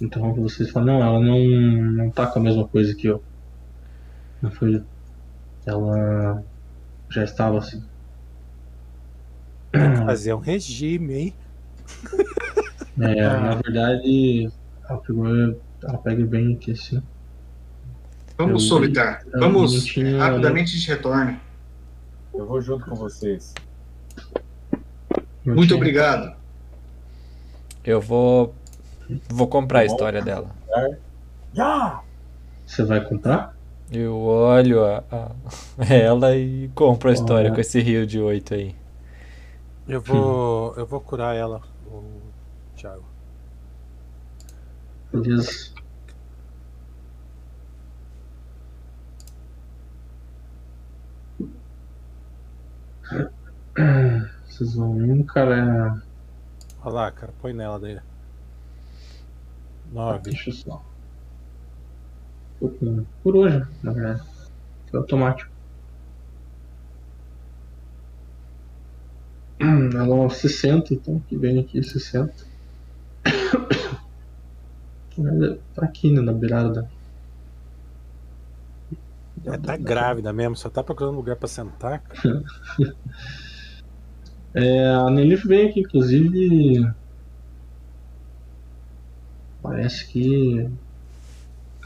Interrompe 0.00 0.40
vocês 0.40 0.68
e 0.68 0.72
fala, 0.72 0.86
não, 0.86 1.02
ela 1.02 1.20
não, 1.20 1.38
não 2.04 2.10
tá 2.10 2.26
com 2.26 2.38
a 2.38 2.42
mesma 2.42 2.66
coisa 2.66 2.94
que 2.94 3.06
eu. 3.06 3.22
Não 4.40 4.50
foi. 4.50 4.82
Ela 5.68 6.42
já 7.10 7.24
estava 7.24 7.58
assim. 7.58 7.84
Fazer 10.06 10.32
um 10.34 10.38
regime, 10.40 11.14
hein? 11.14 11.34
É, 13.00 13.20
Ah. 13.24 13.38
na 13.38 13.54
verdade, 13.54 14.50
ela 14.88 14.98
pegou. 14.98 15.26
Ela 15.28 15.98
pega 15.98 16.26
bem 16.26 16.54
aqui 16.54 16.72
assim. 16.72 17.00
Vamos, 18.36 18.64
Eu- 18.64 18.68
Solitar. 18.70 19.22
eu 19.32 19.38
Vamos 19.38 19.84
tinha- 19.84 20.18
rapidamente 20.18 20.72
a 20.74 20.78
gente 20.78 20.88
retorna. 20.88 21.40
Eu 22.34 22.44
vou 22.44 22.60
junto 22.60 22.84
com 22.86 22.96
vocês. 22.96 23.54
Eu 25.46 25.54
Muito 25.54 25.68
tinha- 25.68 25.76
obrigado. 25.76 26.34
Eu 27.84 28.00
vou. 28.00 28.52
Vou 29.28 29.46
comprar 29.46 29.80
a 29.80 29.84
história 29.84 30.20
dela. 30.20 30.50
Já! 31.54 32.02
Você 32.66 32.82
vai 32.82 33.00
comprar? 33.04 33.54
Eu 33.90 34.16
olho 34.20 34.84
a, 34.84 35.02
a- 35.10 35.34
ela 35.92 36.36
e 36.36 36.68
compro 36.74 37.08
a 37.08 37.12
história 37.12 37.50
com 37.52 37.60
esse 37.60 37.80
rio 37.80 38.06
de 38.06 38.20
8 38.20 38.54
aí. 38.54 38.76
Eu 39.88 40.00
vou. 40.02 40.74
Eu 40.76 40.86
vou 40.86 41.00
curar 41.00 41.34
ela, 41.34 41.62
o 41.86 42.02
Thiago. 42.76 43.04
Beleza. 45.12 45.70
Vocês 54.46 54.74
vão 54.74 55.00
indo, 55.04 55.24
cara. 55.24 56.02
Olha 56.82 56.94
lá, 56.94 57.10
cara, 57.12 57.32
põe 57.40 57.52
nela 57.52 57.78
daí. 57.78 57.96
é- 57.96 58.02
Nove. 59.92 60.20
Deixa 60.20 60.50
eu 60.50 60.54
só. 60.54 60.84
Com- 62.60 63.04
Por 63.22 63.36
hoje, 63.36 63.64
na 63.82 63.92
verdade. 63.92 64.22
Foi 64.90 65.00
automático. 65.00 65.50
Ela 69.60 70.24
é 70.24 70.28
60, 70.28 70.94
então 70.94 71.18
que 71.28 71.36
vem 71.36 71.58
aqui 71.60 71.82
60. 71.82 72.32
Ela 75.18 75.58
Tá 75.74 75.84
aqui, 75.84 76.10
né, 76.12 76.20
na 76.20 76.32
beirada 76.32 76.72
da. 76.72 76.88
Ela 79.44 79.58
tá 79.58 79.76
grávida 79.76 80.32
mesmo, 80.32 80.56
só 80.56 80.68
tá 80.68 80.82
procurando 80.82 81.16
lugar 81.16 81.36
pra 81.36 81.48
sentar. 81.48 82.02
É, 84.54 84.86
a 84.90 85.10
Nelif 85.10 85.46
veio 85.46 85.68
aqui, 85.68 85.80
inclusive. 85.80 86.90
Parece 89.62 90.06
que. 90.08 90.68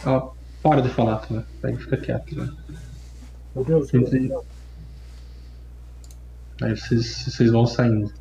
Ela 0.05 0.33
para 0.63 0.81
de 0.83 0.89
falar? 0.91 1.27
Pega 1.61 1.75
e 1.75 1.83
fica 1.83 1.97
quieto, 1.97 2.37
né? 2.37 2.53
Meu 3.55 3.65
Deus, 3.65 3.91
Aí 6.63 6.77
vocês, 6.77 7.25
vocês 7.27 7.51
vão 7.51 7.67
saindo. 7.67 8.13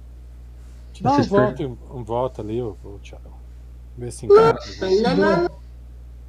Dá 1.01 1.09
uma 1.11 1.15
Vocês 1.18 1.27
volta, 1.27 1.63
um 1.63 2.03
volta 2.03 2.41
ali, 2.41 2.61
ô, 2.61 2.76
Thiago. 3.03 3.31
Vê 3.97 4.11
se. 4.11 4.27
Vocês 4.27 5.01
dão, 5.03 5.49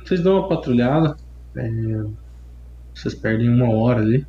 vocês 0.04 0.22
dão 0.22 0.38
uma 0.38 0.48
patrulhada. 0.48 1.16
é, 1.56 2.04
vocês 2.94 3.14
perdem 3.14 3.48
uma 3.48 3.70
hora 3.74 4.00
ali. 4.00 4.26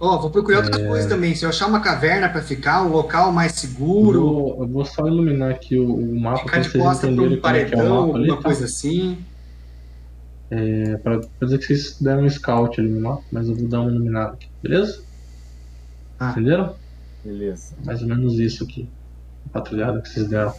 Ó, 0.00 0.16
vou 0.18 0.30
procurar 0.30 0.58
outras 0.64 0.80
É. 0.80 0.86
coisas 0.86 1.08
também. 1.08 1.34
Se 1.34 1.44
eu 1.44 1.48
achar 1.48 1.66
uma 1.66 1.80
caverna 1.80 2.28
pra 2.28 2.40
ficar, 2.42 2.82
um 2.82 2.88
local 2.88 3.32
mais 3.32 3.52
Eu 3.52 3.58
seguro, 3.68 4.20
vou, 4.22 4.60
eu 4.62 4.68
vou 4.68 4.84
só 4.84 5.06
iluminar 5.06 5.50
aqui 5.50 5.76
o, 5.76 5.94
o 5.94 6.20
mapa 6.20 6.60
de 6.60 6.68
vocês 6.70 6.98
entenderem 6.98 7.38
um 7.38 7.40
como 7.40 7.56
é 7.56 7.64
que 7.64 7.74
é 7.74 7.76
o 7.76 7.78
paredão, 7.80 8.06
mapa 8.06 8.18
ali. 8.18 8.24
alguma 8.30 8.36
Tá? 8.36 8.42
coisa 8.42 8.64
assim. 8.66 9.18
É, 10.50 10.96
pra, 10.98 11.18
pra 11.18 11.28
dizer 11.46 11.58
que 11.58 11.66
vocês 11.66 11.98
deram 12.00 12.22
um 12.24 12.28
scout 12.30 12.80
ali 12.80 12.88
no 12.88 13.00
mapa, 13.02 13.22
mas 13.30 13.48
eu 13.48 13.54
vou 13.54 13.68
dar 13.68 13.80
uma 13.82 13.90
iluminada 13.90 14.32
aqui, 14.34 14.48
beleza? 14.62 15.02
Ah. 16.18 16.30
Entenderam? 16.30 16.74
beleza. 17.24 17.74
Mais 17.84 18.00
ou 18.00 18.08
menos 18.08 18.38
isso 18.38 18.64
aqui. 18.64 18.88
A 19.46 19.50
patrulhada 19.50 20.00
que 20.00 20.08
vocês 20.08 20.26
deram. 20.28 20.54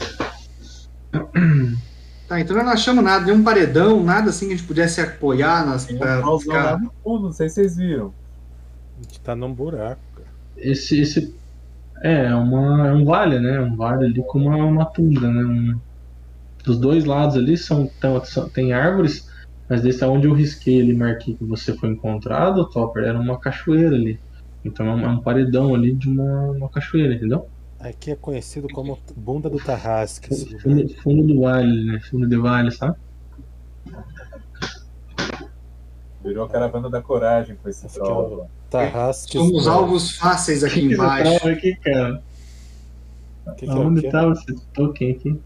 Tá, 2.27 2.39
então 2.39 2.55
nós 2.55 2.63
não 2.63 2.73
achamos 2.73 3.03
nada, 3.03 3.25
nenhum 3.25 3.43
paredão, 3.43 4.03
nada 4.03 4.29
assim 4.29 4.45
que 4.49 4.53
a 4.53 4.55
gente 4.57 4.67
pudesse 4.67 5.01
apoiar 5.01 5.65
nas, 5.65 5.85
Tem 5.85 5.97
pra 5.97 6.19
trollzão 6.21 6.53
lá 6.53 6.61
ficar. 6.63 6.79
no 6.79 6.93
fundo, 7.03 7.23
não 7.23 7.31
sei 7.31 7.49
se 7.49 7.55
vocês 7.55 7.75
viram. 7.77 8.13
A 8.99 9.01
gente 9.01 9.19
tá 9.21 9.35
num 9.35 9.51
buraco, 9.51 9.99
cara. 10.15 10.27
Esse, 10.55 10.99
esse 11.01 11.33
é, 12.03 12.25
é 12.25 12.35
uma, 12.35 12.87
é 12.89 12.93
um 12.93 13.03
vale, 13.03 13.39
né? 13.39 13.59
Um 13.59 13.75
vale 13.75 14.05
ali 14.05 14.23
com 14.27 14.43
uma, 14.43 14.57
uma 14.57 14.85
tundra, 14.85 15.27
né? 15.27 15.43
Um, 15.43 15.79
dos 16.63 16.77
dois 16.77 17.03
lados 17.03 17.35
ali 17.35 17.57
são, 17.57 17.89
tão- 17.99 18.23
são- 18.23 18.47
tem 18.47 18.73
árvores, 18.73 19.27
mas 19.69 19.83
desse 19.83 20.03
aonde 20.03 20.25
eu 20.27 20.33
risquei 20.33 20.81
ali, 20.81 20.95
marquei 20.95 21.35
que 21.35 21.45
você 21.45 21.73
foi 21.75 21.89
encontrado, 21.89 22.67
Topper, 22.69 23.03
era 23.03 23.19
uma 23.19 23.39
cachoeira 23.39 23.95
ali. 23.95 24.19
Então 24.65 24.87
é 24.87 24.91
um, 24.95 25.05
é 25.05 25.07
um 25.07 25.19
paredão 25.19 25.75
ali 25.75 25.93
de 25.93 26.09
uma, 26.09 26.51
uma 26.51 26.69
cachoeira, 26.69 27.13
entendeu? 27.13 27.47
Aqui 27.79 28.11
é 28.11 28.15
conhecido 28.15 28.67
como 28.67 28.97
bunda 29.15 29.49
do 29.49 29.57
Tarrasque. 29.57 30.35
Fundo, 30.59 30.89
fundo 30.95 31.27
do 31.27 31.41
vale, 31.41 31.85
né? 31.85 31.99
Fundo 32.01 32.27
de 32.27 32.35
vale, 32.35 32.71
sabe? 32.71 32.97
Virou 36.21 36.45
a 36.45 36.49
caravana 36.49 36.89
da 36.89 37.01
coragem 37.01 37.55
com 37.55 37.69
esse 37.69 37.85
aqui 37.85 37.99
é. 37.99 38.45
Tarrasque. 38.69 39.37
Somos 39.37 39.67
alvos 39.67 40.17
fáceis 40.17 40.63
aqui 40.63 40.81
Onde 40.81 40.95
você 40.95 40.95
embaixo. 40.95 41.39
tava 41.39 41.51
aqui, 41.53 41.75
cara? 41.75 42.23
O 43.45 43.51
que, 43.55 43.65
que 43.65 43.71
é 43.71 43.75
o 43.75 43.87
Onde 43.87 44.01
quê? 44.01 44.09
tava 44.09 44.33
esse 44.33 44.61
token 44.73 45.11
aqui? 45.11 45.39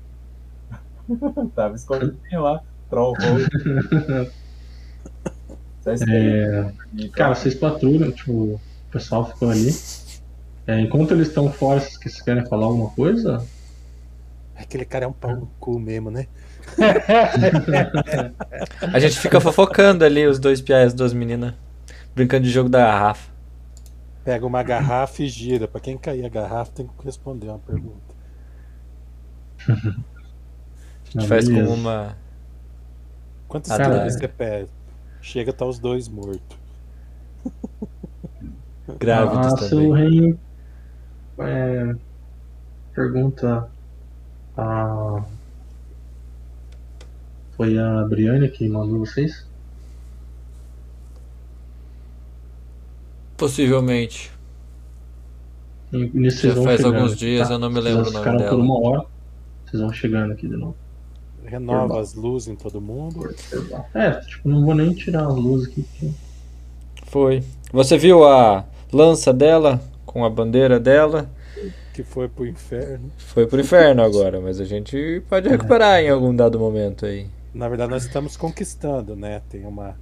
Tava 1.53 1.75
escondidinho 1.75 2.41
lá. 2.41 2.63
Troll 2.94 3.15
É? 5.86 6.72
Cara, 7.14 7.36
vocês 7.36 7.56
patrulham, 7.56 8.11
tipo, 8.11 8.32
o 8.32 8.61
pessoal 8.91 9.28
ficou 9.28 9.49
ali. 9.49 9.70
É, 10.65 10.80
enquanto 10.80 11.11
eles 11.11 11.28
estão 11.28 11.52
fora, 11.52 11.82
vocês 11.82 11.98
vocês 11.98 12.22
querem 12.22 12.45
falar 12.45 12.68
alguma 12.68 12.90
coisa? 12.91 13.45
Aquele 14.56 14.86
cara 14.86 15.03
é 15.06 15.07
um 15.07 15.14
pau 15.14 15.36
no 15.36 15.48
cu 15.60 15.78
mesmo, 15.78 16.10
né? 16.10 16.28
A 18.94 18.99
gente 18.99 19.20
fica 19.20 19.41
fofocando 19.41 20.06
ali, 20.06 20.26
os 20.26 20.40
dois 20.40 20.61
piais, 20.61 20.88
as 20.88 20.94
duas 20.94 21.11
meninas. 21.14 21.53
Brincando 22.15 22.44
de 22.44 22.49
jogo 22.52 22.70
da 22.70 22.80
garrafa. 22.80 23.30
Pega 24.24 24.45
uma 24.45 24.64
garrafa 24.64 25.24
e 25.24 25.28
gira. 25.28 25.68
Pra 25.68 25.82
quem 25.82 25.98
cair 25.98 26.24
a 26.26 26.30
garrafa 26.30 26.72
tem 26.72 26.88
que 26.88 26.94
responder 27.03 27.48
uma 27.49 27.60
pergunta. 27.60 28.14
A 29.68 29.74
gente 31.06 31.18
Não, 31.18 31.28
faz 31.28 31.48
com 31.48 31.56
beleza. 31.56 31.74
uma. 31.74 32.22
Quantos 33.53 33.69
Ah, 33.69 33.77
caras 33.77 34.13
tá. 34.13 34.19
você 34.19 34.27
pede? 34.27 34.71
Chega, 35.21 35.53
tá 35.53 35.63
os 35.63 35.77
dois 35.77 36.07
mortos. 36.07 36.41
Grávidos 38.99 39.53
ah, 39.53 39.57
seu 39.57 39.91
também. 39.91 39.93
reino. 39.93 40.39
É, 41.38 41.95
pergunta. 42.95 43.69
A... 44.57 45.23
Foi 47.55 47.77
a 47.77 48.03
Briane 48.05 48.49
que 48.49 48.67
mandou 48.67 49.05
vocês? 49.05 49.47
Possivelmente. 53.38 54.31
E 55.91 56.30
Já 56.39 56.55
vocês 56.55 56.59
faz 56.59 56.81
chegando, 56.81 56.95
alguns 56.95 57.15
dias, 57.15 57.49
tá? 57.49 57.51
eu 57.51 57.59
não 57.59 57.69
me 57.69 57.80
Vocês 57.80 57.81
lembro 57.81 58.07
o 58.07 58.11
já 58.11 58.11
nome 58.11 58.31
ficaram 58.31 58.43
por 58.43 58.57
dela. 58.57 58.63
uma 58.63 58.80
hora. 58.80 59.07
Vocês 59.65 59.81
vão 59.81 59.93
chegando 59.93 60.34
aqui 60.34 60.47
de 60.47 60.55
novo. 60.57 60.75
Renova 61.45 61.80
Normal. 61.80 61.99
as 61.99 62.14
luzes 62.14 62.48
em 62.48 62.56
todo 62.56 62.82
mundo. 62.82 63.34
É, 63.94 64.11
tipo, 64.22 64.49
não 64.49 64.65
vou 64.65 64.76
nem 64.76 64.94
tirar 64.94 65.28
as 65.28 65.36
luzes 65.36 65.70
aqui. 65.70 66.14
Foi. 67.07 67.44
Você 67.72 67.98
viu 67.98 68.24
a. 68.24 68.65
lança 68.91 69.34
dela, 69.34 69.82
com 70.06 70.24
a 70.26 70.30
bandeira 70.30 70.80
dela. 70.80 71.30
Que 71.94 72.03
foi 72.03 72.28
pro 72.28 72.45
inferno. 72.48 73.11
Foi 73.18 73.45
pro 73.45 73.61
inferno 73.61 74.02
agora, 74.02 74.41
mas 74.41 74.60
a 74.60 74.65
gente 74.65 75.22
pode 75.30 75.48
recuperar 75.48 76.02
em 76.02 76.10
algum 76.10 76.36
dado 76.36 76.60
momento 76.60 77.06
aí. 77.06 77.28
Na 77.53 77.70
verdade, 77.70 77.91
nós 77.91 78.03
estamos 78.03 78.36
conquistando, 78.36 79.15
né? 79.15 79.41
Tem 79.48 79.64
uma, 79.65 79.95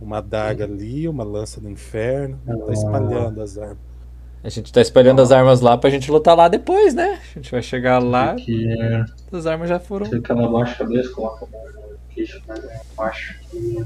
uma 0.00 0.20
daga 0.20 0.64
ali, 0.64 1.06
uma 1.06 1.22
lança 1.22 1.60
do 1.60 1.70
inferno. 1.70 2.38
Tá 2.44 2.72
espalhando 2.72 3.40
as 3.40 3.56
armas. 3.56 3.78
A 4.46 4.48
gente 4.48 4.72
tá 4.72 4.80
espalhando 4.80 5.20
as 5.20 5.32
armas 5.32 5.60
lá 5.60 5.76
pra 5.76 5.90
gente 5.90 6.08
lutar 6.08 6.36
lá 6.36 6.46
depois, 6.46 6.94
né? 6.94 7.20
A 7.34 7.38
gente 7.40 7.50
vai 7.50 7.60
chegar 7.60 7.98
lá, 7.98 8.36
Que 8.36 8.80
é. 8.80 9.04
as 9.32 9.44
armas 9.44 9.68
já 9.68 9.80
foram. 9.80 10.06
Você 10.06 10.20
que 10.20 10.30
ela 10.30 10.46
abaixa 10.46 10.72
a 10.74 10.76
cabeça, 10.76 11.10
coloca 11.10 11.46
a 11.46 11.48
mão 11.48 11.64
no 11.64 11.98
queixo, 12.14 12.40
mas 12.46 12.62
eu 12.62 12.70
acho 13.04 13.40
que. 13.50 13.84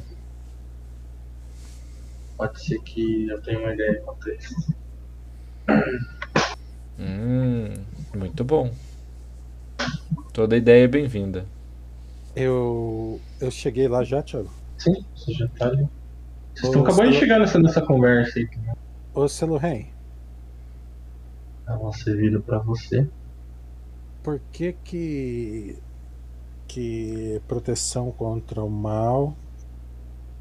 Pode 2.37 2.63
ser 2.63 2.79
que 2.83 3.27
eu 3.27 3.41
tenha 3.41 3.59
uma 3.59 3.73
ideia 3.73 4.03
quanto 4.05 4.29
a 4.29 4.35
isso. 4.35 4.75
Hum, 6.99 7.73
muito 8.15 8.45
bom. 8.45 8.71
Toda 10.35 10.59
ideia 10.59 10.85
é 10.85 10.89
bem-vinda. 10.89 11.47
Eu, 12.37 13.19
eu 13.41 13.51
cheguei 13.51 13.89
lá 13.89 14.05
já, 14.05 14.23
Thiago. 14.23 14.51
Sim, 14.77 15.03
você 15.17 15.33
já 15.33 15.49
tá 15.59 15.69
ali. 15.69 15.89
Vocês 16.53 16.65
estão 16.67 16.83
acabando 16.83 17.13
de 17.13 17.17
chegar 17.19 17.39
nessa, 17.39 17.59
nessa 17.59 17.81
conversa 17.81 18.39
aí. 18.39 18.47
Ô, 19.15 19.27
Seluren, 21.71 21.83
Ela 21.83 21.93
servida 21.93 22.41
pra 22.41 22.59
você. 22.59 23.09
por 24.23 24.41
que 24.53 24.73
que 24.85 25.79
que 26.69 27.41
proteção 27.49 28.13
contra 28.13 28.63
o 28.63 28.71
mal 28.71 29.35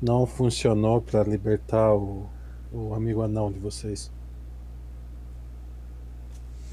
não 0.01 0.26
funcionou 0.27 1.01
para 1.01 1.23
libertar 1.23 1.93
o, 1.95 2.30
o 2.72 2.93
amigo 2.93 3.22
anão 3.22 3.51
de 3.51 3.60
vocês? 3.60 4.11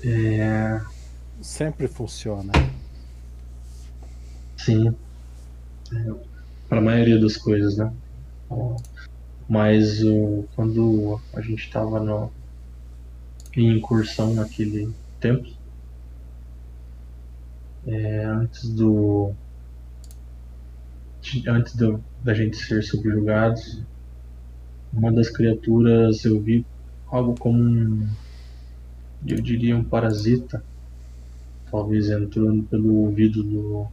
É. 0.04 0.80
Sempre 1.40 1.88
funciona. 1.88 2.52
Sim. 4.56 4.94
É, 5.92 6.14
para 6.68 6.78
a 6.78 6.82
maioria 6.82 7.20
das 7.20 7.36
coisas, 7.36 7.76
né? 7.76 7.92
Mas 9.48 10.02
o, 10.02 10.44
quando 10.54 11.20
a 11.34 11.40
gente 11.40 11.64
estava 11.64 12.00
no, 12.00 12.30
em 13.56 13.76
incursão 13.78 14.34
naquele 14.34 14.92
templo, 15.18 15.50
é, 17.86 18.24
antes 18.24 18.68
do. 18.68 19.32
Antes 21.48 21.74
do, 21.74 22.00
da 22.22 22.34
gente 22.34 22.56
ser 22.56 22.82
subjugados, 22.82 23.82
uma 24.92 25.10
das 25.10 25.28
criaturas 25.28 26.24
eu 26.24 26.40
vi 26.40 26.64
algo 27.08 27.34
como 27.38 27.58
um. 27.58 28.08
Eu 29.26 29.40
diria 29.40 29.76
um 29.76 29.82
parasita. 29.82 30.62
Talvez 31.68 32.10
entrando 32.10 32.62
pelo 32.64 32.94
ouvido 32.94 33.42
do, 33.42 33.88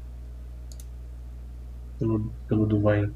pelo, 1.98 2.32
pelo 2.48 2.66
Duvain. 2.68 3.12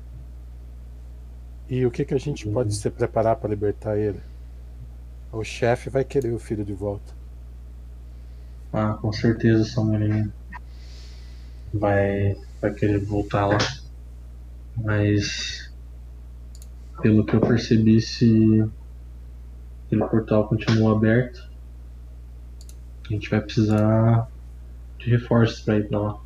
E 1.70 1.86
o 1.86 1.92
que 1.92 2.04
que 2.04 2.14
a 2.14 2.20
gente 2.20 2.48
pode 2.50 2.74
se 2.74 2.90
preparar 2.90 3.36
para 3.36 3.50
libertar 3.50 3.98
ele? 3.98 4.20
O 5.38 5.44
chefe 5.44 5.88
vai 5.88 6.04
querer 6.04 6.34
o 6.34 6.40
filho 6.40 6.66
de 6.66 6.74
volta. 6.74 7.14
Ah, 8.74 8.98
com 9.00 9.14
certeza 9.14 9.66
Samuel 9.66 10.32
vai, 11.72 12.36
vai 12.60 12.74
querer 12.74 13.06
voltar 13.06 13.46
lá. 13.46 13.60
Mas 14.76 15.72
pelo 17.04 17.24
que 17.24 17.36
eu 17.36 17.40
percebi, 17.40 18.02
se 18.02 18.68
aquele 19.86 20.08
portal 20.08 20.48
continua 20.48 20.94
aberto, 20.94 21.48
a 23.08 23.14
gente 23.14 23.30
vai 23.30 23.40
precisar 23.40 24.28
de 24.98 25.12
reforços 25.12 25.60
para 25.60 25.78
ir 25.78 25.88
pra 25.88 26.00
lá. 26.00 26.20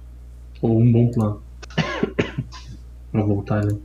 Ou 0.62 0.80
um 0.80 0.90
bom 0.90 1.12
plano. 1.12 1.44
pra 3.12 3.24
voltar, 3.24 3.66
né? 3.66 3.78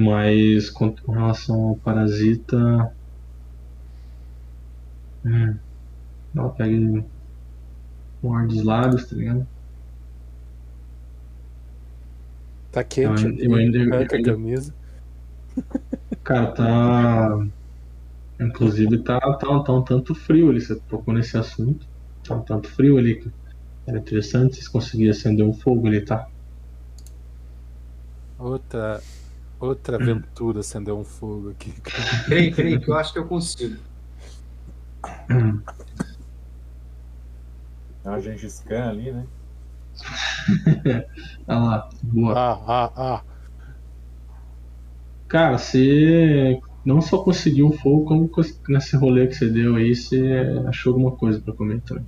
Mas 0.00 0.70
com 0.70 0.94
com 0.94 1.10
relação 1.10 1.60
ao 1.70 1.76
parasita. 1.76 2.92
Hum. 5.26 5.56
Ela 6.36 6.50
pega 6.50 7.04
um 8.22 8.32
ar 8.32 8.46
dos 8.46 8.62
lábios, 8.62 9.06
tá 9.06 9.16
ligado? 9.16 9.44
Tá 12.70 12.84
quente, 12.84 13.24
Eu- 13.24 13.34
eu 13.38 13.54
ainda- 13.56 13.78
eu 13.78 13.94
arranca 13.94 14.14
a 14.14 14.18
ainda- 14.18 14.30
camisa. 14.32 14.74
Cara, 16.22 16.46
tá. 16.52 17.46
Inclusive 18.40 18.98
tá, 18.98 19.18
tá, 19.18 19.60
tá 19.64 19.72
um 19.72 19.82
tanto 19.82 20.14
frio 20.14 20.48
ali. 20.50 20.60
Você 20.60 20.76
tocou 20.76 21.12
nesse 21.12 21.36
assunto. 21.36 21.84
Tá 22.24 22.36
um 22.36 22.42
tanto 22.42 22.68
frio 22.68 22.98
ali. 22.98 23.26
Era 23.84 23.98
interessante 23.98 24.50
se 24.52 24.58
vocês 24.60 24.68
conseguirem 24.68 25.10
acender 25.10 25.44
um 25.44 25.52
fogo 25.52 25.88
ali, 25.88 26.02
tá? 26.02 26.28
Outra 28.38 29.02
outra 29.60 29.96
aventura 29.96 30.60
acender 30.60 30.94
um 30.94 31.04
fogo 31.04 31.50
aqui. 31.50 31.72
Peraí, 32.28 32.54
peraí, 32.54 32.80
que 32.80 32.88
eu 32.88 32.94
acho 32.94 33.12
que 33.12 33.18
eu 33.18 33.26
consigo. 33.26 33.76
Tem 35.26 35.62
uma 38.04 38.20
Gengis 38.20 38.60
Khan 38.60 38.90
ali, 38.90 39.12
né? 39.12 39.26
Olha 41.46 41.58
lá, 41.58 41.88
boa. 42.02 42.34
Ah, 42.34 42.60
ah, 42.66 42.92
ah. 42.96 43.22
Cara, 45.26 45.58
você 45.58 46.60
não 46.84 47.00
só 47.00 47.18
conseguiu 47.18 47.68
o 47.68 47.72
fogo, 47.72 48.04
como 48.04 48.30
nesse 48.68 48.96
rolê 48.96 49.26
que 49.26 49.34
você 49.34 49.48
deu 49.48 49.76
aí, 49.76 49.94
você 49.94 50.22
achou 50.66 50.92
alguma 50.94 51.12
coisa 51.12 51.40
pra 51.40 51.52
comer 51.52 51.80
também. 51.82 52.06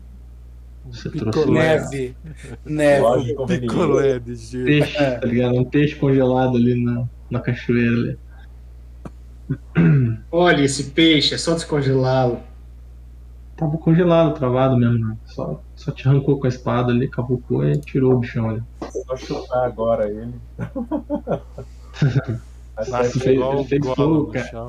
Você 0.91 1.11
trouxe. 1.11 1.51
Neve. 1.51 2.17
Neve. 2.65 3.37
Picolé 3.47 4.19
de 4.19 4.35
gelo. 4.37 4.65
peixe, 4.65 4.95
tá 4.95 5.27
ligado? 5.27 5.55
Um 5.57 5.65
peixe 5.65 5.97
congelado 5.97 6.57
ali 6.57 6.83
na, 6.83 7.07
na 7.31 7.41
cachoeira 7.41 7.91
ali. 7.93 8.19
Olha 10.31 10.63
esse 10.63 10.85
peixe, 10.91 11.35
é 11.35 11.39
só 11.39 11.55
descongelá-lo. 11.55 12.41
Tava 13.57 13.77
congelado, 13.79 14.35
travado 14.35 14.77
mesmo, 14.77 15.07
né? 15.07 15.17
Só, 15.27 15.63
só 15.77 15.93
te 15.93 16.09
arrancou 16.09 16.39
com 16.41 16.47
a 16.47 16.49
espada 16.49 16.93
ali, 16.93 17.09
cavucou 17.09 17.65
e 17.67 17.79
tirou 17.79 18.15
o 18.15 18.19
bichão 18.19 18.49
ali. 18.49 18.63
Só 19.07 19.17
chutar 19.17 19.67
agora 19.67 20.09
ele. 20.09 20.35
Nasce 22.89 23.13
que 23.13 23.21
fez- 23.21 23.35
igual 23.37 23.59
ele 23.59 23.65
fez 23.69 23.87
fogo, 23.87 24.33
cara. 24.33 24.67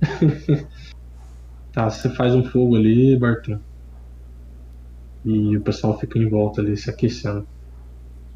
Tá, 1.72 1.88
você 1.88 2.10
faz 2.10 2.34
um 2.34 2.42
fogo 2.44 2.74
ali, 2.74 3.16
Bartô. 3.16 3.56
E 5.24 5.56
o 5.56 5.60
pessoal 5.60 5.96
fica 5.98 6.18
em 6.18 6.28
volta 6.28 6.60
ali, 6.60 6.76
se 6.76 6.90
aquecendo. 6.90 7.46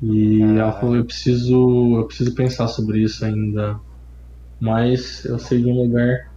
E 0.03 0.43
ela 0.43 0.73
falou, 0.73 0.97
eu 0.97 1.05
preciso. 1.05 1.99
Eu 1.99 2.07
preciso 2.07 2.35
pensar 2.35 2.69
sobre 2.69 3.03
isso 3.03 3.25
ainda. 3.25 3.81
Mas 4.61 5.25
eu 5.25 5.39
sei 5.39 5.61
de 5.63 5.69
um 5.69 5.75
lugar 5.83 6.31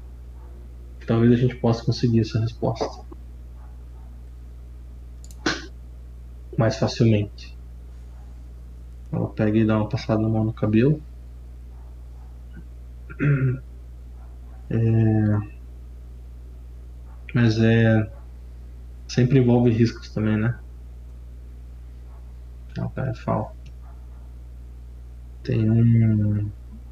que 1.00 1.06
talvez 1.06 1.32
a 1.34 1.36
gente 1.36 1.56
possa 1.56 1.84
conseguir 1.84 2.22
essa 2.22 2.40
resposta. 2.40 3.06
Mais 6.58 6.78
facilmente. 6.78 7.58
Ela 9.12 9.28
pega 9.30 9.58
e 9.58 9.66
dá 9.66 9.78
uma 9.78 9.90
passada 9.90 10.22
na 10.22 10.30
mão 10.30 10.44
no 10.44 10.54
cabelo. 10.54 11.02
É... 14.70 15.58
Mas 17.34 17.58
é. 17.58 18.12
Sempre 19.08 19.40
envolve 19.40 19.70
riscos 19.70 20.10
também, 20.10 20.36
né? 20.36 20.60
Não, 22.78 22.90
cara, 22.90 23.14
fala. 23.16 23.52
Tem 25.44 25.70
um. 25.70 26.49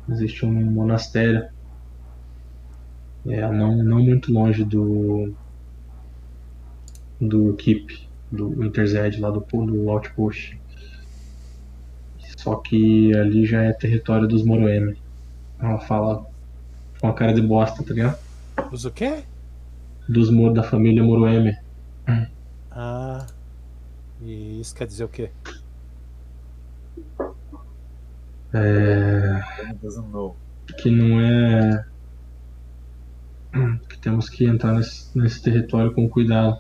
Existe 0.10 0.46
um 0.46 0.52
monastério. 0.72 1.48
É, 3.28 3.42
não, 3.52 3.84
não 3.84 4.04
muito 4.04 4.34
longe 4.34 4.64
do. 4.64 5.34
Do 7.22 7.54
Keep, 7.54 8.10
do 8.32 8.64
Interzed, 8.66 9.20
lá 9.22 9.30
do, 9.30 9.40
do 9.40 9.90
Outpost. 9.90 10.60
Só 12.38 12.58
que 12.58 13.16
ali 13.16 13.46
já 13.46 13.64
é 13.64 13.74
território 13.74 14.28
dos 14.28 14.44
Moroeme. 14.44 14.98
Ela 15.60 15.80
fala 15.80 16.26
com 17.00 17.08
a 17.08 17.14
cara 17.14 17.34
de 17.34 17.42
bosta, 17.42 17.84
tá 17.84 17.94
ligado? 17.94 18.20
Usa 18.72 18.90
o 18.90 18.92
quê? 18.92 19.24
Dos 20.08 20.30
Moro 20.30 20.54
da 20.54 20.64
família 20.64 21.04
Moroeme. 21.04 21.58
Ah. 22.70 23.26
E 24.22 24.60
isso 24.60 24.76
quer 24.76 24.86
dizer 24.86 25.06
o 25.06 25.08
quê? 25.08 25.30
É. 28.58 29.42
que 30.78 30.90
não 30.90 31.20
é 31.20 31.86
que 33.90 33.98
temos 33.98 34.30
que 34.30 34.46
entrar 34.46 34.74
nesse, 34.74 35.18
nesse 35.18 35.42
território 35.42 35.94
com 35.94 36.10
cuidado. 36.10 36.60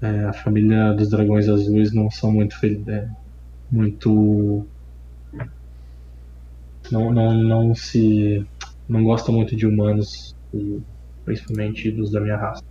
É, 0.00 0.24
a 0.24 0.32
família 0.32 0.92
dos 0.92 1.10
dragões 1.10 1.48
azuis 1.48 1.92
não 1.92 2.10
são 2.10 2.32
muito 2.32 2.56
é, 2.88 3.08
muito 3.70 4.66
não, 6.90 7.12
não, 7.12 7.32
não 7.32 7.74
se. 7.74 8.44
não 8.88 9.04
gosta 9.04 9.30
muito 9.32 9.56
de 9.56 9.66
humanos, 9.66 10.34
principalmente 11.24 11.90
dos 11.90 12.10
da 12.10 12.20
minha 12.20 12.36
raça. 12.36 12.62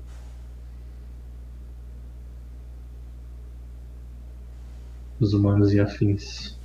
Os 5.19 5.33
humanos 5.33 5.73
e 5.73 5.79
afins. 5.79 6.59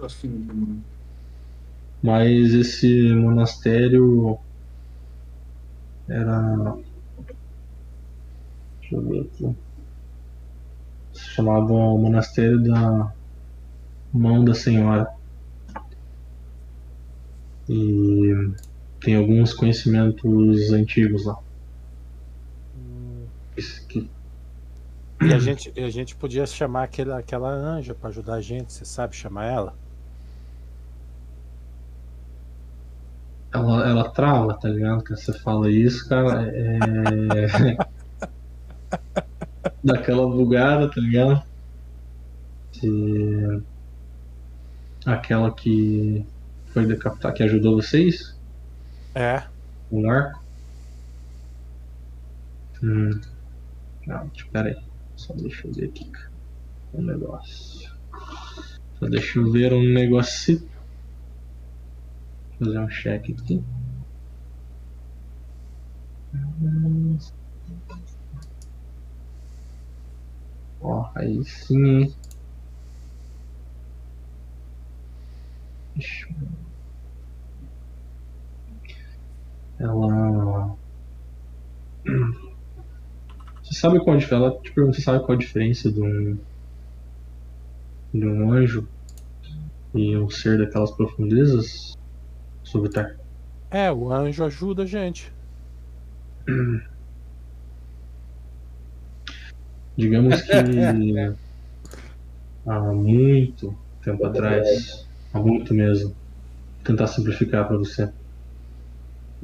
Assim, 0.00 0.28
mano. 0.28 0.82
Mas 2.02 2.54
esse 2.54 3.12
monastério 3.14 4.38
era. 6.08 6.76
Deixa 8.80 8.94
eu 8.96 9.02
ver 9.02 9.20
aqui. 9.20 9.56
Se 11.12 11.30
chamava 11.30 11.72
o 11.72 11.98
Monastério 11.98 12.62
da 12.62 13.12
Mão 14.12 14.44
da 14.44 14.54
Senhora. 14.54 15.08
E 17.68 18.32
tem 19.00 19.16
alguns 19.16 19.52
conhecimentos 19.52 20.72
antigos 20.72 21.24
lá. 21.26 21.36
Que- 23.88 24.08
E 25.20 25.34
a 25.34 25.38
gente, 25.40 25.72
e 25.76 25.82
a 25.82 25.90
gente 25.90 26.14
podia 26.14 26.46
chamar 26.46 26.84
aquela, 26.84 27.18
aquela 27.18 27.50
anja 27.50 27.94
pra 27.94 28.08
ajudar 28.08 28.34
a 28.34 28.40
gente, 28.40 28.72
você 28.72 28.84
sabe 28.84 29.16
chamar 29.16 29.46
ela? 29.46 29.74
Ela, 33.52 33.88
ela 33.88 34.10
trava, 34.10 34.54
tá 34.54 34.68
ligado? 34.68 35.02
Que 35.02 35.10
você 35.16 35.32
fala 35.32 35.70
isso, 35.70 36.06
cara, 36.08 36.42
é. 36.54 37.76
Daquela 39.82 40.26
bugada, 40.26 40.88
tá 40.90 41.00
ligado? 41.00 41.42
Que- 42.72 43.62
Aquela 45.06 45.50
que 45.54 46.26
foi 46.66 46.84
decapitada, 46.86 47.34
que 47.34 47.42
ajudou 47.42 47.76
vocês? 47.80 48.36
É. 49.14 49.42
Um 49.90 50.10
arco? 50.10 50.42
Hum. 52.82 53.18
Não, 54.06 54.30
espera 54.34 54.68
aí. 54.68 54.76
Só 55.16 55.32
deixa 55.34 55.66
eu 55.66 55.72
ver 55.72 55.86
aqui. 55.86 56.10
Um 56.94 57.02
negócio. 57.02 57.90
Só 58.98 59.06
deixa 59.08 59.38
eu 59.38 59.50
ver 59.50 59.72
um 59.72 59.82
negócio. 59.92 60.62
Fazer 62.58 62.78
um 62.78 62.88
check 62.88 63.30
aqui. 63.30 63.62
Ó, 70.80 71.10
aí 71.14 71.44
sim, 71.44 72.12
ela. 79.78 80.76
Você 83.62 83.74
sabe 83.74 83.98
qual 84.00 84.16
a 84.16 84.18
diferença? 84.18 84.60
Pergunta, 84.74 84.96
você 84.96 85.02
sabe 85.02 85.24
qual 85.24 85.36
a 85.36 85.40
diferença 85.40 85.90
de 85.90 86.00
um. 86.00 86.38
de 88.14 88.26
um 88.26 88.52
anjo 88.52 88.88
e 89.94 90.16
um 90.16 90.28
ser 90.30 90.58
daquelas 90.58 90.90
profundezas? 90.90 91.97
Subitar. 92.70 93.16
É, 93.70 93.90
o 93.90 94.12
anjo 94.12 94.44
ajuda 94.44 94.82
a 94.82 94.86
gente. 94.86 95.32
Digamos 99.96 100.42
que 100.42 100.52
há 102.66 102.80
muito 102.92 103.74
tempo 104.04 104.26
atrás, 104.26 105.08
há 105.32 105.40
muito 105.40 105.72
mesmo, 105.72 106.10
vou 106.10 106.16
tentar 106.84 107.06
simplificar 107.06 107.66
para 107.66 107.78
você. 107.78 108.12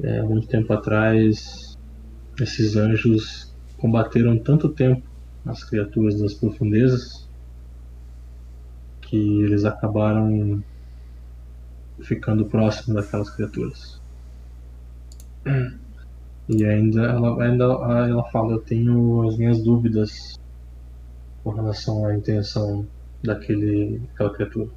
É, 0.03 0.19
há 0.19 0.23
muito 0.23 0.47
tempo 0.47 0.71
atrás, 0.71 1.75
esses 2.39 2.75
anjos 2.75 3.51
combateram 3.77 4.37
tanto 4.37 4.69
tempo 4.69 5.01
as 5.47 5.63
criaturas 5.63 6.21
das 6.21 6.35
profundezas 6.35 7.27
que 9.01 9.41
eles 9.41 9.65
acabaram 9.65 10.63
ficando 12.01 12.45
próximo 12.45 12.95
daquelas 12.95 13.29
criaturas. 13.29 14.01
E 16.47 16.63
ainda 16.63 17.03
ela, 17.03 17.43
ainda 17.43 17.63
ela 17.63 18.23
fala, 18.31 18.53
eu 18.53 18.59
tenho 18.59 19.27
as 19.27 19.37
minhas 19.37 19.63
dúvidas 19.63 20.39
com 21.43 21.51
relação 21.51 22.05
à 22.05 22.15
intenção 22.15 22.85
daquele, 23.23 23.99
daquela 23.99 24.33
criatura. 24.33 24.69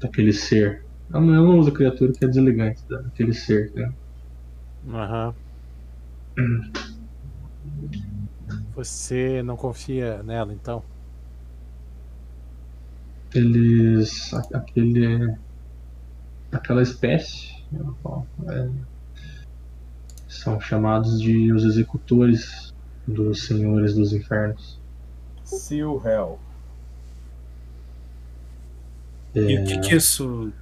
Daquele 0.00 0.32
ser. 0.32 0.84
Ela 1.10 1.20
não, 1.20 1.34
ela 1.34 1.44
não 1.44 1.58
usa 1.58 1.70
criatura 1.70 2.12
que 2.12 2.24
é 2.24 2.28
deselegante, 2.28 2.82
daquele 2.88 3.32
ser, 3.32 3.72
né? 3.74 3.92
Aham. 4.88 5.34
Você 8.74 9.42
não 9.42 9.56
confia 9.56 10.22
nela, 10.22 10.52
então? 10.52 10.82
Eles. 13.34 14.32
a- 14.34 14.58
aquele. 14.58 15.34
aquela 16.52 16.82
espécie. 16.82 17.54
é, 18.48 18.68
são 20.28 20.60
chamados 20.60 21.20
de 21.20 21.52
os 21.52 21.64
executores 21.64 22.72
dos 23.06 23.44
senhores 23.46 23.94
dos 23.94 24.12
infernos. 24.12 24.78
Seal 25.44 26.02
Hell. 26.04 26.38
E 29.34 29.54
É, 29.54 29.60
o 29.60 29.64
que, 29.66 29.78
que 29.80 29.96
isso. 29.96 30.52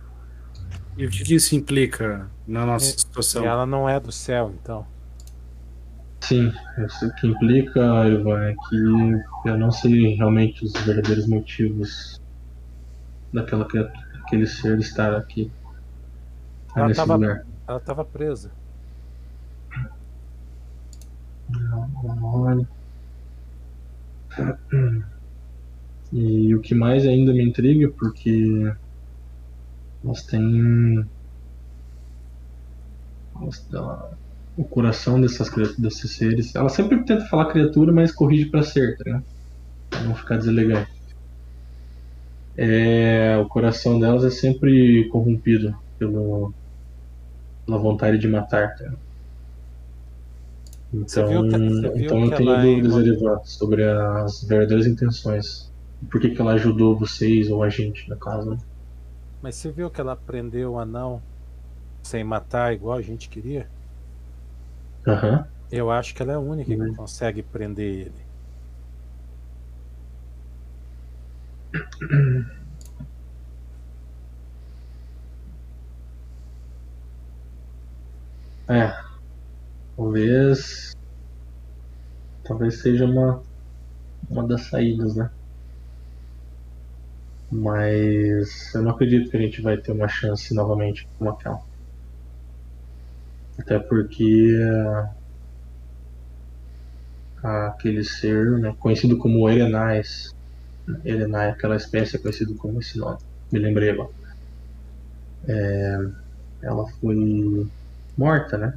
E 0.96 1.06
o 1.06 1.10
que, 1.10 1.24
que 1.24 1.34
isso 1.34 1.54
implica 1.56 2.28
na 2.46 2.64
nossa 2.64 2.94
E 2.94 3.00
situação? 3.00 3.44
ela 3.44 3.66
não 3.66 3.88
é 3.88 3.98
do 3.98 4.12
céu, 4.12 4.52
então. 4.62 4.86
Sim, 6.20 6.52
isso 6.86 7.12
que 7.16 7.26
implica, 7.26 7.80
Ivan, 8.08 8.40
é 8.44 8.54
que 8.54 9.48
eu 9.48 9.58
não 9.58 9.70
sei 9.70 10.14
realmente 10.14 10.64
os 10.64 10.72
verdadeiros 10.84 11.26
motivos 11.26 12.18
daquela 13.34 13.64
daquele 13.66 14.46
ser 14.46 14.78
estar 14.78 15.14
aqui. 15.14 15.50
Ela 16.74 16.88
nesse 16.88 17.00
tava- 17.00 17.14
lugar. 17.14 17.44
Ela 17.66 17.80
tava 17.80 18.04
presa. 18.04 18.50
E 26.12 26.54
o 26.54 26.60
que 26.60 26.74
mais 26.74 27.06
ainda 27.06 27.32
me 27.32 27.42
intriga, 27.42 27.90
porque 27.98 28.72
elas 30.04 30.22
têm 30.24 31.04
o 34.56 34.64
coração 34.64 35.20
dessas 35.20 35.48
criaturas, 35.48 35.78
desses 35.80 36.16
seres. 36.16 36.54
Ela 36.54 36.68
sempre 36.68 37.04
tenta 37.04 37.24
falar 37.26 37.50
criatura, 37.50 37.92
mas 37.92 38.12
corrige 38.12 38.46
pra 38.46 38.62
ser, 38.62 38.96
tá? 38.98 39.22
Pra 39.90 40.02
não 40.02 40.14
ficar 40.14 40.36
deselegante. 40.36 40.93
É, 42.56 43.36
o 43.38 43.48
coração 43.48 43.98
delas 43.98 44.24
é 44.24 44.30
sempre 44.30 45.08
corrompido 45.10 45.72
pelo, 45.98 46.54
pela 47.66 47.78
vontade 47.78 48.18
de 48.18 48.26
matar? 48.28 48.70
Você 51.06 51.22
Então, 51.22 51.44
que- 51.82 51.92
então 51.96 52.24
eu 52.24 52.32
que 52.32 52.32
tenho 52.34 52.56
é 52.56 52.58
dúvidas, 52.58 52.96
Erivan, 52.96 53.36
sobre 53.44 53.84
as 53.84 54.40
verdadeiras 54.48 54.86
intenções. 54.86 55.44
Por 56.10 56.20
que, 56.20 56.30
que 56.30 56.40
ela 56.40 56.52
ajudou 56.54 56.98
vocês 56.98 57.50
ou 57.50 57.62
a 57.62 57.68
gente, 57.68 58.08
no 58.08 58.18
caso? 58.18 58.50
né? 58.50 58.56
Mas 59.40 59.54
você 59.54 59.70
viu 59.70 59.88
que 59.92 60.00
ela 60.00 60.16
prendeu 60.16 60.72
o 60.72 60.78
anão 60.80 61.24
sem 62.04 62.24
matar 62.24 62.74
igual 62.74 62.98
a 62.98 63.02
gente 63.02 63.28
queria? 63.28 63.70
Aham. 65.06 65.48
Eu 65.70 65.90
acho 65.90 66.14
que 66.14 66.22
ela 66.22 66.32
é 66.32 66.36
a 66.36 66.40
única 66.40 66.74
que 66.78 66.82
Uhum. 66.82 66.94
consegue 66.96 67.42
prender 67.42 68.06
ele. 68.06 68.23
É. 78.68 78.94
Talvez. 79.96 80.96
Talvez 82.44 82.80
seja 82.80 83.04
uma. 83.04 83.42
Uma 84.30 84.46
das 84.46 84.62
saídas, 84.62 85.14
né? 85.14 85.30
Mas 87.50 88.74
eu 88.74 88.82
não 88.82 88.90
acredito 88.92 89.30
que 89.30 89.36
a 89.36 89.40
gente 89.40 89.60
vai 89.60 89.76
ter 89.76 89.92
uma 89.92 90.08
chance 90.08 90.52
novamente 90.54 91.06
como 91.18 91.30
aquela. 91.30 91.62
Até 93.58 93.78
porque 93.78 94.58
ah, 97.42 97.68
aquele 97.68 98.02
ser, 98.02 98.58
né, 98.58 98.74
conhecido 98.80 99.18
como 99.18 99.48
Erenais, 99.48 100.33
Erenai, 101.04 101.50
aquela 101.50 101.76
espécie 101.76 102.16
é 102.16 102.20
conhecido 102.20 102.56
como 102.56 102.80
esse 102.80 102.98
nome, 102.98 103.18
me 103.52 103.58
lembrei 103.60 103.90
agora. 103.90 104.10
É, 105.46 105.96
ela 106.62 106.86
foi 107.00 107.16
morta, 108.16 108.58
né? 108.58 108.72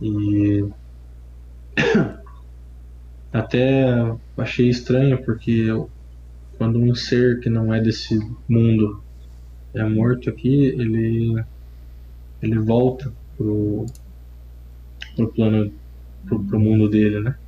E 0.00 0.62
Até 3.32 3.84
achei 4.36 4.68
estranho, 4.68 5.20
porque 5.24 5.50
eu- 5.50 5.90
quando 6.58 6.78
um 6.80 6.94
ser 6.94 7.40
que 7.40 7.50
não 7.50 7.74
é 7.74 7.80
desse 7.82 8.14
mundo 8.48 9.04
é 9.74 9.84
morto 9.84 10.30
aqui, 10.30 10.48
ele, 10.66 11.44
ele 12.42 12.58
volta 12.58 13.14
pro, 13.36 13.86
pro 15.14 15.32
plano, 15.32 15.70
pro, 16.26 16.46
pro 16.46 16.60
mundo 16.60 16.88
dele, 16.90 17.20
né? 17.22 17.39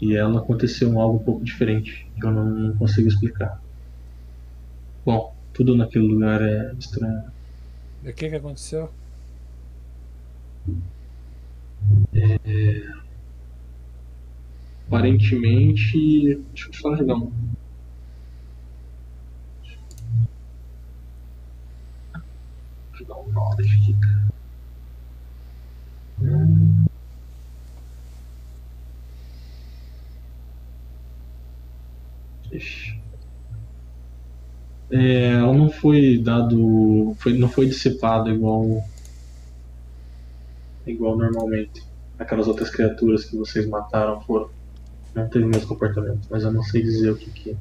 E 0.00 0.14
ela 0.14 0.40
aconteceu 0.40 1.00
algo 1.00 1.16
um 1.16 1.24
pouco 1.24 1.44
diferente, 1.44 2.06
que 2.18 2.26
eu 2.26 2.30
não, 2.30 2.44
não 2.44 2.76
consigo 2.76 3.08
explicar. 3.08 3.60
Bom, 5.04 5.34
tudo 5.52 5.76
naquele 5.76 6.06
lugar 6.06 6.42
é 6.42 6.74
estranho. 6.78 7.24
E 8.04 8.10
o 8.10 8.14
que, 8.14 8.28
que 8.28 8.36
aconteceu? 8.36 8.90
Aparentemente. 14.86 16.40
Deixa 16.52 16.68
eu 16.68 16.74
só 16.74 16.96
jogar 16.96 17.14
um. 17.16 17.32
Jogar 22.94 23.16
um 23.16 23.32
knowledge 23.32 23.76
aqui, 23.76 23.94
cara. 23.94 24.26
Hum. 26.22 26.75
É, 34.90 35.32
ela 35.32 35.52
não 35.52 35.70
foi 35.70 36.18
dado. 36.18 37.16
Foi, 37.18 37.36
não 37.36 37.48
foi 37.48 37.66
dissipada 37.66 38.30
igual. 38.30 38.84
igual 40.86 41.16
normalmente. 41.16 41.84
Aquelas 42.18 42.48
outras 42.48 42.70
criaturas 42.70 43.24
que 43.24 43.36
vocês 43.36 43.66
mataram 43.68 44.20
foram. 44.22 44.48
Não 45.14 45.28
teve 45.28 45.44
o 45.44 45.48
mesmo 45.48 45.68
comportamento, 45.68 46.26
mas 46.30 46.42
eu 46.42 46.52
não 46.52 46.62
sei 46.62 46.82
dizer 46.82 47.10
o 47.10 47.16
que 47.16 47.30
que 47.30 47.50
é. 47.50 47.56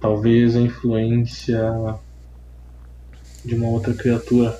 Talvez 0.00 0.56
a 0.56 0.60
influência 0.60 1.98
de 3.44 3.54
uma 3.54 3.68
outra 3.68 3.92
criatura. 3.92 4.58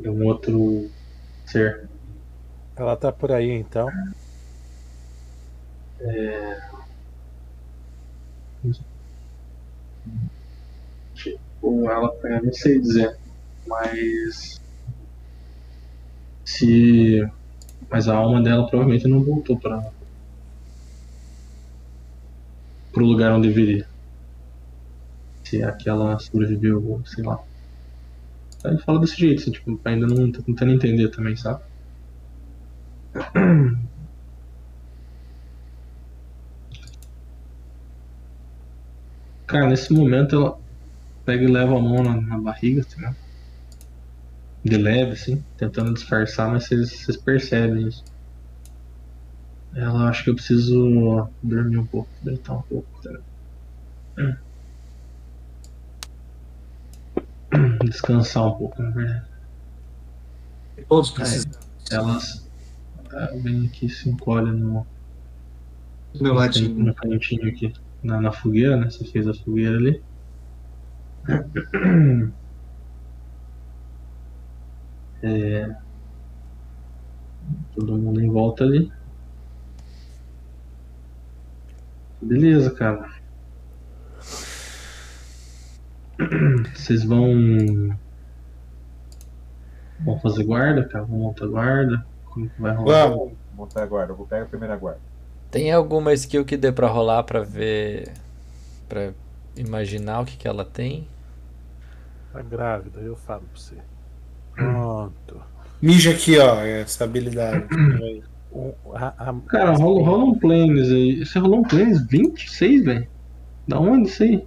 De 0.00 0.08
um 0.08 0.24
outro 0.24 0.88
ser. 1.44 1.88
Ela 2.76 2.96
tá 2.96 3.10
por 3.10 3.32
aí 3.32 3.50
então. 3.50 3.88
Ou 11.60 11.90
ela, 11.90 12.14
eu 12.24 12.44
não 12.44 12.52
sei 12.52 12.80
dizer. 12.80 13.16
Mas. 13.66 14.60
Se. 16.44 17.28
Mas 17.90 18.08
a 18.08 18.16
alma 18.16 18.42
dela 18.42 18.66
provavelmente 18.66 19.08
não 19.08 19.22
voltou 19.22 19.58
para 19.58 19.90
pro 22.92 23.04
lugar 23.04 23.32
onde 23.32 23.48
deveria. 23.48 23.86
Se 25.44 25.62
aquela 25.62 26.18
sobreviveu, 26.18 26.84
ou 26.84 27.06
sei 27.06 27.24
lá. 27.24 27.38
A 28.64 28.70
gente 28.70 28.84
fala 28.84 29.00
desse 29.00 29.16
jeito, 29.16 29.40
assim, 29.40 29.52
tipo, 29.52 29.80
ainda 29.84 30.06
não 30.06 30.32
tô 30.32 30.42
tentando 30.42 30.72
entender 30.72 31.08
também, 31.08 31.36
sabe? 31.36 31.62
Cara, 39.48 39.66
nesse 39.66 39.92
momento 39.94 40.36
ela 40.36 40.58
pega 41.24 41.42
e 41.42 41.46
leva 41.46 41.74
a 41.74 41.80
mão 41.80 42.02
na, 42.02 42.20
na 42.20 42.38
barriga, 42.38 42.84
tá 42.84 42.96
ligado? 42.96 43.16
De 44.62 44.76
leve, 44.76 45.12
assim, 45.12 45.42
tentando 45.56 45.94
disfarçar, 45.94 46.50
mas 46.50 46.68
vocês, 46.68 47.16
percebem 47.16 47.88
isso. 47.88 48.04
Ela 49.74 50.10
acha 50.10 50.22
que 50.22 50.30
eu 50.30 50.34
preciso 50.34 51.30
dormir 51.42 51.78
um 51.78 51.86
pouco, 51.86 52.10
deitar 52.22 52.56
um 52.56 52.62
pouco, 52.62 52.88
tá 53.02 53.10
ligado? 54.18 54.38
Descansar 57.84 58.48
um 58.48 58.58
pouco, 58.58 58.82
na 58.82 58.90
verdade. 58.90 59.24
Todos 60.86 61.10
precisam 61.10 61.50
Elas 61.90 62.46
ah, 63.12 63.30
vem 63.42 63.66
aqui 63.66 63.86
e 63.86 63.90
se 63.90 64.10
encolhe 64.10 64.50
no, 64.50 64.86
do 66.12 66.22
meu 66.22 66.34
no 66.34 66.38
ladinho. 66.38 66.94
cantinho 66.94 67.48
aqui. 67.48 67.72
Na, 68.02 68.20
na 68.20 68.32
fogueira, 68.32 68.76
né? 68.76 68.90
Você 68.90 69.04
fez 69.04 69.26
a 69.26 69.34
fogueira 69.34 69.76
ali. 69.76 70.02
É, 75.20 75.74
todo 77.74 77.98
mundo 77.98 78.20
em 78.20 78.30
volta 78.30 78.62
ali. 78.62 78.92
Beleza, 82.20 82.70
cara. 82.70 83.10
Vocês 86.74 87.04
vão. 87.04 87.96
Vão 90.00 90.20
fazer 90.20 90.44
guarda, 90.44 90.88
cara? 90.88 91.04
Vão 91.04 91.18
montar 91.18 91.46
guarda? 91.46 92.06
Como 92.26 92.48
que 92.48 92.60
vai 92.60 92.74
rolar? 92.74 93.08
Vamos. 93.08 93.32
Montar 93.54 93.86
guarda. 93.86 94.12
Eu 94.12 94.16
vou 94.16 94.26
pegar 94.26 94.42
a 94.42 94.46
primeira 94.46 94.76
guarda. 94.76 95.00
Tem 95.50 95.72
alguma 95.72 96.12
skill 96.14 96.44
que 96.44 96.56
dê 96.56 96.70
pra 96.72 96.88
rolar 96.88 97.22
pra 97.24 97.40
ver. 97.42 98.12
pra 98.88 99.12
imaginar 99.56 100.22
o 100.22 100.26
que, 100.26 100.36
que 100.36 100.48
ela 100.48 100.64
tem? 100.64 101.08
Tá 102.32 102.40
grávida, 102.42 103.00
eu 103.00 103.16
falo 103.16 103.46
pra 103.48 103.60
você. 103.60 103.84
Pronto. 104.54 105.42
Mija 105.80 106.10
aqui, 106.10 106.38
ó, 106.38 106.60
essa 106.60 107.04
habilidade. 107.04 107.66
A- 108.94 109.14
a- 109.30 109.42
Cara, 109.48 109.72
rola, 109.76 110.02
rola 110.04 110.24
um 110.24 110.38
planes 110.38 110.90
aí. 110.90 111.24
Você 111.24 111.38
rolou 111.38 111.60
um 111.60 111.62
planes 111.62 112.00
26, 112.06 112.84
velho? 112.84 113.06
Da 113.68 113.78
onde 113.80 114.08
isso 114.08 114.22
aí? 114.22 114.46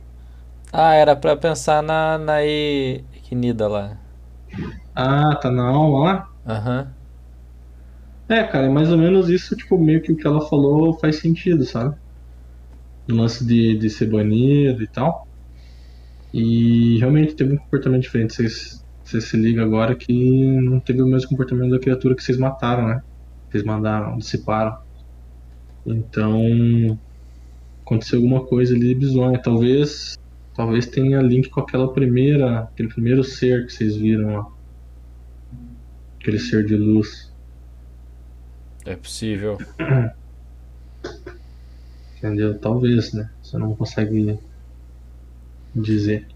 Ah, 0.74 0.94
era 0.96 1.16
pra 1.16 1.36
pensar 1.38 1.82
na, 1.84 2.18
na 2.18 2.44
Equinida 2.44 3.68
lá. 3.68 3.98
Ah, 4.96 5.36
tá 5.42 5.50
na 5.52 5.68
alma 5.68 6.00
lá? 6.06 6.28
Aham. 6.46 6.94
É, 8.32 8.46
cara, 8.46 8.68
é 8.68 8.70
mais 8.70 8.90
ou 8.90 8.98
menos 8.98 9.30
isso, 9.30 9.58
tipo, 9.58 9.78
meio 9.78 10.02
que 10.02 10.14
o 10.14 10.16
que 10.16 10.26
ela 10.26 10.40
falou 10.48 10.98
faz 10.98 11.18
sentido, 11.18 11.66
sabe? 11.66 11.98
O 13.10 13.14
lance 13.14 13.46
de, 13.46 13.78
de 13.78 13.90
ser 13.90 14.10
banido 14.10 14.82
e 14.82 14.88
tal. 14.88 15.28
E 16.34 16.98
realmente 17.00 17.36
teve 17.36 17.56
um 17.56 17.58
comportamento 17.58 18.04
diferente. 18.04 18.34
Vocês, 18.34 18.82
se 19.04 19.36
ligam 19.36 19.66
agora 19.66 19.94
que 19.96 20.14
não 20.62 20.80
teve 20.80 21.02
o 21.02 21.06
mesmo 21.06 21.28
comportamento 21.28 21.72
da 21.72 21.80
criatura 21.80 22.16
que 22.16 22.24
vocês 22.24 22.38
mataram, 22.38 22.88
né? 22.88 23.04
Vocês 23.50 23.66
mandaram, 23.66 24.18
dissiparam. 24.18 24.78
Então. 25.86 26.98
Aconteceu 27.82 28.20
alguma 28.20 28.46
coisa 28.46 28.74
ali 28.74 28.96
bizonha. 28.96 29.40
Talvez. 29.40 30.18
Talvez 30.56 30.86
tenha 30.86 31.20
link 31.22 31.50
com 31.50 31.60
aquela 31.60 31.92
primeira. 31.92 32.62
Aquele 32.62 32.88
primeiro 32.88 33.26
ser 33.26 33.66
que 33.66 33.74
vocês 33.74 33.98
viram 33.98 34.36
lá. 34.38 34.48
Aquele 36.18 36.40
ser 36.40 36.66
de 36.66 36.78
luz. 36.78 37.31
É 38.86 38.96
possível. 38.96 39.58
Entendeu? 42.18 42.58
Talvez, 42.60 43.14
né? 43.14 43.30
Você 43.42 43.58
não 43.58 43.76
consegue 43.76 44.40
dizer. 45.76 46.28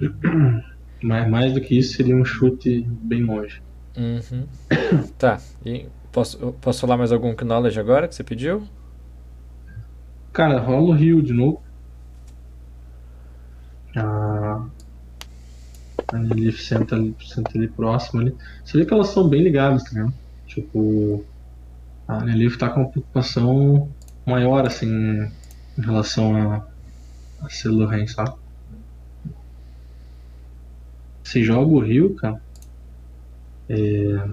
Mas 1.02 1.30
mais 1.30 1.52
do 1.52 1.60
que 1.60 1.78
isso 1.78 1.96
seria 1.96 2.16
um 2.16 2.24
chute 2.24 2.80
bem 3.02 3.24
longe. 3.24 3.62
Uhum. 3.96 4.46
Tá. 5.18 5.40
E 5.64 5.86
posso, 6.12 6.52
posso 6.60 6.80
falar 6.80 6.96
mais 6.96 7.12
algum 7.12 7.34
knowledge 7.34 7.78
agora 7.78 8.08
que 8.08 8.14
você 8.14 8.24
pediu? 8.24 8.66
Cara, 10.32 10.60
rola 10.60 10.88
o 10.88 10.92
rio 10.92 11.22
de 11.22 11.32
novo. 11.32 11.62
A 13.96 14.66
a 16.12 16.16
Lilith 16.16 16.58
senta 16.58 16.94
ali, 16.94 17.14
senta 17.20 17.50
ali 17.56 17.68
próximo 17.68 18.20
ali. 18.20 18.34
Você 18.64 18.78
vê 18.78 18.86
que 18.86 18.94
elas 18.94 19.08
são 19.08 19.28
bem 19.28 19.42
ligadas, 19.42 19.84
tá 19.84 19.90
vendo? 19.92 20.12
Tipo, 20.48 21.24
a 22.08 22.24
Lilith 22.24 22.56
tá 22.56 22.70
com 22.70 22.80
uma 22.80 22.90
preocupação 22.90 23.92
maior, 24.26 24.66
assim, 24.66 24.88
em 25.78 25.80
relação 25.80 26.34
a, 26.34 26.66
a 27.42 27.48
sabe? 27.50 28.34
Você 31.22 31.44
joga 31.44 31.70
o 31.70 31.78
rio, 31.80 32.14
cara. 32.14 32.40
É... 33.68 34.28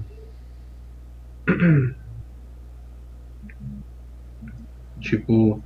Tipo, 5.02 5.62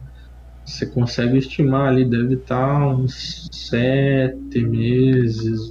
você 0.66 0.88
consegue 0.88 1.38
estimar 1.38 1.90
ali, 1.90 2.04
deve 2.04 2.34
estar 2.34 2.88
uns 2.88 3.48
sete 3.52 4.60
meses, 4.62 5.70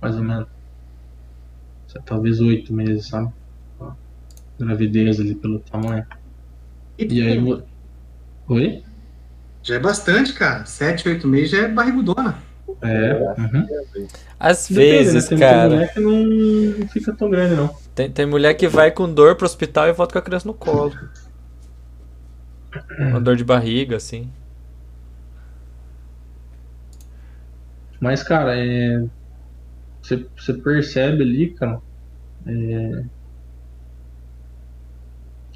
mais 0.00 0.16
ou 0.16 0.22
menos. 0.22 0.46
Talvez 2.06 2.40
oito 2.40 2.72
meses, 2.72 3.08
sabe? 3.08 3.32
Gravidez 4.58 5.20
ali 5.20 5.34
pelo 5.34 5.60
tamanho. 5.60 6.04
E 6.98 7.22
aí. 7.22 7.62
Oi? 8.48 8.82
Já 9.62 9.76
é 9.76 9.78
bastante, 9.78 10.32
cara. 10.32 10.64
Sete, 10.64 11.08
oito 11.08 11.28
meses 11.28 11.50
já 11.50 11.58
é 11.64 11.68
barrigudona. 11.68 12.38
É. 12.82 13.10
Acho 13.12 13.40
uhum. 13.40 13.66
que 13.66 13.74
é. 13.74 14.06
Às 14.38 14.68
Depende, 14.68 14.88
né? 14.88 14.98
vezes, 14.98 15.28
tem, 15.28 15.38
Tem 15.38 15.48
cara. 15.48 15.68
mulher 15.68 15.92
que 15.92 16.00
não, 16.00 16.26
não 16.78 16.88
fica 16.88 17.12
tão 17.12 17.30
grande, 17.30 17.54
não. 17.54 17.74
Tem, 17.94 18.10
tem 18.10 18.26
mulher 18.26 18.54
que 18.54 18.68
vai 18.68 18.90
com 18.90 19.12
dor 19.12 19.36
pro 19.36 19.46
hospital 19.46 19.88
e 19.88 19.92
volta 19.92 20.12
com 20.12 20.18
a 20.18 20.22
criança 20.22 20.46
no 20.46 20.54
colo. 20.54 20.92
Uma 22.98 23.20
dor 23.20 23.36
de 23.36 23.44
barriga, 23.44 23.96
assim. 23.96 24.30
Mas, 28.00 28.22
cara, 28.22 28.56
é. 28.56 29.04
Você, 30.00 30.26
você 30.36 30.54
percebe 30.54 31.22
ali, 31.22 31.50
cara. 31.50 31.80
É... 32.46 33.04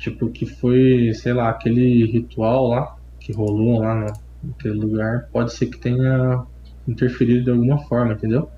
Tipo, 0.03 0.31
que 0.31 0.45
foi, 0.45 1.15
sei 1.15 1.33
lá, 1.33 1.49
aquele 1.49 2.05
ritual 2.07 2.67
lá 2.67 2.97
que 3.21 3.33
rolou 3.33 3.79
lá 3.79 3.95
no, 3.95 4.13
naquele 4.43 4.75
lugar. 4.75 5.29
Pode 5.31 5.53
ser 5.53 5.67
que 5.67 5.79
tenha 5.79 6.45
interferido 6.89 7.45
de 7.45 7.51
alguma 7.53 7.79
forma, 7.85 8.15
entendeu? 8.15 8.51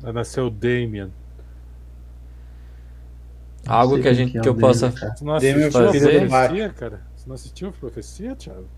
Vai 0.00 0.12
nascer 0.12 0.42
o 0.42 0.50
Damien. 0.50 1.10
Algo 3.66 3.98
que 3.98 4.08
a 4.08 4.12
gente 4.12 4.36
é 4.36 4.42
que 4.42 4.48
eu 4.48 4.54
possa 4.54 4.92
cara. 4.92 5.16
Você 5.16 5.24
não 5.24 5.34
Damien 5.38 5.68
assistiu 5.68 5.86
a 5.86 5.90
profecia, 6.28 6.68
cara? 6.68 7.00
Você 7.16 7.28
não 7.28 7.34
assistiu 7.34 7.68
a 7.70 7.72
profecia, 7.72 8.36
Thiago? 8.36 8.68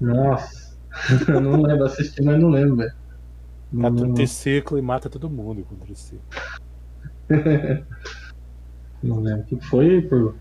Nossa, 0.00 0.78
eu 1.28 1.42
não 1.42 1.60
lembro, 1.60 1.84
assisti, 1.84 2.22
mas 2.22 2.40
não 2.40 2.48
lembro, 2.48 2.76
velho. 2.76 2.94
Cata 3.82 4.02
um 4.02 4.14
triciclo 4.14 4.78
e 4.78 4.82
mata 4.82 5.10
todo 5.10 5.28
mundo 5.28 5.62
com 5.68 5.74
o 5.74 5.78
triciclo. 5.78 6.24
não 9.02 9.20
lembro. 9.20 9.42
O 9.42 9.46
que 9.46 9.60
foi, 9.66 10.02
por 10.02 10.34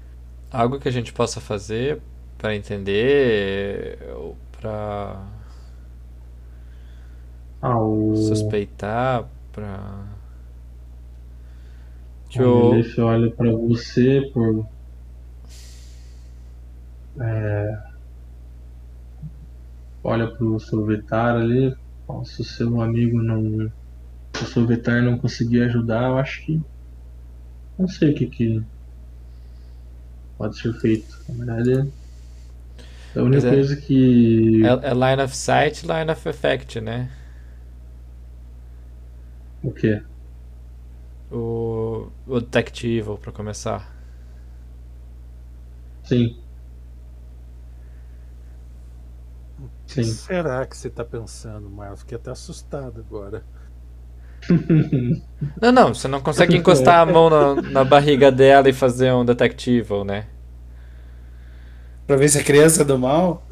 algo 0.51 0.79
que 0.79 0.87
a 0.87 0.91
gente 0.91 1.13
possa 1.13 1.39
fazer 1.39 2.01
pra 2.37 2.55
entender 2.55 3.99
ou 4.15 4.37
pra 4.59 5.25
Ah, 7.61 7.77
o. 7.79 8.15
suspeitar, 8.15 9.27
pra 9.51 10.05
que 12.29 12.41
O 12.41 12.73
Lilith 12.73 12.99
olha 12.99 13.31
pra 13.31 13.51
você 13.51 14.21
por. 14.33 14.65
É, 17.19 17.77
olha 20.03 20.27
pro 20.27 20.59
Solvetar 20.59 21.35
ali. 21.35 21.75
Se 22.25 22.41
o 22.41 22.45
seu 22.45 22.81
amigo 22.81 23.21
não. 23.21 23.71
Se 24.33 24.43
o 24.43 24.47
Solvetar 24.47 25.01
não 25.03 25.17
conseguir 25.17 25.61
ajudar, 25.63 26.09
eu 26.09 26.17
acho 26.17 26.45
que. 26.45 26.61
Não 27.79 27.87
sei 27.87 28.11
o 28.11 28.15
que, 28.15 28.27
que 28.27 28.63
pode 30.37 30.57
ser 30.57 30.73
feito. 30.73 31.17
Na 31.29 31.45
verdade, 31.45 31.93
a 33.15 33.21
única 33.21 33.47
é. 33.47 33.51
coisa 33.51 33.75
que. 33.77 34.61
é, 34.65 34.89
é 34.89 34.93
line 34.93 35.23
of 35.23 35.35
sight, 35.35 35.87
line 35.87 36.11
of 36.11 36.27
effect, 36.29 36.81
né? 36.81 37.09
O 39.63 39.71
quê? 39.71 40.01
O, 41.31 42.11
o 42.27 42.39
detective 42.41 43.17
pra 43.17 43.31
começar. 43.31 43.95
Sim. 46.03 46.37
O 49.59 49.69
Sim. 49.87 50.01
que 50.01 50.03
será 50.03 50.65
que 50.65 50.75
você 50.77 50.89
tá 50.89 51.03
pensando, 51.05 51.69
Marlon? 51.69 51.95
Fiquei 51.97 52.17
até 52.17 52.31
assustado 52.31 52.99
agora. 52.99 53.43
Não, 55.61 55.71
não, 55.71 55.93
você 55.93 56.07
não 56.07 56.21
consegue 56.21 56.55
encostar 56.57 56.99
a 56.99 57.05
mão 57.05 57.29
na, 57.29 57.55
na 57.61 57.83
barriga 57.85 58.31
dela 58.31 58.69
e 58.69 58.73
fazer 58.73 59.11
um 59.13 59.23
detective, 59.25 60.03
né? 60.03 60.27
Pra 62.05 62.15
ver 62.17 62.29
se 62.29 62.39
a 62.39 62.43
criança 62.43 62.81
é 62.81 62.85
do 62.85 62.97
mal. 62.97 63.45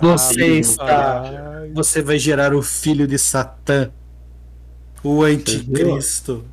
Você 0.00 0.58
Ah, 0.58 0.58
está. 0.60 1.22
ai, 1.60 1.70
Você 1.74 2.02
vai 2.02 2.18
gerar 2.18 2.54
o 2.54 2.62
filho 2.62 3.06
de 3.06 3.18
Satã. 3.18 3.92
O 5.02 5.22
anticristo. 5.24 6.44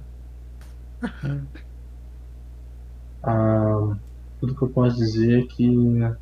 Ah, 3.24 3.96
tudo 4.40 4.56
que 4.56 4.62
eu 4.64 4.70
posso 4.70 4.96
dizer 4.98 5.44
é 5.44 5.48
que 5.48 5.70
o 5.70 6.16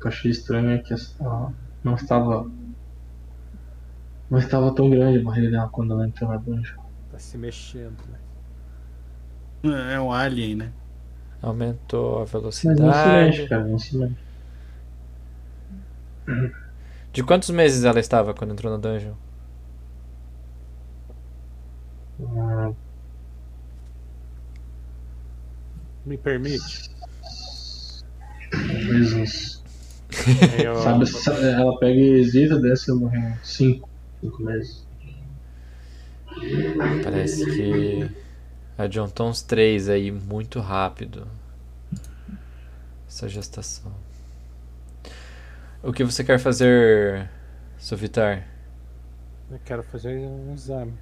que 0.00 0.06
eu 0.06 0.08
achei 0.08 0.30
estranho 0.30 0.70
é 0.72 0.78
que 0.78 0.94
ah, 1.20 1.52
não 1.84 1.94
estava. 1.96 2.50
Não 4.30 4.38
estava 4.38 4.74
tão 4.74 4.88
grande 4.90 5.18
a 5.18 5.22
barriga 5.24 5.50
dela 5.50 5.68
quando 5.68 5.92
ela 5.92 6.06
entrou 6.06 6.30
na 6.30 6.36
dungeon. 6.36 6.76
Tá 7.10 7.18
se 7.18 7.36
mexendo, 7.38 7.96
né? 8.10 8.18
É 9.94 10.00
um 10.00 10.12
alien, 10.12 10.54
né? 10.56 10.72
Aumentou 11.42 12.20
a 12.20 12.24
Mas 12.62 12.78
não 12.80 12.92
se 12.92 13.08
mexe, 13.08 13.42
velocidade. 13.42 13.48
cara, 13.48 13.64
não 13.66 13.78
se 13.78 13.96
mexe. 13.96 14.14
De 17.12 17.22
quantos 17.24 17.50
meses 17.50 17.84
ela 17.84 17.98
estava 17.98 18.32
quando 18.34 18.52
entrou 18.52 18.70
na 18.72 18.78
dungeon? 18.78 19.14
Ah, 22.20 22.72
Me 26.06 26.16
permite? 26.16 26.88
uns. 28.54 29.62
Eu- 30.62 30.74
Sabe, 30.82 31.06
sa- 31.06 31.34
ela 31.34 31.78
pega 31.78 31.98
e 32.00 32.20
hesita, 32.20 32.58
desce 32.60 32.90
eu 32.90 32.96
morri 32.98 33.18
uns 33.18 33.60
5, 34.26 34.36
5 34.36 34.42
meses. 34.42 34.86
Parece 37.02 37.44
que 37.46 38.10
adiantou 38.76 39.28
uns 39.28 39.42
três 39.42 39.88
aí 39.88 40.10
muito 40.10 40.60
rápido. 40.60 41.26
Essa 43.08 43.28
gestação. 43.28 43.92
O 45.82 45.92
que 45.92 46.04
você 46.04 46.24
quer 46.24 46.38
fazer, 46.38 47.30
Sovitar? 47.78 48.46
Eu 49.50 49.60
quero 49.64 49.82
fazer 49.84 50.18
um 50.18 50.52
exame. 50.54 50.92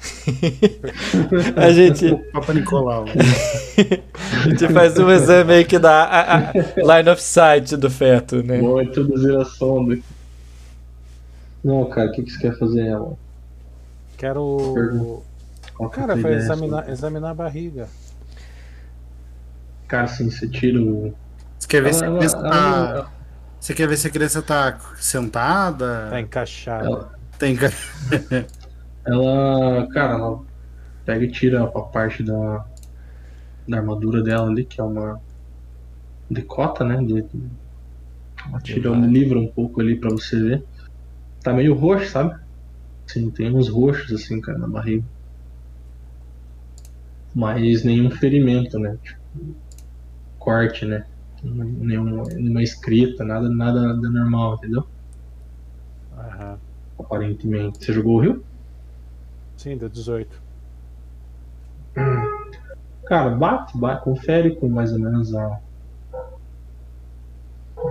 a 1.56 1.70
gente, 1.72 2.16
Papa 2.32 2.54
Nicolau. 2.54 3.04
a 3.12 4.48
gente 4.48 4.68
faz 4.68 4.98
um 4.98 5.10
exame 5.10 5.52
aí 5.52 5.64
que 5.64 5.78
dá 5.78 6.04
a, 6.04 6.50
a 6.50 6.52
line 6.96 7.10
of 7.10 7.20
sight 7.20 7.76
do 7.76 7.90
feto, 7.90 8.42
né? 8.42 8.60
Vou 8.60 8.80
introduzir 8.80 9.36
a 9.36 9.44
sonda. 9.44 9.98
Não, 11.62 11.88
cara, 11.88 12.08
o 12.08 12.12
que, 12.12 12.22
que 12.22 12.30
você 12.30 12.38
quer 12.38 12.58
fazer 12.58 12.86
ela? 12.86 13.16
Quero. 14.16 15.22
Cara, 15.92 16.16
foi 16.16 16.34
examinar, 16.34 16.78
sobre- 16.80 16.92
examinar 16.92 17.30
a 17.30 17.34
barriga. 17.34 17.88
Cara, 19.88 20.04
assim, 20.04 20.30
você 20.30 20.48
tira 20.48 20.80
o. 20.80 21.14
Você 21.58 21.68
quer 21.68 21.82
ver 21.82 21.94
se 21.94 22.04
a 22.04 22.06
Ela- 22.06 22.18
criança 22.18 22.36
ela- 22.36 22.50
tá. 22.50 22.90
ela- 22.90 23.12
Você 23.58 23.74
quer 23.74 23.86
ver 23.88 23.96
se 23.98 24.06
a 24.06 24.10
criança 24.10 24.40
tá 24.42 24.78
sentada? 24.96 26.08
Tá 26.10 26.20
encaixado. 26.20 26.86
Ela- 26.86 27.20
Tem 27.38 27.56
Ela, 29.06 29.88
cara, 29.92 30.14
ela 30.14 30.40
pega 31.06 31.24
e 31.24 31.30
tira 31.30 31.64
a 31.64 31.80
parte 31.80 32.22
da, 32.22 32.64
da 33.66 33.78
armadura 33.78 34.22
dela 34.22 34.46
ali, 34.48 34.64
que 34.64 34.80
é 34.80 34.84
uma 34.84 35.18
decota, 36.30 36.84
né? 36.84 36.98
De, 37.02 37.24
ela 38.46 38.60
tira, 38.60 38.90
Vai. 38.90 39.00
livra 39.00 39.38
um 39.38 39.46
pouco 39.48 39.80
ali 39.80 39.96
pra 39.96 40.10
você 40.10 40.38
ver. 40.38 40.64
Tá 41.42 41.52
meio 41.52 41.74
roxo, 41.74 42.10
sabe? 42.10 42.38
Assim, 43.08 43.30
tem 43.30 43.54
uns 43.54 43.68
roxos 43.68 44.12
assim, 44.12 44.40
cara, 44.40 44.58
na 44.58 44.68
barriga. 44.68 45.04
Mas 47.34 47.84
nenhum 47.84 48.10
ferimento, 48.10 48.78
né? 48.78 48.96
Tipo, 49.02 49.20
corte, 50.38 50.84
né? 50.84 51.04
Nenhuma, 51.42 52.24
nenhuma 52.24 52.62
escrita, 52.62 53.24
nada, 53.24 53.48
nada, 53.48 53.80
nada 53.80 54.10
normal, 54.10 54.56
entendeu? 54.56 54.86
Aham. 56.18 56.58
Aparentemente. 56.98 57.84
Você 57.84 57.92
jogou 57.92 58.16
o 58.16 58.20
Rio? 58.20 58.44
Sim, 59.56 59.76
deu 59.76 59.88
18. 59.88 60.42
Cara, 63.06 63.30
bate, 63.30 63.76
bate, 63.76 64.04
confere 64.04 64.54
com 64.54 64.68
mais 64.68 64.92
ou 64.92 65.00
menos 65.00 65.34
a, 65.34 65.60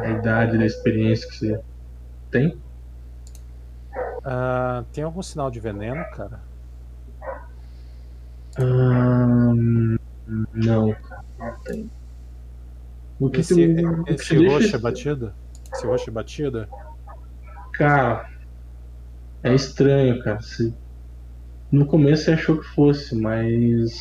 a 0.01 0.09
idade 0.09 0.57
da 0.57 0.65
experiência 0.65 1.27
que 1.27 1.35
você 1.35 1.61
tem. 2.31 2.57
Ah, 4.23 4.83
tem 4.91 5.03
algum 5.03 5.21
sinal 5.21 5.49
de 5.49 5.59
veneno, 5.59 6.03
cara? 6.15 6.41
Ahn, 8.57 9.95
não, 10.53 10.87
não 11.37 11.63
tem. 11.63 11.89
O 13.19 13.29
que 13.29 13.39
Esse, 13.41 13.53
tu- 13.53 14.03
que 14.05 14.11
esse 14.13 14.35
deixa- 14.37 14.51
roxo 14.53 14.75
é 14.75 14.79
batida? 14.79 15.35
Esse 15.73 15.85
roxo 15.85 16.09
é 16.09 16.13
batida? 16.13 16.69
Cara, 17.73 18.27
é 19.43 19.53
estranho, 19.53 20.21
cara. 20.23 20.41
Se- 20.41 20.73
No 21.71 21.85
começo 21.85 22.23
você 22.25 22.31
achou 22.31 22.57
que 22.59 22.65
fosse, 22.67 23.15
mas. 23.15 23.91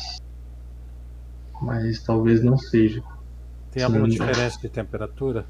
Mas 1.61 2.01
talvez 2.03 2.43
não 2.43 2.57
seja. 2.57 3.01
Tem 3.71 3.83
alguma 3.83 4.05
Sim. 4.05 4.11
diferença 4.11 4.59
de 4.59 4.69
temperatura? 4.69 5.45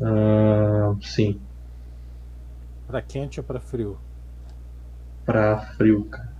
Ahn, 0.00 0.98
sim, 1.02 1.40
Pra 2.94 3.02
quente 3.02 3.40
ou 3.40 3.44
pra 3.44 3.58
frio? 3.58 3.98
pra 5.24 5.58
frio, 5.76 6.08
cara. 6.08 6.32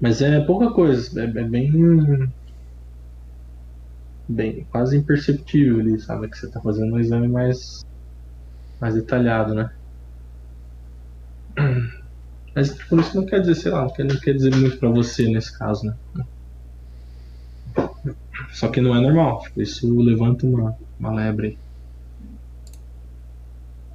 Mas 0.00 0.22
é 0.22 0.40
pouca 0.46 0.72
coisa, 0.72 1.20
é, 1.20 1.24
é 1.24 1.44
bem. 1.48 1.70
bem, 4.28 4.64
quase 4.70 4.96
imperceptível 4.96 5.80
ali, 5.80 5.98
sabe? 6.00 6.28
Que 6.30 6.36
você 6.36 6.50
tá 6.50 6.60
fazendo 6.62 6.94
um 6.94 6.98
exame 7.00 7.28
mais, 7.28 7.58
mais 8.80 8.94
detalhado, 8.94 9.54
né? 9.54 9.68
Mas 12.54 12.70
por 12.88 13.00
isso 13.00 13.16
não 13.16 13.26
quer 13.26 13.40
dizer, 13.40 13.54
sei 13.54 13.70
lá, 13.72 13.82
não 13.82 13.92
quer, 13.92 14.04
não 14.04 14.20
quer 14.20 14.34
dizer 14.34 14.54
muito 14.54 14.78
pra 14.78 14.90
você 14.90 15.28
nesse 15.30 15.56
caso, 15.58 15.82
né? 15.84 15.94
Só 18.50 18.68
que 18.68 18.80
não 18.80 18.94
é 18.94 19.00
normal, 19.00 19.42
isso 19.56 20.00
levanta 20.00 20.46
uma, 20.46 20.76
uma 20.98 21.12
lebre. 21.12 21.58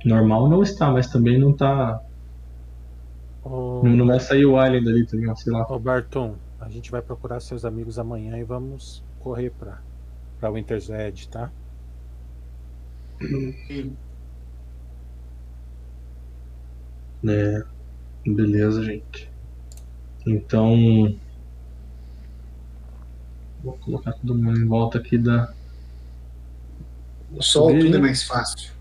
Normal 0.06 0.50
não 0.50 0.62
está, 0.62 0.92
mas 0.92 1.08
também 1.08 1.40
não 1.40 1.54
tá. 1.54 2.02
Ô, 3.44 3.82
Não, 3.84 3.92
não 3.98 4.08
vai 4.08 4.20
sair 4.20 4.46
o 4.46 4.58
Alien 4.58 4.84
dali 4.84 5.06
também, 5.06 5.30
ó, 5.30 5.36
sei 5.36 5.54
lá. 5.54 5.66
ô 5.70 5.80
Barton, 5.80 6.36
a 6.60 6.70
gente 6.70 6.92
vai 6.92 7.02
procurar 7.02 7.40
seus 7.40 7.66
amigos 7.66 7.98
amanhã 7.98 8.38
e 8.38 8.44
vamos 8.44 9.04
correr 9.20 9.52
pra, 9.52 9.80
pra 10.40 10.52
Winter's 10.52 10.90
Edge, 10.90 11.28
tá? 11.30 11.50
É, 17.26 17.64
beleza, 18.26 18.84
gente. 18.84 19.30
Então. 20.26 21.16
Vou 23.64 23.74
colocar 23.78 24.12
todo 24.14 24.36
mundo 24.36 24.60
em 24.60 24.66
volta 24.68 24.98
aqui 24.98 25.18
da. 25.18 25.54
O 27.32 27.42
sol 27.42 27.68
Fogueirinha. 27.68 27.92
tudo 27.94 27.98
é 27.98 28.02
mais 28.02 28.24
fácil. 28.24 28.72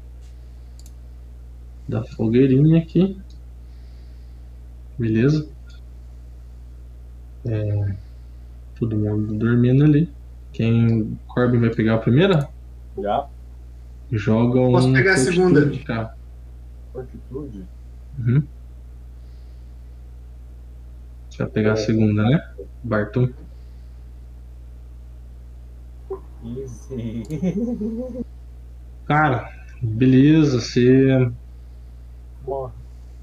da 1.89 2.03
fogueirinha 2.05 2.79
aqui. 2.83 3.17
Beleza? 4.99 5.49
É, 7.47 7.95
todo 8.79 8.97
mundo 8.97 9.35
dormindo 9.35 9.85
ali. 9.85 10.11
Quem. 10.53 11.19
Corbin 11.29 11.59
vai 11.61 11.71
pegar 11.71 11.95
a 11.95 11.99
primeira? 11.99 12.49
Já? 13.01 13.27
Joga 14.11 14.61
um. 14.61 14.73
Posso 14.73 14.93
pegar 14.93 15.15
a 15.15 15.17
segunda. 15.17 15.79
cara. 15.85 16.15
Fortitude? 16.93 17.65
Uhum. 18.19 18.43
Você 21.31 21.39
vai 21.39 21.47
pegar 21.53 21.73
a 21.73 21.77
segunda, 21.77 22.23
né? 22.23 22.53
Barton. 22.85 23.31
Easy. 26.45 27.23
Cara, 29.07 29.51
beleza, 29.81 30.61
você. 30.61 31.31
Morre. 32.47 32.73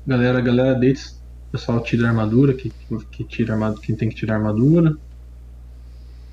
Galera, 0.06 0.42
galera 0.42 0.74
deita. 0.76 1.02
O 1.48 1.52
pessoal 1.52 1.82
tira 1.82 2.06
a 2.06 2.10
armadura, 2.10 2.54
que, 2.54 2.72
que 3.12 3.24
tira 3.24 3.54
armadura, 3.54 3.82
quem 3.82 3.96
tem 3.96 4.08
que 4.08 4.16
tirar 4.16 4.36
a 4.36 4.38
armadura. 4.38 4.96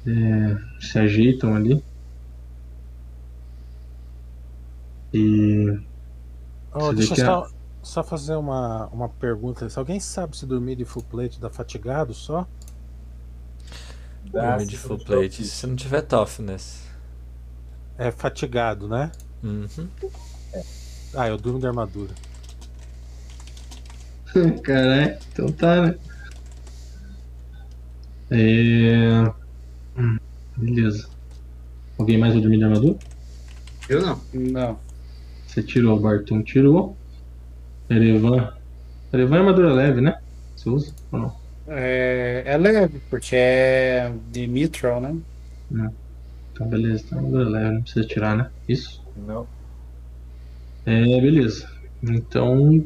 É, 0.06 0.56
se 0.80 0.98
ajeitam 0.98 1.54
ali. 1.54 1.82
E. 5.12 5.78
Vê 6.74 6.94
deixa 6.94 7.14
eu 7.14 7.24
só, 7.24 7.48
só 7.82 8.04
fazer 8.04 8.34
uma, 8.36 8.86
uma 8.88 9.08
pergunta. 9.08 9.68
Se 9.70 9.78
alguém 9.78 9.98
sabe 9.98 10.36
se 10.36 10.44
dormir 10.44 10.76
de 10.76 10.84
full 10.84 11.02
plate 11.02 11.40
dá 11.40 11.48
fatigado 11.48 12.12
só? 12.12 12.46
Dormir 14.42 14.66
de 14.66 14.76
full 14.76 14.98
plate. 14.98 15.44
Se 15.44 15.66
não 15.66 15.76
tiver 15.76 16.02
toughness. 16.02 16.84
É 17.98 18.10
fatigado, 18.10 18.88
né? 18.88 19.10
Uhum. 19.42 19.88
Ah, 21.14 21.28
eu 21.28 21.38
durmo 21.38 21.58
de 21.58 21.66
armadura. 21.66 22.14
Caralho, 24.62 25.18
então 25.32 25.50
tá, 25.52 25.82
né? 25.82 25.94
É. 28.30 29.32
hum, 29.98 30.18
Beleza. 30.56 31.08
Alguém 31.98 32.18
mais 32.18 32.32
vai 32.34 32.42
dormir 32.42 32.58
de 32.58 32.64
armadura? 32.64 32.98
Eu 33.88 34.02
não. 34.02 34.20
Não. 34.34 34.78
Você 35.46 35.62
tirou, 35.62 35.96
o 35.96 36.00
Barton 36.00 36.42
tirou. 36.42 36.96
Erevan. 37.88 38.52
Erevan 39.12 39.36
é 39.36 39.38
armadura 39.38 39.72
leve, 39.72 40.00
né? 40.00 40.20
Você 40.54 40.68
usa 40.68 40.92
ou 41.12 41.18
não? 41.20 41.45
É, 41.68 42.42
é 42.46 42.56
leve, 42.56 43.00
porque 43.10 43.34
é 43.34 44.12
de 44.30 44.46
Mithril, 44.46 45.00
né? 45.00 45.18
Tá, 46.54 46.64
beleza. 46.64 47.04
Tá 47.10 47.16
armadura 47.16 47.48
leve, 47.48 47.74
não 47.74 47.82
precisa 47.82 48.06
tirar, 48.06 48.36
né? 48.36 48.50
Isso. 48.68 49.02
Não. 49.16 49.46
É, 50.84 51.02
beleza. 51.20 51.68
Então, 52.02 52.84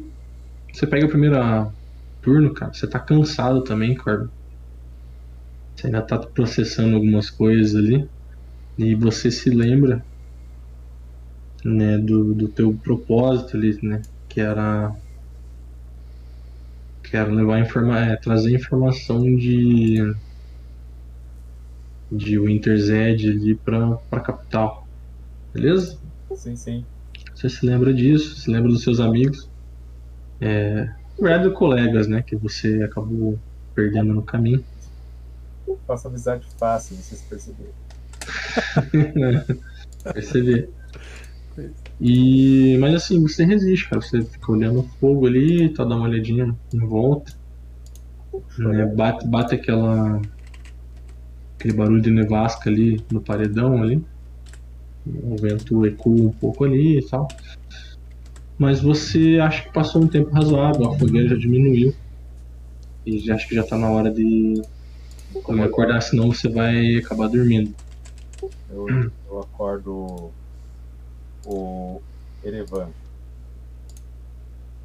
você 0.73 0.87
pega 0.87 1.05
o 1.05 1.09
primeiro 1.09 1.37
ah, 1.37 1.71
turno, 2.21 2.53
cara. 2.53 2.73
Você 2.73 2.87
tá 2.87 2.99
cansado 2.99 3.63
também, 3.63 3.95
Corbin. 3.95 4.29
Você 5.75 5.87
ainda 5.87 6.01
tá 6.01 6.17
processando 6.17 6.95
algumas 6.95 7.29
coisas 7.29 7.75
ali. 7.75 8.07
E 8.77 8.95
você 8.95 9.29
se 9.29 9.49
lembra, 9.49 10.03
né, 11.63 11.97
do, 11.97 12.33
do 12.33 12.47
teu 12.47 12.73
propósito 12.73 13.55
ali, 13.55 13.77
né? 13.83 14.01
Que 14.27 14.41
era. 14.41 14.93
Que 17.11 17.17
era 17.17 17.29
levar 17.29 17.59
informa 17.59 17.99
é, 17.99 18.15
trazer 18.15 18.55
informação 18.55 19.21
de. 19.35 20.15
De 22.09 22.39
Winter's 22.39 22.89
Edge 22.89 23.29
ali 23.29 23.55
pra, 23.55 23.97
pra 24.09 24.21
capital. 24.21 24.87
Beleza? 25.53 25.97
Sim, 26.33 26.55
sim. 26.55 26.85
Você 27.35 27.49
se 27.49 27.65
lembra 27.65 27.93
disso, 27.93 28.35
se 28.35 28.49
lembra 28.49 28.69
dos 28.69 28.81
seus 28.81 29.01
amigos. 29.01 29.49
É, 30.39 30.85
na 31.19 31.27
verdade, 31.27 31.53
colegas, 31.53 32.07
né? 32.07 32.21
Que 32.21 32.37
você 32.37 32.81
acabou 32.83 33.37
perdendo 33.75 34.13
no 34.13 34.23
caminho. 34.23 34.63
Faço 35.85 36.07
amizade 36.07 36.45
fácil, 36.57 36.95
vocês 36.95 37.21
perceberam. 37.29 37.73
Perceber. 40.13 40.69
E, 41.99 42.77
mas 42.79 42.95
assim, 42.95 43.21
você 43.21 43.43
resiste, 43.43 43.89
cara. 43.89 44.01
Você 44.01 44.21
fica 44.23 44.51
olhando 44.51 44.79
o 44.79 44.83
fogo 44.99 45.27
ali, 45.27 45.69
tá 45.69 45.83
dando 45.83 45.97
uma 45.97 46.07
olhadinha 46.07 46.55
em 46.73 46.79
volta. 46.79 47.33
né, 48.57 48.85
bate, 48.85 49.27
bate 49.27 49.55
aquela. 49.55 50.21
aquele 51.57 51.73
barulho 51.73 52.01
de 52.01 52.11
nevasca 52.11 52.69
ali 52.69 53.03
no 53.11 53.21
paredão 53.21 53.81
ali. 53.81 54.03
O 55.05 55.35
vento 55.37 55.85
ecoa 55.85 56.27
um 56.27 56.31
pouco 56.31 56.63
ali 56.63 56.99
e 56.99 57.05
tal. 57.05 57.27
Mas 58.57 58.79
você 58.79 59.39
acha 59.41 59.63
que 59.63 59.73
passou 59.73 60.03
um 60.03 60.07
tempo 60.07 60.29
razoável, 60.31 60.91
a 60.91 60.97
fogueira 60.97 61.29
já 61.29 61.35
diminuiu. 61.35 61.93
E 63.05 63.17
já 63.19 63.35
acho 63.35 63.47
que 63.47 63.55
já 63.55 63.63
tá 63.63 63.77
na 63.77 63.89
hora 63.89 64.11
de 64.11 64.61
de 65.33 65.61
acordar, 65.61 66.01
senão 66.01 66.27
você 66.31 66.49
vai 66.49 66.97
acabar 66.97 67.27
dormindo. 67.27 67.73
Eu, 68.69 68.87
eu 69.29 69.39
acordo 69.39 70.31
o 71.45 72.01
Erevan. 72.43 72.89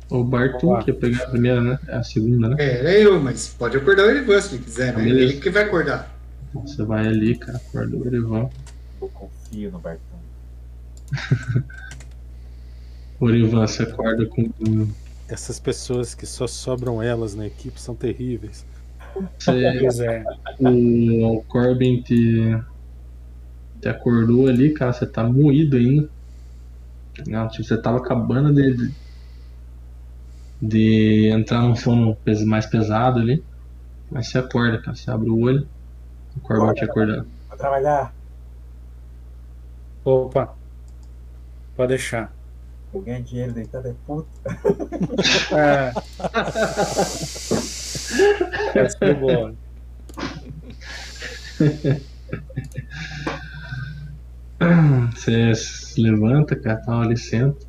O 0.09 0.23
Barton, 0.23 0.79
que 0.79 0.91
ia 0.91 0.97
pegar 0.97 1.25
a 1.25 1.31
primeira, 1.31 1.61
né? 1.61 1.79
É 1.89 1.97
a 1.97 2.03
segunda, 2.03 2.49
né? 2.49 2.57
É, 2.61 2.79
era 2.79 2.93
eu, 2.93 3.21
mas 3.21 3.49
pode 3.49 3.77
acordar 3.77 4.07
o 4.07 4.11
Erivan 4.11 4.41
se 4.41 4.55
ele 4.55 4.65
quiser, 4.65 4.97
né? 4.97 5.03
Beleza. 5.03 5.33
Ele 5.33 5.41
que 5.41 5.51
vai 5.51 5.65
acordar. 5.65 6.17
Você 6.55 6.85
vai 6.85 7.07
ali, 7.07 7.37
cara, 7.37 7.59
acorda 7.59 7.97
o 7.97 8.07
Erivan. 8.07 8.49
Eu 9.01 9.09
confio 9.09 9.71
no 9.73 9.79
Bartão. 9.81 10.19
O 13.19 13.29
Erivan, 13.31 13.67
você 13.67 13.83
acorda 13.83 14.27
com. 14.27 14.49
Essas 15.29 15.59
pessoas 15.59 16.15
que 16.15 16.25
só 16.25 16.47
sobram 16.47 17.03
elas 17.03 17.35
na 17.35 17.47
equipe 17.47 17.81
são 17.81 17.97
terríveis. 17.97 18.65
Você, 19.39 19.53
Pois 19.81 19.99
é. 19.99 20.25
o, 20.61 21.39
o 21.39 21.43
Corbin 21.45 22.01
te, 22.03 22.57
te 23.81 23.89
acordou 23.89 24.47
ali, 24.47 24.73
cara, 24.73 24.93
você 24.93 25.05
tá 25.05 25.25
moído 25.25 25.77
ainda. 25.77 26.09
Não, 27.27 27.49
tipo, 27.49 27.65
você 27.65 27.81
tava 27.81 27.99
acabando 27.99 28.53
de, 28.55 28.93
de 30.61 31.29
entrar 31.29 31.63
num 31.63 31.77
sono 31.77 32.17
mais 32.47 32.67
pesado 32.67 33.21
ali. 33.21 33.43
Mas 34.11 34.29
você 34.29 34.39
acorda, 34.39 34.81
cara, 34.81 34.97
você 34.97 35.11
abre 35.11 35.29
o 35.31 35.39
olho. 35.41 35.67
O 36.37 36.41
Corbin 36.41 36.75
te 36.75 36.85
acordando. 36.85 37.27
Vou 37.49 37.59
trabalhar. 37.59 38.15
Opa. 40.05 40.55
Pode 41.75 41.89
deixar. 41.89 42.33
Eu 42.95 43.01
ganho 43.01 43.23
dinheiro 43.25 43.53
deitado 43.53 43.89
é 43.89 43.95
puta. 44.07 44.29
É. 45.55 45.93
Essa 48.79 48.99
foi 48.99 49.15
boa. 49.15 49.55
Você 55.15 55.55
se 55.55 56.01
levanta, 56.01 56.57
cara, 56.57 56.77
tá 56.79 57.01
ali, 57.01 57.17
senta 57.17 57.67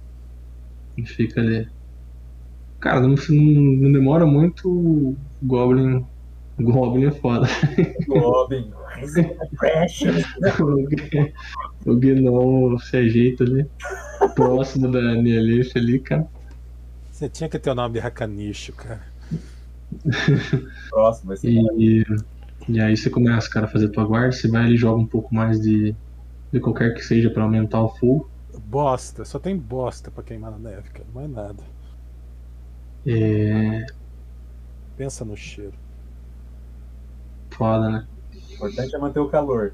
e 0.97 1.05
fica 1.05 1.39
ali. 1.39 1.67
Cara, 2.79 2.99
não, 2.99 3.09
não, 3.09 3.17
não 3.29 3.91
demora 3.91 4.25
muito. 4.25 4.69
O 4.69 5.15
Goblin. 5.43 6.05
o 6.57 6.63
Goblin 6.63 7.05
é 7.05 7.11
foda. 7.11 7.47
Goblin. 8.07 8.71
Precious. 9.57 10.23
o 11.85 11.95
Gnomo 11.95 12.79
se 12.79 12.97
ajeita 12.97 13.43
ali. 13.43 13.65
Próximo 14.35 14.91
da 14.91 15.15
Nielish 15.15 15.75
ali, 15.75 15.99
cara. 15.99 16.27
Você 17.11 17.29
tinha 17.29 17.49
que 17.49 17.59
ter 17.59 17.69
o 17.69 17.75
nome 17.75 17.99
de 17.99 18.05
Hakanicho, 18.05 18.73
cara. 18.73 19.01
Próximo 20.89 21.27
vai 21.29 21.37
ser. 21.37 21.49
E, 21.49 22.05
e 22.69 22.79
aí 22.79 22.95
você 22.95 23.09
começa, 23.09 23.49
cara, 23.49 23.65
a 23.65 23.69
fazer 23.69 23.89
tua 23.89 24.05
guarda. 24.05 24.31
Você 24.31 24.47
vai 24.47 24.65
ali, 24.65 24.77
joga 24.77 24.99
um 24.99 25.05
pouco 25.05 25.33
mais 25.33 25.59
de, 25.59 25.95
de 26.51 26.59
qualquer 26.59 26.93
que 26.93 27.01
seja 27.01 27.29
pra 27.29 27.43
aumentar 27.43 27.81
o 27.81 27.89
fogo. 27.89 28.29
Bosta, 28.65 29.23
só 29.25 29.39
tem 29.39 29.57
bosta 29.57 30.09
pra 30.11 30.23
queimar 30.23 30.51
na 30.51 30.57
neve, 30.57 30.89
cara. 30.89 31.07
Não 31.13 31.21
é 31.21 31.27
nada. 31.27 31.63
É. 33.05 33.85
Pensa 34.95 35.23
no 35.23 35.37
cheiro. 35.37 35.73
Foda, 37.51 37.89
né? 37.89 38.07
O 38.33 38.53
importante 38.55 38.95
é 38.95 38.99
manter 38.99 39.19
o 39.19 39.29
calor. 39.29 39.73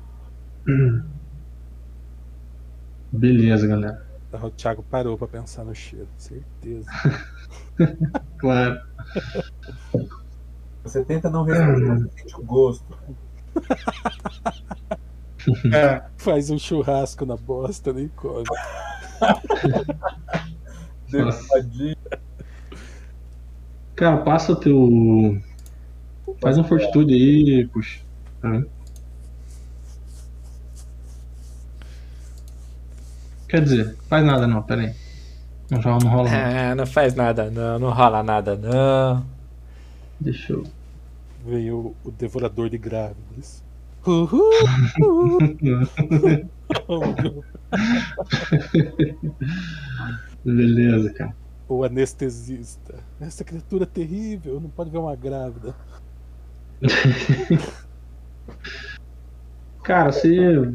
Beleza, 3.11 3.67
galera. 3.67 4.05
O 4.31 4.49
Thiago 4.49 4.83
parou 4.83 5.17
pra 5.17 5.27
pensar 5.27 5.63
no 5.63 5.75
cheiro, 5.75 6.07
certeza. 6.17 6.89
Claro. 8.37 8.79
Você 10.83 11.03
tenta 11.03 11.29
não 11.29 11.43
responder, 11.43 11.97
você 11.97 12.09
sente 12.19 12.35
o 12.35 12.43
gosto. 12.43 12.97
É, 15.73 16.01
Faz 16.17 16.49
um 16.49 16.57
churrasco 16.57 17.25
na 17.25 17.35
bosta, 17.35 17.91
nem 17.93 18.07
come. 18.09 18.43
Cara, 23.95 24.17
passa 24.17 24.55
teu. 24.55 25.39
Faz 26.41 26.57
um 26.57 26.63
fortitude 26.63 27.13
aí, 27.13 27.67
puxa. 27.67 27.99
Tá. 28.41 28.63
Quer 33.47 33.61
dizer, 33.61 33.95
faz 34.09 34.25
nada 34.25 34.47
não, 34.47 34.63
pera 34.63 34.81
aí. 34.81 34.95
Não, 35.69 35.79
rola- 35.79 35.99
não 36.03 36.09
rola 36.11 36.29
não. 36.29 36.37
Ah, 36.71 36.75
não 36.75 36.85
faz 36.87 37.13
nada 37.13 37.49
não, 37.51 37.79
não 37.79 37.91
rola 37.91 38.23
nada 38.23 38.55
não. 38.55 39.25
Deixa 40.19 40.53
eu. 40.53 40.63
Veio 41.45 41.95
o 42.03 42.11
devorador 42.11 42.69
de 42.69 42.77
grávidas. 42.77 43.61
Uhul! 44.05 44.51
Uhul. 46.87 47.43
Beleza, 50.43 51.13
cara. 51.13 51.35
o 51.69 51.83
anestesista. 51.83 52.95
Essa 53.19 53.43
criatura 53.43 53.83
é 53.83 53.87
terrível, 53.87 54.59
não 54.59 54.69
pode 54.69 54.89
ver 54.89 54.97
uma 54.97 55.15
grávida. 55.15 55.75
Cara, 59.83 60.11
você. 60.11 60.73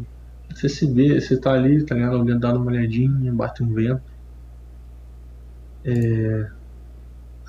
Você 0.51 0.69
se 0.69 0.87
vê, 0.87 1.21
você 1.21 1.39
tá 1.39 1.53
ali, 1.53 1.85
tá 1.85 1.95
ligado? 1.95 2.19
Olhando, 2.19 2.41
dando 2.41 2.57
uma 2.57 2.71
olhadinha, 2.71 3.33
bate 3.33 3.63
um 3.63 3.73
vento. 3.73 4.03
É. 5.85 6.51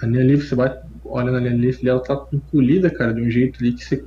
A 0.01 0.06
linha 0.06 0.23
livre, 0.23 0.45
você 0.47 0.56
vai, 0.56 0.77
olha 1.06 1.31
na 1.31 1.39
linha 1.39 1.56
livre, 1.56 1.89
ela 1.89 2.01
tá 2.01 2.27
encolhida, 2.31 2.89
cara, 2.89 3.14
de 3.14 3.22
um 3.22 3.30
jeito 3.30 3.60
ali 3.60 3.73
que 3.73 3.84
você 3.84 4.06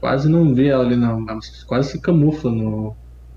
quase 0.00 0.28
não 0.28 0.54
vê 0.54 0.68
ela 0.68 0.84
ali, 0.84 0.96
não. 0.96 1.28
Ela 1.28 1.40
quase 1.66 1.92
se 1.92 2.00
camufla 2.00 2.50
no 2.50 2.96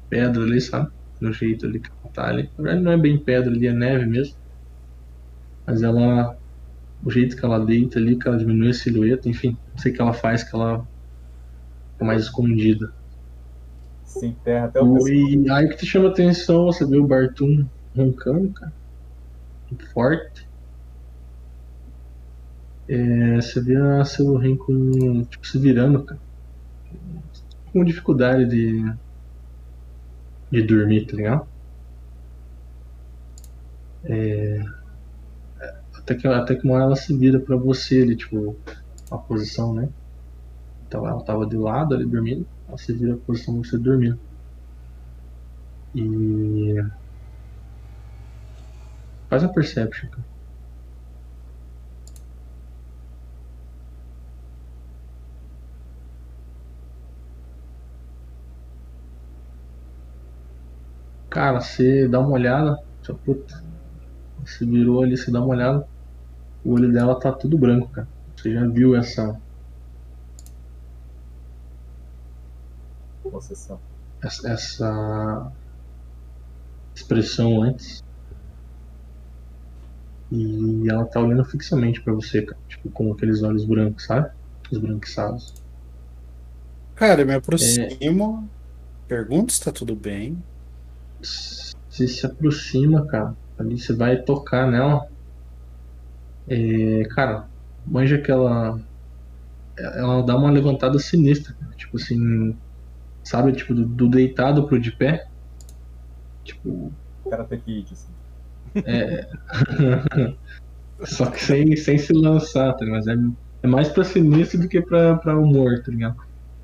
pedra 0.09 0.43
ali, 0.43 0.61
sabe? 0.61 0.89
No 1.19 1.31
jeito 1.33 1.65
ali 1.65 1.79
que 1.79 1.89
ela 2.03 2.13
tá 2.13 2.27
ali. 2.27 2.51
Na 2.57 2.63
verdade, 2.63 2.83
não 2.83 2.91
é 2.91 2.97
bem 2.97 3.23
pedra 3.23 3.51
ali, 3.51 3.67
é 3.67 3.73
neve 3.73 4.05
mesmo. 4.05 4.35
Mas 5.65 5.81
ela. 5.81 6.35
O 7.03 7.09
jeito 7.09 7.35
que 7.35 7.43
ela 7.45 7.65
deita 7.65 7.97
ali, 7.97 8.17
que 8.17 8.27
ela 8.27 8.37
diminui 8.37 8.69
a 8.69 8.73
silhueta, 8.73 9.27
enfim, 9.27 9.57
não 9.71 9.77
sei 9.79 9.91
o 9.91 9.95
que 9.95 10.01
ela 10.01 10.13
faz, 10.13 10.43
que 10.43 10.55
ela 10.55 10.87
fica 11.93 12.05
mais 12.05 12.23
escondida. 12.23 12.93
Se 14.05 14.27
enterra 14.27 14.65
até 14.65 14.81
o. 14.81 15.07
E 15.07 15.49
aí 15.49 15.67
que 15.69 15.77
te 15.77 15.85
chama 15.85 16.09
atenção, 16.09 16.65
você 16.65 16.85
vê 16.85 16.97
o 16.97 17.07
Bartum 17.07 17.67
roncando, 17.95 18.53
cara. 18.53 18.73
Forte. 19.93 20.47
É, 22.87 23.35
você 23.37 23.61
vê 23.61 23.75
a 23.77 24.03
Silverhen 24.03 24.57
com. 24.57 25.23
Tipo, 25.25 25.47
se 25.47 25.57
virando, 25.59 26.03
cara. 26.05 26.21
Com 27.71 27.83
dificuldade 27.83 28.45
de. 28.45 28.93
de 30.51 30.61
dormir, 30.61 31.05
tá 31.05 31.15
ligado? 31.15 31.47
É, 34.03 34.63
até, 35.95 36.15
que, 36.15 36.27
até 36.27 36.55
que 36.55 36.65
uma 36.65 36.75
hora 36.75 36.83
ela 36.85 36.95
se 36.95 37.15
vira 37.15 37.39
pra 37.39 37.55
você 37.55 38.01
ali, 38.01 38.15
tipo, 38.15 38.57
a 39.09 39.17
posição, 39.17 39.73
né? 39.73 39.89
Então 40.87 41.07
ela 41.07 41.23
tava 41.23 41.45
de 41.45 41.55
lado 41.55 41.95
ali 41.95 42.05
dormindo, 42.05 42.45
ela 42.67 42.77
se 42.77 42.91
vira 42.91 43.15
pra 43.15 43.25
posição 43.27 43.63
você 43.63 43.77
dormindo. 43.77 44.19
E. 45.95 46.83
Faz 49.29 49.43
uma 49.43 49.53
perception. 49.53 50.09
Cara, 61.31 61.61
você 61.61 62.09
dá 62.09 62.19
uma 62.19 62.31
olhada, 62.31 62.77
puta. 63.25 63.63
Você 64.45 64.65
virou 64.65 65.01
ali, 65.01 65.15
você 65.15 65.31
dá 65.31 65.39
uma 65.39 65.55
olhada. 65.55 65.87
O 66.61 66.73
olho 66.73 66.91
dela 66.91 67.17
tá 67.17 67.31
tudo 67.31 67.57
branco, 67.57 67.87
cara. 67.87 68.07
Você 68.35 68.51
já 68.53 68.67
viu 68.67 68.97
essa, 68.97 69.39
Possessão. 73.23 73.79
essa, 74.21 74.49
essa 74.49 75.51
expressão 76.93 77.63
antes. 77.63 78.03
E 80.29 80.89
ela 80.89 81.05
tá 81.05 81.21
olhando 81.21 81.45
fixamente 81.45 82.01
pra 82.01 82.13
você, 82.13 82.41
cara. 82.41 82.59
Tipo, 82.67 82.89
com 82.89 83.13
aqueles 83.13 83.41
olhos 83.41 83.63
brancos, 83.63 84.03
sabe? 84.03 84.31
Esbranquiçados. 84.69 85.53
cara, 86.93 87.21
eu 87.21 87.25
me 87.25 87.35
aproximo. 87.35 88.49
Pergunto 89.07 89.53
se 89.53 89.61
tá 89.61 89.71
tudo 89.71 89.95
bem. 89.95 90.37
Você 91.21 92.07
se 92.07 92.25
aproxima, 92.25 93.05
cara. 93.05 93.35
Ali 93.57 93.79
você 93.79 93.93
vai 93.93 94.21
tocar 94.21 94.69
nela. 94.69 95.07
É, 96.47 97.03
cara, 97.11 97.47
manja 97.85 98.17
que 98.17 98.31
ela. 98.31 98.79
Ela 99.77 100.21
dá 100.23 100.35
uma 100.35 100.51
levantada 100.51 100.97
sinistra, 100.99 101.53
cara. 101.53 101.71
Tipo 101.75 101.97
assim. 101.97 102.55
Sabe, 103.23 103.51
tipo, 103.51 103.73
do, 103.73 103.85
do 103.85 104.09
deitado 104.09 104.67
pro 104.67 104.79
de 104.79 104.91
pé. 104.91 105.25
Tipo, 106.43 106.91
Karate 107.29 107.57
Kid, 107.57 107.93
assim. 107.93 108.11
É. 108.85 109.27
Só 111.05 111.29
que 111.29 111.43
sem, 111.43 111.75
sem 111.75 111.97
se 111.97 112.13
lançar, 112.13 112.73
tá 112.73 112.85
ligado? 112.85 113.05
Mas 113.05 113.07
é, 113.07 113.15
é 113.63 113.67
mais 113.67 113.89
pra 113.89 114.03
sinistro 114.03 114.59
do 114.59 114.67
que 114.67 114.81
pra, 114.81 115.15
pra 115.17 115.37
humor, 115.37 115.81
tá 115.83 115.91
ligado? 115.91 116.15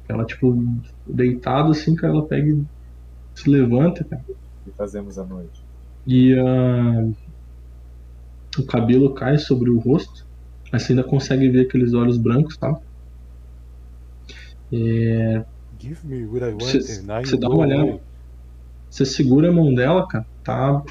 Ela, 0.07 0.25
tipo, 0.25 0.55
deitado 1.05 1.71
assim, 1.71 1.95
cara, 1.95 2.13
ela 2.13 2.25
pega 2.25 2.49
e 2.49 2.63
se 3.35 3.49
levanta, 3.49 4.03
cara. 4.03 4.23
Fazemos 4.77 5.17
à 5.17 5.25
noite. 5.25 5.65
E 6.05 6.33
ah, 6.39 7.03
o 8.59 8.65
cabelo 8.65 9.13
cai 9.13 9.37
sobre 9.37 9.69
o 9.69 9.79
rosto, 9.79 10.11
mas 10.71 10.83
você 10.83 10.91
ainda 10.91 11.03
consegue 11.05 11.49
ver 11.49 11.61
aqueles 11.65 11.93
olhos 11.93 12.17
brancos, 12.21 12.57
tá? 12.57 12.73
É, 14.71 15.43
Give 15.77 16.03
me 16.03 16.25
what 16.25 16.43
I 16.43 16.53
want 16.53 16.71
Cê- 16.71 16.81
and 16.89 17.09
I 17.09 17.23
cê 17.25 17.37
dá 17.39 17.47
uma 17.49 17.59
olhada. 17.65 17.85
away. 17.85 18.01
você 18.89 19.05
segura 19.05 19.49
a 19.49 19.53
mão 19.53 19.73
dela, 19.73 20.07
cara, 20.07 20.25
tá, 20.43 20.81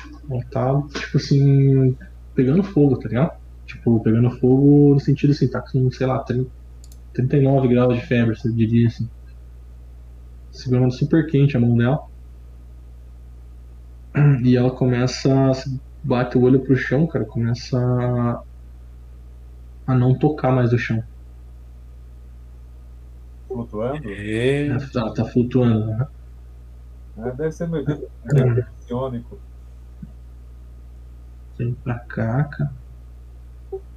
tá, 0.52 0.72
tipo 1.00 1.16
assim, 1.18 1.96
pegando 2.34 2.62
fogo, 2.64 2.98
tá 2.98 3.08
ligado? 3.08 3.30
Tipo, 3.66 4.02
pegando 4.02 4.30
fogo 4.38 4.94
no 4.94 5.00
sentido 5.00 5.32
assim, 5.32 5.48
tá 5.50 5.62
com, 5.72 5.90
sei 5.92 6.06
lá, 6.06 6.22
30, 6.24 6.50
39 7.14 7.68
graus 7.68 7.94
de 7.96 8.06
febre, 8.06 8.36
você 8.36 8.52
diria 8.54 8.88
assim. 8.88 9.06
Segurando 10.50 10.90
super 10.92 11.24
quente 11.30 11.56
a 11.56 11.60
mão 11.60 11.76
dela. 11.76 12.00
E 14.44 14.56
ela 14.56 14.70
começa 14.70 15.50
a 15.50 15.54
se- 15.54 15.80
bate 16.02 16.36
o 16.38 16.42
olho 16.42 16.60
pro 16.64 16.76
chão, 16.76 17.06
cara, 17.06 17.24
começa 17.24 17.76
a, 17.78 18.42
a 19.86 19.94
não 19.94 20.18
tocar 20.18 20.52
mais 20.52 20.70
do 20.70 20.78
chão. 20.78 21.02
Flutuando? 23.48 24.08
É, 24.10 24.66
Ela 24.68 25.14
tá 25.14 25.24
flutuando, 25.24 25.86
né? 25.86 26.06
Ah, 27.18 27.30
deve 27.30 27.52
ser 27.52 27.66
meu 27.68 27.84
dedo 27.84 28.08
meu 28.24 28.64
psionico. 28.78 29.38
Vem 31.58 31.74
pra 31.74 31.98
cá, 32.00 32.44
cara. 32.44 32.72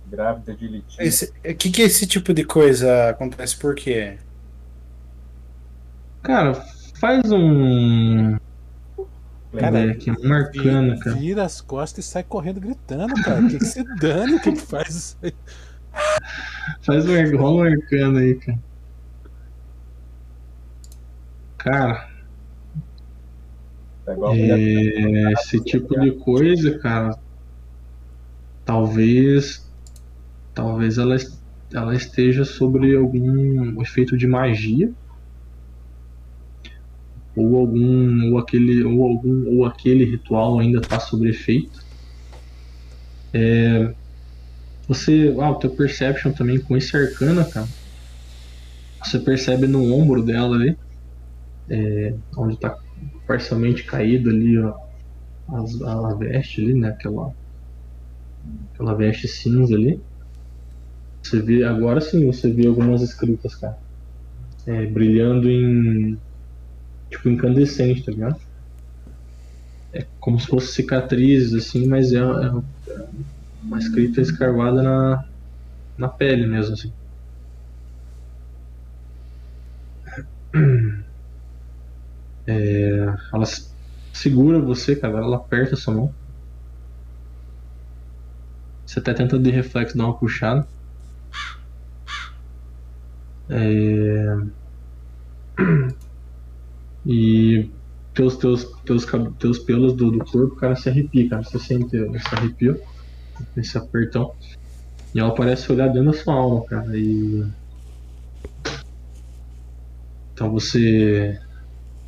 Grávida 0.05 0.55
de 0.55 0.67
litígio. 0.67 1.29
o 1.45 1.55
que 1.55 1.69
que 1.71 1.81
esse 1.81 2.07
tipo 2.07 2.33
de 2.33 2.43
coisa 2.43 3.09
acontece 3.09 3.57
por 3.57 3.75
quê? 3.75 4.17
Cara, 6.23 6.53
faz 6.99 7.31
um. 7.31 8.37
Cara, 9.57 9.91
aqui, 9.91 10.11
um 10.11 10.33
arcana, 10.33 10.99
cara. 10.99 11.15
Vira 11.17 11.43
as 11.43 11.59
costas 11.59 12.05
e 12.05 12.07
sai 12.07 12.23
correndo 12.23 12.59
gritando, 12.59 13.13
cara. 13.23 13.41
O 13.45 13.49
que, 13.49 13.57
que 13.57 13.65
você 13.65 13.83
dane? 13.83 14.35
O 14.35 14.39
que, 14.39 14.51
que 14.51 14.61
faz 14.61 14.95
isso 14.95 15.17
aí? 15.21 15.33
Faz 16.85 17.05
um, 17.07 17.15
ar- 17.15 17.35
rola 17.35 17.63
um 17.63 17.73
arcano 17.73 18.17
aí, 18.19 18.35
cara. 18.39 18.59
Cara, 21.57 22.07
Tá 24.05 24.13
é, 24.33 25.31
esse 25.33 25.63
tipo 25.63 25.99
de 25.99 26.11
coisa, 26.23 26.77
cara. 26.79 27.15
Talvez. 28.65 29.69
Talvez 30.53 30.97
ela, 30.97 31.15
ela 31.73 31.95
esteja 31.95 32.45
sobre 32.45 32.95
algum 32.95 33.81
efeito 33.81 34.17
de 34.17 34.27
magia. 34.27 34.91
Ou 37.39 37.57
algum 37.57 38.31
ou 38.33 38.39
aquele 38.39 38.83
ou 38.83 39.03
algum 39.03 39.57
ou 39.57 39.65
aquele 39.65 40.05
ritual 40.05 40.59
ainda 40.59 40.79
está 40.81 40.99
sob 40.99 41.29
efeito. 41.29 41.79
É, 43.33 43.93
você, 44.89 45.33
ah, 45.39 45.51
o 45.51 45.59
teu 45.59 45.73
perception 45.73 46.33
também 46.33 46.61
com 46.63 46.75
esse 46.75 46.95
arcana, 46.97 47.49
cara. 47.49 47.69
Você 49.03 49.19
percebe 49.19 49.67
no 49.67 49.83
ombro 49.93 50.23
dela 50.23 50.55
ali, 50.55 50.73
é, 51.69 52.11
onde 52.37 52.55
está 52.55 52.75
parcialmente 53.27 53.85
caído 53.85 54.29
ali, 54.29 54.57
ó, 54.59 54.73
as- 55.57 55.81
a, 55.83 56.15
veste 56.17 56.61
ali, 56.61 56.73
né? 56.75 56.89
Aquela, 56.89 57.31
aquela 58.73 58.95
veste 58.95 59.27
cinza 59.27 59.75
ali. 59.75 60.01
Você 61.23 61.41
vê, 61.41 61.63
agora 61.63 62.01
sim, 62.01 62.25
você 62.25 62.51
vê 62.51 62.67
algumas 62.67 63.01
escritas, 63.01 63.55
cara. 63.55 63.75
É, 64.67 64.87
brilhando 64.87 65.49
em. 65.49 66.17
Tipo, 67.09 67.29
incandescente, 67.29 68.03
tá 68.03 68.11
ligado? 68.11 68.39
É 69.93 70.05
como 70.19 70.39
se 70.39 70.47
fosse 70.47 70.73
cicatrizes, 70.73 71.53
assim, 71.53 71.87
mas 71.87 72.11
é, 72.13 72.17
é 72.19 72.51
uma 73.63 73.77
escrita 73.77 74.21
escarvada 74.21 74.81
na, 74.81 75.25
na 75.97 76.09
pele 76.09 76.47
mesmo, 76.47 76.73
assim. 76.73 76.93
É, 82.47 83.05
ela 83.33 83.45
segura 84.13 84.59
você, 84.59 84.95
cara, 84.95 85.19
ela 85.19 85.37
aperta 85.37 85.75
sua 85.75 85.93
mão. 85.93 86.15
Você 88.85 88.99
até 88.99 89.13
tenta 89.13 89.37
de 89.37 89.51
reflexo 89.51 89.97
dar 89.97 90.05
uma 90.05 90.17
puxada. 90.17 90.67
É... 93.49 94.49
E 97.05 97.69
teus, 98.13 98.37
teus, 98.37 98.65
teus, 98.85 99.05
teus 99.39 99.59
pelos 99.59 99.93
do, 99.93 100.11
do 100.11 100.19
corpo, 100.25 100.55
cara, 100.55 100.75
se 100.75 100.89
arrepia, 100.89 101.29
cara. 101.29 101.43
Você 101.43 101.59
sente 101.59 101.95
esse 101.95 102.35
arrepio, 102.35 102.81
esse 103.55 103.77
apertão. 103.77 104.33
E 105.13 105.19
ela 105.19 105.33
parece 105.33 105.71
olhar 105.71 105.87
dentro 105.87 106.11
da 106.11 106.17
sua 106.17 106.33
alma, 106.33 106.65
cara. 106.65 106.97
E. 106.97 107.45
Então 110.33 110.51
você 110.51 111.39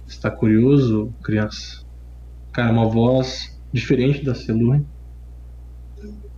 está 0.08 0.30
curioso, 0.30 1.14
criança? 1.24 1.84
Cara, 2.52 2.72
uma 2.72 2.88
voz 2.88 3.58
diferente 3.72 4.24
da 4.24 4.36
Celune. 4.36 4.86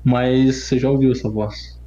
Mas 0.03 0.55
você 0.55 0.77
já 0.77 0.89
ouviu 0.89 1.11
essa 1.11 1.29
voz? 1.29 1.79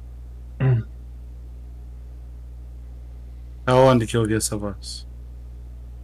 Aonde 3.65 4.07
que 4.07 4.17
eu 4.17 4.21
ouvi 4.21 4.33
essa 4.33 4.57
voz? 4.57 5.06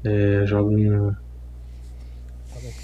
É, 0.03 0.45
joga 0.45 0.69
um. 0.69 1.15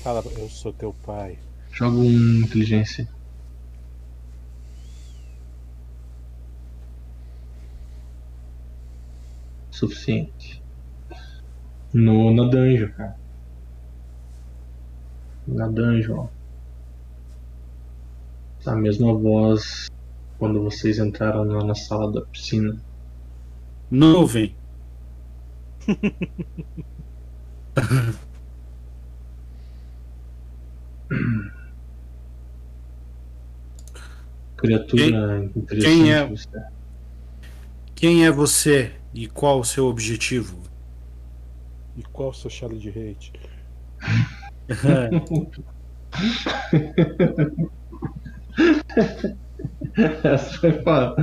Fala, 0.01 0.23
eu 0.37 0.49
sou 0.49 0.71
teu 0.71 0.95
pai. 1.05 1.37
Joga 1.71 1.97
um 1.97 2.39
inteligência. 2.39 3.07
Suficiente. 9.69 10.63
No, 11.93 12.33
na 12.33 12.43
dungeon, 12.49 12.89
cara. 12.91 13.17
Na 15.47 15.67
dungeon, 15.67 16.19
ó. 16.19 16.27
A 18.65 18.75
mesma 18.75 19.13
voz 19.13 19.89
quando 20.37 20.63
vocês 20.63 20.99
entraram 20.99 21.43
lá 21.43 21.63
na 21.65 21.75
sala 21.75 22.11
da 22.11 22.21
piscina. 22.21 22.79
Nuvem. 23.91 24.55
Criatura 34.57 35.45
interessante. 35.55 35.83
quem 35.83 36.11
é? 36.11 36.25
você. 36.25 36.63
Quem 37.95 38.25
é 38.25 38.31
você 38.31 38.91
e 39.13 39.27
qual 39.27 39.59
o 39.59 39.65
seu 39.65 39.85
objetivo? 39.85 40.59
E 41.95 42.03
qual 42.03 42.29
o 42.29 42.33
seu 42.33 42.49
chale 42.49 42.77
de 42.77 42.89
hate? 42.89 43.31
Essa 50.23 50.59
foi 50.59 50.71
foda. 50.81 51.15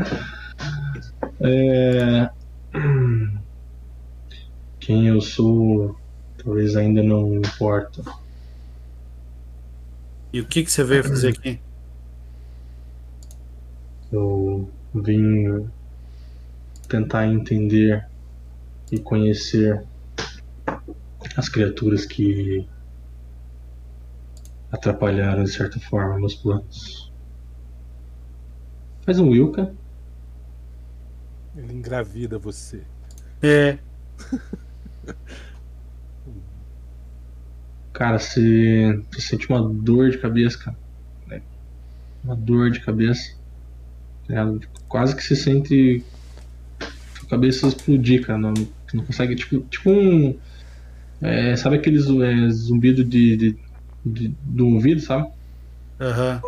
É... 1.40 2.30
Quem 4.80 5.08
eu 5.08 5.20
sou, 5.20 5.96
talvez 6.46 6.76
ainda 6.76 7.02
não 7.02 7.34
importa. 7.34 8.04
E 10.32 10.40
o 10.40 10.46
que, 10.46 10.62
que 10.62 10.70
você 10.70 10.84
veio 10.84 11.02
fazer 11.02 11.30
aqui? 11.30 11.60
Eu 14.12 14.70
vim 14.94 15.68
tentar 16.88 17.26
entender 17.26 18.06
e 18.92 19.00
conhecer 19.00 19.84
as 21.36 21.48
criaturas 21.48 22.06
que 22.06 22.64
atrapalharam 24.70 25.42
de 25.42 25.50
certa 25.50 25.80
forma 25.80 26.20
meus 26.20 26.36
planos. 26.36 27.12
Faz 29.04 29.18
um 29.18 29.30
Wilka. 29.30 29.74
Ele 31.56 31.72
engravida 31.72 32.38
você. 32.38 32.82
É, 33.42 33.78
Cara, 37.96 38.18
você, 38.18 39.00
você 39.10 39.20
sente 39.22 39.48
uma 39.48 39.62
dor 39.66 40.10
de 40.10 40.18
cabeça, 40.18 40.58
cara. 40.58 40.76
É, 41.30 41.40
Uma 42.22 42.36
dor 42.36 42.70
de 42.70 42.80
cabeça. 42.80 43.34
Ligado? 44.28 44.60
Quase 44.86 45.16
que 45.16 45.22
você 45.22 45.34
sente 45.34 46.04
sua 47.18 47.28
cabeça 47.30 47.66
explodir, 47.68 48.26
cara. 48.26 48.38
Não, 48.38 48.52
não 48.92 49.02
consegue. 49.04 49.34
Tipo, 49.34 49.60
tipo 49.60 49.90
um. 49.90 50.38
é, 51.22 51.56
sabe 51.56 51.76
aquele 51.76 51.98
zu- 51.98 52.22
é, 52.22 52.50
zumbido 52.50 53.02
de, 53.02 53.34
de, 53.36 53.56
de- 54.04 54.34
do 54.42 54.68
ouvido, 54.68 55.00
sabe? 55.00 55.28
aham. 55.98 56.42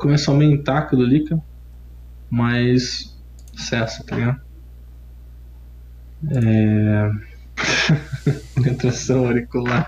Começa 0.00 0.30
a 0.30 0.34
aumentar 0.34 0.78
aquilo 0.78 1.02
ali, 1.02 1.22
cara. 1.24 1.42
Mas 2.30 3.14
cessa, 3.54 4.02
tá 4.04 4.16
ligado? 4.16 4.40
É. 6.30 7.10
Penetração 8.54 9.26
auricular. 9.26 9.86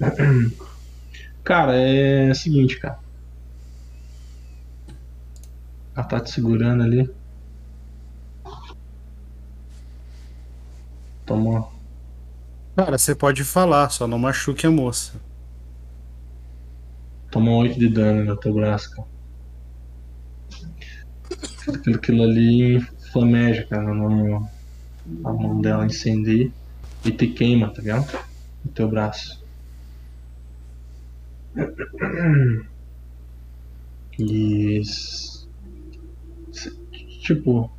Cara, 1.44 1.74
é 1.74 2.30
o 2.30 2.34
seguinte, 2.34 2.78
cara. 2.78 2.98
Ela 5.96 6.06
tá 6.06 6.20
te 6.20 6.30
segurando 6.30 6.82
ali. 6.82 7.10
Toma. 11.24 11.68
Cara, 12.76 12.98
você 12.98 13.14
pode 13.14 13.44
falar, 13.44 13.90
só 13.90 14.06
não 14.06 14.18
machuque 14.18 14.66
a 14.66 14.70
moça. 14.70 15.14
Toma 17.30 17.50
8 17.52 17.78
de 17.78 17.88
dano 17.88 18.24
no 18.24 18.36
teu 18.36 18.54
braço, 18.54 18.90
cara. 18.94 19.08
Aquilo, 21.68 21.96
aquilo 21.96 22.22
ali 22.22 22.80
flameja, 23.10 23.64
cara, 23.64 23.92
no, 23.92 24.48
a 25.24 25.32
mão 25.32 25.60
dela 25.60 25.86
incendia 25.86 26.50
e 27.04 27.10
te 27.10 27.26
queima, 27.26 27.70
tá 27.70 27.80
ligado? 27.80 28.06
No 28.64 28.70
teu 28.72 28.88
braço. 28.88 29.47
E. 34.18 34.82
Tipo. 37.22 37.70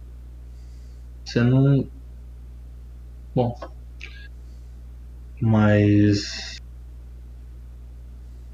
Você 1.25 1.41
não. 1.43 1.87
Bom. 3.35 3.55
Mas. 5.41 6.57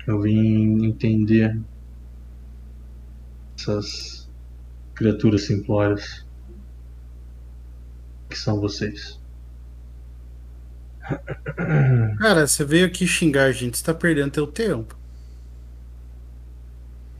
Eu 0.07 0.21
vim 0.21 0.85
entender 0.85 1.59
essas 3.57 4.29
criaturas 4.93 5.43
simplórias 5.43 6.25
que 8.29 8.37
são 8.37 8.59
vocês. 8.59 9.19
Cara, 12.19 12.47
você 12.47 12.63
veio 12.63 12.85
aqui 12.85 13.07
xingar 13.07 13.45
a 13.45 13.51
gente, 13.51 13.77
você 13.77 13.83
tá 13.83 13.93
perdendo 13.93 14.31
teu 14.31 14.47
tempo. 14.47 14.95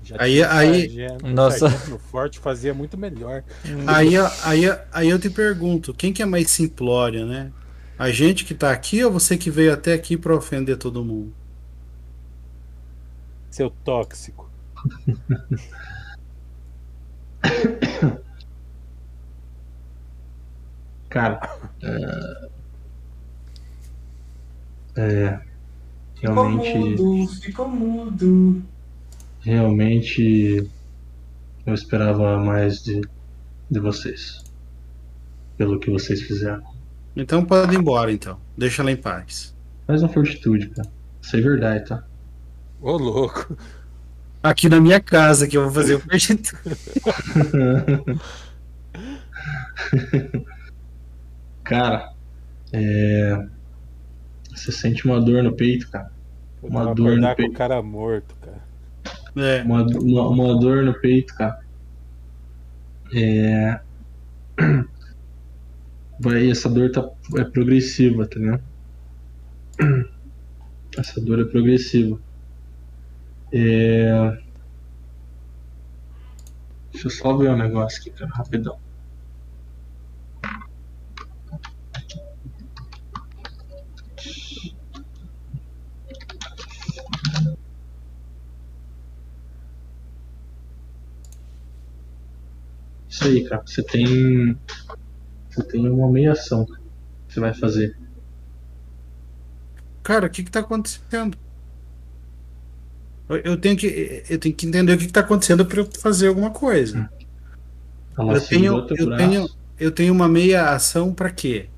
Já 0.06 0.16
Aí- 0.20 0.44
aí- 0.44 0.82
sargento, 0.82 1.28
Nossa. 1.28 1.70
sargento 1.70 1.90
no 1.90 1.98
forte 2.00 2.38
fazia 2.40 2.74
muito 2.76 2.96
melhor. 2.98 3.44
Aí, 3.88 4.14
aí, 4.44 4.62
aí 4.94 5.10
eu 5.10 5.18
te 5.18 5.30
pergunto, 5.32 5.94
quem 5.96 6.14
que 6.14 6.22
é 6.22 6.26
mais 6.26 6.50
simplória, 6.52 7.26
né? 7.26 7.52
A 7.98 8.12
gente 8.12 8.46
que 8.46 8.54
tá 8.54 8.72
aqui 8.72 9.04
ou 9.04 9.12
você 9.12 9.36
que 9.36 9.50
veio 9.50 9.74
até 9.74 9.94
aqui 9.94 10.16
pra 10.16 10.36
ofender 10.36 10.78
todo 10.78 11.04
mundo? 11.04 11.34
Seu 13.50 13.70
tóxico. 13.70 14.48
Cara, 21.10 21.40
é, 21.82 22.46
É. 24.98 25.40
Ficou 26.16 26.34
Realmente. 26.48 27.02
mudo, 27.02 27.28
ficou 27.42 27.68
mudo. 27.68 28.64
Realmente. 29.46 30.68
Eu 31.66 31.74
esperava 31.74 32.38
mais 32.44 32.84
de, 32.84 33.02
de 33.70 33.80
vocês. 33.80 34.44
Pelo 35.58 35.80
que 35.80 35.90
vocês 35.90 36.22
fizeram. 36.24 36.64
Então 37.16 37.46
pode 37.46 37.74
ir 37.74 37.80
embora, 37.80 38.12
então. 38.12 38.38
Deixa 38.58 38.82
ela 38.82 38.92
em 38.92 38.98
paz. 38.98 39.56
Faz 39.88 40.02
uma 40.02 40.10
fortitude, 40.10 40.70
cara. 40.70 40.90
Isso 41.22 41.38
é 41.38 41.42
verdade, 41.42 41.86
tá? 41.88 42.04
Ô, 42.82 42.98
louco. 42.98 43.56
Aqui 44.42 44.68
na 44.68 44.82
minha 44.82 45.00
casa 45.00 45.48
que 45.48 45.56
eu 45.58 45.64
vou 45.64 45.72
fazer 45.72 45.96
o 45.96 46.00
projeto. 46.00 46.56
cara, 51.64 52.14
é. 52.74 53.48
Você 54.54 54.72
sente 54.72 55.06
uma 55.06 55.22
dor 55.22 55.44
no 55.44 55.56
peito, 55.56 55.90
cara. 55.90 56.12
Uma 56.62 56.94
dor 56.94 57.18
no 57.18 57.28
com 57.28 57.36
peito. 57.36 57.52
o 57.52 57.56
cara 57.56 57.82
morto, 57.82 58.36
cara. 58.42 58.65
É. 59.36 59.62
Uma, 59.64 59.84
uma, 59.84 60.30
uma 60.30 60.60
dor 60.60 60.84
no 60.84 60.94
peito, 60.94 61.36
cara. 61.36 61.60
É. 63.14 63.80
Vai, 66.20 66.50
essa 66.50 66.70
dor 66.70 66.92
tá, 66.92 67.08
é 67.38 67.44
progressiva, 67.44 68.26
tá 68.26 68.40
ligado? 68.40 68.64
Essa 70.98 71.20
dor 71.20 71.42
é 71.42 71.46
progressiva. 71.46 72.18
É. 73.52 74.38
Deixa 76.92 77.08
eu 77.08 77.12
só 77.12 77.36
ver 77.36 77.50
um 77.50 77.58
negócio 77.58 78.00
aqui, 78.00 78.12
cara, 78.12 78.32
rapidão. 78.32 78.80
Isso 93.26 93.38
aí, 93.38 93.44
cara. 93.50 93.64
Você 93.66 93.84
tem. 93.84 94.58
Você 95.50 95.64
tem 95.64 95.90
uma 95.90 96.10
meia 96.12 96.34
ação 96.34 96.66
cara, 96.66 96.82
que 97.28 97.34
você 97.34 97.40
vai 97.40 97.54
fazer. 97.54 97.98
Cara, 100.04 100.28
o 100.28 100.30
que 100.30 100.44
que 100.44 100.52
tá 100.52 100.60
acontecendo? 100.60 101.38
Eu- 103.28 103.38
Eu 103.38 103.58
tenho 103.60 103.76
que, 103.76 104.24
eu 104.30 104.38
tenho 104.40 104.54
que 104.56 104.68
entender 104.68 104.94
o 104.94 104.98
que 104.98 105.08
que 105.08 105.14
tá 105.14 105.22
acontecendo 105.22 105.66
pra 105.66 105.80
eu 105.80 105.90
fazer 106.00 106.28
alguma 106.28 106.52
coisa. 106.52 107.10
Ela 108.18 108.34
Eu 108.34 108.40
segurou 108.42 108.86
tenho, 108.86 109.00
eu 109.02 109.06
braço. 109.08 109.30
tenho, 109.30 109.50
eu 109.80 109.92
tenho 109.92 110.14
uma 110.14 110.28
meia 110.28 110.70
ação 110.72 111.14
pra 111.14 111.32
quê? 111.32 111.70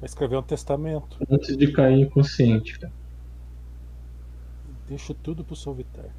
Vai 0.00 0.06
escrever 0.06 0.36
um 0.36 0.42
testamento. 0.42 1.18
Antes 1.30 1.56
de 1.56 1.72
cair 1.72 2.00
inconsciente, 2.02 2.78
cara. 2.78 2.92
Deixo 4.88 5.14
tudo 5.14 5.44
pro 5.44 5.56
Solvitar. 5.56 6.14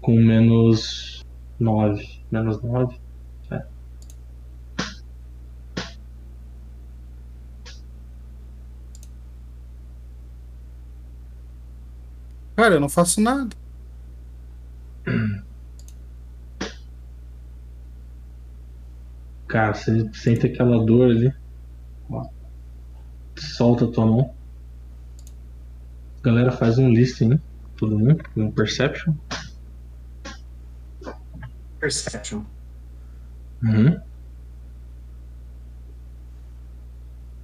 Com 0.00 0.16
menos 0.16 1.15
9. 1.58 2.20
Menos 2.30 2.62
9. 2.62 2.98
Cara, 12.56 12.74
eu 12.76 12.80
não 12.80 12.88
faço 12.88 13.20
nada. 13.20 13.54
Cara, 19.46 19.74
você 19.74 20.10
sente 20.14 20.46
aquela 20.46 20.82
dor 20.84 21.10
ali. 21.10 21.32
Ó. 22.10 22.26
Solta 23.36 23.84
a 23.84 23.88
tua 23.88 24.06
mão. 24.06 24.34
Galera, 26.22 26.50
faz 26.50 26.78
um 26.78 26.88
listing, 26.88 27.38
todo 27.76 27.98
mundo. 27.98 28.24
Um 28.34 28.50
perception. 28.50 29.14
Perception. 31.86 32.44
Uhum. 33.62 33.96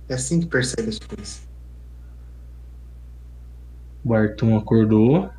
É 0.09 0.15
assim 0.15 0.41
que 0.41 0.47
percebe 0.47 0.89
as 0.89 0.99
coisas. 0.99 1.47
O 4.05 4.13
Artum 4.13 4.57
acordou. 4.57 5.31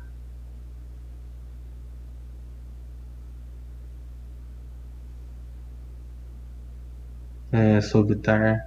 É, 7.52 7.82
Sobitar 7.82 8.58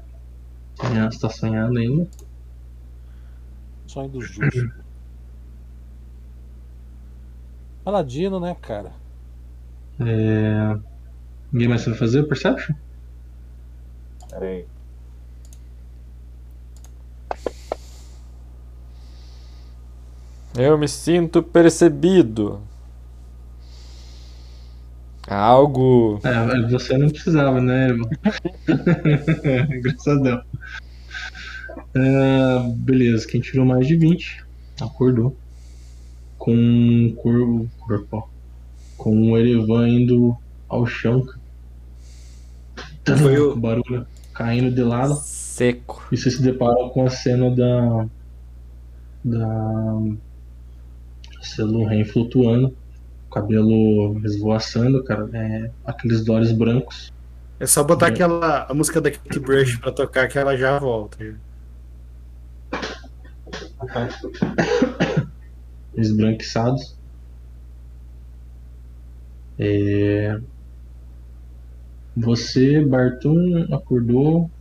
sonhando, 0.79 1.15
está 1.15 1.29
sonhando 1.31 1.79
ainda. 1.79 2.07
Sonho 3.87 4.09
do 4.09 4.21
justo. 4.21 4.71
Paladino, 7.83 8.39
né, 8.39 8.55
cara? 8.61 9.06
É... 9.99 10.77
Ninguém 11.51 11.67
mais 11.67 11.85
vai 11.85 11.95
fazer 11.95 12.21
o 12.21 12.27
Perception? 12.27 12.75
Pera 14.29 14.45
aí. 14.45 14.65
Eu 20.57 20.77
me 20.77 20.87
sinto 20.87 21.43
percebido. 21.43 22.61
Algo. 25.27 26.19
É, 26.23 26.67
você 26.67 26.97
não 26.97 27.09
precisava, 27.09 27.61
né, 27.61 27.89
irmão? 27.89 28.09
Engraçadão. 29.75 30.41
É, 31.93 32.69
beleza, 32.75 33.27
quem 33.27 33.41
tirou 33.41 33.65
mais 33.65 33.85
de 33.85 33.95
20 33.95 34.45
acordou. 34.81 35.35
Com 36.37 36.55
um 36.55 37.13
corpo, 37.15 37.69
corpo 37.79 38.07
ó, 38.17 38.36
com 38.97 39.31
o 39.31 39.37
Erevan 39.37 39.87
indo 39.89 40.35
ao 40.67 40.85
chão. 40.85 41.25
cara. 43.05 43.17
Foi 43.19 43.37
o- 43.39 43.55
barulho 43.55 44.05
caindo 44.33 44.69
de 44.73 44.83
lado. 44.83 45.15
Seco. 45.23 46.05
E 46.11 46.17
você 46.17 46.29
se 46.29 46.41
depara 46.41 46.89
com 46.89 47.05
a 47.05 47.09
cena 47.09 47.49
da. 47.55 48.05
Da. 49.23 50.01
Celuren 51.41 52.03
flutuando, 52.03 52.75
cabelo 53.31 54.19
esvoaçando, 54.25 55.03
cara. 55.03 55.29
É, 55.33 55.71
aqueles 55.85 56.27
olhos 56.27 56.51
brancos. 56.51 57.11
É 57.59 57.65
só 57.65 57.83
botar 57.83 58.07
É. 58.07 58.09
aquela 58.09 58.65
a 58.69 58.73
música 58.73 58.99
da 59.01 59.09
Kate 59.09 59.39
Brush 59.39 59.77
pra 59.77 59.91
tocar 59.91 60.27
que 60.27 60.37
ela 60.37 60.55
já 60.57 60.77
volta. 60.77 61.17
esbranquiçados. 65.95 66.96
É... 69.57 70.39
Você, 72.17 72.81
Bartum, 72.85 73.65
acordou. 73.73 74.51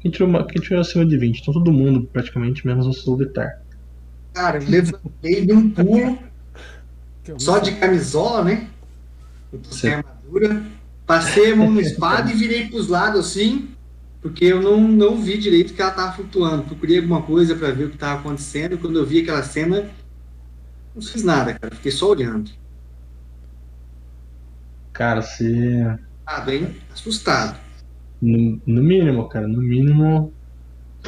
Quem 0.00 0.10
tirou, 0.10 0.28
uma- 0.28 0.46
quem 0.46 0.62
tirou 0.62 0.80
acima 0.80 1.06
de 1.06 1.18
20? 1.18 1.40
Então 1.40 1.54
todo 1.54 1.72
mundo, 1.72 2.06
praticamente, 2.12 2.66
menos 2.66 2.86
o 2.86 2.92
Solvitar. 2.92 3.50
Cara, 4.34 4.58
eu 4.62 4.68
levantei 4.68 5.46
de 5.46 5.52
um 5.52 5.70
pulo, 5.70 6.18
só 7.36 7.58
de 7.58 7.72
camisola, 7.76 8.44
né? 8.44 8.70
Eu 9.52 9.60
tô 9.60 9.72
sem 9.72 9.94
armadura. 9.94 10.66
Passei 11.06 11.52
a 11.52 11.56
mão 11.56 11.70
na 11.72 11.80
espada 11.82 12.30
e 12.32 12.34
virei 12.36 12.68
pros 12.68 12.88
lados 12.88 13.20
assim, 13.28 13.76
porque 14.20 14.44
eu 14.46 14.62
não, 14.62 14.80
não 14.80 15.20
vi 15.22 15.38
direito 15.38 15.74
que 15.74 15.82
ela 15.82 15.92
tava 15.92 16.14
flutuando. 16.14 16.64
Procurei 16.64 16.98
alguma 16.98 17.22
coisa 17.22 17.56
pra 17.56 17.72
ver 17.72 17.86
o 17.86 17.90
que 17.90 17.98
tava 17.98 18.20
acontecendo. 18.20 18.78
Quando 18.78 18.98
eu 18.98 19.06
vi 19.06 19.20
aquela 19.22 19.42
cena, 19.42 19.90
não 20.94 21.02
fiz 21.02 21.22
nada, 21.24 21.58
cara. 21.58 21.74
Fiquei 21.74 21.90
só 21.92 22.08
olhando. 22.10 22.50
Cara, 25.00 25.22
você. 25.22 25.96
Assustado, 26.26 26.50
hein? 26.50 26.76
Assustado. 26.92 27.58
No, 28.20 28.60
no 28.66 28.82
mínimo, 28.82 29.26
cara, 29.30 29.48
no 29.48 29.62
mínimo. 29.62 30.30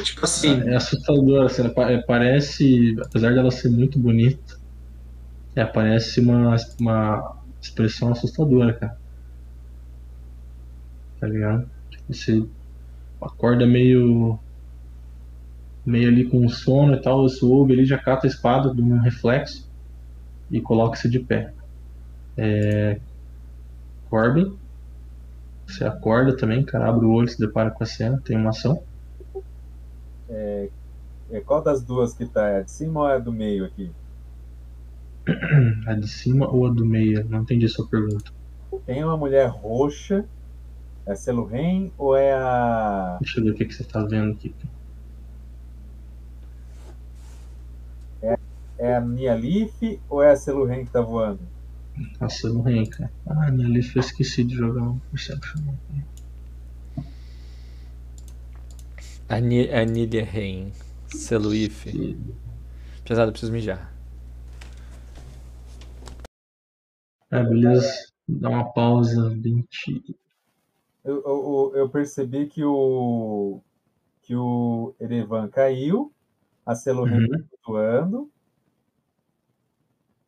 Tipo 0.01 0.25
assim, 0.25 0.61
É 0.67 0.75
assustador. 0.75 1.45
Assim, 1.45 1.61
é, 1.61 2.01
parece. 2.01 2.95
Apesar 3.05 3.35
dela 3.35 3.51
ser 3.51 3.69
muito 3.69 3.99
bonita, 3.99 4.59
é, 5.55 5.63
parece 5.63 6.21
uma, 6.21 6.55
uma 6.79 7.37
expressão 7.61 8.11
assustadora, 8.11 8.73
cara. 8.73 8.97
Tá 11.19 11.27
ligado? 11.27 11.69
Você 12.09 12.43
acorda 13.21 13.67
meio. 13.67 14.39
meio 15.85 16.09
ali 16.09 16.25
com 16.25 16.49
sono 16.49 16.95
e 16.95 16.99
tal, 16.99 17.29
você 17.29 17.45
ouve 17.45 17.73
ali, 17.73 17.85
já 17.85 17.99
cata 17.99 18.25
a 18.25 18.29
espada 18.29 18.73
de 18.73 18.81
um 18.81 18.97
reflexo 18.97 19.69
e 20.49 20.59
coloca-se 20.59 21.07
de 21.07 21.19
pé. 21.19 21.53
É... 22.35 22.99
Corbin, 24.13 24.55
você 25.65 25.83
acorda 25.85 26.37
também, 26.37 26.63
cara, 26.63 26.87
abre 26.87 27.03
o 27.03 27.11
olho, 27.11 27.27
se 27.27 27.39
depara 27.39 27.71
com 27.71 27.83
a 27.83 27.87
cena, 27.87 28.21
tem 28.23 28.37
uma 28.37 28.51
ação. 28.51 28.83
É, 30.29 30.69
qual 31.43 31.63
das 31.63 31.81
duas 31.81 32.13
que 32.13 32.27
tá? 32.27 32.47
É 32.47 32.57
a 32.59 32.61
de 32.61 32.69
cima 32.69 32.99
ou 32.99 33.09
é 33.09 33.15
a 33.15 33.17
do 33.17 33.33
meio 33.33 33.65
aqui? 33.65 33.89
A 35.87 35.95
de 35.95 36.07
cima 36.07 36.47
ou 36.47 36.67
a 36.67 36.69
do 36.69 36.85
meio? 36.85 37.27
Não 37.27 37.41
entendi 37.41 37.65
a 37.65 37.69
sua 37.69 37.87
pergunta. 37.87 38.31
Tem 38.85 39.03
uma 39.03 39.17
mulher 39.17 39.47
roxa. 39.47 40.25
É 41.07 41.13
a 41.13 41.15
Celuren 41.15 41.91
ou 41.97 42.15
é 42.15 42.33
a. 42.33 43.17
Deixa 43.19 43.39
eu 43.39 43.45
ver 43.45 43.51
o 43.51 43.55
que, 43.55 43.65
que 43.65 43.73
você 43.73 43.83
tá 43.83 44.03
vendo 44.03 44.33
aqui. 44.33 44.53
é 48.77 48.95
a 48.95 49.01
Nia 49.01 49.33
Leaf 49.33 49.99
ou 50.07 50.21
é 50.21 50.31
a 50.31 50.35
Celuren 50.35 50.85
que 50.85 50.91
tá 50.91 51.01
voando? 51.01 51.39
Não 51.97 52.61
rei, 52.61 52.85
cara. 52.87 53.11
Ah, 53.27 53.51
minha 53.51 53.67
lista 53.67 53.99
eu 53.99 54.01
esqueci 54.01 54.43
de 54.43 54.55
jogar 54.55 54.81
um 54.83 54.99
Perception. 55.11 55.61
Ani- 59.29 59.69
Anília 59.71 60.23
Rein. 60.25 60.71
Celuife. 61.07 62.17
Pesado, 63.05 63.31
preciso 63.31 63.51
mijar. 63.51 63.93
Ah, 67.31 67.43
beleza. 67.43 68.07
Dá 68.27 68.49
uma 68.49 68.71
pausa. 68.73 69.29
20. 69.29 70.15
Eu, 71.03 71.21
eu, 71.25 71.71
eu 71.75 71.89
percebi 71.89 72.47
que 72.47 72.63
o 72.63 73.61
que 74.21 74.35
o 74.35 74.95
Erevan 74.99 75.49
caiu, 75.49 76.13
a 76.65 76.75
tá 76.75 76.91
Uhum. 77.15 77.27
flutuando. 77.49 78.31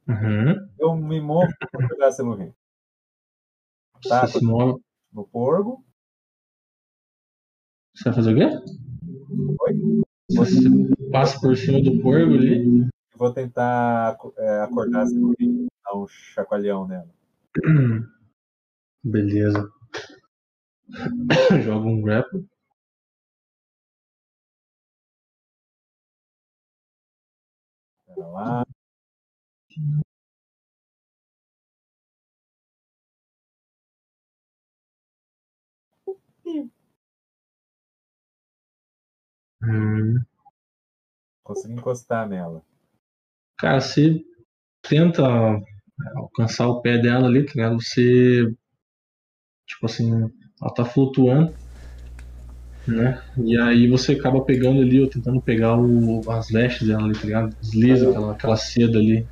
Uhum. 0.07 0.69
Eu 0.77 0.95
me 0.95 1.19
movo 1.19 1.51
para 1.71 1.87
pegar 1.87 2.07
a 2.07 2.11
Celuren. 2.11 2.53
Tá, 4.07 4.27
se 4.27 4.43
move. 4.43 4.79
no 5.11 5.25
porgo. 5.27 5.83
Você 7.95 8.03
vai 8.05 8.13
fazer 8.13 8.33
o 8.33 8.35
quê? 8.35 8.45
Oi? 9.61 10.01
Você 10.31 10.59
passa 11.11 11.39
por 11.39 11.55
cima 11.57 11.81
do 11.81 12.01
porco 12.01 12.33
ali. 12.33 12.87
Vou 13.15 13.33
tentar 13.33 14.17
é, 14.37 14.59
acordar 14.59 15.03
a 15.03 15.07
Celuren, 15.07 15.67
dar 15.83 15.97
um 15.97 16.07
chacoalhão 16.07 16.87
nela. 16.87 17.09
Beleza. 19.03 19.71
Joga 21.63 21.87
um 21.87 22.01
grapple. 22.01 22.45
Pera 28.05 28.27
lá. 28.27 28.65
Hum. 39.61 40.25
Consegui 41.43 41.73
encostar 41.73 42.27
nela. 42.27 42.61
Cara, 43.57 43.81
você 43.81 44.23
tenta 44.81 45.23
alcançar 46.15 46.67
o 46.67 46.81
pé 46.81 46.97
dela 46.97 47.27
ali, 47.27 47.45
tá 47.45 47.53
ligado? 47.55 47.81
Você. 47.81 48.53
Tipo 49.67 49.85
assim, 49.85 50.11
ela 50.61 50.73
tá 50.73 50.83
flutuando. 50.83 51.55
Né? 52.87 53.19
E 53.37 53.57
aí 53.59 53.87
você 53.87 54.13
acaba 54.13 54.43
pegando 54.45 54.81
ali, 54.81 54.99
ou 55.01 55.09
tentando 55.09 55.41
pegar 55.41 55.75
o, 55.77 56.23
as 56.29 56.47
vestes 56.47 56.87
dela 56.87 57.03
ali, 57.03 57.17
tá 57.17 57.25
ligado? 57.25 57.55
Desliza 57.59 58.09
aquela, 58.09 58.31
aquela 58.33 58.55
seda 58.57 58.99
ali. 58.99 59.27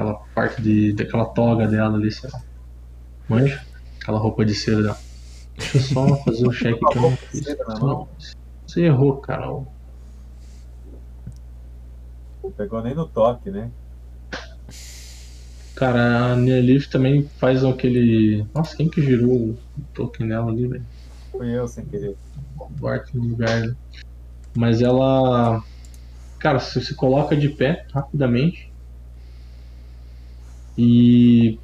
Aquela 0.00 0.14
parte 0.34 0.62
de, 0.62 0.94
daquela 0.94 1.26
toga 1.26 1.68
dela 1.68 1.98
ali, 1.98 2.10
sei 2.10 2.30
lá. 2.30 2.40
Manja? 3.28 3.62
Aquela 4.00 4.18
roupa 4.18 4.46
de 4.46 4.54
seda 4.54 4.82
dela. 4.82 4.98
Deixa 5.58 5.76
eu 5.76 5.82
só 5.82 6.16
fazer 6.24 6.48
o 6.48 6.52
check 6.52 6.78
que 6.78 6.84
eu 6.98 7.02
não 7.02 7.16
fiz. 7.18 7.44
Seda 7.44 7.64
na 7.68 7.78
mão? 7.78 8.08
Você 8.66 8.84
errou, 8.84 9.18
cara. 9.18 9.46
Não 9.46 9.66
pegou 12.56 12.82
nem 12.82 12.94
no 12.94 13.06
toque, 13.06 13.50
né? 13.50 13.70
Cara, 15.74 16.32
a 16.32 16.36
Nealif 16.36 16.88
também 16.88 17.28
faz 17.38 17.62
aquele. 17.62 18.46
Nossa, 18.54 18.74
quem 18.74 18.88
que 18.88 19.02
girou 19.02 19.50
o 19.50 19.58
token 19.92 20.28
dela 20.28 20.50
ali, 20.50 20.66
velho? 20.66 20.86
Fui 21.30 21.50
eu 21.50 21.68
sem 21.68 21.84
querer. 21.84 22.16
O 22.80 22.88
arco 22.88 23.18
no 23.18 23.24
lugar. 23.24 23.60
né? 23.60 23.76
Mas 24.56 24.80
ela. 24.80 25.62
Cara, 26.38 26.58
você 26.58 26.80
se 26.80 26.94
coloca 26.94 27.36
de 27.36 27.50
pé 27.50 27.84
rapidamente. 27.92 28.69
E. 30.76 31.58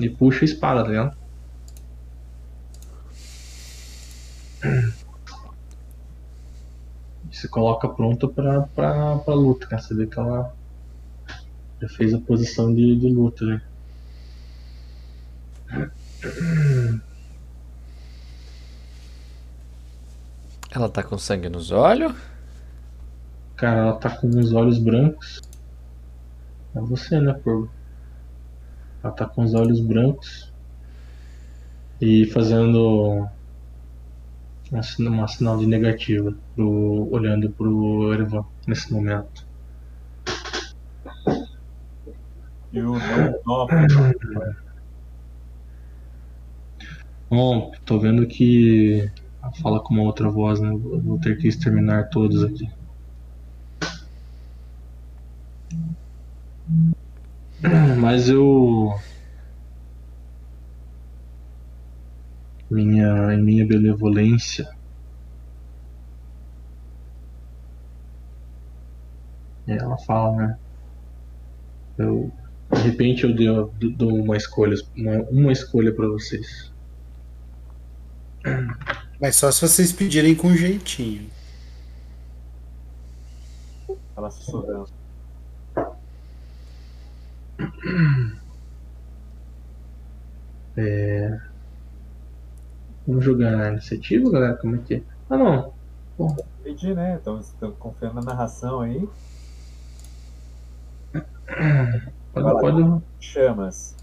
E 0.00 0.08
puxa 0.08 0.44
a 0.44 0.46
espada, 0.46 0.82
tá 0.82 0.88
ligado? 0.88 1.16
E 7.30 7.36
se 7.36 7.48
coloca 7.48 7.88
pronta 7.88 8.26
pra, 8.26 8.62
pra, 8.62 9.18
pra 9.18 9.34
luta, 9.34 9.66
cara. 9.66 9.82
Você 9.82 9.94
vê 9.94 10.06
que 10.06 10.18
ela 10.18 10.54
já 11.80 11.88
fez 11.88 12.14
a 12.14 12.18
posição 12.18 12.74
de, 12.74 12.96
de 12.96 13.08
luta, 13.08 13.44
né? 13.44 13.62
Ela 20.70 20.88
tá 20.88 21.02
com 21.02 21.16
sangue 21.16 21.48
nos 21.48 21.70
olhos? 21.70 22.12
Cara, 23.56 23.80
ela 23.80 23.92
tá 23.94 24.10
com 24.10 24.28
os 24.28 24.52
olhos 24.52 24.78
brancos. 24.78 25.40
É 26.76 26.80
você, 26.80 27.18
né, 27.20 27.32
Porgo? 27.42 27.74
Ela 29.04 29.14
tá 29.14 29.28
com 29.28 29.44
os 29.44 29.54
olhos 29.54 29.80
brancos. 29.86 30.52
E 32.00 32.26
fazendo 32.26 33.26
uma, 34.70 34.82
sina- 34.82 35.10
uma 35.10 35.26
sinal 35.28 35.56
de 35.58 35.66
negativa, 35.66 36.30
pro, 36.54 37.08
olhando 37.10 37.50
pro 37.54 38.12
Ervan 38.12 38.44
nesse 38.66 38.92
momento. 38.92 39.40
E 42.72 42.80
o 42.82 42.92
não. 43.00 43.34
Bom, 47.30 47.70
tô 47.84 47.98
vendo 48.00 48.26
que 48.26 48.98
ela 49.42 49.52
fala 49.62 49.82
com 49.82 49.92
uma 49.94 50.04
outra 50.04 50.30
voz, 50.30 50.58
né? 50.60 50.68
Eu 50.70 51.02
Vou 51.02 51.18
ter 51.20 51.36
que 51.36 51.48
exterminar 51.48 52.08
todos 52.10 52.42
aqui. 52.42 52.64
Mas 57.98 58.28
eu. 58.28 58.98
Minha, 62.70 63.34
em 63.34 63.42
minha 63.42 63.66
benevolência. 63.66 64.68
E 69.66 69.72
ela 69.72 69.96
fala, 69.98 70.36
né? 70.36 70.58
Eu, 71.96 72.32
de 72.72 72.80
repente 72.82 73.24
eu 73.24 73.34
dou, 73.34 73.72
dou 73.96 74.14
uma 74.14 74.36
escolha, 74.36 74.76
uma, 74.96 75.22
uma 75.30 75.52
escolha 75.52 75.94
para 75.94 76.08
vocês. 76.08 76.72
Mas 79.20 79.36
só 79.36 79.50
se 79.50 79.60
vocês 79.60 79.92
pedirem 79.92 80.34
com 80.34 80.54
jeitinho. 80.54 81.30
Ela 84.16 84.30
sussurrando. 84.30 85.03
É... 90.76 91.40
Vamos 93.06 93.24
jogar 93.24 93.52
na 93.56 93.68
iniciativa, 93.68 94.28
galera? 94.30 94.56
Como 94.56 94.74
é 94.74 94.78
que 94.78 94.94
é? 94.94 95.02
Ah, 95.30 95.36
não. 95.36 95.72
Entendi, 96.60 96.94
né? 96.94 97.18
Então 97.20 97.38
estão 97.38 97.70
confiando 97.72 98.16
na 98.16 98.22
narração 98.22 98.80
aí. 98.80 99.08
Pode, 102.32 102.46
lá. 102.46 102.60
pode, 102.60 103.02
Chamas. 103.20 103.94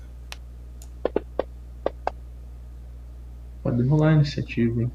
pode 3.61 3.83
rolar 3.83 4.09
a 4.09 4.13
iniciativa, 4.13 4.81
hein? 4.81 4.91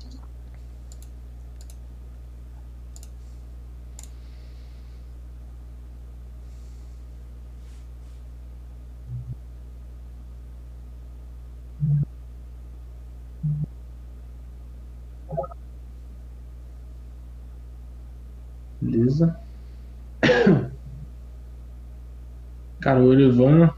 Beleza. 18.96 19.38
Cara, 22.80 23.00
o 23.00 23.08
Olivan 23.08 23.70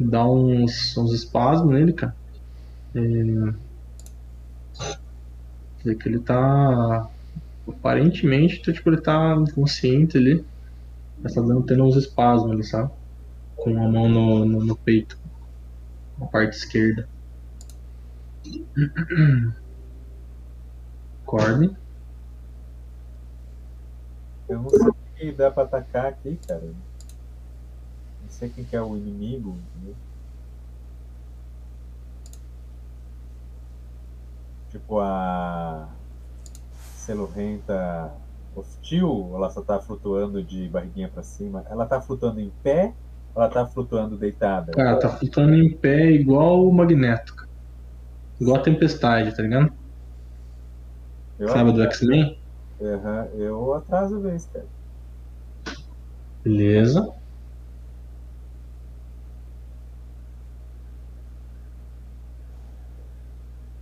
dá 0.00 0.26
uns, 0.26 0.96
uns 0.96 1.12
espasmos 1.12 1.70
nele, 1.70 1.92
cara. 1.92 2.16
É... 2.94 3.52
Vê 5.84 5.94
que 5.94 6.08
ele 6.08 6.18
tá. 6.18 7.10
Aparentemente, 7.68 8.62
tá, 8.62 8.72
tipo, 8.72 8.88
ele 8.88 9.02
tá 9.02 9.36
inconsciente 9.36 10.16
ali. 10.16 10.42
Mas 11.22 11.34
tá 11.34 11.42
dando, 11.42 11.62
tendo 11.62 11.84
uns 11.84 11.96
espasmos 11.96 12.50
ali, 12.50 12.64
sabe? 12.64 12.90
Com 13.56 13.70
a 13.70 13.88
mão 13.88 14.08
no, 14.08 14.46
no, 14.46 14.64
no 14.64 14.76
peito. 14.76 15.18
Na 16.18 16.26
parte 16.26 16.56
esquerda. 16.56 17.06
Corne. 21.26 21.83
Eu 24.48 24.60
não 24.60 24.70
sei 24.70 24.88
o 24.88 24.94
que 25.16 25.32
dá 25.32 25.50
pra 25.50 25.62
atacar 25.64 26.06
aqui, 26.06 26.38
cara. 26.46 26.62
Não 26.62 28.28
sei 28.28 28.48
quem 28.48 28.64
que 28.64 28.76
é 28.76 28.82
o 28.82 28.96
inimigo. 28.96 29.56
entendeu? 29.76 29.94
Tipo 34.70 34.98
a 34.98 35.88
Celurrenta 36.96 38.12
hostil 38.56 39.32
ela 39.34 39.50
só 39.50 39.60
tá 39.62 39.78
flutuando 39.78 40.42
de 40.42 40.68
barriguinha 40.68 41.08
pra 41.08 41.22
cima? 41.22 41.64
Ela 41.70 41.86
tá 41.86 42.00
flutuando 42.00 42.40
em 42.40 42.50
pé 42.62 42.92
ou 43.34 43.42
ela 43.42 43.50
tá 43.50 43.66
flutuando 43.66 44.16
deitada? 44.16 44.72
Cara, 44.72 44.98
tá 44.98 45.10
flutuando 45.10 45.54
em 45.54 45.70
pé 45.76 46.10
igual 46.10 46.66
o 46.66 46.72
Magneto. 46.72 47.34
cara. 47.34 47.48
Igual 48.40 48.56
a 48.56 48.62
Tempestade, 48.62 49.34
tá 49.34 49.42
ligado? 49.42 49.72
Eu, 51.38 51.48
Sabe 51.48 51.72
do 51.72 51.82
X-Men? 51.82 52.38
Aham, 52.80 53.26
eu 53.34 53.72
atraso 53.74 54.16
a 54.16 54.20
vez, 54.20 54.46
cara. 54.46 54.68
Beleza. 56.44 57.02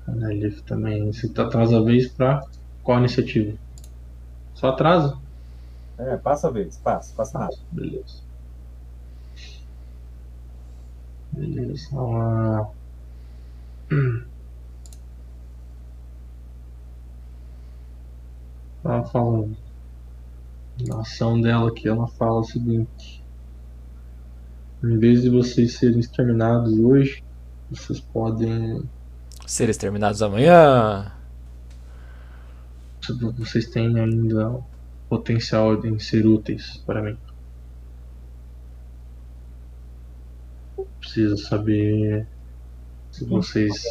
Analif 0.06 0.62
também. 0.64 1.06
Você 1.12 1.32
tá 1.32 1.42
atrasa 1.42 1.78
a 1.78 1.82
vez 1.82 2.14
pra 2.14 2.40
qual 2.82 2.98
iniciativa? 3.00 3.58
Só 4.54 4.68
atrasa? 4.68 5.14
É, 5.98 6.16
passa 6.18 6.48
a 6.48 6.50
vez, 6.52 6.78
passa, 6.78 7.14
passa 7.16 7.38
rápido. 7.38 7.66
Beleza. 7.70 8.22
Beleza. 11.32 11.88
Ah. 11.98 12.72
Ela 18.84 19.04
fala. 19.04 19.48
Na 20.86 21.00
ação 21.00 21.40
dela 21.40 21.68
aqui, 21.68 21.86
ela 21.86 22.08
fala 22.08 22.40
o 22.40 22.44
seguinte. 22.44 23.22
Em 24.82 24.98
vez 24.98 25.22
de 25.22 25.28
vocês 25.28 25.74
serem 25.74 26.00
exterminados 26.00 26.76
hoje, 26.78 27.22
vocês 27.70 28.00
podem. 28.00 28.82
Ser 29.46 29.68
exterminados 29.68 30.22
amanhã. 30.22 31.12
Vocês 33.38 33.68
têm 33.68 33.98
ainda 33.98 34.60
potencial 35.08 35.76
de 35.76 36.02
ser 36.02 36.26
úteis 36.26 36.78
para 36.86 37.02
mim. 37.02 37.18
Preciso 40.98 41.36
saber 41.36 42.26
se 43.10 43.24
vocês. 43.24 43.84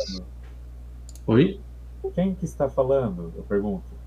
Oi? 1.27 1.59
Quem 2.15 2.33
que 2.33 2.45
está 2.45 2.67
falando? 2.67 3.31
Eu 3.35 3.43
pergunto. 3.43 4.00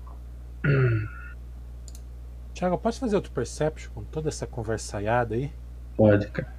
Thiago, 2.53 2.77
pode 2.77 2.99
fazer 2.99 3.15
outro 3.15 3.31
perception 3.31 3.91
com 3.93 4.03
toda 4.03 4.29
essa 4.29 4.47
conversaiada 4.47 5.35
aí? 5.35 5.51
Pode, 5.97 6.27
cara. 6.29 6.53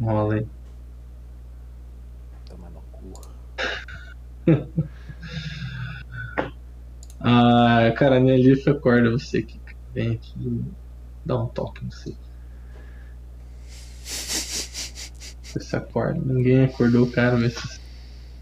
Rola 0.00 0.34
aí. 0.34 0.46
Toma 2.46 2.70
no 2.70 2.80
cu. 2.92 3.20
Ah, 7.22 7.92
cara, 7.98 8.16
a 8.16 8.20
Nelif 8.20 8.66
acorda 8.68 9.10
você 9.10 9.38
aqui. 9.38 9.60
Vem 9.94 10.12
aqui. 10.12 10.64
Dá 11.24 11.36
um 11.38 11.48
toque 11.48 11.84
em 11.84 11.90
você. 11.90 12.16
Você 15.42 15.76
acorda. 15.76 16.18
Ninguém 16.18 16.64
acordou 16.64 17.04
o 17.04 17.10
cara, 17.10 17.36
mas. 17.36 17.78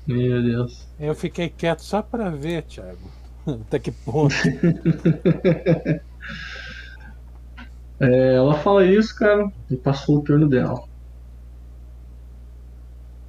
Meu 0.07 0.43
Deus. 0.43 0.87
Eu 0.99 1.15
fiquei 1.15 1.49
quieto 1.49 1.81
só 1.81 2.03
pra 2.03 2.31
ver, 2.31 2.63
Thiago. 2.63 3.11
Até 3.67 3.79
que 3.79 3.91
ponto? 3.91 4.35
É, 8.01 8.35
ela 8.35 8.55
fala 8.55 8.87
isso, 8.87 9.13
cara, 9.17 9.51
e 9.69 9.77
passou 9.77 10.19
o 10.19 10.23
turno 10.23 10.49
dela. 10.49 10.85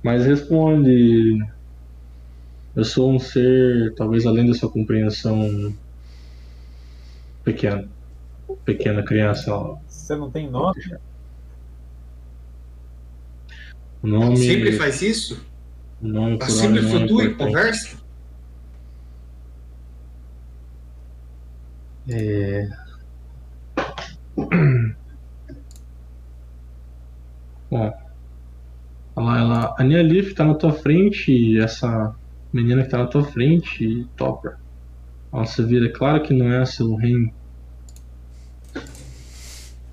Mas 0.03 0.27
responde. 0.27 1.39
Eu 2.75 2.85
sou 2.85 3.11
um 3.11 3.17
ser, 3.17 3.95
talvez 3.95 4.27
além 4.27 4.45
da 4.45 4.53
sua 4.53 4.69
compreensão, 4.69 5.73
pequeno. 7.43 7.89
Pequena 8.63 9.01
criança. 9.01 9.51
ó. 9.51 9.77
Você 9.87 10.15
não 10.15 10.29
tem 10.29 10.47
nome? 10.47 10.79
O 14.03 14.07
nome. 14.07 14.37
Sempre 14.37 14.73
faz 14.73 15.01
isso? 15.01 15.43
O 15.99 16.07
nome 16.07 16.37
Ela 16.39 16.47
sempre 16.47 16.79
é 16.79 16.83
flutua 16.83 17.23
e 17.23 17.33
conversa? 17.33 17.97
É... 22.09 22.67
Bom, 27.69 27.93
ela, 29.15 29.39
ela, 29.39 29.75
a 29.77 29.83
Nia 29.83 30.01
Leaf 30.01 30.33
tá 30.33 30.43
na 30.43 30.55
tua 30.55 30.73
frente 30.73 31.31
e 31.31 31.59
essa 31.59 32.15
menina 32.51 32.83
que 32.83 32.89
tá 32.89 32.97
na 32.97 33.07
tua 33.07 33.23
frente, 33.23 34.07
Topper. 34.17 34.57
Ela 35.31 35.45
se 35.45 35.63
vira, 35.63 35.85
é 35.85 35.89
claro 35.89 36.23
que 36.23 36.33
não 36.33 36.51
é 36.51 36.59
a 36.59 36.65
Silren 36.65 37.31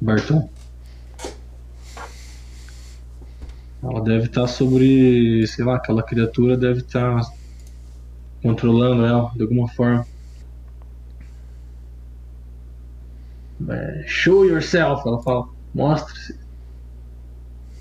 Barton. 0.01 0.49
Ela 3.83 4.01
deve 4.03 4.27
estar 4.27 4.47
sobre, 4.47 5.47
sei 5.47 5.65
lá, 5.65 5.77
aquela 5.77 6.03
criatura 6.03 6.57
deve 6.57 6.81
estar 6.81 7.21
controlando 8.43 9.05
ela 9.05 9.31
de 9.35 9.43
alguma 9.43 9.69
forma. 9.69 10.07
Show 14.07 14.45
yourself, 14.45 15.03
ela 15.07 15.23
fala, 15.23 15.45
mostre-se. 15.75 16.35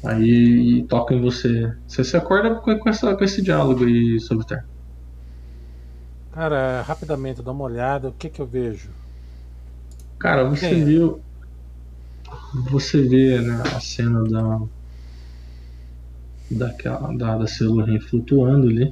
Aí 0.06 0.86
toca 0.88 1.14
em 1.14 1.22
você. 1.22 1.68
Você 1.88 2.04
se 2.04 2.16
acorda 2.16 2.62
com, 2.62 2.90
essa, 2.90 3.16
com 3.16 3.24
esse 3.24 3.42
diálogo 3.42 3.84
aí, 3.86 4.20
Solitaire. 4.22 4.64
Cara, 6.32 6.84
rapidamente, 6.84 7.42
dá 7.42 7.52
uma 7.52 7.64
olhada, 7.64 8.10
o 8.10 8.14
que 8.14 8.30
que 8.30 8.40
eu 8.42 8.46
vejo? 8.46 8.94
Cara, 10.20 10.44
você 10.50 10.76
Quem 10.76 10.82
é? 10.84 10.86
viu. 10.86 11.24
Você 12.72 13.02
vê 13.08 13.40
né, 13.40 13.62
a 13.76 13.80
cena 13.80 14.24
da. 14.24 14.60
Daquela, 16.50 17.16
da, 17.18 17.38
da 17.38 17.48
Silverhen 17.48 18.00
flutuando 18.02 18.68
ali, 18.68 18.92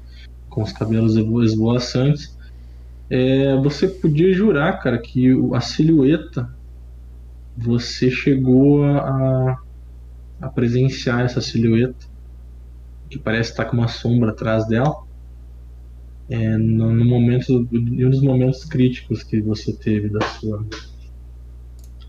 com 0.49 0.61
os 0.63 0.71
cabelos 0.73 1.15
esvo- 1.15 1.43
esvoaçantes. 1.43 2.27
É, 3.09 3.55
você 3.57 3.87
podia 3.89 4.33
jurar, 4.33 4.79
cara, 4.81 5.01
que 5.01 5.29
a 5.53 5.61
silhueta 5.61 6.47
você 7.55 8.09
chegou 8.11 8.83
a, 8.85 9.57
a 10.41 10.49
presenciar 10.49 11.21
essa 11.21 11.41
silhueta 11.41 12.05
que 13.09 13.17
parece 13.19 13.51
estar 13.51 13.65
com 13.65 13.77
uma 13.77 13.87
sombra 13.87 14.31
atrás 14.31 14.67
dela. 14.67 14.93
É, 16.29 16.57
no, 16.57 16.91
no 16.93 17.05
momento, 17.05 17.67
em 17.71 18.05
um 18.05 18.09
dos 18.09 18.21
momentos 18.21 18.63
críticos 18.65 19.23
que 19.23 19.41
você 19.41 19.73
teve 19.77 20.09
da 20.09 20.21
sua 20.21 20.65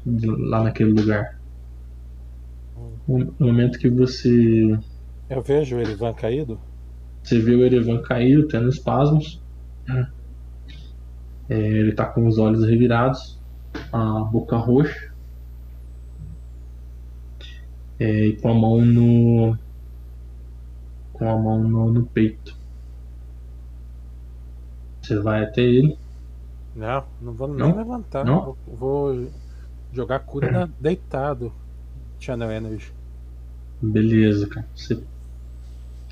de- 0.06 0.26
lá 0.26 0.62
naquele 0.64 0.92
lugar. 0.92 1.24
No 3.06 3.34
momento 3.38 3.78
que 3.78 3.88
você 3.88 4.78
Eu 5.28 5.42
vejo 5.42 5.76
o 5.76 5.80
Erivan 5.80 6.14
caído? 6.14 6.58
você 7.22 7.40
vê 7.40 7.54
o 7.56 7.64
Erevan 7.64 8.00
caído, 8.02 8.46
tendo 8.46 8.68
espasmos. 8.68 9.42
né? 9.88 10.06
É, 11.48 11.56
ele 11.56 11.94
tá 11.94 12.06
com 12.06 12.26
os 12.26 12.38
olhos 12.38 12.64
revirados, 12.66 13.42
a 13.92 14.20
boca 14.24 14.56
roxa. 14.56 15.13
É, 18.04 18.26
e 18.28 18.36
com 18.40 18.48
a 18.50 18.54
mão 18.54 18.84
no. 18.84 19.56
Com 21.14 21.30
a 21.30 21.38
mão 21.38 21.62
no, 21.66 21.90
no 21.90 22.06
peito. 22.10 22.52
Você 25.02 25.20
vai 25.20 25.44
até 25.44 25.62
ele. 25.62 25.96
Não, 26.74 27.06
não 27.20 27.32
vou 27.34 27.48
nem 27.48 27.72
Não? 27.72 27.74
levantar. 27.74 28.24
Não? 28.24 28.40
Vou, 28.42 28.56
vou 28.66 29.32
jogar 29.92 30.20
cura 30.20 30.48
na- 30.50 30.66
deitado. 30.80 31.52
Channel 32.20 32.50
Energy. 32.52 32.92
Beleza, 33.80 34.48
cara. 34.48 34.66
Você 34.74 35.06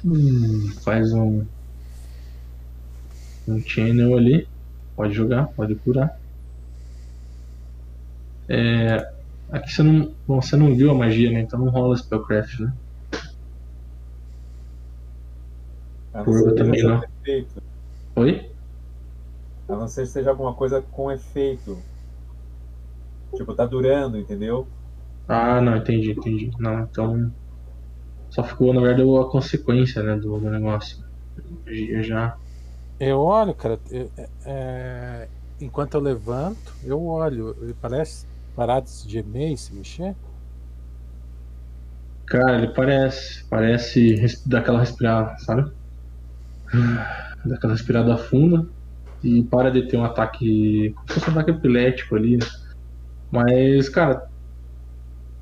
hum, 0.04 0.70
faz 0.84 1.12
um. 1.12 1.46
Um 3.46 3.60
channel 3.60 4.16
ali. 4.16 4.48
Pode 4.96 5.14
jogar, 5.14 5.46
pode 5.54 5.76
curar. 5.76 6.10
É, 8.48 9.11
aqui 9.52 9.70
você 9.70 9.82
não, 9.84 10.16
bom, 10.26 10.42
você 10.42 10.56
não 10.56 10.74
viu 10.74 10.90
a 10.90 10.94
magia, 10.94 11.30
né? 11.30 11.42
Então 11.42 11.60
não 11.60 11.70
rola 11.70 11.96
Spellcraft, 11.96 12.58
né? 12.60 12.72
A 16.14 16.24
não 16.24 16.32
ser 16.32 16.54
também 16.54 16.82
não. 16.84 17.02
efeito. 17.24 17.60
Oi? 18.16 18.32
A 19.68 19.74
não 19.74 19.88
ser 19.88 20.02
que 20.02 20.12
seja 20.12 20.30
alguma 20.30 20.54
coisa 20.54 20.80
com 20.80 21.10
efeito. 21.10 21.84
Tipo, 23.34 23.54
tá 23.54 23.66
durando, 23.66 24.16
entendeu? 24.18 24.72
Ah, 25.26 25.60
não, 25.60 25.76
entendi, 25.76 26.12
entendi. 26.12 26.50
Não, 26.60 26.80
então. 26.84 27.34
Só 28.30 28.42
ficou, 28.42 28.74
na 28.74 28.80
verdade, 28.80 29.02
a 29.02 29.30
consequência, 29.30 30.02
né, 30.02 30.16
do, 30.16 30.40
do 30.40 30.50
negócio. 30.50 30.96
Magia 31.66 32.02
já. 32.02 32.36
Eu 32.98 33.18
olho, 33.20 33.54
cara. 33.54 33.80
eu- 33.90 34.10
é- 34.16 34.30
é, 34.46 35.30
enquanto 35.60 35.94
eu 35.94 36.00
levanto, 36.00 36.76
eu 36.82 37.02
olho. 37.04 37.54
Parece 37.80 38.26
parar 38.54 38.80
de 38.80 38.90
se 38.90 39.08
gemer 39.08 39.52
e 39.52 39.56
se 39.56 39.72
mexer. 39.74 40.14
Cara, 42.26 42.58
ele 42.58 42.68
parece. 42.74 43.44
Parece 43.48 44.14
res- 44.14 44.42
dar 44.46 44.60
aquela 44.60 44.80
respirada, 44.80 45.36
sabe? 45.38 45.70
Daquela 47.44 47.72
respirada 47.74 48.16
funda. 48.16 48.66
e 49.22 49.42
para 49.44 49.70
de 49.70 49.86
ter 49.88 49.96
um 49.96 50.04
ataque. 50.04 50.92
Como 50.94 51.08
se 51.08 51.14
fosse 51.14 51.30
um 51.30 51.32
ataque 51.32 51.50
epilético 51.50 52.16
ali. 52.16 52.36
né? 52.38 52.46
Mas, 53.30 53.88
cara. 53.88 54.26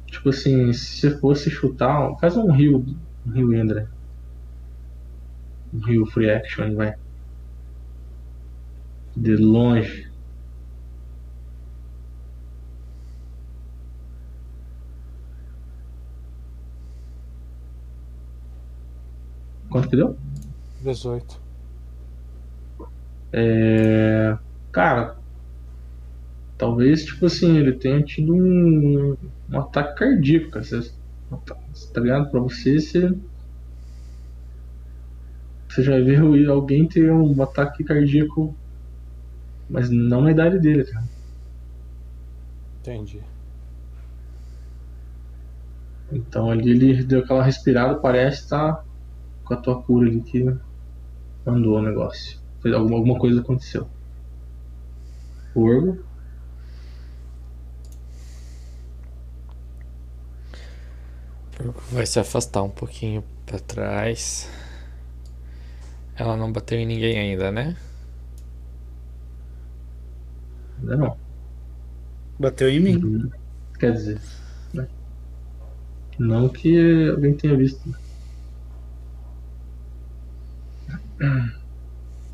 Tipo 0.06 0.30
assim, 0.30 0.72
se 0.72 1.00
você 1.10 1.18
fosse 1.18 1.50
chutar. 1.50 2.14
Faz 2.20 2.36
um 2.36 2.50
rio. 2.50 2.84
Um 3.26 3.30
rio 3.32 3.54
Indra. 3.54 3.88
Um 5.72 5.80
rio 5.86 6.06
free 6.06 6.30
action, 6.30 6.74
vai. 6.74 6.94
De 9.16 9.36
longe. 9.36 10.09
Quanto 19.70 19.88
que 19.88 19.96
deu? 19.96 20.16
18. 20.82 21.40
É, 23.32 24.36
Cara, 24.72 25.16
talvez, 26.56 27.04
tipo 27.04 27.26
assim, 27.26 27.56
ele 27.56 27.72
tenha 27.72 28.02
tido 28.02 28.34
um, 28.34 29.16
um 29.50 29.58
ataque 29.58 29.98
cardíaco, 29.98 30.50
cara. 30.50 30.64
Você, 30.64 30.92
tá 31.92 32.00
ligado? 32.00 32.30
Pra 32.30 32.40
você, 32.40 32.78
você. 32.78 33.12
Você 35.68 35.82
já 35.82 35.98
viu 36.00 36.52
alguém 36.52 36.86
ter 36.86 37.10
um 37.10 37.42
ataque 37.42 37.82
cardíaco, 37.84 38.54
mas 39.68 39.90
não 39.90 40.22
na 40.22 40.30
idade 40.32 40.58
dele, 40.58 40.84
cara. 40.84 41.04
Entendi. 42.80 43.20
Então 46.12 46.50
ali 46.50 46.70
ele 46.70 47.04
deu 47.04 47.20
aquela 47.20 47.42
respirada, 47.42 47.94
parece 47.96 48.42
estar 48.42 48.84
com 49.50 49.54
a 49.54 49.56
tua 49.56 49.82
cura 49.82 50.08
ali 50.08 50.20
que 50.20 50.46
andou 51.44 51.78
o 51.78 51.82
negócio. 51.82 52.38
Alguma, 52.64 52.98
alguma 52.98 53.18
coisa 53.18 53.40
aconteceu. 53.40 53.88
Orgo. 55.54 55.98
Vai 61.90 62.06
se 62.06 62.20
afastar 62.20 62.62
um 62.62 62.70
pouquinho 62.70 63.24
pra 63.44 63.58
trás. 63.58 64.48
Ela 66.14 66.36
não 66.36 66.52
bateu 66.52 66.78
em 66.78 66.86
ninguém 66.86 67.18
ainda, 67.18 67.50
né? 67.50 67.76
Ainda 70.78 70.96
não. 70.96 71.16
Bateu 72.38 72.68
em 72.68 72.78
mim. 72.78 73.30
Quer 73.80 73.92
dizer. 73.94 74.20
né? 74.72 74.86
Não 76.18 76.48
que 76.48 77.08
alguém 77.10 77.34
tenha 77.34 77.56
visto. 77.56 77.94
É, 80.88 80.98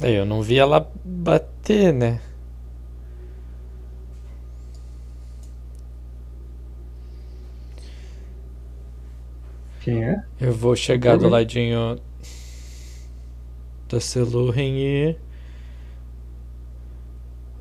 Eu 0.03 0.25
não 0.25 0.43
vi 0.43 0.59
ela 0.59 0.91
bater, 1.05 1.93
né? 1.93 2.21
Quem 9.81 10.05
é? 10.05 10.23
Eu 10.41 10.53
vou 10.53 10.75
chegar 10.75 11.17
do 11.17 11.29
ladinho 11.29 11.99
da 13.89 14.01
Seluren 14.01 14.79
e 14.79 15.17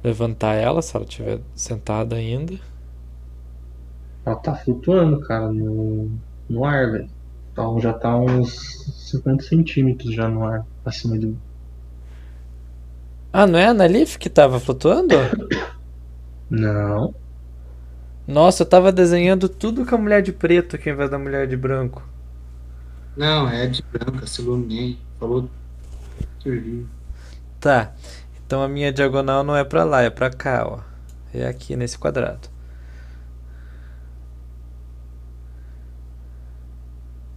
levantar 0.04 0.54
ela, 0.56 0.82
se 0.82 0.96
ela 0.96 1.06
estiver 1.06 1.40
sentada 1.56 2.16
ainda. 2.16 2.60
Ela 4.26 4.36
tá 4.36 4.56
flutuando, 4.56 5.20
cara, 5.22 5.52
no, 5.52 6.10
no 6.50 6.66
ar, 6.66 6.92
velho. 6.92 7.10
Então 7.56 7.80
já 7.80 7.94
tá 7.94 8.14
uns 8.18 8.84
50 9.10 9.42
centímetros 9.46 10.14
já 10.14 10.28
no 10.28 10.44
ar, 10.44 10.66
acima 10.84 11.18
de. 11.18 11.34
Ah, 13.32 13.48
não 13.48 13.58
é 13.58 13.68
a 13.68 13.74
Nalif 13.74 14.20
que 14.20 14.30
tava 14.30 14.60
flutuando? 14.60 15.16
Não. 16.50 17.16
Nossa, 18.28 18.64
eu 18.64 18.68
tava 18.68 18.92
desenhando 18.92 19.48
tudo 19.48 19.86
com 19.86 19.96
a 19.96 19.98
mulher 19.98 20.22
de 20.22 20.34
preto 20.34 20.76
aqui 20.76 20.90
ao 20.90 20.96
invés 20.96 21.10
da 21.10 21.18
mulher 21.18 21.48
de 21.48 21.56
branco. 21.56 22.04
Não, 23.16 23.48
é 23.48 23.68
de 23.68 23.82
branca, 23.84 24.28
se 24.28 24.42
iluminei. 24.42 25.00
Falou. 25.18 25.50
Tá. 27.62 27.94
Então 28.46 28.62
a 28.62 28.68
minha 28.68 28.92
diagonal 28.92 29.46
não 29.46 29.56
é 29.56 29.64
pra 29.64 29.86
lá, 29.86 30.02
é 30.02 30.10
pra 30.10 30.30
cá, 30.30 30.68
ó. 30.68 30.80
É 31.34 31.48
aqui 31.48 31.78
nesse 31.78 31.98
quadrado. 31.98 32.50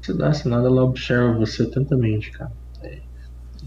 Se 0.08 0.16
dá 0.16 0.30
nada, 0.46 0.68
ela 0.68 0.84
observa 0.84 1.32
você 1.34 1.64
atentamente, 1.64 2.30
cara. 2.30 2.50
É. 2.82 2.98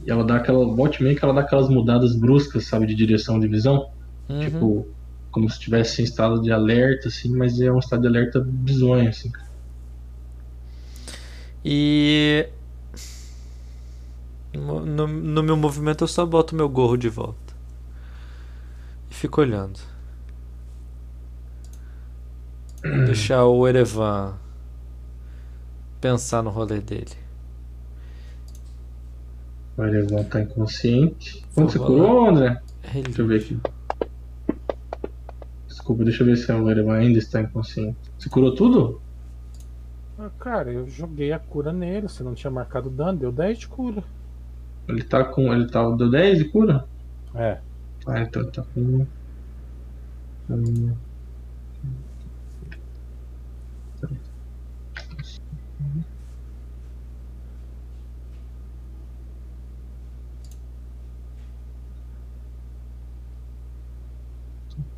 E 0.04 0.10
ela 0.10 0.24
dá 0.24 0.38
aquela. 0.38 0.66
Volte 0.74 1.04
meio 1.04 1.16
que 1.16 1.24
ela 1.24 1.34
dá 1.34 1.42
aquelas 1.42 1.70
mudadas 1.70 2.16
bruscas, 2.16 2.66
sabe, 2.66 2.88
de 2.88 2.96
direção 2.96 3.40
de 3.40 3.48
visão. 3.48 3.90
Uhum. 4.28 4.40
Tipo, 4.40 4.88
como 5.30 5.48
se 5.50 5.58
estivesse 5.58 6.02
em 6.02 6.06
estado 6.06 6.42
de 6.42 6.52
alerta, 6.52 7.10
assim, 7.10 7.30
mas 7.36 7.62
é 7.62 7.72
um 7.72 7.78
estado 7.80 8.02
de 8.02 8.08
alerta 8.08 8.40
bizonho, 8.40 9.08
assim. 9.10 9.30
cara. 9.30 9.52
E 11.64 12.48
no, 14.54 14.84
no- 14.86 15.08
no 15.08 15.44
meu 15.44 15.56
movimento 15.56 16.04
eu 16.04 16.08
só 16.08 16.26
boto 16.26 16.56
meu 16.56 16.68
gorro 16.68 16.98
de 16.98 17.08
volta. 17.08 17.54
E 19.10 19.14
fico 19.14 19.42
olhando. 19.42 19.80
Vou 22.84 23.06
deixar 23.06 23.46
o 23.46 23.68
Erevan 23.68 24.34
pensar 26.02 26.42
no 26.42 26.50
rolê 26.50 26.80
dele. 26.82 27.12
O 29.78 29.84
Erevan 29.84 30.24
tá 30.24 30.42
inconsciente. 30.42 31.46
Quanto 31.54 31.72
você 31.74 31.80
curou, 31.80 32.28
André? 32.30 32.62
Ele- 32.94 33.04
Deixa 33.04 33.22
eu 33.22 33.28
ver 33.28 33.40
aqui. 33.42 33.60
Desculpa, 35.68 36.04
deixa 36.04 36.24
eu 36.24 36.28
ver 36.28 36.36
se 36.38 36.52
o 36.52 36.70
Erevan 36.70 36.96
ainda 36.98 37.18
está 37.20 37.42
inconsciente. 37.42 37.98
Você 38.18 38.30
curou 38.30 38.54
tudo? 38.54 39.02
Ah, 40.20 40.30
cara, 40.40 40.72
eu 40.72 40.88
joguei 40.90 41.32
a 41.32 41.40
cura 41.40 41.72
nele. 41.72 42.08
Você 42.10 42.24
não 42.24 42.34
tinha 42.36 42.52
marcado 42.52 42.90
dano, 42.90 43.18
deu 43.18 43.32
10 43.32 43.60
de 43.60 43.68
cura. 43.68 44.04
Ele 44.88 45.04
tá 45.04 45.24
com. 45.24 45.54
Ele 45.54 45.68
tá. 45.70 45.90
Deu 45.96 46.10
10 46.12 46.38
de 46.40 46.46
cura? 46.46 46.86
É. 47.34 47.60
Ah, 48.06 48.22
então 48.22 48.42
ele 48.42 48.52
tá 48.52 48.64
com. 48.74 49.06
Hum. 50.50 50.94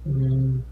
Você, 0.06 0.64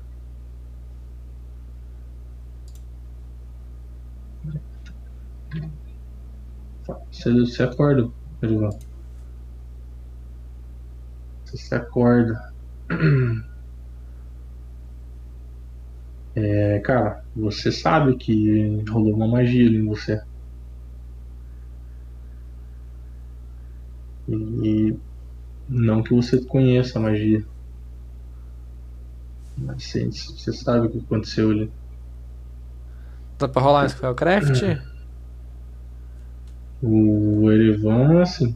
você 7.31 7.63
acorda, 7.63 8.09
Erivan. 8.41 8.69
Você 11.45 11.57
se 11.57 11.75
acorda. 11.75 12.33
É, 16.35 16.79
cara, 16.79 17.21
você 17.35 17.71
sabe 17.71 18.17
que 18.17 18.83
rolou 18.89 19.13
uma 19.15 19.27
magia 19.27 19.67
ali 19.67 19.77
em 19.77 19.85
você. 19.85 20.17
E 24.27 24.99
não 25.67 26.03
que 26.03 26.15
você 26.15 26.43
conheça 26.47 26.99
a 26.99 27.03
magia. 27.03 27.41
Você 29.77 30.53
sabe 30.53 30.87
o 30.87 30.89
que 30.89 30.99
aconteceu 30.99 31.51
ali. 31.51 31.71
Dá 33.37 33.47
pra 33.47 33.61
rolar 33.61 33.85
um 33.85 33.89
Spellcraft? 33.89 34.61
O 36.81 37.51
Erevan, 37.51 38.21
assim, 38.21 38.55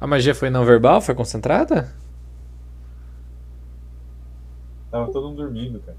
A 0.00 0.06
magia 0.06 0.34
foi 0.34 0.48
não 0.48 0.64
verbal? 0.64 1.02
Foi 1.02 1.14
concentrada? 1.14 1.92
Tava 4.90 5.12
todo 5.12 5.28
mundo 5.28 5.42
dormindo, 5.42 5.78
cara. 5.80 5.96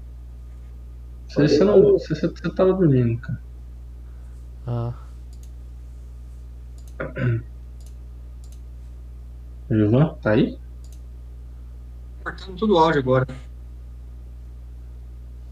você, 1.28 1.48
você, 1.48 1.64
não, 1.64 1.80
você, 1.80 2.14
você 2.14 2.28
você 2.28 2.50
tava 2.50 2.72
dormindo, 2.72 3.20
cara. 3.20 3.40
Ah. 4.66 4.94
Erevan, 9.72 10.14
tá 10.20 10.32
aí? 10.32 10.58
Cortando 12.22 12.56
tudo 12.56 12.74
o 12.74 12.78
áudio 12.78 13.00
agora. 13.00 13.26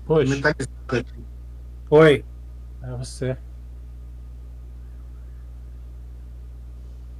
Poxa. 0.06 0.54
Oi. 1.90 2.24
é 2.82 2.96
você. 2.96 3.36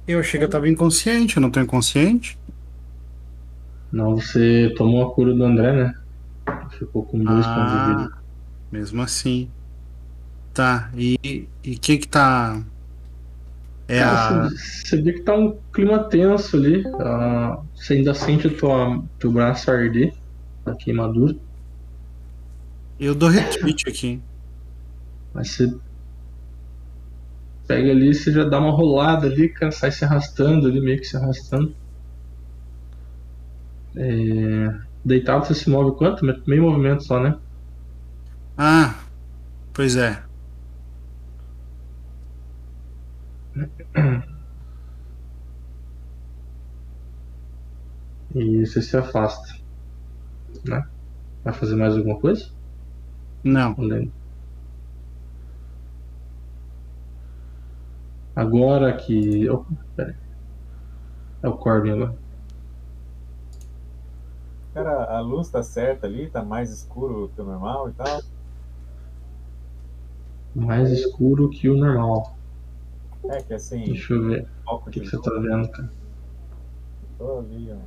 Eu 0.07 0.19
achei 0.19 0.39
que 0.39 0.45
eu 0.45 0.49
tava 0.49 0.67
inconsciente, 0.67 1.37
eu 1.37 1.41
não 1.41 1.51
tô 1.51 1.59
inconsciente? 1.59 2.37
Não, 3.91 4.15
você 4.15 4.73
tomou 4.77 5.05
a 5.05 5.13
cura 5.13 5.33
do 5.33 5.43
André, 5.43 5.71
né? 5.71 5.93
Ficou 6.77 7.03
com 7.03 7.23
dois 7.23 7.45
pontos 7.45 7.71
de 7.71 7.87
vida. 7.87 8.11
Ah, 8.13 8.17
mesmo 8.71 9.01
assim. 9.01 9.49
Tá, 10.53 10.89
e, 10.95 11.47
e 11.63 11.77
quem 11.77 11.97
que 11.97 12.07
tá. 12.07 12.61
É 13.91 13.99
Cara, 13.99 14.45
a. 14.45 14.49
você, 14.49 15.01
vê 15.01 15.11
que 15.11 15.21
tá 15.21 15.35
um 15.35 15.57
clima 15.73 15.99
tenso 16.05 16.55
ali. 16.55 16.81
ah, 17.01 17.59
você 17.75 17.95
ainda 17.95 18.13
sente 18.13 18.47
o 18.47 18.57
tua, 18.57 19.03
teu 19.19 19.29
braço 19.33 19.69
arder 19.69 20.13
da 20.63 20.73
queimadura. 20.73 21.35
Eu 22.97 23.13
dou 23.13 23.27
retweet 23.27 23.89
aqui. 23.89 24.21
Mas 25.33 25.49
você 25.49 25.73
pega 27.67 27.91
ali, 27.91 28.13
você 28.13 28.31
já 28.31 28.45
dá 28.45 28.59
uma 28.59 28.71
rolada 28.71 29.27
ali, 29.27 29.49
cara, 29.49 29.73
sai 29.73 29.91
se 29.91 30.05
arrastando 30.05 30.67
ali, 30.67 30.79
meio 30.79 30.97
que 30.97 31.05
se 31.05 31.17
arrastando. 31.17 31.75
É, 33.97 34.73
Deitado 35.03 35.45
você 35.45 35.53
se 35.53 35.69
move 35.69 35.97
quanto? 35.97 36.23
Meio 36.47 36.63
movimento 36.63 37.03
só, 37.03 37.19
né? 37.19 37.35
Ah, 38.57 38.95
pois 39.73 39.97
é. 39.97 40.23
E 48.33 48.65
você 48.65 48.81
se 48.81 48.95
afasta. 48.95 49.55
Né? 50.65 50.81
Vai 51.43 51.53
fazer 51.53 51.75
mais 51.75 51.95
alguma 51.97 52.19
coisa? 52.19 52.49
Não. 53.43 53.75
Agora 58.35 58.95
que. 58.95 59.49
Oh, 59.49 59.65
pera 59.95 60.09
aí. 60.09 60.15
É 61.43 61.49
o 61.49 61.57
Corbin 61.57 61.91
agora. 61.91 62.15
Cara, 64.73 65.03
a 65.17 65.19
luz 65.19 65.49
tá 65.49 65.61
certa 65.61 66.07
ali, 66.07 66.29
tá 66.29 66.41
mais 66.43 66.71
escuro 66.71 67.29
que 67.35 67.41
o 67.41 67.45
normal 67.45 67.89
e 67.89 67.93
tal. 67.93 68.21
Mais 70.55 70.89
escuro 70.91 71.49
que 71.49 71.69
o 71.69 71.75
normal. 71.75 72.40
É 73.29 73.41
que 73.41 73.53
assim, 73.53 73.83
Deixa 73.85 74.13
eu 74.13 74.27
ver. 74.27 74.47
O 74.67 74.79
que, 74.89 74.99
que 74.99 75.07
você 75.07 75.21
tá 75.21 75.31
vendo, 75.31 75.69
cara? 75.69 75.91
Tô 77.17 77.39
ali, 77.39 77.71
ó. 77.71 77.77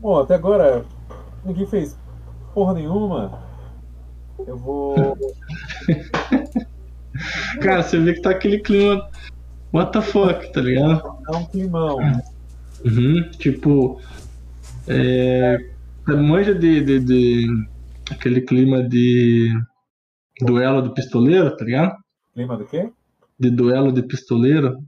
Bom, 0.00 0.18
até 0.20 0.34
agora 0.34 0.84
ninguém 1.44 1.66
fez 1.66 1.98
porra 2.52 2.74
nenhuma. 2.74 3.42
Eu 4.46 4.56
vou. 4.58 4.94
Cara, 7.62 7.82
você 7.82 7.98
vê 7.98 8.14
que 8.14 8.20
tá 8.20 8.30
aquele 8.30 8.58
clima. 8.60 9.08
What 9.72 9.92
the 9.92 10.02
fuck, 10.02 10.52
tá 10.52 10.60
ligado? 10.60 11.02
dar 11.22 11.38
um 11.38 11.46
climão. 11.46 11.96
Uhum, 12.84 13.30
tipo. 13.38 14.00
É. 14.86 15.56
Manja 16.06 16.54
de, 16.54 16.82
de, 16.84 17.00
de- 17.00 17.66
Aquele 18.10 18.40
clima 18.42 18.82
de. 18.86 19.48
Duelo 20.40 20.82
de 20.82 20.92
pistoleiro, 20.94 21.56
tá 21.56 21.64
ligado? 21.64 21.96
Clima 22.34 22.56
do 22.56 22.66
quê? 22.66 22.92
De 23.38 23.48
duelo 23.48 23.92
de 23.92 24.02
pistoleiro. 24.02 24.84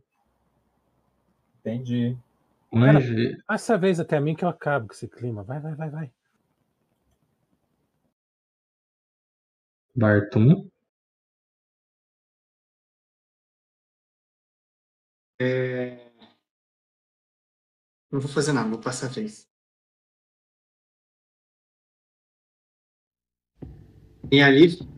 Entendi. 1.60 2.16
Manja. 2.72 3.42
Essa 3.48 3.78
vez 3.78 4.00
até 4.00 4.16
a 4.16 4.20
mim 4.20 4.34
que 4.34 4.44
eu 4.44 4.48
acabo 4.48 4.88
com 4.88 4.92
esse 4.92 5.08
clima. 5.08 5.44
Vai, 5.44 5.60
vai, 5.60 5.74
vai, 5.74 5.90
vai. 5.90 6.12
Bartum. 9.94 10.68
É... 15.40 16.10
Não 18.10 18.20
vou 18.20 18.30
fazer 18.30 18.52
nada, 18.52 18.68
vou 18.68 18.80
passar 18.80 19.06
a 19.06 19.10
vez. 19.10 19.48
E 24.32 24.42
ali. 24.42 24.95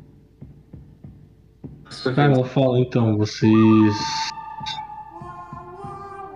Vez. 1.91 2.19
ela 2.19 2.45
fala, 2.45 2.79
então, 2.81 3.17
vocês. 3.17 3.95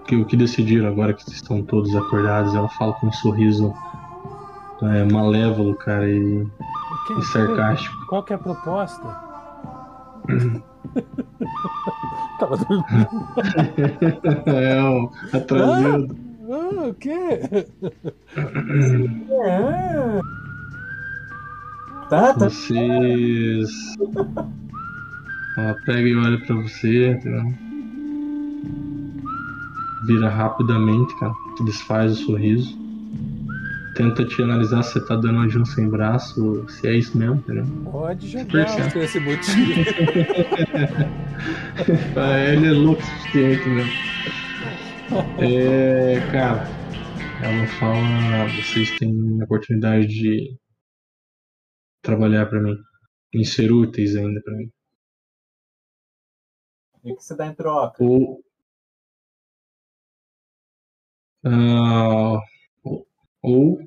Que, 0.06 0.16
o 0.16 0.24
que 0.26 0.36
decidiram 0.36 0.88
agora 0.88 1.12
que 1.14 1.22
estão 1.30 1.62
todos 1.62 1.94
acordados? 1.94 2.54
Ela 2.54 2.68
fala 2.70 2.92
com 2.94 3.06
um 3.06 3.12
sorriso 3.12 3.72
é, 4.82 5.04
malévolo, 5.10 5.74
cara, 5.76 6.08
e, 6.08 6.46
que- 7.06 7.12
e 7.18 7.22
sarcástico. 7.26 7.94
Qual 8.08 8.22
que 8.22 8.32
é 8.32 8.36
a 8.36 8.38
proposta? 8.38 9.02
Tava 12.38 12.56
dormindo. 12.56 12.84
é, 14.46 14.82
ó, 14.82 15.08
atrasado. 15.36 16.16
Ah, 16.50 16.88
o 16.88 16.94
quê? 16.94 17.40
É. 19.30 20.20
Tá, 22.10 22.34
tá. 22.34 22.44
Vocês. 22.50 23.70
Ela 25.56 25.74
pega 25.84 26.08
e 26.08 26.14
olha 26.14 26.38
pra 26.38 26.56
você, 26.56 27.10
entendeu? 27.10 27.44
Vira 30.06 30.28
rapidamente, 30.28 31.14
cara. 31.16 31.32
Desfaz 31.64 32.12
o 32.12 32.24
sorriso. 32.24 32.76
Tenta 33.94 34.24
te 34.24 34.42
analisar 34.42 34.82
se 34.82 34.94
você 34.94 35.06
tá 35.06 35.16
dando 35.16 35.38
um 35.60 35.64
sem 35.64 35.88
braço, 35.88 36.64
se 36.68 36.88
é 36.88 36.96
isso 36.96 37.16
mesmo, 37.16 37.36
entendeu? 37.36 37.66
Pode 37.84 38.28
jogar 38.28 38.90
por 38.92 39.02
esse 39.02 39.20
motivo. 39.20 39.72
Ah, 42.16 42.38
Ele 42.38 42.66
é 42.68 42.70
louco 42.70 43.02
o 43.02 43.04
suficiente 43.04 43.68
mesmo. 43.68 43.92
É, 45.38 46.20
cara, 46.30 46.64
ela 47.42 47.66
fala, 47.66 48.46
vocês 48.46 48.90
têm 48.98 49.12
a 49.40 49.44
oportunidade 49.44 50.06
de 50.06 50.56
trabalhar 52.02 52.46
pra 52.46 52.62
mim, 52.62 52.76
em 53.34 53.44
ser 53.44 53.72
úteis 53.72 54.14
ainda 54.16 54.40
pra 54.42 54.54
mim. 54.54 54.70
E 57.04 57.12
o 57.12 57.16
que 57.16 57.24
você 57.24 57.36
dá 57.36 57.46
em 57.46 57.54
troca? 57.54 58.02
Ou, 58.02 58.44
ah, 61.44 62.38
ou, 62.84 63.06
ou 63.42 63.78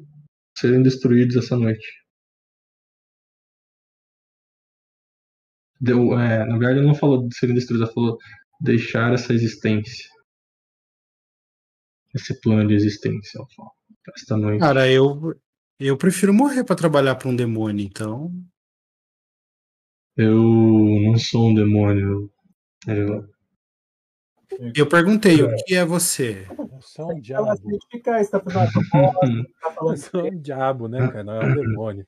serem 0.57 0.83
destruídos 0.83 1.35
essa 1.37 1.55
noite. 1.55 1.87
Deu, 5.79 6.17
é, 6.19 6.45
na 6.45 6.57
verdade, 6.57 6.79
ela 6.79 6.87
não 6.87 6.95
falou 6.95 7.27
de 7.27 7.35
serem 7.35 7.55
destruídos, 7.55 7.87
ela 7.87 7.93
falou 7.93 8.17
deixar 8.59 9.13
essa 9.13 9.33
existência. 9.33 10.09
Esse 12.13 12.39
plano 12.41 12.67
de 12.67 12.75
existência, 12.75 13.37
ela. 13.37 13.47
Esta 14.15 14.37
noite. 14.37 14.59
Cara, 14.59 14.89
eu, 14.89 15.33
eu 15.79 15.97
prefiro 15.97 16.33
morrer 16.33 16.63
pra 16.63 16.75
trabalhar 16.75 17.15
pra 17.15 17.27
um 17.27 17.35
demônio, 17.35 17.85
então. 17.85 18.31
Eu 20.15 20.37
não 21.03 21.17
sou 21.17 21.49
um 21.49 21.53
demônio. 21.53 22.31
Eu, 22.87 23.27
Eu 24.75 24.87
perguntei, 24.87 25.41
o 25.41 25.55
que 25.65 25.75
é 25.75 25.83
você? 25.83 26.45
Eu 26.49 26.81
sou 26.81 27.11
um 27.11 27.19
diabo. 27.19 27.45
você 27.45 27.99
tá 27.99 28.39
tá 28.39 29.97
sou 29.97 30.25
um 30.31 30.39
diabo, 30.39 30.87
né, 30.87 30.99
cara? 31.07 31.23
Não 31.23 31.41
é 31.41 31.45
um 31.45 31.55
demônio. 31.55 32.07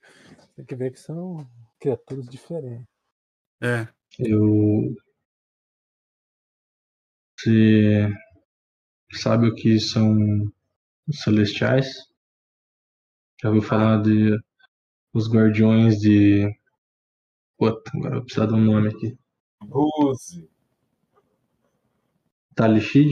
Tem 0.56 0.66
que 0.66 0.76
ver 0.76 0.92
que 0.92 1.00
são 1.00 1.48
criaturas 1.80 2.26
diferentes. 2.28 2.86
É. 3.62 3.88
eu. 4.20 4.96
Você 7.40 8.10
sabe 9.14 9.48
o 9.48 9.56
que 9.56 9.80
são 9.80 10.16
os 11.08 11.22
celestiais? 11.22 11.88
Já 13.42 13.50
ouviu 13.50 13.62
falar 13.62 14.02
de 14.02 14.38
os 15.14 15.32
guardiões 15.32 15.98
de. 15.98 16.48
Puta, 17.58 17.92
agora 17.96 18.10
eu 18.10 18.18
vou 18.18 18.26
precisar 18.26 18.46
de 18.46 18.54
um 18.54 18.62
nome 18.62 18.90
aqui. 18.90 19.18
Ruse. 19.70 20.48
Talishid? 22.58 23.12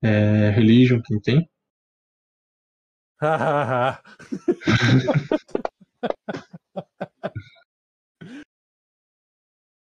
É, 0.00 0.50
Religion, 0.50 1.00
quem 1.02 1.20
tem? 1.20 1.48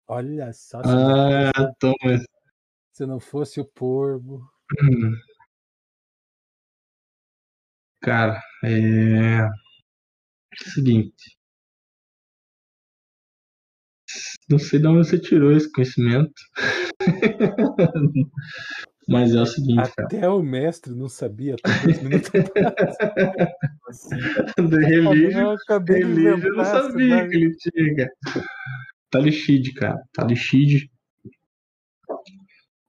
Olha 0.08 0.52
só, 0.54 0.82
se 0.84 0.90
não, 0.90 1.50
Ah, 1.50 1.52
fosse, 1.56 1.76
toma. 1.80 2.18
se 2.94 3.06
não 3.06 3.20
fosse 3.20 3.60
o 3.62 3.66
porvo. 3.66 4.42
Hum. 4.82 5.16
Cara, 8.02 8.42
é. 8.64 9.48
Seguinte. 10.74 11.38
Não 14.50 14.60
sei 14.60 14.80
de 14.80 14.88
onde 14.88 15.08
você 15.08 15.20
tirou 15.20 15.52
esse 15.52 15.72
conhecimento. 15.72 16.34
Mas 19.08 19.34
é 19.34 19.42
o 19.42 19.46
seguinte, 19.46 19.92
cara. 19.96 20.08
Até 20.08 20.30
o 20.30 20.42
mestre 20.42 20.94
não 20.94 21.10
sabia 21.10 21.56
até 21.56 21.84
dois 21.84 22.02
minutos 22.04 22.32
atrás. 22.34 22.98
De 24.58 24.68
de 24.68 24.86
Religion 24.86 25.58
eu 26.38 26.56
não 26.56 26.66
sabia 26.66 27.28
que 27.28 27.36
ele 27.36 27.56
tinha, 27.58 27.96
cara. 27.96 28.46
Talishid, 29.10 29.74
cara. 29.74 30.02
Talishid. 30.14 30.90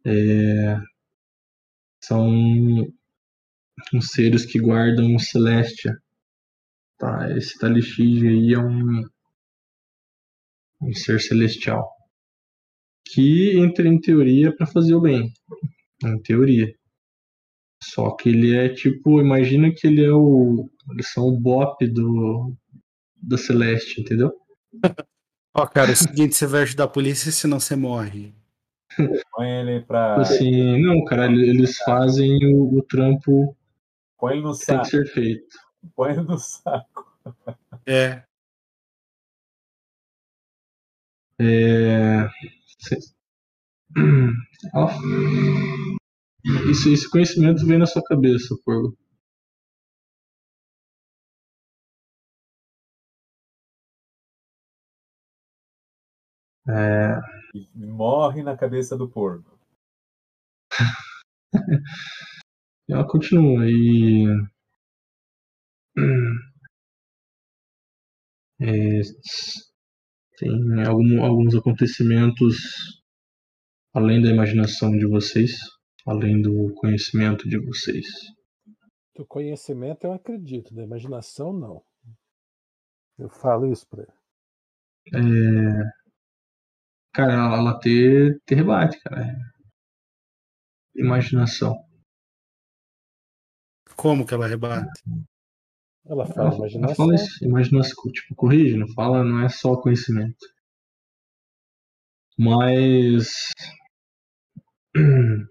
É... 0.05 0.79
São 2.01 2.31
uns 3.93 4.07
seres 4.13 4.45
que 4.45 4.61
guardam 4.61 5.15
o 5.17 5.19
Celestia. 5.19 5.97
Tá, 6.99 7.37
esse 7.37 7.59
Talishid 7.59 8.29
aí 8.29 8.53
é 8.55 8.59
um 8.59 9.05
um 10.83 10.93
ser 10.95 11.21
celestial. 11.21 11.89
Que 13.07 13.59
entra 13.59 13.87
em 13.89 14.01
teoria 14.01 14.55
para 14.55 14.67
fazer 14.67 14.95
o 14.95 15.01
bem. 15.01 15.33
Em 16.05 16.21
teoria. 16.23 16.73
Só 17.83 18.15
que 18.15 18.29
ele 18.29 18.55
é 18.57 18.69
tipo, 18.69 19.21
imagina 19.21 19.73
que 19.73 19.87
ele 19.87 20.05
é 20.05 20.13
o. 20.13 20.69
Eles 20.91 21.11
são 21.13 21.25
o 21.25 21.39
Bop 21.39 21.85
do. 21.87 22.55
da 23.17 23.37
Celeste, 23.37 24.01
entendeu? 24.01 24.33
Ó, 25.55 25.67
cara, 25.67 25.91
é 25.91 25.93
o 25.93 25.97
seguinte, 25.97 26.35
você 26.35 26.47
vai 26.47 26.63
ajudar 26.63 26.85
a 26.85 26.89
polícia, 26.89 27.31
senão 27.31 27.61
você 27.61 27.77
morre. 27.77 28.33
Põe 29.33 29.51
ele 29.51 29.81
pra. 29.83 30.17
Assim, 30.17 30.81
não, 30.81 31.05
cara, 31.05 31.27
eles 31.27 31.77
fazem 31.79 32.39
o, 32.55 32.79
o 32.79 32.83
trampo 32.83 33.57
Põe 34.19 34.35
ele 34.35 34.43
no 34.43 34.53
que 34.57 34.65
tem 34.65 34.79
que 34.79 34.85
saco. 34.85 34.91
ser 34.91 35.07
feito. 35.07 35.57
Põe 35.97 36.13
ele 36.13 36.23
no 36.23 36.39
saco. 36.39 37.13
É. 37.85 38.23
É... 41.39 42.29
Isso, 46.71 46.89
esse 46.89 47.09
conhecimento 47.11 47.67
vem 47.67 47.79
na 47.79 47.85
sua 47.87 48.03
cabeça, 48.03 48.57
porco. 48.65 48.97
É, 56.69 57.21
morre 57.75 58.43
na 58.43 58.57
cabeça 58.57 58.97
do 58.97 59.09
porco. 59.09 59.59
ela 62.89 63.07
continua 63.07 63.65
e. 63.69 64.27
É, 68.61 69.03
tem 70.43 70.85
algum- 70.85 71.23
alguns 71.23 71.55
acontecimentos 71.55 72.57
além 73.95 74.21
da 74.21 74.29
imaginação 74.31 74.91
de 74.91 75.07
vocês, 75.07 75.53
além 76.05 76.43
do 76.43 76.75
conhecimento 76.75 77.49
de 77.49 77.59
vocês. 77.65 78.07
Do 79.15 79.25
conhecimento 79.27 80.05
eu 80.05 80.13
acredito, 80.13 80.75
da 80.75 80.83
imaginação 80.83 81.53
não. 81.53 81.85
Eu 83.19 83.29
falo 83.29 83.71
isso 83.71 83.87
pra 83.89 84.03
ele. 84.03 84.13
É, 85.15 85.91
cara, 87.15 87.33
ela, 87.35 87.57
ela 87.59 87.79
ter, 87.79 88.41
ter 88.45 88.57
rebate, 88.57 88.99
cara. 89.01 89.27
É 90.97 91.01
Imaginação. 91.01 91.75
Como 93.97 94.27
que 94.27 94.35
ela 94.35 94.47
rebate? 94.49 94.91
Ela 96.05 96.25
Ela, 96.25 96.33
fala 96.35 96.49
ela 96.49 96.57
imaginação. 96.57 96.97
fala 96.97 97.15
isso, 97.15 97.45
imaginação, 97.45 98.13
tipo, 98.13 98.35
corrige, 98.35 98.77
não 98.77 98.89
fala, 98.89 99.23
não 99.25 99.45
é 99.45 99.49
só 99.49 99.77
conhecimento. 99.81 100.37
Mas 102.39 103.29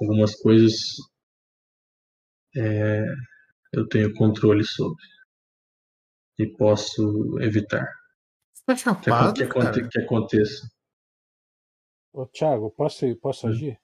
algumas 0.00 0.34
coisas 0.36 0.74
é, 2.56 3.04
eu 3.72 3.86
tenho 3.88 4.14
controle 4.14 4.64
sobre 4.64 5.02
e 6.38 6.46
posso 6.46 7.38
evitar 7.40 7.86
Você 8.54 8.64
tá 8.66 8.76
chapado, 8.76 9.34
que, 9.34 9.42
aconte- 9.42 9.88
que 9.88 9.98
aconteça. 10.00 10.68
Ô, 12.12 12.26
Thiago, 12.26 12.70
posso, 12.70 13.04
posso 13.16 13.46
agir? 13.48 13.78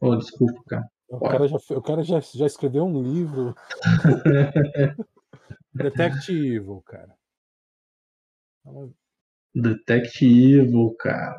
Oh, 0.00 0.14
desculpa, 0.16 0.62
cara. 0.68 0.88
O 1.08 1.20
cara, 1.20 1.46
já, 1.46 1.56
o 1.56 1.82
cara 1.82 2.02
já, 2.02 2.20
já 2.20 2.46
escreveu 2.46 2.84
um 2.84 3.02
livro. 3.02 3.54
Detect 5.74 6.32
Evil, 6.32 6.82
cara. 6.82 7.14
Detect 9.54 10.24
Evil, 10.24 10.94
cara. 10.98 11.38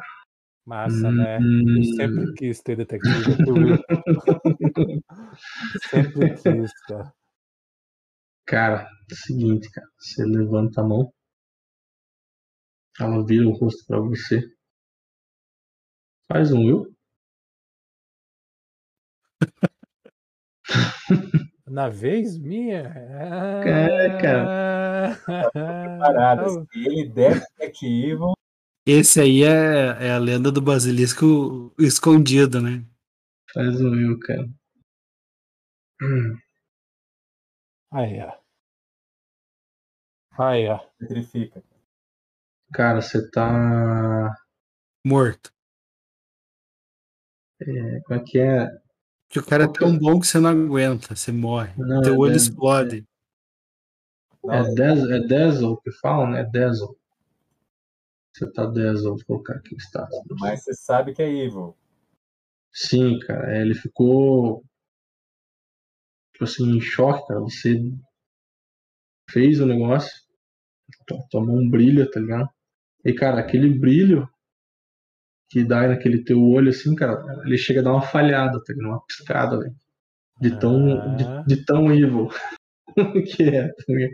Massa, 0.66 1.12
né? 1.12 1.38
Eu 1.38 1.44
Hum, 1.44 1.84
sempre 1.96 2.34
quis 2.34 2.62
ter 2.62 2.76
Detect 2.76 3.08
Evil. 3.08 3.36
Sempre 5.90 6.36
quis, 6.36 6.72
cara. 6.88 7.14
Cara, 8.46 8.88
é 9.12 9.16
seguinte, 9.16 9.70
cara. 9.72 9.88
Você 9.98 10.24
levanta 10.26 10.82
a 10.82 10.84
mão. 10.84 11.12
Ela 13.00 13.26
vira 13.26 13.48
o 13.48 13.52
rosto 13.52 13.86
pra 13.86 14.00
você. 14.00 14.42
Faz 16.28 16.52
um 16.52 16.68
eu. 16.68 16.95
Na 21.68 21.90
vez 21.90 22.38
minha? 22.38 22.82
É, 23.64 24.22
cara. 24.22 25.18
Parada. 26.00 26.50
Se 26.50 26.68
ele 26.76 27.10
der 27.10 27.44
Evil, 27.82 28.34
Esse 28.86 29.20
aí 29.20 29.44
é, 29.44 30.08
é 30.08 30.12
a 30.12 30.18
lenda 30.18 30.52
do 30.52 30.62
basilisco 30.62 31.74
escondido, 31.80 32.62
né? 32.62 32.86
Faz 33.54 33.82
um 33.82 33.96
eu, 33.96 34.20
cara. 34.20 34.48
Hum, 36.02 36.38
Aí, 37.92 38.20
ó. 38.22 38.38
Aí, 40.38 40.68
ó. 40.68 40.80
petrifica. 41.00 41.64
Cara, 42.74 43.02
você 43.02 43.30
tá. 43.32 44.36
Morto. 45.06 45.50
é, 47.62 48.00
Como 48.02 48.20
é 48.20 48.24
que 48.24 48.40
é? 48.40 48.85
Que 49.36 49.40
o 49.40 49.46
cara 49.46 49.66
é 49.66 49.68
tão 49.68 49.98
bom 49.98 50.18
que 50.18 50.26
você 50.28 50.40
não 50.40 50.50
aguenta, 50.50 51.14
você 51.14 51.30
morre. 51.30 51.74
Não, 51.78 52.02
Teu 52.02 52.14
é 52.14 52.18
olho 52.18 52.32
de- 52.32 52.38
explode. 52.38 53.06
É 54.50 54.74
Dazzle, 54.74 55.12
é 55.14 55.20
Dazzle 55.28 55.82
que 55.82 55.92
fala, 55.92 56.30
né? 56.30 56.44
Dazzle. 56.46 56.96
Você 58.34 58.50
tá 58.54 58.66
Dazzle, 58.66 59.16
vou 59.18 59.26
colocar 59.26 59.56
aqui 59.56 59.76
o 59.76 59.78
status. 59.78 60.18
mas 60.40 60.64
você 60.64 60.74
sabe 60.74 61.14
que 61.14 61.22
é 61.22 61.30
Evil. 61.30 61.76
Sim, 62.72 63.20
cara, 63.20 63.58
é, 63.58 63.62
ele 63.62 63.74
ficou 63.76 64.64
tipo 66.32 66.46
assim, 66.46 66.78
em 66.78 66.80
choque, 66.80 67.28
cara. 67.28 67.42
Você 67.42 67.78
fez 69.30 69.60
o 69.60 69.66
negócio, 69.66 70.12
to- 71.08 71.28
tomou 71.30 71.58
um 71.58 71.70
brilho, 71.70 72.10
tá 72.10 72.22
ligado? 72.22 72.50
E, 73.04 73.12
cara, 73.14 73.42
aquele 73.42 73.70
brilho 73.70 74.30
que 75.50 75.64
dá 75.64 75.88
naquele 75.88 76.24
teu 76.24 76.42
olho, 76.44 76.70
assim, 76.70 76.96
cara, 76.96 77.24
ele 77.46 77.58
chega 77.58 77.80
a 77.82 77.84
dar 77.84 77.92
uma 77.94 78.02
falhada, 78.02 78.62
tá 78.64 78.74
ligado? 78.74 78.90
Uma 78.90 79.06
piscada, 79.06 79.60
velho. 79.60 79.76
De 80.42 80.60
tão, 80.60 81.00
Ah. 81.00 81.44
de, 81.44 81.56
de 81.56 81.66
tão 81.66 81.94
evil 81.94 82.28
que 83.38 83.44
é, 83.44 83.68
tá 83.70 83.84
ligado? 83.88 84.14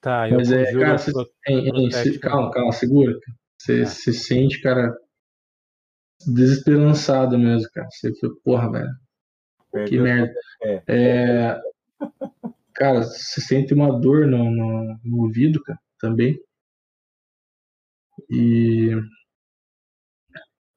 Tá, 0.00 0.28
eu 0.30 0.36
Mas 0.38 0.50
é, 0.52 0.72
cara, 0.72 0.98
você- 0.98 2.18
calma, 2.18 2.50
calma, 2.50 2.72
segura. 2.72 3.12
cara. 3.12 3.36
Você 3.58 3.82
Ah. 3.82 3.86
se 3.86 4.12
sente, 4.12 4.60
cara, 4.62 4.94
desesperançado 6.26 7.38
mesmo, 7.38 7.68
cara. 7.72 7.88
Você 7.90 8.12
fica, 8.14 8.28
porra, 8.44 8.70
velho. 8.72 8.90
Que 8.90 9.70
Perdeu 9.72 10.02
merda. 10.02 10.34
É. 10.62 10.82
É, 10.88 11.60
cara, 12.74 13.02
você 13.02 13.40
sente 13.40 13.74
uma 13.74 13.98
dor 14.00 14.26
no, 14.26 14.50
no, 14.50 14.98
no 15.04 15.22
ouvido, 15.22 15.62
cara, 15.62 15.78
também. 16.00 16.38
E. 18.30 18.90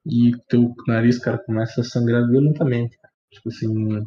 E 0.06 0.32
teu 0.48 0.74
nariz, 0.86 1.18
cara, 1.18 1.38
começa 1.44 1.80
a 1.80 1.84
sangrar 1.84 2.26
violentamente. 2.28 2.96
Cara. 2.98 3.12
Tipo 3.30 3.48
assim. 3.48 4.06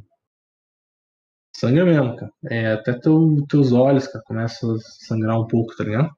Sangra 1.55 1.85
mesmo, 1.85 2.15
cara. 2.15 2.31
É, 2.49 2.73
até 2.73 2.99
teu, 2.99 3.45
teus 3.47 3.71
olhos, 3.71 4.07
cara, 4.07 4.23
começam 4.25 4.75
a 4.75 4.79
sangrar 4.79 5.39
um 5.39 5.47
pouco, 5.47 5.75
tá 5.75 5.83
ligado? 5.83 6.09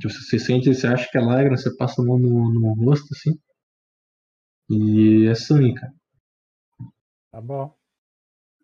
Tipo, 0.00 0.12
você 0.12 0.38
sente, 0.38 0.74
você 0.74 0.86
acha 0.86 1.08
que 1.10 1.16
é 1.18 1.20
lágrima, 1.20 1.56
você 1.56 1.74
passa 1.76 2.02
a 2.02 2.04
mão 2.04 2.18
no, 2.18 2.52
no 2.52 2.74
rosto, 2.84 3.06
assim. 3.12 3.38
E 4.70 5.26
é 5.26 5.34
sangue, 5.34 5.74
cara. 5.74 5.92
Tá 7.30 7.40
bom. 7.40 7.74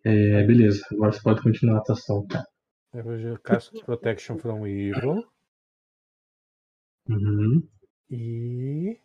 É, 0.04 0.44
beleza. 0.44 0.84
Agora 0.92 1.12
você 1.12 1.22
pode 1.22 1.42
continuar 1.42 1.76
a 1.76 1.80
atuação, 1.80 2.26
cara. 2.26 2.46
Eu 2.92 3.04
vou 3.04 3.38
cast 3.38 3.84
Protection 3.84 4.38
from 4.38 4.66
Evil. 4.66 5.24
Uhum. 7.08 7.68
E. 8.10 9.00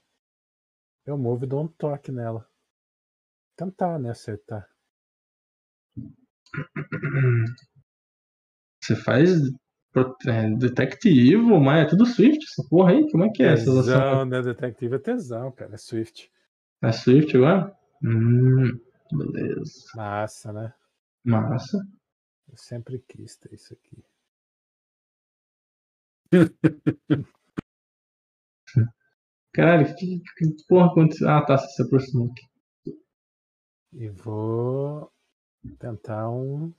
Eu 1.05 1.17
move 1.17 1.45
e 1.45 1.49
dou 1.49 1.63
um 1.63 1.67
toque 1.67 2.11
nela. 2.11 2.49
Tentar, 3.55 3.99
né? 3.99 4.09
Acertar. 4.09 4.67
Você 8.81 8.95
faz 8.95 9.29
é, 10.27 10.49
Detect 10.57 11.07
Evil, 11.07 11.59
mas 11.59 11.85
é 11.85 11.89
tudo 11.89 12.05
Swift, 12.05 12.43
essa 12.43 12.67
porra 12.69 12.91
aí? 12.91 13.09
Como 13.11 13.23
é 13.23 13.29
que 13.29 13.43
é 13.43 13.53
essa 13.53 13.71
ação? 13.71 13.83
Tesão, 13.83 14.25
né? 14.25 14.41
Detective 14.41 14.95
é 14.95 14.99
tesão, 14.99 15.51
cara. 15.51 15.75
É 15.75 15.77
Swift. 15.77 16.31
É 16.81 16.91
Swift 16.91 17.37
agora? 17.37 17.75
Hum, 18.03 18.79
beleza. 19.11 19.85
Massa, 19.95 20.51
né? 20.51 20.73
Massa. 21.23 21.77
Eu 22.47 22.57
sempre 22.57 22.99
quis 23.07 23.37
ter 23.37 23.53
isso 23.53 23.73
aqui. 23.73 24.03
Caralho, 29.55 29.95
que, 29.95 30.21
que 30.37 30.67
porra 30.67 30.87
aconteceu? 30.87 31.29
Ah, 31.29 31.41
tá, 31.45 31.57
você 31.57 31.67
se 31.69 31.81
aproximou 31.81 32.29
aqui. 32.29 32.99
E 33.93 34.09
vou 34.09 35.09
tentar 35.79 36.29
um. 36.29 36.73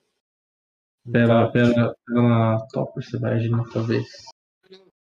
um 1.07 1.11
pera, 1.11 1.51
pera 1.51 1.97
na 2.09 2.67
Topper, 2.67 3.03
você 3.03 3.19
vai 3.19 3.37
agir 3.37 3.55
outra 3.55 3.83
vez. 3.83 4.07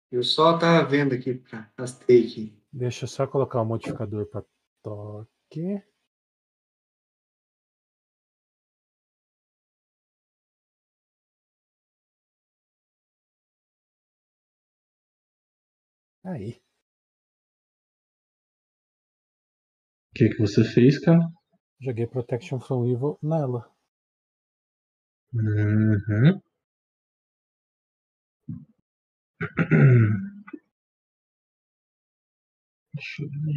Eu 0.08 0.22
só 0.22 0.56
tava 0.56 0.88
vendo 0.88 1.14
aqui 1.16 1.34
pra 1.34 1.68
as 1.76 1.98
take. 1.98 2.56
Deixa 2.72 3.06
eu 3.06 3.08
só 3.08 3.26
colocar 3.26 3.60
o 3.60 3.64
modificador 3.64 4.26
para 4.26 4.44
toque. 4.80 5.82
Aí. 16.22 16.63
Que, 20.14 20.28
que 20.30 20.38
você 20.38 20.64
fez, 20.64 20.98
cara? 20.98 21.20
Joguei 21.80 22.06
Protection 22.06 22.60
from 22.60 22.86
Evil 22.86 23.18
nela. 23.22 23.68
Uhum. 25.32 26.40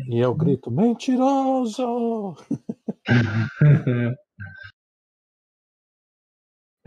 E 0.10 0.18
eu 0.20 0.34
grito, 0.34 0.72
mentiroso! 0.72 2.36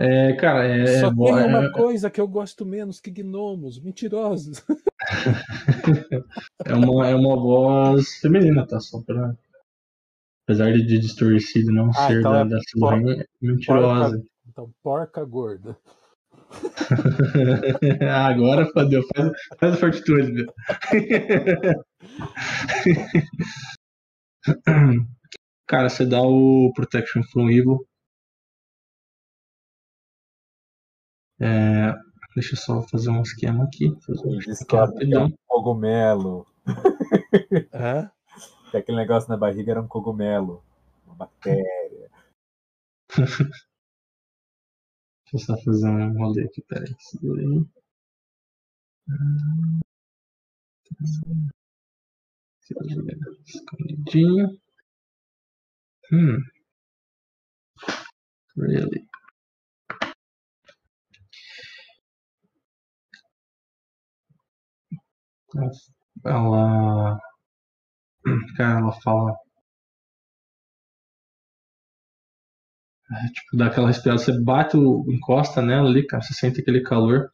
É, 0.02 0.32
cara, 0.32 0.65
é, 0.66 0.99
Só 0.99 1.08
é, 1.08 1.10
bo- 1.12 1.24
tem 1.26 1.34
é- 1.40 1.44
uma 1.47 1.70
coisa 1.73 2.10
que 2.10 2.18
eu 2.18 2.26
gosto 2.26 2.65
menos 2.65 2.99
que 2.99 3.10
gnomos, 3.10 3.78
mentirosos. 3.78 4.65
é 6.65 6.73
uma, 6.74 7.07
é 7.07 7.15
uma 7.15 7.36
voz 7.36 8.15
feminina, 8.18 8.66
tá? 8.66 8.81
Só 8.81 9.02
pra. 9.02 9.36
Apesar 10.50 10.72
de 10.72 10.98
distorcido 10.98 11.70
não 11.70 11.90
Ah, 11.90 12.08
ser 12.08 12.18
então 12.18 12.32
da, 12.32 12.40
é 12.40 12.44
da 12.44 12.56
por- 12.56 12.64
Silvana, 12.68 13.12
é 13.22 13.24
mentirosa. 13.40 14.20
Então, 14.48 14.74
porca 14.82 15.24
gorda. 15.24 15.78
Ah, 18.02 18.26
Agora 18.26 18.66
fodeu, 18.72 19.04
faz, 19.14 19.30
faz 19.60 19.74
a 19.74 19.76
fortitude, 19.76 20.32
meu. 20.32 20.46
Cara, 25.68 25.88
você 25.88 26.04
dá 26.04 26.20
o 26.20 26.72
Protection 26.74 27.22
from 27.32 27.48
Evil. 27.48 27.86
É, 31.40 31.94
deixa 32.34 32.54
eu 32.54 32.58
só 32.58 32.82
fazer 32.88 33.10
um 33.10 33.22
esquema 33.22 33.62
aqui. 33.64 33.96
Fazer 34.04 34.26
um 34.26 34.38
esquema 34.38 34.66
que 34.66 34.76
é 34.76 34.80
rapidão. 34.80 35.26
um 35.26 35.32
cogumelo. 35.46 36.44
Hã? 37.72 38.10
Que 38.70 38.76
aquele 38.76 38.99
negócio 38.99 39.28
na 39.28 39.36
barriga 39.36 39.73
era 39.73 39.81
um 39.82 39.89
cogumelo. 39.89 40.62
Uma 41.07 41.15
bactéria. 41.16 42.10
Deixa 45.32 45.52
eu 45.52 45.57
só 45.57 45.62
fazer 45.65 45.89
um 45.89 46.12
rolê 46.18 46.44
aqui, 46.44 46.60
peraí. 46.62 46.94
Segura 46.99 47.40
aí. 47.40 47.65
Escondidinho. 53.47 54.58
Hum. 56.12 56.44
Really? 58.57 59.08
Ela. 66.24 67.20
Cara, 68.57 68.81
ela 68.81 68.92
fala. 69.02 69.34
É, 73.12 73.26
tipo, 73.32 73.57
dá 73.57 73.66
aquela 73.66 73.89
respirada, 73.89 74.20
você 74.20 74.40
bate, 74.40 74.76
o, 74.76 75.05
encosta 75.08 75.60
nela 75.60 75.89
ali, 75.89 76.07
cara, 76.07 76.23
você 76.23 76.32
sente 76.32 76.60
aquele 76.60 76.82
calor. 76.82 77.28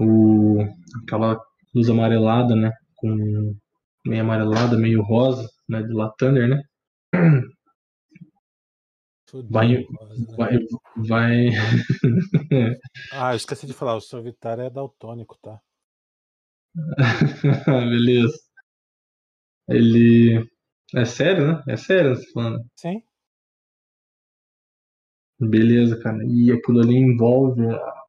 O, 0.00 0.58
aquela 1.02 1.40
luz 1.74 1.88
amarelada, 1.88 2.56
né? 2.56 2.72
Com 2.96 3.54
meio 4.06 4.22
amarelada, 4.22 4.76
meio 4.76 5.02
rosa, 5.02 5.48
né? 5.68 5.82
De 5.82 5.92
Latander, 5.92 6.48
né? 6.48 6.62
Fudido, 9.28 9.52
Vai- 9.52 9.68
né? 9.68 9.84
Vai. 10.36 10.58
vai... 11.08 11.48
Ah, 13.12 13.32
eu 13.32 13.36
esqueci 13.36 13.66
de 13.66 13.72
falar, 13.72 13.96
o 13.96 14.00
seu 14.00 14.22
Vitar 14.22 14.58
é 14.60 14.70
daltônico, 14.70 15.36
tá? 15.42 15.60
Beleza. 17.66 18.38
Ele. 19.68 20.48
É 20.94 21.04
sério, 21.04 21.46
né? 21.48 21.64
É 21.68 21.76
sério 21.76 22.14
você 22.14 22.30
falando. 22.32 22.64
Sim. 22.76 23.02
Beleza, 25.40 26.00
cara. 26.00 26.18
E 26.24 26.52
aquilo 26.52 26.80
ali 26.80 26.94
envolve 26.96 27.62
a, 27.66 28.04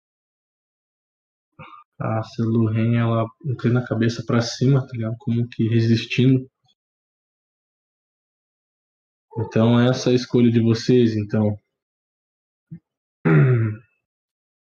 a 2.20 2.24
Celuren, 2.24 2.98
ela 2.98 3.26
inclina 3.46 3.80
a 3.80 3.88
cabeça 3.88 4.24
pra 4.26 4.42
cima, 4.42 4.86
tá 4.86 4.94
ligado? 4.94 5.16
Como 5.20 5.48
que 5.50 5.68
resistindo. 5.68 6.48
Então 9.38 9.80
essa 9.80 10.10
é 10.10 10.14
a 10.14 10.16
escolha 10.16 10.50
de 10.52 10.62
vocês, 10.62 11.16
então. 11.16 11.58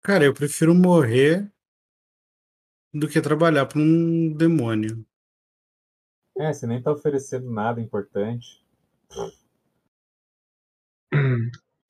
Cara, 0.04 0.24
eu 0.24 0.34
prefiro 0.34 0.74
morrer 0.74 1.52
do 2.94 3.08
que 3.08 3.22
trabalhar 3.22 3.66
para 3.66 3.80
um 3.80 4.34
demônio. 4.34 5.06
É, 6.40 6.54
você 6.54 6.68
nem 6.68 6.82
tá 6.82 6.92
oferecendo 6.92 7.50
nada 7.52 7.82
importante. 7.82 8.64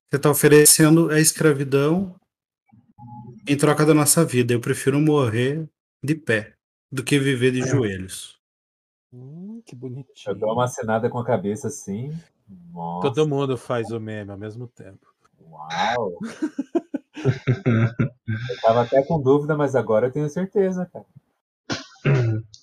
Você 0.10 0.20
tá 0.20 0.30
oferecendo 0.30 1.10
a 1.12 1.20
escravidão 1.20 2.16
em 3.48 3.58
troca 3.58 3.86
da 3.86 3.94
nossa 3.94 4.24
vida. 4.24 4.54
Eu 4.54 4.62
prefiro 4.62 5.00
morrer 5.00 5.68
de 6.04 6.16
pé 6.16 6.54
do 6.92 7.04
que 7.04 7.20
viver 7.20 7.52
de 7.52 7.62
joelhos. 7.68 8.38
Hum, 9.12 9.62
que 9.66 9.76
Eu 9.76 9.80
bonitinho. 9.80 10.36
dou 10.36 10.54
uma 10.54 10.66
acenada 10.66 11.10
com 11.10 11.20
a 11.20 11.26
cabeça 11.26 11.68
assim. 11.68 12.18
Nossa, 12.72 13.10
Todo 13.14 13.28
mundo 13.28 13.58
faz 13.58 13.92
o 13.92 14.00
meme 14.00 14.32
ao 14.32 14.38
mesmo 14.38 14.68
tempo. 14.68 15.06
uau! 15.42 16.18
eu 18.50 18.62
tava 18.62 18.84
até 18.84 19.04
com 19.04 19.22
dúvida, 19.22 19.58
mas 19.58 19.76
agora 19.76 20.08
eu 20.08 20.12
tenho 20.12 20.30
certeza, 20.30 20.86
cara. 20.86 21.06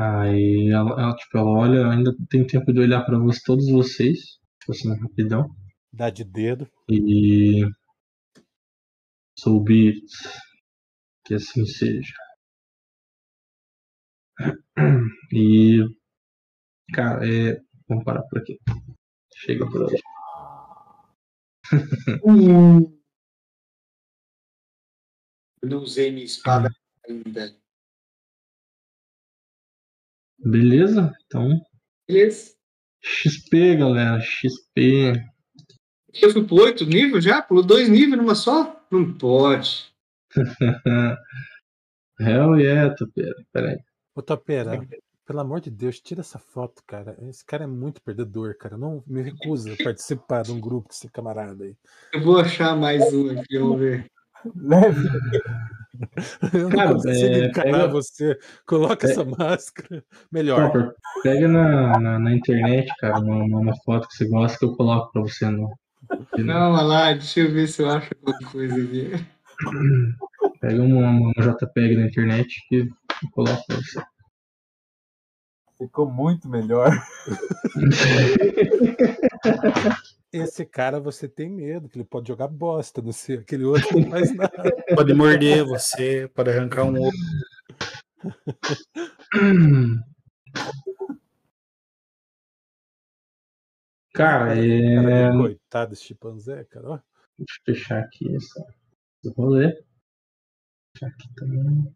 Aí 0.00 0.70
ela, 0.70 0.92
ela, 0.98 1.14
tipo, 1.14 1.36
ela 1.36 1.50
olha, 1.50 1.90
ainda 1.90 2.16
tem 2.30 2.46
tempo 2.46 2.72
de 2.72 2.80
olhar 2.80 3.04
pra 3.04 3.18
você, 3.18 3.38
todos 3.44 3.70
vocês, 3.70 4.18
tipo 4.58 4.72
assim, 4.72 4.94
rapidão. 4.98 5.54
Dá 5.92 6.08
de 6.08 6.24
dedo. 6.24 6.66
E. 6.88 7.66
So 9.38 9.60
be 9.60 9.88
it. 9.88 10.06
Que 11.26 11.34
assim 11.34 11.66
seja. 11.66 12.14
E. 15.34 15.84
Cara, 16.94 17.28
é. 17.28 17.60
Vamos 17.86 18.04
parar 18.04 18.22
por 18.22 18.38
aqui. 18.38 18.58
Chega 19.34 19.66
por 19.70 19.82
hoje. 19.82 20.00
Eu 25.62 25.68
não 25.68 25.82
usei 25.82 26.10
minha 26.10 26.24
espada 26.24 26.70
ainda. 27.06 27.54
Beleza? 30.44 31.12
Então. 31.26 31.48
Beleza. 32.08 32.52
XP, 33.02 33.76
galera. 33.76 34.20
XP. 34.20 35.12
Eu 36.20 36.30
fui 36.30 36.44
pro 36.44 36.56
oito 36.56 36.84
nível 36.84 37.20
já? 37.20 37.40
Pulou 37.40 37.64
dois 37.64 37.88
níveis 37.88 38.16
numa 38.16 38.34
só? 38.34 38.84
Não 38.90 39.12
pode. 39.16 39.92
Hell 42.20 42.56
yeah, 42.56 42.94
Topeira. 42.94 43.34
Pera 43.52 43.70
aí. 43.70 43.78
Ô, 44.14 44.22
Topera, 44.22 44.86
pelo 45.24 45.40
amor 45.40 45.60
de 45.60 45.70
Deus, 45.70 46.00
tira 46.00 46.20
essa 46.20 46.38
foto, 46.38 46.82
cara. 46.86 47.16
Esse 47.28 47.44
cara 47.44 47.64
é 47.64 47.66
muito 47.66 48.02
perdedor, 48.02 48.56
cara. 48.58 48.76
Não 48.76 49.02
me 49.06 49.22
recusa 49.22 49.72
a 49.72 49.76
participar 49.82 50.42
de 50.42 50.52
um 50.52 50.60
grupo 50.60 50.88
desse 50.88 51.08
camarada 51.08 51.64
aí. 51.64 51.76
Eu 52.12 52.22
vou 52.22 52.38
achar 52.38 52.76
mais 52.76 53.12
um 53.14 53.30
aqui, 53.38 53.58
vamos 53.58 53.78
ver. 53.78 54.10
Leve. 54.56 55.08
Eu 56.54 56.62
não 56.62 56.70
Cara, 56.70 56.92
consigo 56.94 57.34
é, 57.34 57.44
encarar 57.46 57.72
pega- 57.72 57.88
você. 57.88 58.38
Coloca 58.66 59.06
É. 59.06 59.10
essa 59.10 59.24
máscara. 59.24 60.02
Melhor. 60.32 60.66
Topper, 60.72 60.94
pega 61.22 61.46
na, 61.48 61.98
na, 62.00 62.18
na 62.18 62.34
internet, 62.34 62.90
cara, 62.98 63.18
uma, 63.18 63.36
uma- 63.44 63.60
uma 63.60 63.76
foto 63.84 64.08
que 64.08 64.14
você 64.16 64.26
gosta 64.28 64.58
que 64.58 64.64
eu 64.64 64.74
coloco 64.76 65.12
pra 65.12 65.22
você 65.22 65.48
no. 65.50 65.70
Calma 66.46 66.82
lá, 66.82 67.12
deixa 67.12 67.40
eu 67.40 67.52
ver 67.52 67.68
se 67.68 67.82
eu 67.82 67.90
acho 67.90 68.10
alguma 68.24 68.50
coisa 68.50 68.74
aqui. 68.74 69.10
Pega 70.60 70.82
uma, 70.82 71.10
uma 71.10 71.32
JPEG 71.38 71.96
na 71.96 72.06
internet 72.06 72.48
que 72.68 72.76
eu 72.76 72.86
coloco 73.32 73.62
pra 73.66 73.76
você. 73.76 74.02
Ficou 75.78 76.10
muito 76.10 76.48
melhor. 76.48 76.90
Esse 80.32 80.64
cara 80.64 81.00
você 81.00 81.28
tem 81.28 81.50
medo, 81.50 81.88
que 81.88 81.98
ele 81.98 82.04
pode 82.04 82.28
jogar 82.28 82.46
bosta 82.46 83.02
no 83.02 83.12
seu. 83.12 83.40
Aquele 83.40 83.64
outro 83.64 83.98
não 83.98 84.10
faz 84.10 84.30
nada. 84.36 84.76
Pode 84.94 85.12
morder 85.12 85.64
você, 85.64 86.28
pode 86.28 86.50
arrancar 86.50 86.84
um 86.84 86.94
ovo. 87.00 87.10
Cara, 94.12 94.54
é. 94.58 95.30
Coitado 95.30 95.90
desse 95.90 96.04
chimpanzé, 96.04 96.64
cara. 96.64 96.90
ó. 96.90 97.00
Deixa 97.38 97.60
eu 97.60 97.74
fechar 97.74 98.00
aqui 98.00 98.36
essa, 98.36 98.66
esse 99.24 99.34
rolê. 99.34 99.82
Aqui 101.02 101.34
também. 101.34 101.94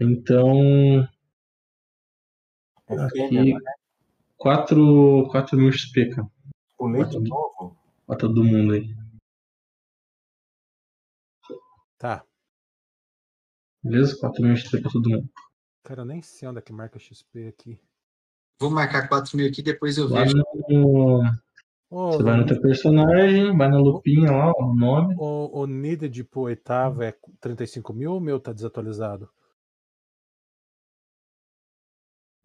Então, 0.00 1.02
É 2.88 2.94
aqui 2.94 3.54
4, 4.36 5.28
4 5.30 5.58
mil 5.58 5.72
XP, 5.72 6.10
cara. 6.10 6.30
O 6.78 6.86
leite 6.88 7.18
novo? 7.18 7.76
Pra 8.06 8.16
todo 8.16 8.44
mundo 8.44 8.74
aí. 8.74 8.94
Tá. 11.98 12.24
Beleza? 13.82 14.16
4 14.18 14.42
mil 14.42 14.56
XP 14.56 14.80
pra 14.80 14.90
todo 14.90 15.08
mundo. 15.08 15.28
Cara, 15.82 16.02
eu 16.02 16.04
nem 16.04 16.20
sei 16.22 16.48
onde 16.48 16.58
é 16.58 16.62
que 16.62 16.72
marca 16.72 16.98
XP 16.98 17.48
aqui. 17.48 17.80
Vou 18.60 18.70
marcar 18.70 19.08
4 19.08 19.36
mil 19.36 19.48
aqui, 19.48 19.62
depois 19.62 19.96
eu 19.96 20.08
Lá 20.08 20.22
vejo. 20.24 20.36
no. 20.68 21.20
Ô, 21.88 22.10
Você 22.12 22.22
vai 22.22 22.36
no 22.36 22.46
teu 22.46 22.60
personagem, 22.60 23.56
vai 23.56 23.68
na 23.68 23.78
lupinha 23.78 24.32
lá, 24.32 24.50
o 24.58 24.74
nome. 24.74 25.14
o, 25.18 25.60
o 25.60 25.66
needed 25.66 26.24
pro 26.24 26.40
oitavo 26.42 27.00
é 27.02 27.12
35 27.40 27.92
mil 27.92 28.12
ou 28.12 28.18
o 28.18 28.20
meu 28.20 28.40
tá 28.40 28.52
desatualizado? 28.52 29.30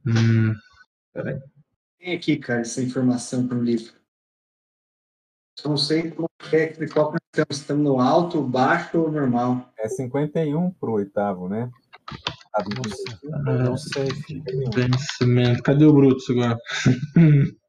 Hum, 0.05 0.53
Tem 1.99 2.15
aqui, 2.15 2.37
cara, 2.37 2.61
essa 2.61 2.81
informação 2.81 3.47
para 3.47 3.57
o 3.57 3.63
livro. 3.63 3.99
Não 5.65 5.77
sei 5.77 6.11
como 6.11 6.27
é 6.51 6.67
que 6.67 6.87
qual 6.87 7.13
estamos. 7.15 7.57
Estamos 7.57 7.83
no 7.83 7.99
alto, 7.99 8.41
baixo 8.41 8.99
ou 8.99 9.11
normal. 9.11 9.71
É 9.79 9.87
51 9.87 10.71
pro 10.71 10.93
oitavo, 10.93 11.47
né? 11.47 11.69
Sabe? 12.51 12.75
Nossa, 12.75 13.63
não 13.63 13.77
sei, 13.77 14.09
vencimento. 14.75 15.63
Cadê 15.63 15.85
o 15.85 15.93
Brutus 15.93 16.29
agora? 16.29 16.57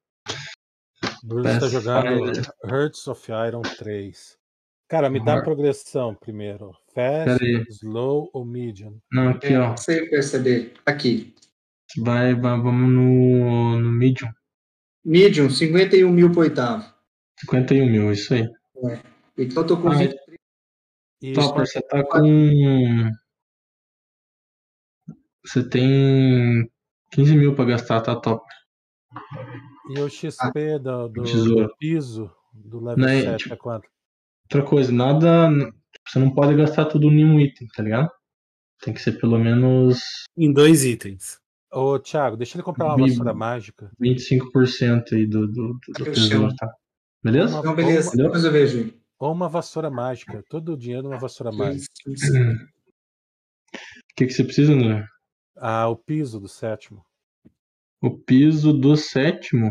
Bruce 1.24 1.44
tá 1.48 1.60
Pathfinder. 1.60 1.70
jogando 1.70 2.42
Hearts 2.64 3.06
of 3.06 3.30
Iron 3.48 3.62
3. 3.62 4.36
Cara, 4.88 5.08
me 5.08 5.24
dá 5.24 5.38
a 5.38 5.42
progressão 5.42 6.14
primeiro. 6.14 6.72
Fast, 6.94 7.42
slow 7.70 8.28
ou 8.32 8.44
medium? 8.44 8.98
Não, 9.10 9.30
aqui, 9.30 9.46
É, 9.54 9.58
ó. 9.60 9.68
não 9.70 9.76
sei 9.76 10.06
perceber. 10.08 10.74
Aqui. 10.84 11.34
Vai, 11.98 12.34
vai, 12.34 12.60
vamos 12.60 12.90
no, 12.92 13.78
no 13.78 13.92
medium. 13.92 14.28
Medium, 15.04 15.48
51 15.48 16.10
mil 16.10 16.30
para 16.30 16.40
oitavo. 16.40 16.91
51 17.46 17.90
mil, 17.90 18.12
isso 18.12 18.34
aí. 18.34 18.48
Então 19.36 19.62
eu 19.62 19.66
tô 19.66 19.76
com 19.80 19.88
Ah, 19.88 19.94
20. 19.96 20.16
E, 21.22 21.32
Topper, 21.34 21.66
você 21.66 21.80
tá 21.82 22.04
com. 22.04 23.10
Você 25.44 25.68
tem 25.68 26.70
15 27.12 27.36
mil 27.36 27.54
pra 27.54 27.64
gastar, 27.64 28.00
tá, 28.00 28.14
Topper? 28.18 28.46
e 29.90 30.00
o 30.00 30.08
XP 30.08 30.78
do, 30.78 31.08
do- 31.08 31.22
Tesouro. 31.22 31.66
do 31.68 31.76
piso 31.76 32.30
do 32.54 32.80
level 32.82 33.04
Não, 33.04 33.08
é, 33.12 33.22
7 33.22 33.42
tipo- 33.42 33.54
é 33.54 33.56
quanto? 33.56 33.88
Outra 34.44 34.64
coisa, 34.68 34.92
nada. 34.92 35.50
Você 36.08 36.18
não 36.18 36.32
pode 36.34 36.56
gastar 36.56 36.86
tudo 36.86 37.06
em 37.10 37.24
um 37.24 37.38
item, 37.38 37.66
tá 37.74 37.82
ligado? 37.82 38.10
Tem 38.82 38.92
que 38.94 39.00
ser 39.00 39.12
pelo 39.20 39.38
menos 39.38 40.00
Em 40.36 40.52
dois 40.52 40.84
itens. 40.84 41.38
Ô, 41.70 41.98
Thiago, 41.98 42.36
deixa 42.36 42.56
ele 42.56 42.62
comprar 42.64 42.86
uma 42.86 42.96
Vivo. 42.96 43.08
vassoura 43.08 43.32
mágica. 43.34 43.90
25% 44.00 45.12
aí 45.14 45.26
do, 45.26 45.46
do, 45.46 45.52
do, 45.52 45.78
do 45.98 46.06
Eu 46.06 46.12
tesouro, 46.12 46.54
tá? 46.56 46.68
Beleza? 47.22 47.54
Uma- 47.56 47.62
Não, 47.62 47.74
beleza. 47.74 48.08
Entendeu? 48.08 48.26
Depois 48.26 48.44
eu 48.44 48.52
vejo. 48.52 48.94
Ou 49.18 49.32
uma 49.32 49.48
vassoura 49.48 49.90
mágica. 49.90 50.42
Todo 50.48 50.72
o 50.72 50.76
dinheiro 50.76 51.04
numa 51.04 51.18
vassoura 51.18 51.52
mágica. 51.52 51.86
O 53.72 54.14
que, 54.16 54.26
que 54.26 54.32
você 54.32 54.44
precisa, 54.44 54.72
André? 54.72 55.06
Ah, 55.56 55.88
o 55.88 55.96
piso 55.96 56.40
do 56.40 56.48
sétimo. 56.48 57.04
O 58.00 58.10
piso 58.18 58.72
do 58.72 58.96
sétimo 58.96 59.70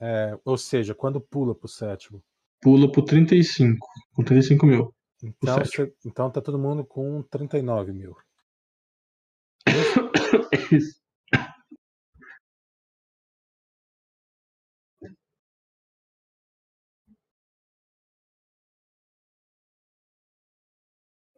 É, 0.00 0.38
ou 0.44 0.56
seja, 0.56 0.94
quando 0.94 1.20
pula 1.20 1.54
pro 1.54 1.68
sétimo. 1.68 2.22
pula 2.60 2.90
pro 2.90 3.04
35, 3.04 3.86
com 4.14 4.22
35 4.22 4.66
mil. 4.66 4.94
Então, 5.22 5.54
sétimo. 5.64 5.86
cê- 5.86 5.94
então 6.06 6.30
tá 6.30 6.40
todo 6.40 6.58
mundo 6.58 6.84
com 6.84 7.22
39 7.22 7.92
mil. 7.92 8.16
Isso. 10.72 11.01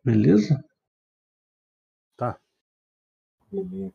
Beleza? 0.04 0.62
Tá. 2.16 2.40
Beleza. 3.50 3.94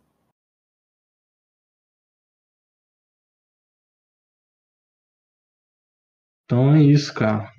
Então 6.43 6.75
é 6.75 6.83
isso, 6.83 7.13
cara. 7.13 7.49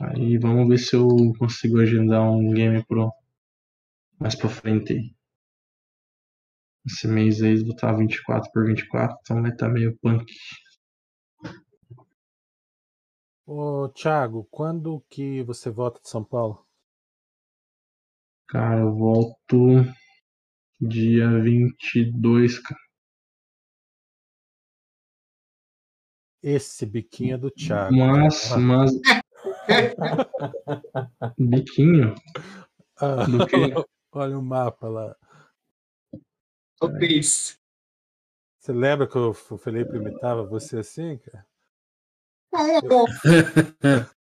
Aí 0.00 0.38
vamos 0.38 0.68
ver 0.68 0.78
se 0.78 0.96
eu 0.96 1.08
consigo 1.38 1.80
agendar 1.80 2.22
um 2.30 2.52
game 2.52 2.84
pro 2.86 3.12
mais 4.20 4.34
pra 4.34 4.48
frente 4.50 4.92
aí. 4.92 5.14
Esse 6.84 7.06
mês 7.06 7.42
aí 7.42 7.62
vou 7.62 7.74
estar 7.74 7.92
24 7.96 8.50
por 8.52 8.66
24, 8.66 9.16
então 9.22 9.40
vai 9.40 9.52
estar 9.52 9.68
meio 9.68 9.96
punk. 10.02 10.24
Ô, 13.46 13.88
Thiago, 13.88 14.46
quando 14.50 15.00
que 15.08 15.42
você 15.44 15.70
volta 15.70 16.00
de 16.02 16.10
São 16.10 16.22
Paulo? 16.24 16.65
Cara, 18.48 18.80
eu 18.80 18.94
volto 18.94 19.84
dia 20.80 21.28
22, 21.40 22.60
cara. 22.60 22.80
Esse 26.42 26.86
biquinho 26.86 27.34
é 27.34 27.38
do 27.38 27.50
Thiago. 27.50 27.96
Mas, 27.96 28.56
mas. 28.56 28.92
Biquinho? 31.38 32.14
Ah, 32.98 33.24
Do 33.24 33.46
quê? 33.46 33.74
olha 34.12 34.38
o 34.38 34.42
mapa 34.42 34.88
lá. 34.88 35.16
Ô, 36.80 36.88
Cris. 36.88 37.58
Você 38.60 38.72
lembra 38.72 39.08
que 39.08 39.18
o 39.18 39.30
o 39.30 39.58
Felipe 39.58 39.96
imitava 39.96 40.44
você 40.44 40.78
assim, 40.78 41.18
cara? 41.18 41.46